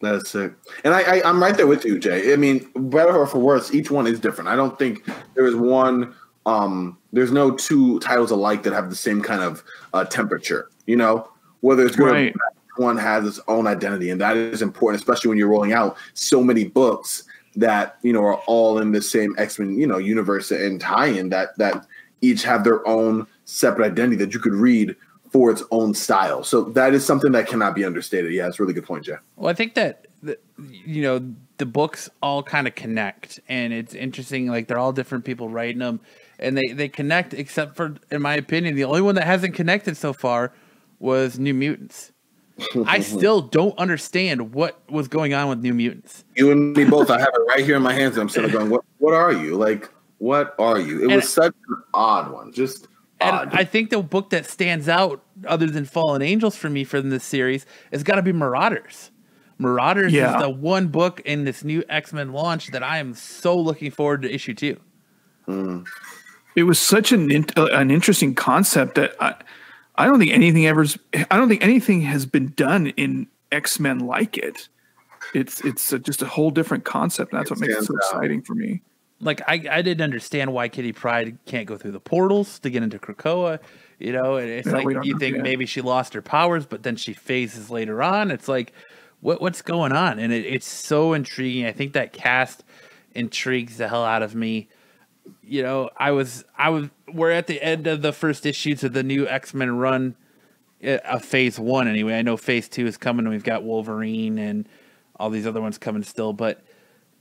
That's 0.02 0.30
sick. 0.32 0.53
And 0.84 0.94
I, 0.94 1.18
I, 1.19 1.30
I'm 1.30 1.41
right 1.41 1.56
there 1.56 1.68
with 1.68 1.86
you, 1.86 1.99
Jay. 1.99 2.34
I 2.34 2.36
mean, 2.36 2.68
better 2.76 3.15
or 3.15 3.27
for 3.27 3.38
worse, 3.40 3.73
each 3.73 3.91
one 3.91 4.07
is 4.07 4.19
different. 4.19 4.48
I 4.49 4.56
don't 4.56 4.77
think 4.80 5.07
there 5.36 5.45
is 5.45 5.56
one. 5.56 6.15
Um, 6.48 6.98
there's 7.14 7.32
no 7.32 7.52
two 7.52 7.99
titles 7.99 8.32
alike 8.32 8.64
that 8.64 8.73
have 8.73 8.90
the 8.90 8.95
same 8.95 9.22
kind 9.22 9.41
of 9.41 9.64
uh, 9.94 10.06
temperature. 10.06 10.69
You 10.88 10.95
know, 10.95 11.30
whether 11.61 11.86
it's 11.86 11.95
good 11.95 12.07
or 12.07 12.11
Right. 12.14 12.34
bad, 12.34 12.84
one 12.84 12.98
has 12.98 13.26
its 13.26 13.40
own 13.48 13.68
identity, 13.68 14.10
and 14.10 14.19
that 14.19 14.36
is 14.36 14.61
important, 14.64 14.99
especially 15.02 15.30
when 15.30 15.38
you're 15.38 15.48
rolling 15.48 15.73
out 15.73 15.95
so 16.14 16.44
many 16.44 16.65
books 16.65 17.23
that 17.56 17.98
you 18.02 18.14
know 18.14 18.23
are 18.23 18.38
all 18.48 18.80
in 18.80 18.91
the 18.91 19.02
same 19.02 19.36
X 19.38 19.60
Men, 19.60 19.77
you 19.77 19.88
know, 19.88 19.98
universe 19.98 20.52
and 20.52 20.80
tie-in 20.80 21.30
that 21.30 21.57
that 21.57 21.86
each 22.22 22.44
have 22.44 22.64
their 22.64 22.86
own 22.88 23.27
separate 23.45 23.91
identity 23.91 24.18
that 24.18 24.34
you 24.34 24.40
could 24.40 24.53
read 24.53 24.95
for 25.32 25.52
its 25.52 25.64
own 25.72 25.94
style. 25.94 26.44
So 26.44 26.64
that 26.64 26.94
is 26.94 27.06
something 27.06 27.34
that 27.34 27.48
cannot 27.48 27.76
be 27.76 27.84
understated. 27.84 28.32
Yeah, 28.32 28.48
it's 28.48 28.60
a 28.60 28.64
really 28.64 28.73
good 28.73 28.86
point, 28.86 29.06
Jay. 29.06 29.18
Well, 29.36 29.49
I 29.49 29.53
think 29.53 29.73
that 29.76 30.07
the, 30.23 30.38
you 30.57 31.02
know 31.02 31.34
the 31.57 31.65
books 31.65 32.10
all 32.22 32.44
kind 32.44 32.68
of 32.68 32.76
connect, 32.76 33.40
and 33.48 33.73
it's 33.73 33.94
interesting. 33.94 34.48
Like 34.48 34.68
they're 34.68 34.80
all 34.80 34.94
different 34.94 35.26
people 35.26 35.49
writing 35.49 35.80
them, 35.80 35.99
and 36.40 36.57
they 36.57 36.73
they 36.73 36.90
connect. 36.90 37.34
Except 37.34 37.76
for, 37.76 37.95
in 38.11 38.22
my 38.22 38.36
opinion, 38.36 38.76
the 38.76 38.86
only 38.86 39.02
one 39.02 39.15
that 39.15 39.26
hasn't 39.26 39.56
connected 39.56 39.98
so 39.98 40.14
far 40.14 40.53
was 40.99 41.38
New 41.38 41.53
Mutants. 41.53 42.11
I 42.86 42.99
still 43.02 43.41
don't 43.41 43.77
understand 43.77 44.53
what 44.53 44.80
was 44.90 45.07
going 45.07 45.34
on 45.34 45.49
with 45.49 45.60
New 45.60 45.73
Mutants. 45.73 46.23
You 46.36 46.52
and 46.52 46.76
me 46.76 46.86
both. 46.86 47.10
I 47.10 47.19
have 47.19 47.30
it 47.34 47.41
right 47.49 47.65
here 47.65 47.76
in 47.76 47.82
my 47.84 47.94
hands, 47.94 48.18
I'm 48.18 48.30
sort 48.30 48.45
of 48.45 48.52
going, 48.52 48.69
"What? 48.69 48.84
What 48.99 49.14
are 49.14 49.32
you? 49.34 49.56
Like, 49.56 49.90
what 50.19 50.56
are 50.60 50.80
you?" 50.80 50.99
It 51.02 51.03
And- 51.06 51.15
was 51.15 51.32
such 51.32 51.53
an 51.69 51.76
odd 51.94 52.32
one, 52.32 52.52
just 52.53 52.88
And 53.19 53.36
odd. 53.36 53.49
I 53.53 53.64
think 53.64 53.90
the 53.90 54.02
book 54.02 54.30
that 54.32 54.45
stands 54.45 54.88
out, 54.90 55.22
other 55.48 55.68
than 55.68 55.86
Fallen 55.86 56.22
Angels 56.22 56.56
for 56.56 56.69
me 56.69 56.84
from 56.84 57.10
this 57.10 57.23
series, 57.23 57.65
has 57.91 58.03
got 58.03 58.15
to 58.15 58.22
be 58.22 58.32
Marauders. 58.34 59.11
Marauders 59.57 60.11
Yeah. 60.14 60.36
is 60.36 60.41
the 60.41 60.49
one 60.49 60.88
book 60.88 61.22
in 61.23 61.45
this 61.45 61.64
new 61.64 61.84
X 61.90 62.11
Men 62.14 62.34
launch 62.34 62.68
that 62.72 62.84
I 62.84 62.98
am 62.98 63.14
so 63.14 63.57
looking 63.57 63.90
forward 63.91 64.22
to 64.23 64.34
issue 64.34 64.53
two. 64.53 64.77
it 66.56 66.64
was 66.64 66.80
such 66.80 67.11
an 67.11 67.30
in, 67.32 67.45
uh, 67.57 67.65
an 67.73 67.91
interesting 67.91 68.34
concept 68.34 68.95
that 68.95 69.14
I, 69.19 69.36
I 69.98 70.06
don't 70.06 70.20
think 70.20 70.32
anything 70.32 70.66
ever's. 70.68 70.98
I 71.32 71.38
don't 71.38 71.50
think 71.50 71.64
anything 71.64 72.02
has 72.02 72.26
been 72.26 72.52
done 72.56 72.88
in 72.88 73.28
X 73.52 73.80
Men 73.80 74.00
like 74.00 74.38
it. 74.38 74.68
It's 75.34 75.62
it's 75.62 75.92
a, 75.94 76.00
just 76.00 76.22
a 76.22 76.26
whole 76.28 76.52
different 76.52 76.84
concept. 76.86 77.32
And 77.34 77.40
that's 77.40 77.52
It 77.52 77.58
what 77.58 77.60
makes 77.62 77.76
it 77.76 77.84
so 77.86 77.94
out. 77.96 77.98
exciting 77.98 78.42
for 78.42 78.56
me. 78.56 78.82
like 79.22 79.42
I, 79.48 79.54
I 79.72 79.82
didn't 79.82 80.02
understand 80.02 80.54
why 80.54 80.68
Kitty 80.70 80.92
Pryde 80.92 81.38
can't 81.46 81.68
go 81.68 81.78
through 81.78 81.92
the 81.92 82.00
portals 82.00 82.60
to 82.60 82.70
get 82.70 82.84
into 82.84 83.00
Krakoa. 83.00 83.60
You 84.00 84.12
know, 84.12 84.36
and 84.36 84.50
it's 84.50 84.68
Yeah, 84.68 84.74
like 84.74 84.86
you 85.06 85.14
know, 85.14 85.20
think 85.20 85.38
yeah. 85.38 85.42
maybe 85.42 85.66
she 85.66 85.82
lost 85.82 86.14
her 86.14 86.22
powers, 86.22 86.66
but 86.66 86.84
then 86.84 86.96
she 86.98 87.14
phases 87.14 87.70
later 87.72 88.04
on. 88.04 88.30
It's 88.32 88.48
like, 88.50 88.74
what 89.22 89.42
what's 89.42 89.62
going 89.62 89.94
on? 89.94 90.20
And 90.20 90.34
it, 90.34 90.46
it's 90.46 90.68
so 90.68 91.14
intriguing. 91.14 91.66
I 91.66 91.72
think 91.72 91.94
that 91.94 92.12
cast 92.14 92.64
intrigues 93.14 93.78
the 93.78 93.88
hell 93.88 94.04
out 94.04 94.22
of 94.22 94.36
me. 94.36 94.68
You 95.41 95.64
know, 95.64 95.89
I 95.97 96.11
was 96.11 96.43
I 96.57 96.69
was 96.69 96.89
we're 97.11 97.31
at 97.31 97.47
the 97.47 97.61
end 97.61 97.88
of 97.88 98.02
the 98.02 98.11
first 98.14 98.45
issues 98.45 98.84
of 98.84 98.93
the 98.93 99.03
new 99.03 99.27
X 99.27 99.53
Men 99.53 99.77
run, 99.77 100.15
uh, 100.84 100.97
of 101.06 101.23
Phase 101.26 101.60
One 101.60 101.88
anyway. 101.88 102.18
I 102.18 102.22
know 102.22 102.38
Phase 102.38 102.68
Two 102.69 102.85
is 102.85 102.97
coming. 102.97 103.26
and 103.26 103.34
We've 103.34 103.43
got 103.43 103.64
Wolverine 103.64 104.38
and 104.38 104.68
all 105.18 105.30
these 105.30 105.47
other 105.47 105.61
ones 105.61 105.77
coming 105.77 106.03
still, 106.03 106.34
but 106.34 106.61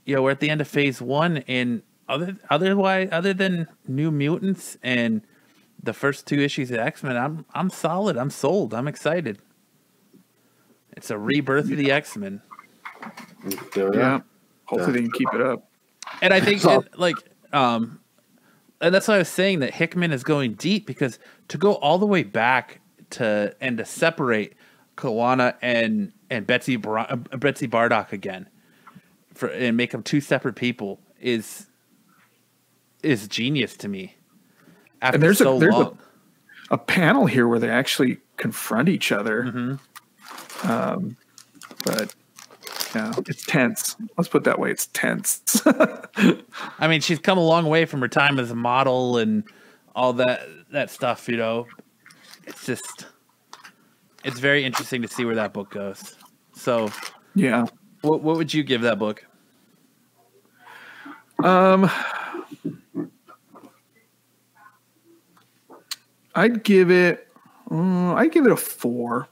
you 0.05 0.15
know, 0.15 0.21
we're 0.21 0.31
at 0.31 0.39
the 0.39 0.49
end 0.49 0.61
of 0.61 0.67
phase 0.67 1.01
one, 1.01 1.37
and 1.47 1.81
other 2.07 2.37
otherwise, 2.49 3.09
other 3.11 3.33
than 3.33 3.67
New 3.87 4.11
Mutants 4.11 4.77
and 4.83 5.21
the 5.81 5.93
first 5.93 6.27
two 6.27 6.39
issues 6.39 6.69
of 6.71 6.77
X 6.77 7.01
Men, 7.03 7.17
I'm 7.17 7.45
I'm 7.55 7.69
solid. 7.71 8.17
I'm 8.17 8.29
sold. 8.29 8.73
I'm 8.73 8.87
excited. 8.87 9.39
It's 10.95 11.09
a 11.09 11.17
rebirth 11.17 11.71
of 11.71 11.77
the 11.77 11.91
X 11.91 12.15
Men, 12.15 12.41
There 13.73 13.91
we 13.91 13.97
Yeah. 13.97 14.15
are. 14.15 14.23
Hopefully 14.65 14.93
they 14.93 15.01
can 15.01 15.11
keep 15.11 15.33
it 15.33 15.41
up. 15.41 15.69
and 16.21 16.33
I 16.33 16.39
think 16.39 16.61
So- 16.61 16.81
it, 16.81 16.97
like 16.99 17.15
um, 17.55 17.99
and 18.81 18.93
that's 18.93 19.07
why 19.07 19.15
I 19.15 19.19
was 19.19 19.29
saying 19.29 19.59
that 19.59 19.73
Hickman 19.73 20.11
is 20.11 20.23
going 20.23 20.53
deep 20.53 20.85
because 20.85 21.17
to 21.47 21.57
go 21.57 21.75
all 21.75 21.97
the 21.97 22.05
way 22.05 22.23
back 22.23 22.81
to 23.11 23.55
and 23.61 23.77
to 23.77 23.85
separate 23.85 24.53
Kawana 24.97 25.55
and 25.61 26.11
and 26.29 26.45
Betsy 26.45 26.75
Bar- 26.75 27.07
uh, 27.09 27.15
Betsy 27.37 27.67
Braddock 27.67 28.11
again 28.13 28.47
for 29.33 29.47
and 29.47 29.77
make 29.77 29.91
them 29.91 30.03
two 30.03 30.21
separate 30.21 30.55
people 30.55 30.99
is 31.21 31.67
is 33.03 33.27
genius 33.27 33.75
to 33.77 33.87
me. 33.87 34.15
After 35.01 35.15
And 35.15 35.23
there's 35.23 35.41
a- 35.41 35.43
so 35.45 35.59
there's 35.59 35.75
a- 35.75 35.93
A 36.71 36.77
panel 36.79 37.27
here 37.27 37.47
where 37.47 37.59
they 37.59 37.69
actually 37.69 38.17
confront 38.37 38.89
each 38.89 39.11
other. 39.11 39.43
Mm-hmm. 39.43 40.67
Um, 40.71 41.15
but 41.85 42.15
yeah, 42.95 43.13
it's 43.27 43.45
tense. 43.45 43.97
Let's 44.17 44.29
put 44.29 44.43
it 44.43 44.45
that 44.45 44.57
way. 44.57 44.71
It's 44.71 44.87
tense. 44.87 45.61
I 45.65 46.87
mean, 46.87 47.01
she's 47.01 47.19
come 47.19 47.37
a 47.37 47.45
long 47.45 47.65
way 47.65 47.83
from 47.83 47.99
her 47.99 48.07
time 48.07 48.39
as 48.39 48.51
a 48.51 48.55
model 48.55 49.17
and 49.17 49.43
all 49.93 50.13
that 50.13 50.47
that 50.71 50.89
stuff. 50.89 51.27
You 51.27 51.35
know, 51.35 51.67
it's 52.45 52.65
just 52.65 53.05
it's 54.23 54.39
very 54.39 54.63
interesting 54.63 55.01
to 55.01 55.09
see 55.09 55.25
where 55.25 55.35
that 55.35 55.51
book 55.51 55.71
goes. 55.71 56.15
So, 56.53 56.89
yeah. 57.35 57.65
what 58.01 58.21
what 58.21 58.37
would 58.37 58.53
you 58.53 58.63
give 58.63 58.81
that 58.81 58.97
book? 58.97 59.25
Um, 61.43 61.91
I'd 66.33 66.63
give 66.63 66.89
it. 66.91 67.27
Uh, 67.69 68.13
I'd 68.13 68.31
give 68.31 68.45
it 68.45 68.53
a 68.53 68.57
four. 68.57 69.27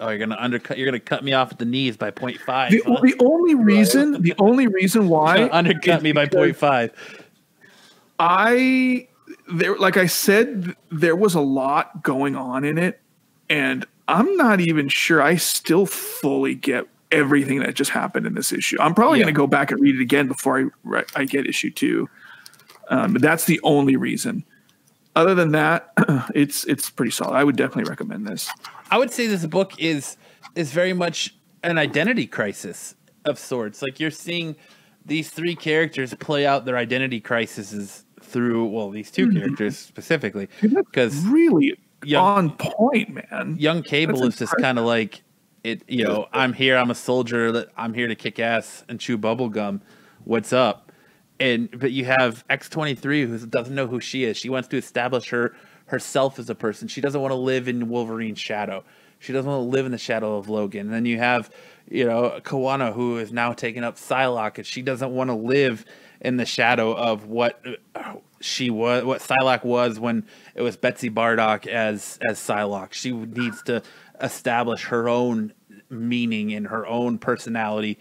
Oh, 0.00 0.08
you're 0.08 0.18
gonna 0.18 0.36
undercut. 0.38 0.78
You're 0.78 0.86
gonna 0.86 1.00
cut 1.00 1.24
me 1.24 1.32
off 1.32 1.52
at 1.52 1.58
the 1.58 1.64
knees 1.64 1.96
by 1.96 2.10
point 2.10 2.38
five. 2.40 2.70
The, 2.70 2.82
huh? 2.86 3.00
the 3.02 3.14
only 3.20 3.54
reason, 3.54 4.22
the 4.22 4.34
only 4.38 4.66
reason 4.66 5.08
why 5.08 5.38
gonna 5.38 5.52
undercut 5.52 6.02
me 6.02 6.12
by 6.12 6.26
because 6.26 6.38
point 6.38 6.56
five. 6.56 6.92
I 8.18 9.08
there, 9.52 9.76
like 9.76 9.96
I 9.96 10.06
said, 10.06 10.74
there 10.90 11.16
was 11.16 11.34
a 11.34 11.40
lot 11.40 12.02
going 12.02 12.36
on 12.36 12.64
in 12.64 12.78
it, 12.78 13.00
and 13.48 13.86
I'm 14.08 14.36
not 14.36 14.60
even 14.60 14.88
sure 14.88 15.22
I 15.22 15.36
still 15.36 15.86
fully 15.86 16.54
get 16.54 16.86
everything 17.10 17.60
that 17.60 17.74
just 17.74 17.90
happened 17.90 18.26
in 18.26 18.34
this 18.34 18.52
issue. 18.52 18.76
I'm 18.80 18.94
probably 18.94 19.18
Yeah. 19.18 19.24
going 19.24 19.34
to 19.34 19.38
go 19.38 19.46
back 19.46 19.70
and 19.70 19.80
read 19.80 19.94
it 19.96 20.02
again 20.02 20.28
before 20.28 20.70
I 20.92 21.04
I 21.14 21.24
get 21.24 21.46
issue 21.46 21.70
two. 21.70 22.08
Um, 22.90 23.12
but 23.12 23.22
that's 23.22 23.44
the 23.44 23.60
only 23.62 23.96
reason. 23.96 24.44
Other 25.16 25.34
than 25.34 25.52
that, 25.52 25.92
it's 26.34 26.64
it's 26.64 26.90
pretty 26.90 27.10
solid. 27.10 27.34
I 27.34 27.44
would 27.44 27.56
definitely 27.56 27.88
recommend 27.90 28.26
this. 28.26 28.50
I 28.90 28.98
would 28.98 29.10
say 29.10 29.26
this 29.26 29.46
book 29.46 29.78
is 29.78 30.16
is 30.54 30.72
very 30.72 30.92
much 30.92 31.34
an 31.62 31.78
identity 31.78 32.26
crisis 32.26 32.94
of 33.24 33.38
sorts. 33.38 33.82
Like 33.82 34.00
you're 34.00 34.10
seeing 34.10 34.56
these 35.04 35.30
three 35.30 35.56
characters 35.56 36.14
play 36.14 36.46
out 36.46 36.64
their 36.64 36.76
identity 36.76 37.20
crises 37.20 38.04
through 38.20 38.66
well, 38.66 38.90
these 38.90 39.10
2 39.10 39.26
hmm. 39.26 39.38
characters 39.38 39.78
specifically, 39.78 40.48
because 40.60 41.24
Really 41.24 41.78
Young- 42.04 42.24
on 42.24 42.50
point, 42.56 43.10
man. 43.10 43.56
young 43.58 43.82
Cable 43.82 44.20
That's 44.20 44.34
is 44.34 44.38
just 44.38 44.56
kind 44.58 44.78
of 44.78 44.84
like 44.84 45.22
it. 45.64 45.82
You 45.88 46.04
know, 46.04 46.26
I'm 46.32 46.52
here. 46.52 46.76
I'm 46.76 46.90
a 46.90 46.94
soldier. 46.94 47.50
that- 47.52 47.70
I'm 47.76 47.92
here 47.92 48.06
to 48.06 48.14
kick 48.14 48.38
ass 48.38 48.84
and 48.88 49.00
chew 49.00 49.18
bubble 49.18 49.48
gum. 49.48 49.82
What's 50.24 50.52
up? 50.52 50.87
And 51.40 51.70
but 51.78 51.92
you 51.92 52.04
have 52.04 52.46
X23 52.48 53.26
who 53.26 53.46
doesn't 53.46 53.74
know 53.74 53.86
who 53.86 54.00
she 54.00 54.24
is. 54.24 54.36
She 54.36 54.48
wants 54.48 54.68
to 54.68 54.76
establish 54.76 55.28
her 55.30 55.54
herself 55.86 56.38
as 56.38 56.50
a 56.50 56.54
person. 56.54 56.88
She 56.88 57.00
doesn't 57.00 57.20
want 57.20 57.32
to 57.32 57.36
live 57.36 57.68
in 57.68 57.88
Wolverine's 57.88 58.38
shadow. 58.38 58.84
She 59.20 59.32
doesn't 59.32 59.50
want 59.50 59.60
to 59.60 59.68
live 59.68 59.86
in 59.86 59.92
the 59.92 59.98
shadow 59.98 60.36
of 60.36 60.48
Logan. 60.48 60.86
And 60.86 60.92
then 60.92 61.06
you 61.06 61.18
have, 61.18 61.50
you 61.90 62.04
know, 62.04 62.38
Kawana 62.42 62.92
who 62.92 63.18
is 63.18 63.32
now 63.32 63.52
taking 63.52 63.82
up 63.82 63.96
Psylocke, 63.96 64.58
and 64.58 64.66
she 64.66 64.82
doesn't 64.82 65.10
want 65.10 65.30
to 65.30 65.34
live 65.34 65.84
in 66.20 66.36
the 66.36 66.46
shadow 66.46 66.92
of 66.92 67.26
what 67.26 67.60
uh, 67.94 68.14
she 68.40 68.70
was, 68.70 69.04
what 69.04 69.20
Psylocke 69.20 69.64
was 69.64 69.98
when 69.98 70.26
it 70.54 70.62
was 70.62 70.76
Betsy 70.76 71.08
Braddock 71.08 71.66
as 71.66 72.18
as 72.28 72.38
Psylocke. 72.38 72.92
She 72.92 73.12
needs 73.12 73.62
to 73.64 73.82
establish 74.20 74.84
her 74.86 75.08
own 75.08 75.52
meaning 75.90 76.52
and 76.52 76.66
her 76.68 76.86
own 76.86 77.18
personality 77.18 77.98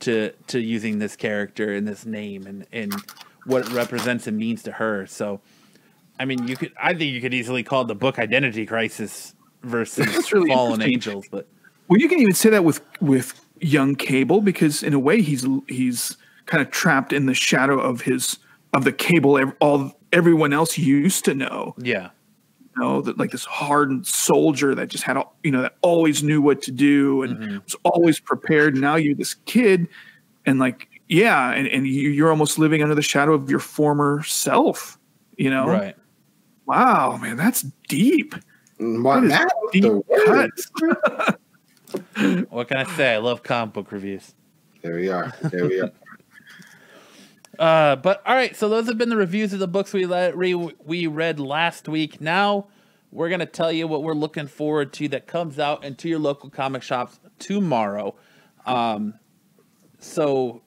to 0.00 0.32
to 0.48 0.60
using 0.60 0.98
this 0.98 1.16
character 1.16 1.74
and 1.74 1.86
this 1.86 2.06
name 2.06 2.46
and 2.46 2.66
and 2.72 2.94
what 3.46 3.66
it 3.66 3.72
represents 3.72 4.26
and 4.26 4.36
means 4.36 4.62
to 4.64 4.72
her. 4.72 5.06
So, 5.06 5.40
I 6.20 6.24
mean, 6.24 6.46
you 6.46 6.56
could 6.56 6.72
I 6.80 6.94
think 6.94 7.12
you 7.12 7.20
could 7.20 7.34
easily 7.34 7.62
call 7.62 7.84
the 7.84 7.94
book 7.94 8.18
Identity 8.18 8.66
Crisis 8.66 9.34
versus 9.62 10.32
really 10.32 10.50
Fallen. 10.50 10.82
Angels, 10.82 11.26
but 11.30 11.46
Well, 11.88 11.98
you 11.98 12.08
can 12.08 12.20
even 12.20 12.34
say 12.34 12.50
that 12.50 12.64
with 12.64 12.80
with 13.00 13.44
young 13.60 13.94
Cable 13.96 14.40
because 14.40 14.82
in 14.82 14.94
a 14.94 14.98
way 14.98 15.22
he's 15.22 15.46
he's 15.68 16.16
kind 16.46 16.62
of 16.62 16.70
trapped 16.70 17.12
in 17.12 17.26
the 17.26 17.34
shadow 17.34 17.78
of 17.78 18.02
his 18.02 18.38
of 18.74 18.84
the 18.84 18.92
Cable 18.92 19.52
all 19.60 19.98
everyone 20.12 20.52
else 20.52 20.78
used 20.78 21.24
to 21.24 21.34
know. 21.34 21.74
yeah, 21.78 22.10
know 22.78 23.00
that 23.02 23.18
like 23.18 23.30
this 23.30 23.44
hardened 23.44 24.06
soldier 24.06 24.74
that 24.74 24.88
just 24.88 25.04
had 25.04 25.16
all- 25.16 25.36
you 25.42 25.50
know 25.50 25.62
that 25.62 25.74
always 25.82 26.22
knew 26.22 26.40
what 26.40 26.62
to 26.62 26.70
do 26.72 27.22
and 27.22 27.38
Mm-hmm. 27.38 27.58
was 27.64 27.76
always 27.84 28.20
prepared. 28.20 28.76
Now 28.76 28.96
you're 28.96 29.14
this 29.14 29.34
kid, 29.46 29.88
and 30.46 30.58
like 30.58 30.88
yeah, 31.08 31.52
and 31.52 31.66
and 31.68 31.86
you, 31.86 32.10
you're 32.10 32.30
almost 32.30 32.58
living 32.58 32.82
under 32.82 32.94
the 32.94 33.02
shadow 33.02 33.32
of 33.34 33.50
your 33.50 33.60
former 33.60 34.22
self. 34.24 34.98
You 35.36 35.50
know, 35.50 35.66
right. 35.66 35.96
wow, 36.66 37.16
man, 37.16 37.36
that's 37.36 37.62
deep. 37.88 38.34
What, 38.78 39.20
That 39.20 39.24
is 39.24 39.28
Matt? 39.30 39.52
deep 39.72 39.82
The 39.82 40.02
word. 40.08 40.50
What 42.50 42.68
can 42.68 42.76
I 42.76 42.84
say? 42.96 43.14
I 43.14 43.18
love 43.18 43.42
comic 43.42 43.72
book 43.74 43.92
reviews. 43.92 44.34
There 44.82 44.94
we 44.96 45.08
are. 45.08 45.32
There 45.42 45.66
we 45.66 45.80
are. 45.80 45.90
Uh, 47.58 47.96
but 47.96 48.22
all 48.24 48.34
right, 48.34 48.54
so 48.54 48.68
those 48.68 48.86
have 48.86 48.96
been 48.98 49.08
the 49.08 49.16
reviews 49.16 49.52
of 49.52 49.58
the 49.58 49.66
books 49.66 49.92
we 49.92 50.06
let, 50.06 50.36
re, 50.36 50.54
we 50.54 51.06
read 51.06 51.40
last 51.40 51.88
week. 51.88 52.20
Now 52.20 52.68
we're 53.10 53.28
gonna 53.28 53.46
tell 53.46 53.72
you 53.72 53.88
what 53.88 54.02
we're 54.02 54.14
looking 54.14 54.46
forward 54.46 54.92
to 54.94 55.08
that 55.08 55.26
comes 55.26 55.58
out 55.58 55.84
into 55.84 56.08
your 56.08 56.18
local 56.20 56.50
comic 56.50 56.82
shops 56.82 57.18
tomorrow. 57.38 58.14
Um, 58.64 59.14
so 59.98 60.62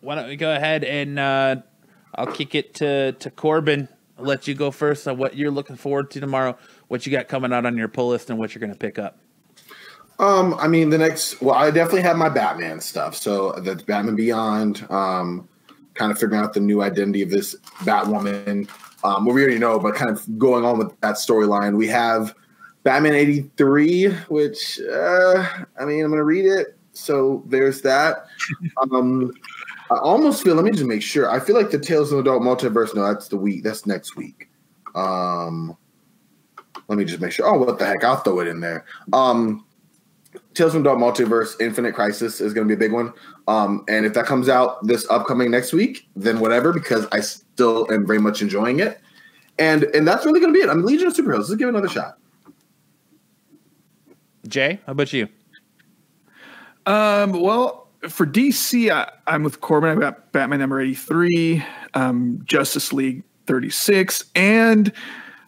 why 0.00 0.16
don't 0.16 0.28
we 0.28 0.36
go 0.36 0.54
ahead 0.54 0.84
and 0.84 1.18
uh, 1.18 1.56
I'll 2.14 2.26
kick 2.26 2.54
it 2.54 2.74
to 2.74 3.12
to 3.12 3.30
Corbin. 3.30 3.88
I'll 4.18 4.24
let 4.24 4.46
you 4.46 4.54
go 4.54 4.70
first 4.70 5.08
on 5.08 5.16
what 5.16 5.36
you're 5.36 5.50
looking 5.50 5.76
forward 5.76 6.10
to 6.12 6.20
tomorrow, 6.20 6.58
what 6.88 7.06
you 7.06 7.12
got 7.12 7.28
coming 7.28 7.52
out 7.52 7.64
on 7.64 7.76
your 7.76 7.88
pull 7.88 8.08
list, 8.08 8.28
and 8.28 8.38
what 8.38 8.54
you're 8.54 8.60
gonna 8.60 8.74
pick 8.74 8.98
up. 8.98 9.18
Um, 10.18 10.54
I 10.54 10.68
mean, 10.68 10.90
the 10.90 10.98
next. 10.98 11.40
Well, 11.40 11.54
I 11.54 11.70
definitely 11.70 12.02
have 12.02 12.16
my 12.16 12.28
Batman 12.28 12.80
stuff. 12.80 13.14
So 13.14 13.52
that's 13.52 13.82
Batman 13.82 14.16
Beyond. 14.16 14.86
Um, 14.90 15.48
kind 15.96 16.12
of 16.12 16.18
figuring 16.18 16.42
out 16.42 16.52
the 16.52 16.60
new 16.60 16.82
identity 16.82 17.22
of 17.22 17.30
this 17.30 17.56
Batwoman. 17.80 18.68
Um, 19.04 19.24
well, 19.24 19.34
we 19.34 19.42
already 19.42 19.58
know, 19.58 19.78
but 19.78 19.94
kind 19.94 20.10
of 20.10 20.38
going 20.38 20.64
on 20.64 20.78
with 20.78 20.98
that 21.00 21.16
storyline. 21.16 21.76
We 21.76 21.86
have 21.88 22.34
Batman 22.82 23.14
eighty 23.14 23.50
three, 23.56 24.08
which 24.28 24.80
uh, 24.80 25.46
I 25.80 25.84
mean, 25.84 26.04
I'm 26.04 26.10
gonna 26.10 26.24
read 26.24 26.46
it. 26.46 26.76
So 26.92 27.42
there's 27.46 27.82
that. 27.82 28.26
um, 28.92 29.32
I 29.90 29.96
almost 29.96 30.42
feel. 30.42 30.54
Let 30.54 30.64
me 30.64 30.70
just 30.70 30.84
make 30.84 31.02
sure. 31.02 31.30
I 31.30 31.40
feel 31.40 31.56
like 31.56 31.70
the 31.70 31.78
Tales 31.78 32.12
of 32.12 32.24
the 32.24 32.30
Adult 32.30 32.42
Multiverse. 32.42 32.94
No, 32.94 33.06
that's 33.06 33.28
the 33.28 33.36
week. 33.36 33.62
That's 33.62 33.86
next 33.86 34.16
week. 34.16 34.48
Um, 34.94 35.76
let 36.88 36.98
me 36.98 37.04
just 37.04 37.20
make 37.20 37.32
sure. 37.32 37.46
Oh, 37.46 37.58
what 37.58 37.78
the 37.78 37.86
heck? 37.86 38.04
I'll 38.04 38.16
throw 38.16 38.40
it 38.40 38.48
in 38.48 38.60
there. 38.60 38.84
Um, 39.12 39.66
Tales 40.54 40.72
from 40.72 40.82
Dark 40.82 40.98
Multiverse 40.98 41.60
Infinite 41.60 41.94
Crisis 41.94 42.40
is 42.40 42.52
going 42.52 42.66
to 42.66 42.74
be 42.74 42.76
a 42.76 42.88
big 42.88 42.92
one. 42.92 43.12
Um, 43.48 43.84
and 43.88 44.04
if 44.04 44.14
that 44.14 44.26
comes 44.26 44.48
out 44.48 44.84
this 44.86 45.08
upcoming 45.08 45.50
next 45.50 45.72
week, 45.72 46.08
then 46.16 46.40
whatever, 46.40 46.72
because 46.72 47.06
I 47.12 47.20
still 47.20 47.90
am 47.92 48.06
very 48.06 48.18
much 48.18 48.42
enjoying 48.42 48.80
it. 48.80 49.00
And 49.58 49.84
and 49.84 50.06
that's 50.06 50.26
really 50.26 50.40
going 50.40 50.52
to 50.52 50.58
be 50.58 50.62
it. 50.62 50.68
I 50.68 50.74
mean, 50.74 50.84
Legion 50.84 51.06
of 51.06 51.14
Superheroes. 51.14 51.48
Let's 51.48 51.54
give 51.54 51.68
it 51.68 51.70
another 51.70 51.88
shot. 51.88 52.18
Jay, 54.46 54.80
how 54.86 54.92
about 54.92 55.12
you? 55.12 55.28
Um, 56.86 57.32
well, 57.32 57.88
for 58.08 58.26
DC, 58.26 58.90
I, 58.90 59.10
I'm 59.26 59.42
with 59.42 59.60
Corbin. 59.60 59.90
I've 59.90 60.00
got 60.00 60.32
Batman 60.32 60.60
number 60.60 60.80
83, 60.80 61.64
um, 61.94 62.40
Justice 62.44 62.92
League 62.92 63.24
36, 63.46 64.24
and 64.34 64.92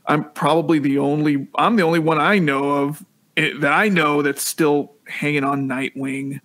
I'm 0.07 0.25
probably 0.33 0.79
the 0.79 0.99
only 0.99 1.47
I'm 1.57 1.77
the 1.77 1.83
only 1.83 1.99
one 1.99 2.19
I 2.19 2.39
know 2.39 2.71
of 2.71 3.05
eh, 3.37 3.53
that 3.59 3.73
I 3.73 3.89
know 3.89 4.23
that's 4.23 4.47
still 4.47 4.95
hanging 5.07 5.45
on 5.45 5.69
Nightwing 5.69 6.41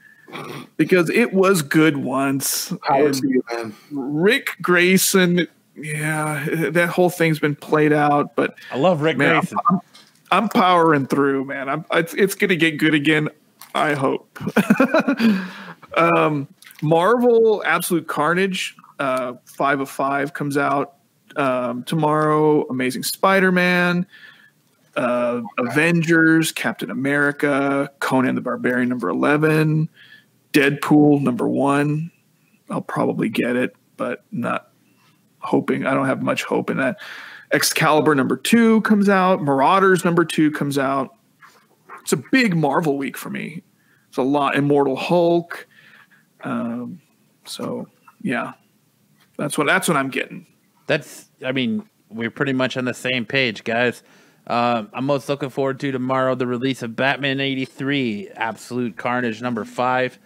because 0.77 1.10
it 1.10 1.34
was 1.34 1.61
good 1.61 1.97
once. 1.97 2.73
Power 2.84 3.11
to 3.11 3.27
you, 3.27 3.43
man. 3.51 3.76
Ric 3.91 4.55
Grayson, 4.61 5.47
yeah, 5.76 6.45
that 6.72 6.89
whole 6.89 7.10
thing's 7.10 7.39
been 7.39 7.55
played 7.55 7.93
out, 7.93 8.35
but 8.35 8.55
I 8.72 8.77
love 8.77 9.01
Ric 9.01 9.18
Man, 9.18 9.39
Grayson. 9.39 9.57
I'm, 9.69 9.80
I'm 10.31 10.49
powering 10.49 11.07
through, 11.07 11.45
man. 11.45 11.69
I'm 11.69 11.85
it's, 11.91 12.14
it's 12.14 12.35
gonna 12.35 12.55
get 12.55 12.77
good 12.77 12.93
again. 12.93 13.30
I 13.76 13.93
hope. 13.93 14.39
um, 15.97 16.47
Marvel 16.81 17.64
Absolute 17.65 18.07
Carnage, 18.07 18.76
uh, 18.99 19.34
five 19.45 19.80
of 19.80 19.89
five 19.89 20.34
comes 20.34 20.57
out 20.57 20.95
um, 21.35 21.84
tomorrow. 21.84 22.68
Amazing 22.68 23.03
Spider-Man, 23.03 24.05
uh, 24.95 25.41
Avengers, 25.57 26.51
Captain 26.51 26.91
America, 26.91 27.89
Conan 27.99 28.35
the 28.35 28.41
Barbarian 28.41 28.89
number 28.89 29.10
eleven, 29.10 29.89
Deadpool 30.53 31.21
number 31.21 31.47
one. 31.47 32.11
I'll 32.69 32.81
probably 32.81 33.30
get 33.30 33.55
it, 33.55 33.75
but 33.97 34.23
not 34.31 34.69
hoping. 35.39 35.85
I 35.85 35.93
don't 35.93 36.05
have 36.05 36.21
much 36.21 36.43
hope 36.43 36.69
in 36.69 36.77
that. 36.77 36.97
Excalibur 37.51 38.15
number 38.15 38.38
two 38.38 38.81
comes 38.81 39.09
out. 39.09 39.41
Marauders 39.41 40.05
number 40.05 40.25
two 40.25 40.49
comes 40.51 40.77
out. 40.77 41.15
It's 42.01 42.13
a 42.13 42.17
big 42.31 42.55
Marvel 42.55 42.97
week 42.97 43.17
for 43.17 43.30
me. 43.30 43.63
It's 44.09 44.17
a 44.17 44.23
lot. 44.23 44.55
Immortal 44.55 44.95
Hulk. 44.95 45.67
Um, 46.43 47.01
so 47.45 47.88
yeah, 48.21 48.53
that's 49.38 49.57
what 49.57 49.67
that's 49.67 49.88
what 49.88 49.97
I'm 49.97 50.09
getting. 50.09 50.45
That's, 50.88 51.30
I 51.45 51.51
mean, 51.51 51.88
we're 52.09 52.31
pretty 52.31 52.53
much 52.53 52.77
on 52.77 52.85
the 52.85 52.93
same 52.93 53.25
page, 53.25 53.63
guys. 53.63 54.03
Um, 54.47 54.89
I'm 54.93 55.05
most 55.05 55.30
looking 55.30 55.49
forward 55.49 55.80
to 55.80 55.91
tomorrow 55.91 56.35
the 56.35 56.47
release 56.47 56.84
of 56.84 56.95
Batman 56.95 57.39
83, 57.39 58.30
Absolute 58.35 58.97
Carnage 58.97 59.41
number 59.41 59.63
five. 59.63 60.19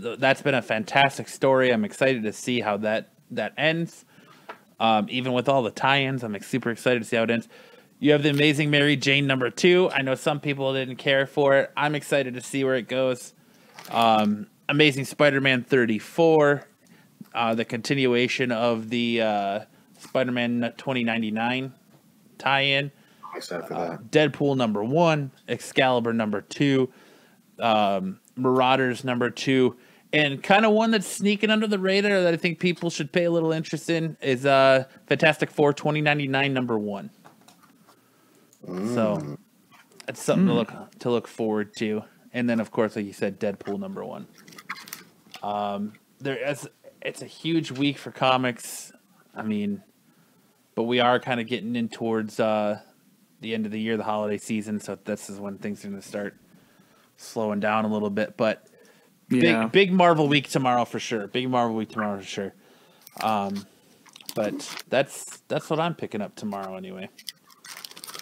Th- 0.00 0.18
That's 0.18 0.42
been 0.42 0.54
a 0.54 0.62
fantastic 0.62 1.28
story. 1.28 1.70
I'm 1.72 1.84
excited 1.84 2.22
to 2.24 2.32
see 2.32 2.60
how 2.60 2.76
that 2.78 3.10
that 3.30 3.52
ends. 3.56 4.04
Um, 4.80 5.06
even 5.08 5.32
with 5.32 5.48
all 5.48 5.62
the 5.62 5.70
tie-ins, 5.70 6.22
I'm 6.24 6.32
like, 6.32 6.42
super 6.44 6.70
excited 6.70 7.00
to 7.02 7.04
see 7.08 7.16
how 7.16 7.22
it 7.22 7.30
ends. 7.30 7.48
You 8.00 8.12
have 8.12 8.22
the 8.22 8.30
Amazing 8.30 8.70
Mary 8.70 8.96
Jane 8.96 9.26
number 9.26 9.48
two. 9.50 9.88
I 9.90 10.02
know 10.02 10.14
some 10.16 10.40
people 10.40 10.72
didn't 10.74 10.96
care 10.96 11.26
for 11.26 11.56
it. 11.56 11.70
I'm 11.76 11.94
excited 11.94 12.34
to 12.34 12.40
see 12.40 12.64
where 12.64 12.74
it 12.74 12.88
goes. 12.88 13.32
Um, 13.90 14.48
Amazing 14.68 15.04
Spider-Man 15.04 15.62
34, 15.62 16.66
uh, 17.34 17.54
the 17.54 17.64
continuation 17.64 18.50
of 18.50 18.90
the 18.90 19.22
uh, 19.22 19.60
Spider-Man 19.98 20.60
2099 20.76 21.72
tie-in. 22.38 22.90
Excited 23.34 23.66
for 23.66 23.74
Uh, 23.74 23.88
that. 23.90 24.10
Deadpool 24.10 24.56
number 24.56 24.82
one, 24.82 25.30
Excalibur 25.48 26.12
number 26.12 26.40
two, 26.40 26.92
um, 27.60 28.20
Marauders 28.36 29.04
number 29.04 29.30
two, 29.30 29.76
and 30.12 30.42
kind 30.42 30.64
of 30.64 30.72
one 30.72 30.90
that's 30.90 31.06
sneaking 31.06 31.50
under 31.50 31.66
the 31.66 31.78
radar 31.78 32.22
that 32.22 32.34
I 32.34 32.36
think 32.36 32.58
people 32.58 32.90
should 32.90 33.12
pay 33.12 33.24
a 33.24 33.30
little 33.30 33.52
interest 33.52 33.90
in 33.90 34.16
is 34.20 34.46
uh, 34.46 34.84
Fantastic 35.06 35.50
Four 35.50 35.72
2099 35.72 36.52
number 36.52 36.78
one. 36.78 37.10
So 38.66 39.36
it's 40.08 40.22
something 40.22 40.46
to 40.46 40.54
look 40.54 40.72
to 41.00 41.10
look 41.10 41.28
forward 41.28 41.74
to, 41.76 42.02
and 42.32 42.48
then 42.48 42.60
of 42.60 42.70
course, 42.70 42.96
like 42.96 43.04
you 43.04 43.12
said, 43.12 43.38
Deadpool 43.38 43.78
number 43.78 44.04
one. 44.04 44.26
Um, 45.42 45.92
there 46.20 46.36
is 46.36 46.66
it's 47.02 47.22
a 47.22 47.26
huge 47.26 47.70
week 47.70 47.98
for 47.98 48.10
comics. 48.10 48.92
I 49.34 49.42
mean, 49.42 49.82
but 50.74 50.84
we 50.84 51.00
are 51.00 51.20
kind 51.20 51.40
of 51.40 51.46
getting 51.46 51.76
in 51.76 51.88
towards 51.88 52.40
uh, 52.40 52.80
the 53.40 53.54
end 53.54 53.66
of 53.66 53.72
the 53.72 53.80
year, 53.80 53.96
the 53.96 54.04
holiday 54.04 54.38
season. 54.38 54.80
So 54.80 54.96
this 55.04 55.28
is 55.28 55.38
when 55.38 55.58
things 55.58 55.84
are 55.84 55.88
going 55.88 56.00
to 56.00 56.06
start 56.06 56.36
slowing 57.16 57.60
down 57.60 57.84
a 57.84 57.88
little 57.88 58.10
bit. 58.10 58.36
But 58.36 58.66
Yeah. 59.30 59.64
big 59.64 59.72
big 59.72 59.92
Marvel 59.92 60.28
week 60.28 60.48
tomorrow 60.48 60.84
for 60.84 60.98
sure. 60.98 61.26
Big 61.28 61.48
Marvel 61.48 61.76
week 61.76 61.90
tomorrow 61.90 62.18
for 62.18 62.24
sure. 62.24 62.54
Um, 63.22 63.66
but 64.34 64.68
that's 64.88 65.38
that's 65.48 65.70
what 65.70 65.78
I'm 65.80 65.94
picking 65.94 66.20
up 66.20 66.34
tomorrow 66.34 66.76
anyway. 66.76 67.08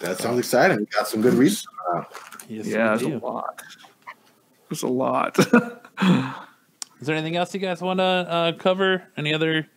That 0.01 0.19
sounds 0.19 0.39
exciting. 0.39 0.77
We 0.79 0.85
got 0.85 1.07
some 1.07 1.21
good 1.21 1.33
reasons. 1.33 1.65
Yes, 2.47 2.67
yeah, 2.67 2.93
we 2.93 2.99
there's 2.99 3.21
a 3.21 3.25
lot. 3.25 3.61
There's 4.69 4.83
a 4.83 4.87
lot. 4.87 5.39
Is 6.99 7.07
there 7.07 7.15
anything 7.15 7.35
else 7.35 7.53
you 7.53 7.59
guys 7.59 7.81
want 7.81 7.99
to 7.99 8.03
uh, 8.03 8.51
cover? 8.53 9.03
Any 9.17 9.33
other 9.33 9.67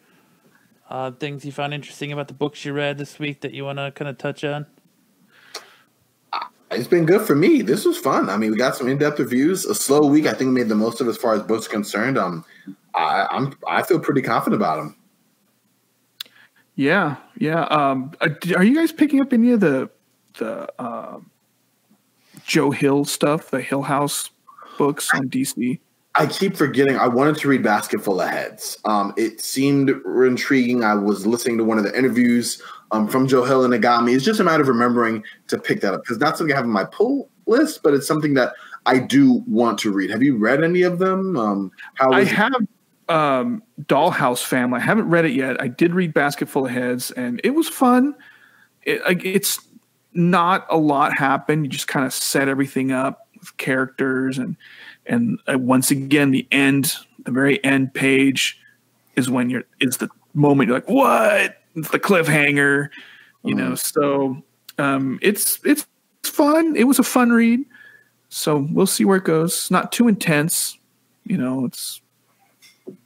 uh, 0.88 1.10
things 1.12 1.44
you 1.44 1.52
found 1.52 1.74
interesting 1.74 2.12
about 2.12 2.28
the 2.28 2.34
books 2.34 2.64
you 2.64 2.72
read 2.72 2.98
this 2.98 3.18
week 3.18 3.40
that 3.42 3.52
you 3.52 3.64
want 3.64 3.78
to 3.78 3.90
kind 3.92 4.08
of 4.08 4.18
touch 4.18 4.44
on? 4.44 4.66
It's 6.76 6.88
been 6.88 7.06
good 7.06 7.22
for 7.22 7.34
me. 7.34 7.62
This 7.62 7.84
was 7.84 7.96
fun. 7.98 8.28
I 8.30 8.36
mean, 8.36 8.50
we 8.50 8.56
got 8.56 8.76
some 8.76 8.88
in-depth 8.88 9.18
reviews. 9.18 9.64
A 9.64 9.74
slow 9.74 10.06
week. 10.06 10.26
I 10.26 10.32
think 10.32 10.48
we 10.48 10.60
made 10.60 10.68
the 10.68 10.74
most 10.74 11.00
of 11.00 11.08
as 11.08 11.16
far 11.16 11.34
as 11.34 11.42
books 11.42 11.66
are 11.66 11.70
concerned. 11.70 12.18
Um, 12.18 12.44
I, 12.94 13.26
I'm 13.30 13.56
I 13.66 13.82
feel 13.82 13.98
pretty 14.00 14.22
confident 14.22 14.60
about 14.60 14.76
them. 14.76 14.96
yeah, 16.76 17.16
yeah. 17.38 17.64
Um, 17.64 18.12
uh, 18.20 18.28
are 18.56 18.64
you 18.64 18.74
guys 18.74 18.92
picking 18.92 19.20
up 19.20 19.32
any 19.32 19.52
of 19.52 19.60
the 19.60 19.90
the 20.38 20.68
um, 20.82 21.30
Joe 22.44 22.70
Hill 22.70 23.04
stuff, 23.04 23.50
the 23.50 23.60
Hill 23.60 23.82
House 23.82 24.30
books 24.78 25.10
on 25.14 25.28
DC? 25.28 25.80
I 26.14 26.26
keep 26.26 26.56
forgetting. 26.56 26.96
I 26.96 27.08
wanted 27.08 27.36
to 27.38 27.48
read 27.48 27.62
Basket 27.62 28.02
Full 28.02 28.22
of 28.22 28.30
Heads. 28.30 28.78
Um, 28.86 29.12
it 29.18 29.40
seemed 29.42 29.90
intriguing. 29.90 30.82
I 30.82 30.94
was 30.94 31.26
listening 31.26 31.58
to 31.58 31.64
one 31.64 31.76
of 31.76 31.84
the 31.84 31.96
interviews 31.96 32.62
um, 32.92 33.08
from 33.08 33.26
Joe 33.26 33.44
Hill, 33.44 33.64
and 33.64 34.04
me. 34.04 34.14
It's 34.14 34.24
just 34.24 34.40
a 34.40 34.44
matter 34.44 34.62
of 34.62 34.68
remembering 34.68 35.24
to 35.48 35.58
pick 35.58 35.80
that 35.80 35.94
up 35.94 36.02
because 36.02 36.18
that's 36.18 36.38
something 36.38 36.52
I 36.52 36.56
have 36.56 36.64
on 36.64 36.70
my 36.70 36.84
pull 36.84 37.28
list, 37.46 37.82
but 37.82 37.94
it's 37.94 38.06
something 38.06 38.34
that 38.34 38.54
I 38.86 38.98
do 38.98 39.44
want 39.46 39.78
to 39.80 39.92
read. 39.92 40.10
Have 40.10 40.22
you 40.22 40.36
read 40.36 40.62
any 40.62 40.82
of 40.82 40.98
them? 40.98 41.36
Um, 41.36 41.72
how 41.94 42.12
I 42.12 42.24
have 42.24 42.54
um, 43.08 43.62
Dollhouse 43.82 44.44
Family. 44.44 44.78
I 44.78 44.82
haven't 44.82 45.08
read 45.08 45.24
it 45.24 45.32
yet. 45.32 45.60
I 45.60 45.68
did 45.68 45.94
read 45.94 46.14
Basket 46.14 46.48
Full 46.48 46.66
of 46.66 46.72
Heads, 46.72 47.10
and 47.12 47.40
it 47.44 47.50
was 47.50 47.68
fun. 47.68 48.14
It, 48.82 49.00
it's 49.24 49.60
not 50.12 50.66
a 50.70 50.76
lot 50.76 51.16
happened. 51.16 51.64
You 51.64 51.70
just 51.70 51.88
kind 51.88 52.06
of 52.06 52.12
set 52.12 52.48
everything 52.48 52.92
up 52.92 53.28
with 53.38 53.56
characters, 53.56 54.38
and 54.38 54.56
and 55.06 55.38
uh, 55.52 55.58
once 55.58 55.90
again, 55.90 56.30
the 56.30 56.46
end, 56.50 56.94
the 57.24 57.30
very 57.30 57.62
end 57.64 57.94
page, 57.94 58.60
is 59.16 59.30
when 59.30 59.50
you're 59.50 59.64
is 59.80 59.98
the 59.98 60.08
moment 60.34 60.68
you're 60.68 60.76
like, 60.76 60.88
what? 60.88 61.62
It's 61.76 61.90
the 61.90 62.00
cliffhanger, 62.00 62.88
you 63.44 63.54
know. 63.54 63.74
So 63.74 64.42
um, 64.78 65.18
it's 65.22 65.60
it's 65.64 65.86
it's 66.20 66.30
fun. 66.30 66.74
It 66.76 66.84
was 66.84 66.98
a 66.98 67.02
fun 67.04 67.30
read. 67.30 67.60
So 68.28 68.66
we'll 68.72 68.86
see 68.86 69.04
where 69.04 69.18
it 69.18 69.24
goes. 69.24 69.70
Not 69.70 69.92
too 69.92 70.08
intense, 70.08 70.78
you 71.24 71.36
know. 71.36 71.64
It's 71.66 72.00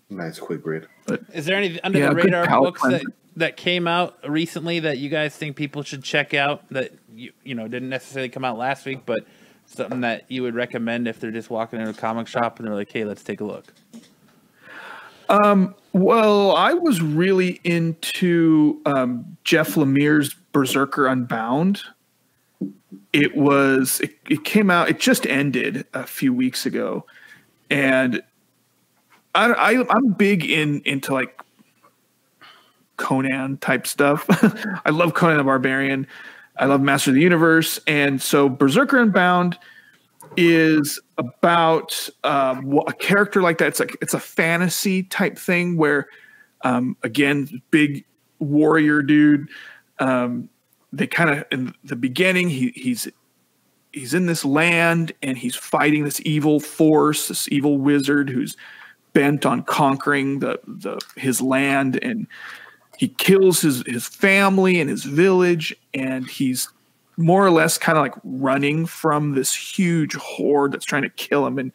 nice 0.09 0.39
quick 0.39 0.65
read? 0.65 0.87
But 1.07 1.23
Is 1.33 1.47
there 1.47 1.57
any 1.57 1.81
under 1.83 1.99
Yeah, 1.99 2.11
the 2.11 2.15
radar 2.15 2.47
palate 2.47 2.75
books 2.75 2.83
that, 2.83 3.03
that 3.37 3.57
came 3.57 3.87
out 3.87 4.19
recently 4.29 4.81
that 4.81 4.99
you 4.99 5.09
guys 5.09 5.37
think 5.37 5.57
people 5.57 5.83
should 5.83 6.03
check 6.03 6.35
out 6.35 6.69
that 6.71 6.93
you 7.15 7.33
you 7.45 7.55
know 7.55 7.69
didn't 7.69 7.89
necessarily 7.89 8.29
come 8.29 8.45
out 8.45 8.57
last 8.57 8.87
week, 8.87 9.01
but 9.05 9.25
something 9.67 10.01
that 10.01 10.25
you 10.29 10.43
would 10.43 10.55
recommend 10.55 11.07
if 11.07 11.21
they're 11.21 11.31
just 11.31 11.51
walking 11.51 11.81
into 11.81 11.91
a 11.91 11.95
comic 11.95 12.27
shop 12.27 12.59
and 12.59 12.69
they're 12.69 12.75
like, 12.75 12.91
"Hey, 12.91 13.05
let's 13.05 13.23
take 13.23 13.41
a 13.41 13.45
look." 13.45 13.73
Well, 15.93 16.55
I 16.55 16.73
was 16.75 17.03
really 17.03 17.61
into 17.65 18.81
um, 18.87 19.37
Jeff 19.43 19.75
Lemire's 19.75 20.35
Berserker 20.53 21.07
Unbound. 21.07 21.83
It 23.13 23.37
was 23.37 24.01
it, 24.01 24.15
it 24.29 24.45
came 24.45 24.71
out. 24.71 24.89
It 24.89 25.01
just 25.01 25.27
ended 25.27 25.87
a 25.93 26.07
few 26.07 26.33
weeks 26.33 26.65
ago, 26.65 27.07
and 27.71 28.23
I, 29.35 29.53
I 29.53 29.85
I'm 29.91 30.13
big 30.13 30.45
in 30.45 30.81
into 30.85 31.13
like 31.13 31.41
Conan 32.99 33.59
type 33.59 33.87
stuff. 33.87 34.27
I 34.85 34.91
love 34.91 35.15
Conan 35.15 35.39
the 35.39 35.45
Barbarian. 35.45 36.07
I 36.57 36.67
love 36.67 36.81
Master 36.81 37.11
of 37.11 37.17
the 37.17 37.23
Universe, 37.23 37.81
and 37.89 38.23
so 38.23 38.49
Berserker 38.49 38.99
Unbound 38.99 39.59
is 40.37 41.01
about 41.21 42.09
um, 42.25 42.81
a 42.87 42.95
character 42.95 43.43
like 43.43 43.59
that. 43.59 43.69
It's 43.69 43.81
like 43.81 43.97
it's 44.01 44.15
a 44.15 44.19
fantasy 44.21 45.03
type 45.03 45.39
thing 45.39 45.77
where, 45.77 46.09
um, 46.63 46.97
again, 47.03 47.63
big 47.71 48.07
warrior 48.39 49.03
dude. 49.03 49.49
Um, 49.99 50.49
they 50.93 51.07
kind 51.07 51.31
of 51.31 51.45
in 51.53 51.75
the 51.85 51.95
beginning 51.95 52.49
he 52.49 52.73
he's 52.75 53.07
he's 53.93 54.15
in 54.15 54.27
this 54.27 54.47
land 54.47 55.13
and 55.23 55.37
he's 55.37 55.55
fighting 55.55 56.05
this 56.05 56.23
evil 56.25 56.59
force, 56.59 57.29
this 57.29 57.47
evil 57.53 57.77
wizard 57.77 58.31
who's 58.31 58.57
bent 59.13 59.45
on 59.45 59.63
conquering 59.63 60.39
the 60.39 60.59
the 60.67 60.99
his 61.17 61.43
land 61.43 62.03
and 62.03 62.27
he 62.97 63.09
kills 63.09 63.61
his 63.61 63.83
his 63.87 64.07
family 64.07 64.81
and 64.81 64.89
his 64.89 65.05
village 65.05 65.77
and 65.93 66.27
he's 66.29 66.71
more 67.21 67.45
or 67.45 67.51
less 67.51 67.79
kind 67.79 67.99
of 67.99 68.03
like 68.03 68.15
running 68.25 68.87
from 68.87 69.35
this 69.35 69.55
huge 69.55 70.15
horde 70.15 70.73
that's 70.73 70.85
trying 70.85 71.03
to 71.03 71.11
kill 71.11 71.47
him. 71.47 71.59
And 71.59 71.73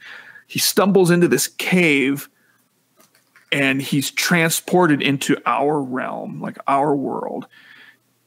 he 0.48 0.60
stumbles 0.60 1.12
into 1.12 1.28
this 1.28 1.48
cave 1.48 2.30
and 3.52 3.82
he's 3.82 4.12
transported 4.12 5.02
into 5.02 5.38
our 5.46 5.82
realm, 5.82 6.42
like 6.42 6.58
our 6.68 6.96
world. 6.96 7.46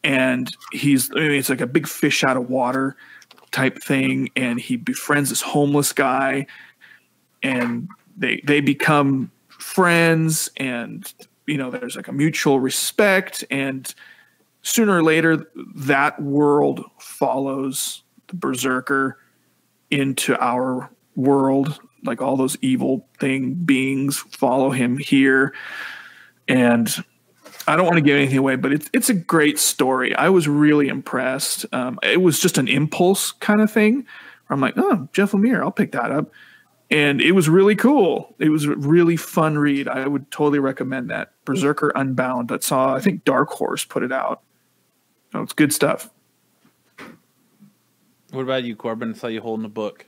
And 0.05 0.55
he's, 0.73 1.11
I 1.11 1.17
mean, 1.17 1.33
it's 1.33 1.51
like 1.51 1.61
a 1.61 1.67
big 1.67 1.89
fish 1.89 2.23
out 2.23 2.37
of 2.37 2.49
water 2.49 2.97
type 3.51 3.83
thing. 3.83 4.31
And 4.37 4.61
he 4.61 4.77
befriends 4.77 5.31
this 5.31 5.43
homeless 5.43 5.93
guy 5.93 6.47
and 7.43 7.89
they, 8.17 8.41
they 8.45 8.61
become 8.61 9.31
friends 9.49 10.51
and, 10.57 11.13
you 11.47 11.57
know, 11.57 11.71
there's 11.71 11.97
like 11.97 12.09
a 12.09 12.13
mutual 12.13 12.61
respect 12.61 13.45
and, 13.51 13.93
sooner 14.63 14.97
or 14.97 15.03
later 15.03 15.51
that 15.75 16.21
world 16.21 16.85
follows 16.99 18.03
the 18.29 18.37
berserker 18.37 19.19
into 19.91 20.37
our 20.43 20.91
world. 21.17 21.81
Like 22.05 22.23
all 22.23 22.37
those 22.37 22.57
evil 22.61 23.09
thing 23.19 23.55
beings 23.55 24.19
follow 24.19 24.71
him 24.71 24.99
here. 24.99 25.55
And 26.47 26.89
i 27.67 27.77
don't 27.77 27.85
want 27.85 27.97
to 27.97 28.03
give 28.03 28.17
anything 28.17 28.39
away 28.39 28.57
but 28.57 28.73
it's 28.73 28.89
it's 28.95 29.11
a 29.11 29.15
great 29.15 29.59
story. 29.59 30.15
I 30.15 30.29
was 30.31 30.49
really 30.49 30.89
impressed. 30.89 31.67
Um, 31.73 31.99
it 32.03 32.23
was 32.23 32.41
just 32.41 32.57
an 32.57 32.69
impulse 32.69 33.33
kind 33.33 33.61
of 33.61 33.71
thing. 33.71 34.07
I'm 34.49 34.61
like 34.61 34.75
oh 34.77 35.09
jeff 35.13 35.33
lemire 35.33 35.61
i'll 35.61 35.71
pick 35.71 35.93
that 35.93 36.11
up. 36.11 36.31
And 36.91 37.21
it 37.21 37.33
was 37.33 37.51
really 37.51 37.77
cool. 37.77 38.35
It 38.39 38.49
was 38.49 38.65
a 38.65 38.75
really 38.75 39.17
fun 39.17 39.59
read. 39.59 39.89
I 39.89 40.09
would 40.09 40.31
totally 40.31 40.59
recommend 40.59 41.11
that. 41.11 41.33
Berserker 41.45 41.93
unbound. 41.95 42.49
That 42.49 42.65
saw 42.65 42.95
i 42.95 43.01
think 43.01 43.25
dark 43.25 43.51
horse 43.51 43.85
put 43.85 44.03
it 44.03 44.13
out 44.13 44.43
Oh, 45.35 45.43
it's 45.43 45.53
good 45.53 45.73
stuff. 45.73 46.11
What 48.31 48.43
about 48.43 48.65
you, 48.65 48.77
Corbin? 48.77 49.15
I 49.15 49.17
saw 49.17 49.27
you 49.29 49.41
holding 49.41 49.65
a 49.65 49.71
book. 49.71 50.07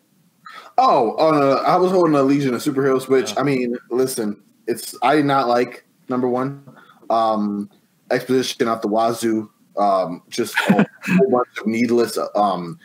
Oh, 0.79 1.13
uh, 1.13 1.63
I 1.67 1.77
was 1.77 1.91
holding 1.91 2.15
a 2.15 2.23
Legion 2.23 2.55
of 2.55 2.61
Superheroes, 2.61 3.09
which 3.09 3.37
I 3.39 3.43
mean, 3.43 3.77
listen, 3.91 4.43
it's 4.67 4.95
I 5.03 5.17
did 5.17 5.25
not 5.25 5.49
like 5.49 5.85
number 6.09 6.29
one. 6.29 6.65
Um, 7.09 7.71
exposition 8.11 8.69
out 8.69 8.83
the 8.83 8.89
wazoo, 8.89 9.51
um, 9.77 10.23
just 10.29 10.55
a 10.69 10.87
whole 11.07 11.31
bunch 11.31 11.49
of 11.59 11.67
needless, 11.67 12.19
um, 12.35 12.79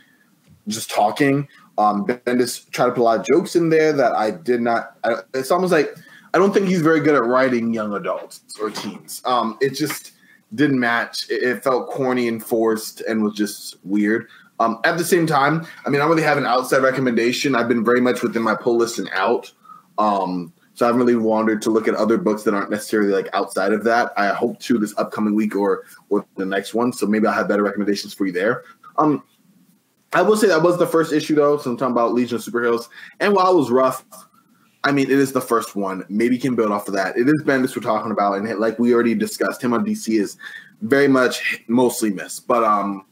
just 0.67 0.89
talking. 0.89 1.47
Um, 1.77 2.05
Bendis 2.05 2.69
tried 2.71 2.87
to 2.87 2.91
put 2.91 3.01
a 3.01 3.03
lot 3.03 3.19
of 3.19 3.25
jokes 3.25 3.55
in 3.55 3.69
there 3.69 3.91
that 3.93 4.13
I 4.13 4.31
did 4.31 4.61
not. 4.61 4.97
I, 5.03 5.15
it's 5.33 5.51
almost 5.51 5.73
like 5.73 5.95
I 6.33 6.37
don't 6.37 6.53
think 6.53 6.67
he's 6.67 6.81
very 6.81 7.01
good 7.01 7.15
at 7.15 7.25
writing 7.25 7.73
young 7.73 7.93
adults 7.93 8.41
or 8.59 8.69
teens. 8.69 9.21
Um, 9.25 9.57
it 9.61 9.71
just 9.71 10.11
didn't 10.55 10.79
match. 10.79 11.29
It, 11.29 11.43
it, 11.43 11.63
felt 11.63 11.89
corny 11.89 12.27
and 12.27 12.43
forced 12.43 13.01
and 13.01 13.23
was 13.23 13.33
just 13.33 13.77
weird. 13.83 14.27
Um, 14.59 14.79
at 14.85 14.97
the 14.97 15.03
same 15.03 15.27
time, 15.27 15.67
I 15.85 15.89
mean, 15.89 16.01
I 16.01 16.05
really 16.05 16.23
have 16.23 16.37
an 16.37 16.45
outside 16.45 16.81
recommendation. 16.81 17.55
I've 17.55 17.67
been 17.67 17.83
very 17.83 18.01
much 18.01 18.21
within 18.21 18.41
my 18.41 18.55
pull 18.55 18.77
list 18.77 18.99
and 18.99 19.09
out. 19.13 19.51
Um, 19.97 20.53
so 20.73 20.85
I 20.85 20.87
haven't 20.87 21.01
really 21.01 21.15
wandered 21.15 21.61
to 21.63 21.69
look 21.69 21.87
at 21.87 21.95
other 21.95 22.17
books 22.17 22.43
that 22.43 22.53
aren't 22.53 22.69
necessarily 22.69 23.11
like 23.11 23.29
outside 23.33 23.71
of 23.71 23.83
that. 23.85 24.11
I 24.17 24.27
hope 24.33 24.59
to 24.59 24.77
this 24.77 24.93
upcoming 24.97 25.33
week 25.33 25.55
or 25.55 25.85
or 26.09 26.25
the 26.35 26.45
next 26.45 26.73
one. 26.73 26.91
So 26.91 27.05
maybe 27.05 27.27
I'll 27.27 27.33
have 27.33 27.47
better 27.47 27.63
recommendations 27.63 28.13
for 28.13 28.25
you 28.25 28.33
there. 28.33 28.63
Um, 28.97 29.23
I 30.13 30.21
will 30.21 30.37
say 30.37 30.47
that 30.47 30.63
was 30.63 30.77
the 30.77 30.87
first 30.87 31.13
issue 31.13 31.35
though. 31.35 31.57
So 31.57 31.71
I'm 31.71 31.77
talking 31.77 31.93
about 31.93 32.13
Legion 32.13 32.35
of 32.35 32.41
Superheroes. 32.41 32.87
And 33.19 33.33
while 33.33 33.53
it 33.53 33.57
was 33.57 33.71
rough, 33.71 34.05
I 34.85 34.91
mean, 34.91 35.09
it 35.09 35.17
is 35.17 35.31
the 35.31 35.41
first 35.41 35.75
one. 35.75 36.05
Maybe 36.09 36.37
can 36.37 36.55
build 36.55 36.71
off 36.71 36.87
of 36.87 36.93
that. 36.93 37.17
It 37.17 37.27
is 37.27 37.43
Bendis 37.43 37.75
we're 37.75 37.81
talking 37.81 38.11
about, 38.11 38.37
and 38.37 38.59
like 38.59 38.77
we 38.77 38.93
already 38.93 39.15
discussed, 39.15 39.61
him 39.61 39.73
on 39.73 39.83
DC 39.83 40.19
is 40.19 40.37
very 40.81 41.07
much 41.07 41.63
mostly 41.67 42.11
missed, 42.11 42.47
but 42.47 42.63
um, 42.63 43.03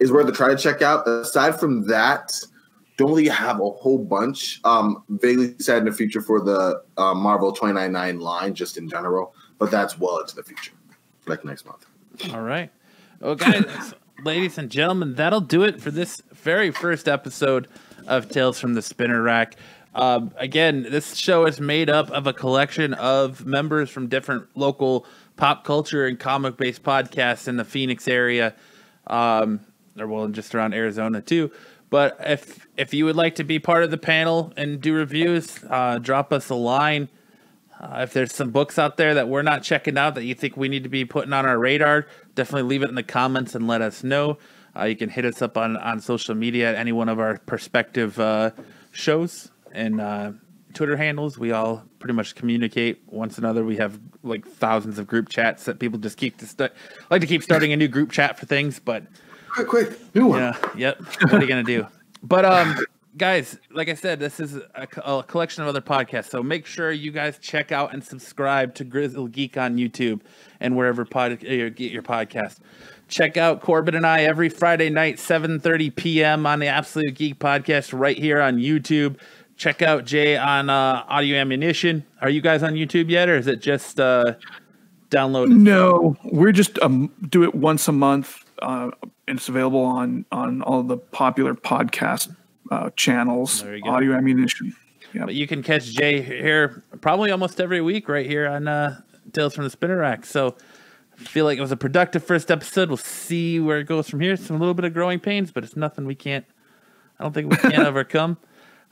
is 0.00 0.10
worth 0.10 0.28
a 0.28 0.32
try 0.32 0.48
to 0.48 0.56
check 0.56 0.82
out. 0.82 1.06
Aside 1.06 1.58
from 1.58 1.86
that, 1.86 2.32
don't 2.96 3.10
really 3.10 3.28
have 3.28 3.60
a 3.60 3.70
whole 3.70 3.98
bunch. 3.98 4.60
Um, 4.64 5.04
vaguely 5.08 5.54
sad 5.60 5.78
in 5.78 5.84
the 5.84 5.92
future 5.92 6.20
for 6.20 6.40
the 6.40 6.82
uh, 6.96 7.14
Marvel 7.14 7.52
299 7.52 8.18
line, 8.18 8.52
just 8.52 8.76
in 8.76 8.88
general, 8.88 9.34
but 9.58 9.70
that's 9.70 9.98
well 9.98 10.18
into 10.18 10.34
the 10.34 10.42
future, 10.42 10.72
like 11.26 11.44
next 11.44 11.64
month. 11.64 11.86
All 12.32 12.42
right. 12.42 12.72
Guys, 13.20 13.94
ladies 14.24 14.58
and 14.58 14.68
gentlemen, 14.68 15.14
that'll 15.14 15.40
do 15.40 15.62
it 15.62 15.80
for 15.80 15.92
this 15.92 16.22
very 16.32 16.72
first 16.72 17.06
episode 17.06 17.68
of 18.08 18.28
Tales 18.28 18.58
from 18.58 18.74
the 18.74 18.82
Spinner 18.82 19.22
Rack. 19.22 19.56
Um, 19.94 20.32
again, 20.36 20.86
this 20.90 21.16
show 21.16 21.46
is 21.46 21.60
made 21.60 21.88
up 21.88 22.10
of 22.10 22.26
a 22.26 22.32
collection 22.32 22.94
of 22.94 23.46
members 23.46 23.90
from 23.90 24.08
different 24.08 24.48
local 24.56 25.06
pop 25.36 25.64
culture 25.64 26.06
and 26.06 26.18
comic 26.18 26.56
based 26.56 26.82
podcasts 26.82 27.46
in 27.46 27.56
the 27.56 27.64
Phoenix 27.64 28.08
area, 28.08 28.54
um, 29.06 29.60
or 29.98 30.08
well, 30.08 30.28
just 30.28 30.54
around 30.54 30.74
Arizona 30.74 31.20
too. 31.20 31.50
But 31.90 32.16
if 32.20 32.66
if 32.76 32.92
you 32.92 33.04
would 33.04 33.14
like 33.14 33.36
to 33.36 33.44
be 33.44 33.60
part 33.60 33.84
of 33.84 33.92
the 33.92 33.98
panel 33.98 34.52
and 34.56 34.80
do 34.80 34.94
reviews, 34.94 35.62
uh, 35.70 35.98
drop 35.98 36.32
us 36.32 36.50
a 36.50 36.56
line. 36.56 37.08
Uh, 37.80 38.00
if 38.00 38.12
there's 38.12 38.34
some 38.34 38.50
books 38.50 38.78
out 38.78 38.96
there 38.96 39.14
that 39.14 39.28
we're 39.28 39.42
not 39.42 39.62
checking 39.62 39.98
out 39.98 40.14
that 40.14 40.24
you 40.24 40.34
think 40.34 40.56
we 40.56 40.68
need 40.68 40.84
to 40.84 40.88
be 40.88 41.04
putting 41.04 41.32
on 41.32 41.44
our 41.46 41.58
radar, 41.58 42.06
definitely 42.34 42.68
leave 42.68 42.82
it 42.82 42.88
in 42.88 42.94
the 42.94 43.02
comments 43.02 43.54
and 43.54 43.66
let 43.68 43.82
us 43.82 44.02
know. 44.02 44.38
Uh, 44.76 44.84
you 44.84 44.96
can 44.96 45.08
hit 45.08 45.24
us 45.24 45.42
up 45.42 45.56
on, 45.56 45.76
on 45.76 46.00
social 46.00 46.34
media 46.34 46.70
at 46.70 46.74
any 46.76 46.92
one 46.92 47.08
of 47.08 47.20
our 47.20 47.38
perspective 47.38 48.18
uh, 48.18 48.50
shows 48.90 49.50
and 49.74 50.00
uh, 50.00 50.32
Twitter 50.72 50.96
handles. 50.96 51.38
We 51.38 51.52
all 51.52 51.84
pretty 51.98 52.14
much 52.14 52.34
communicate 52.34 53.02
once 53.06 53.38
another. 53.38 53.64
We 53.64 53.76
have 53.76 53.98
like 54.22 54.46
thousands 54.46 54.98
of 54.98 55.06
group 55.06 55.28
chats 55.28 55.64
that 55.64 55.78
people 55.78 55.98
just 55.98 56.16
keep 56.16 56.36
to 56.38 56.70
like 57.10 57.20
to 57.20 57.26
keep 57.26 57.42
starting 57.42 57.72
a 57.72 57.76
new 57.76 57.88
group 57.88 58.10
chat 58.10 58.38
for 58.38 58.46
things, 58.46 58.78
but 58.78 59.04
quick, 59.50 59.68
quick, 59.68 60.14
new 60.14 60.26
one. 60.26 60.40
Yeah, 60.40 60.56
yep. 60.76 61.00
What 61.22 61.34
are 61.34 61.40
you 61.40 61.46
gonna 61.46 61.62
do? 61.62 61.86
But 62.22 62.44
um, 62.44 62.78
guys, 63.16 63.58
like 63.70 63.88
I 63.88 63.94
said, 63.94 64.18
this 64.18 64.40
is 64.40 64.56
a, 64.56 64.88
a, 65.04 65.22
collection 65.22 65.62
of 65.62 65.68
other 65.68 65.80
podcasts. 65.80 66.30
So 66.30 66.42
make 66.42 66.66
sure 66.66 66.90
you 66.90 67.10
guys 67.10 67.38
check 67.38 67.70
out 67.70 67.92
and 67.92 68.02
subscribe 68.02 68.74
to 68.76 68.84
Grizzle 68.84 69.28
Geek 69.28 69.56
on 69.56 69.76
YouTube 69.76 70.20
and 70.60 70.76
wherever 70.76 71.04
pod 71.04 71.42
you 71.42 71.70
get 71.70 71.92
your 71.92 72.02
podcast. 72.02 72.58
Check 73.08 73.36
out 73.36 73.60
Corbin 73.60 73.94
and 73.94 74.06
I 74.06 74.22
every 74.22 74.48
Friday 74.48 74.88
night, 74.90 75.16
7:30 75.16 75.94
p.m. 75.94 76.46
on 76.46 76.58
the 76.58 76.66
Absolute 76.66 77.14
Geek 77.14 77.38
Podcast 77.38 77.98
right 77.98 78.16
here 78.16 78.40
on 78.40 78.56
YouTube 78.56 79.18
check 79.56 79.82
out 79.82 80.04
Jay 80.04 80.36
on 80.36 80.70
uh, 80.70 81.04
Audio 81.08 81.36
Ammunition. 81.36 82.04
Are 82.20 82.30
you 82.30 82.40
guys 82.40 82.62
on 82.62 82.74
YouTube 82.74 83.10
yet, 83.10 83.28
or 83.28 83.36
is 83.36 83.46
it 83.46 83.60
just 83.60 84.00
uh, 84.00 84.34
downloaded? 85.10 85.56
No, 85.56 86.16
we're 86.24 86.52
just 86.52 86.78
um, 86.80 87.12
do 87.28 87.42
it 87.44 87.54
once 87.54 87.88
a 87.88 87.92
month. 87.92 88.44
Uh, 88.60 88.90
and 89.26 89.38
it's 89.38 89.48
available 89.48 89.82
on 89.82 90.24
on 90.32 90.62
all 90.62 90.82
the 90.82 90.96
popular 90.96 91.54
podcast 91.54 92.34
uh, 92.70 92.90
channels. 92.96 93.64
Audio 93.84 94.14
Ammunition. 94.14 94.74
Yep. 95.12 95.26
But 95.26 95.34
you 95.34 95.46
can 95.46 95.62
catch 95.62 95.84
Jay 95.84 96.20
here 96.20 96.82
probably 97.00 97.30
almost 97.30 97.60
every 97.60 97.80
week 97.80 98.08
right 98.08 98.26
here 98.26 98.48
on 98.48 98.66
uh, 98.66 99.00
Tales 99.32 99.54
from 99.54 99.64
the 99.64 99.70
Spinner 99.70 99.98
Rack. 99.98 100.26
So 100.26 100.56
I 101.18 101.22
feel 101.22 101.44
like 101.44 101.56
it 101.56 101.60
was 101.60 101.70
a 101.70 101.76
productive 101.76 102.24
first 102.24 102.50
episode. 102.50 102.88
We'll 102.88 102.96
see 102.96 103.60
where 103.60 103.78
it 103.78 103.84
goes 103.84 104.08
from 104.08 104.20
here. 104.20 104.36
Some 104.36 104.58
little 104.58 104.74
bit 104.74 104.84
of 104.84 104.92
growing 104.92 105.20
pains, 105.20 105.52
but 105.52 105.62
it's 105.62 105.76
nothing 105.76 106.04
we 106.04 106.16
can't. 106.16 106.44
I 107.18 107.22
don't 107.22 107.32
think 107.32 107.50
we 107.50 107.56
can't 107.56 107.78
overcome. 107.86 108.38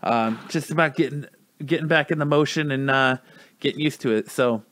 Um, 0.02 0.38
just 0.48 0.70
about 0.70 0.96
getting 0.96 1.26
getting 1.64 1.86
back 1.86 2.10
in 2.10 2.18
the 2.18 2.24
motion 2.24 2.70
and 2.70 2.90
uh, 2.90 3.18
getting 3.60 3.80
used 3.80 4.00
to 4.00 4.12
it. 4.12 4.30
So, 4.30 4.64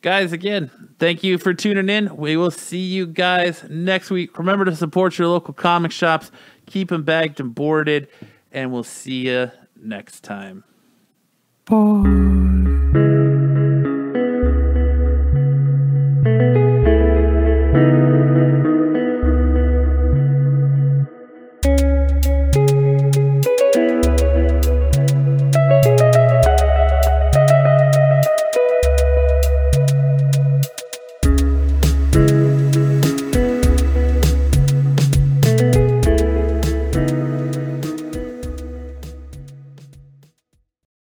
guys, 0.00 0.32
again, 0.32 0.70
thank 0.98 1.22
you 1.22 1.38
for 1.38 1.54
tuning 1.54 1.88
in. 1.88 2.16
We 2.16 2.36
will 2.36 2.50
see 2.50 2.84
you 2.84 3.06
guys 3.06 3.64
next 3.68 4.10
week. 4.10 4.38
Remember 4.38 4.64
to 4.64 4.74
support 4.74 5.18
your 5.18 5.28
local 5.28 5.54
comic 5.54 5.92
shops. 5.92 6.30
Keep 6.66 6.88
them 6.88 7.04
bagged 7.04 7.38
and 7.40 7.54
boarded, 7.54 8.08
and 8.50 8.72
we'll 8.72 8.84
see 8.84 9.28
you 9.28 9.50
next 9.76 10.22
time. 10.24 10.64
Bye. 11.64 13.10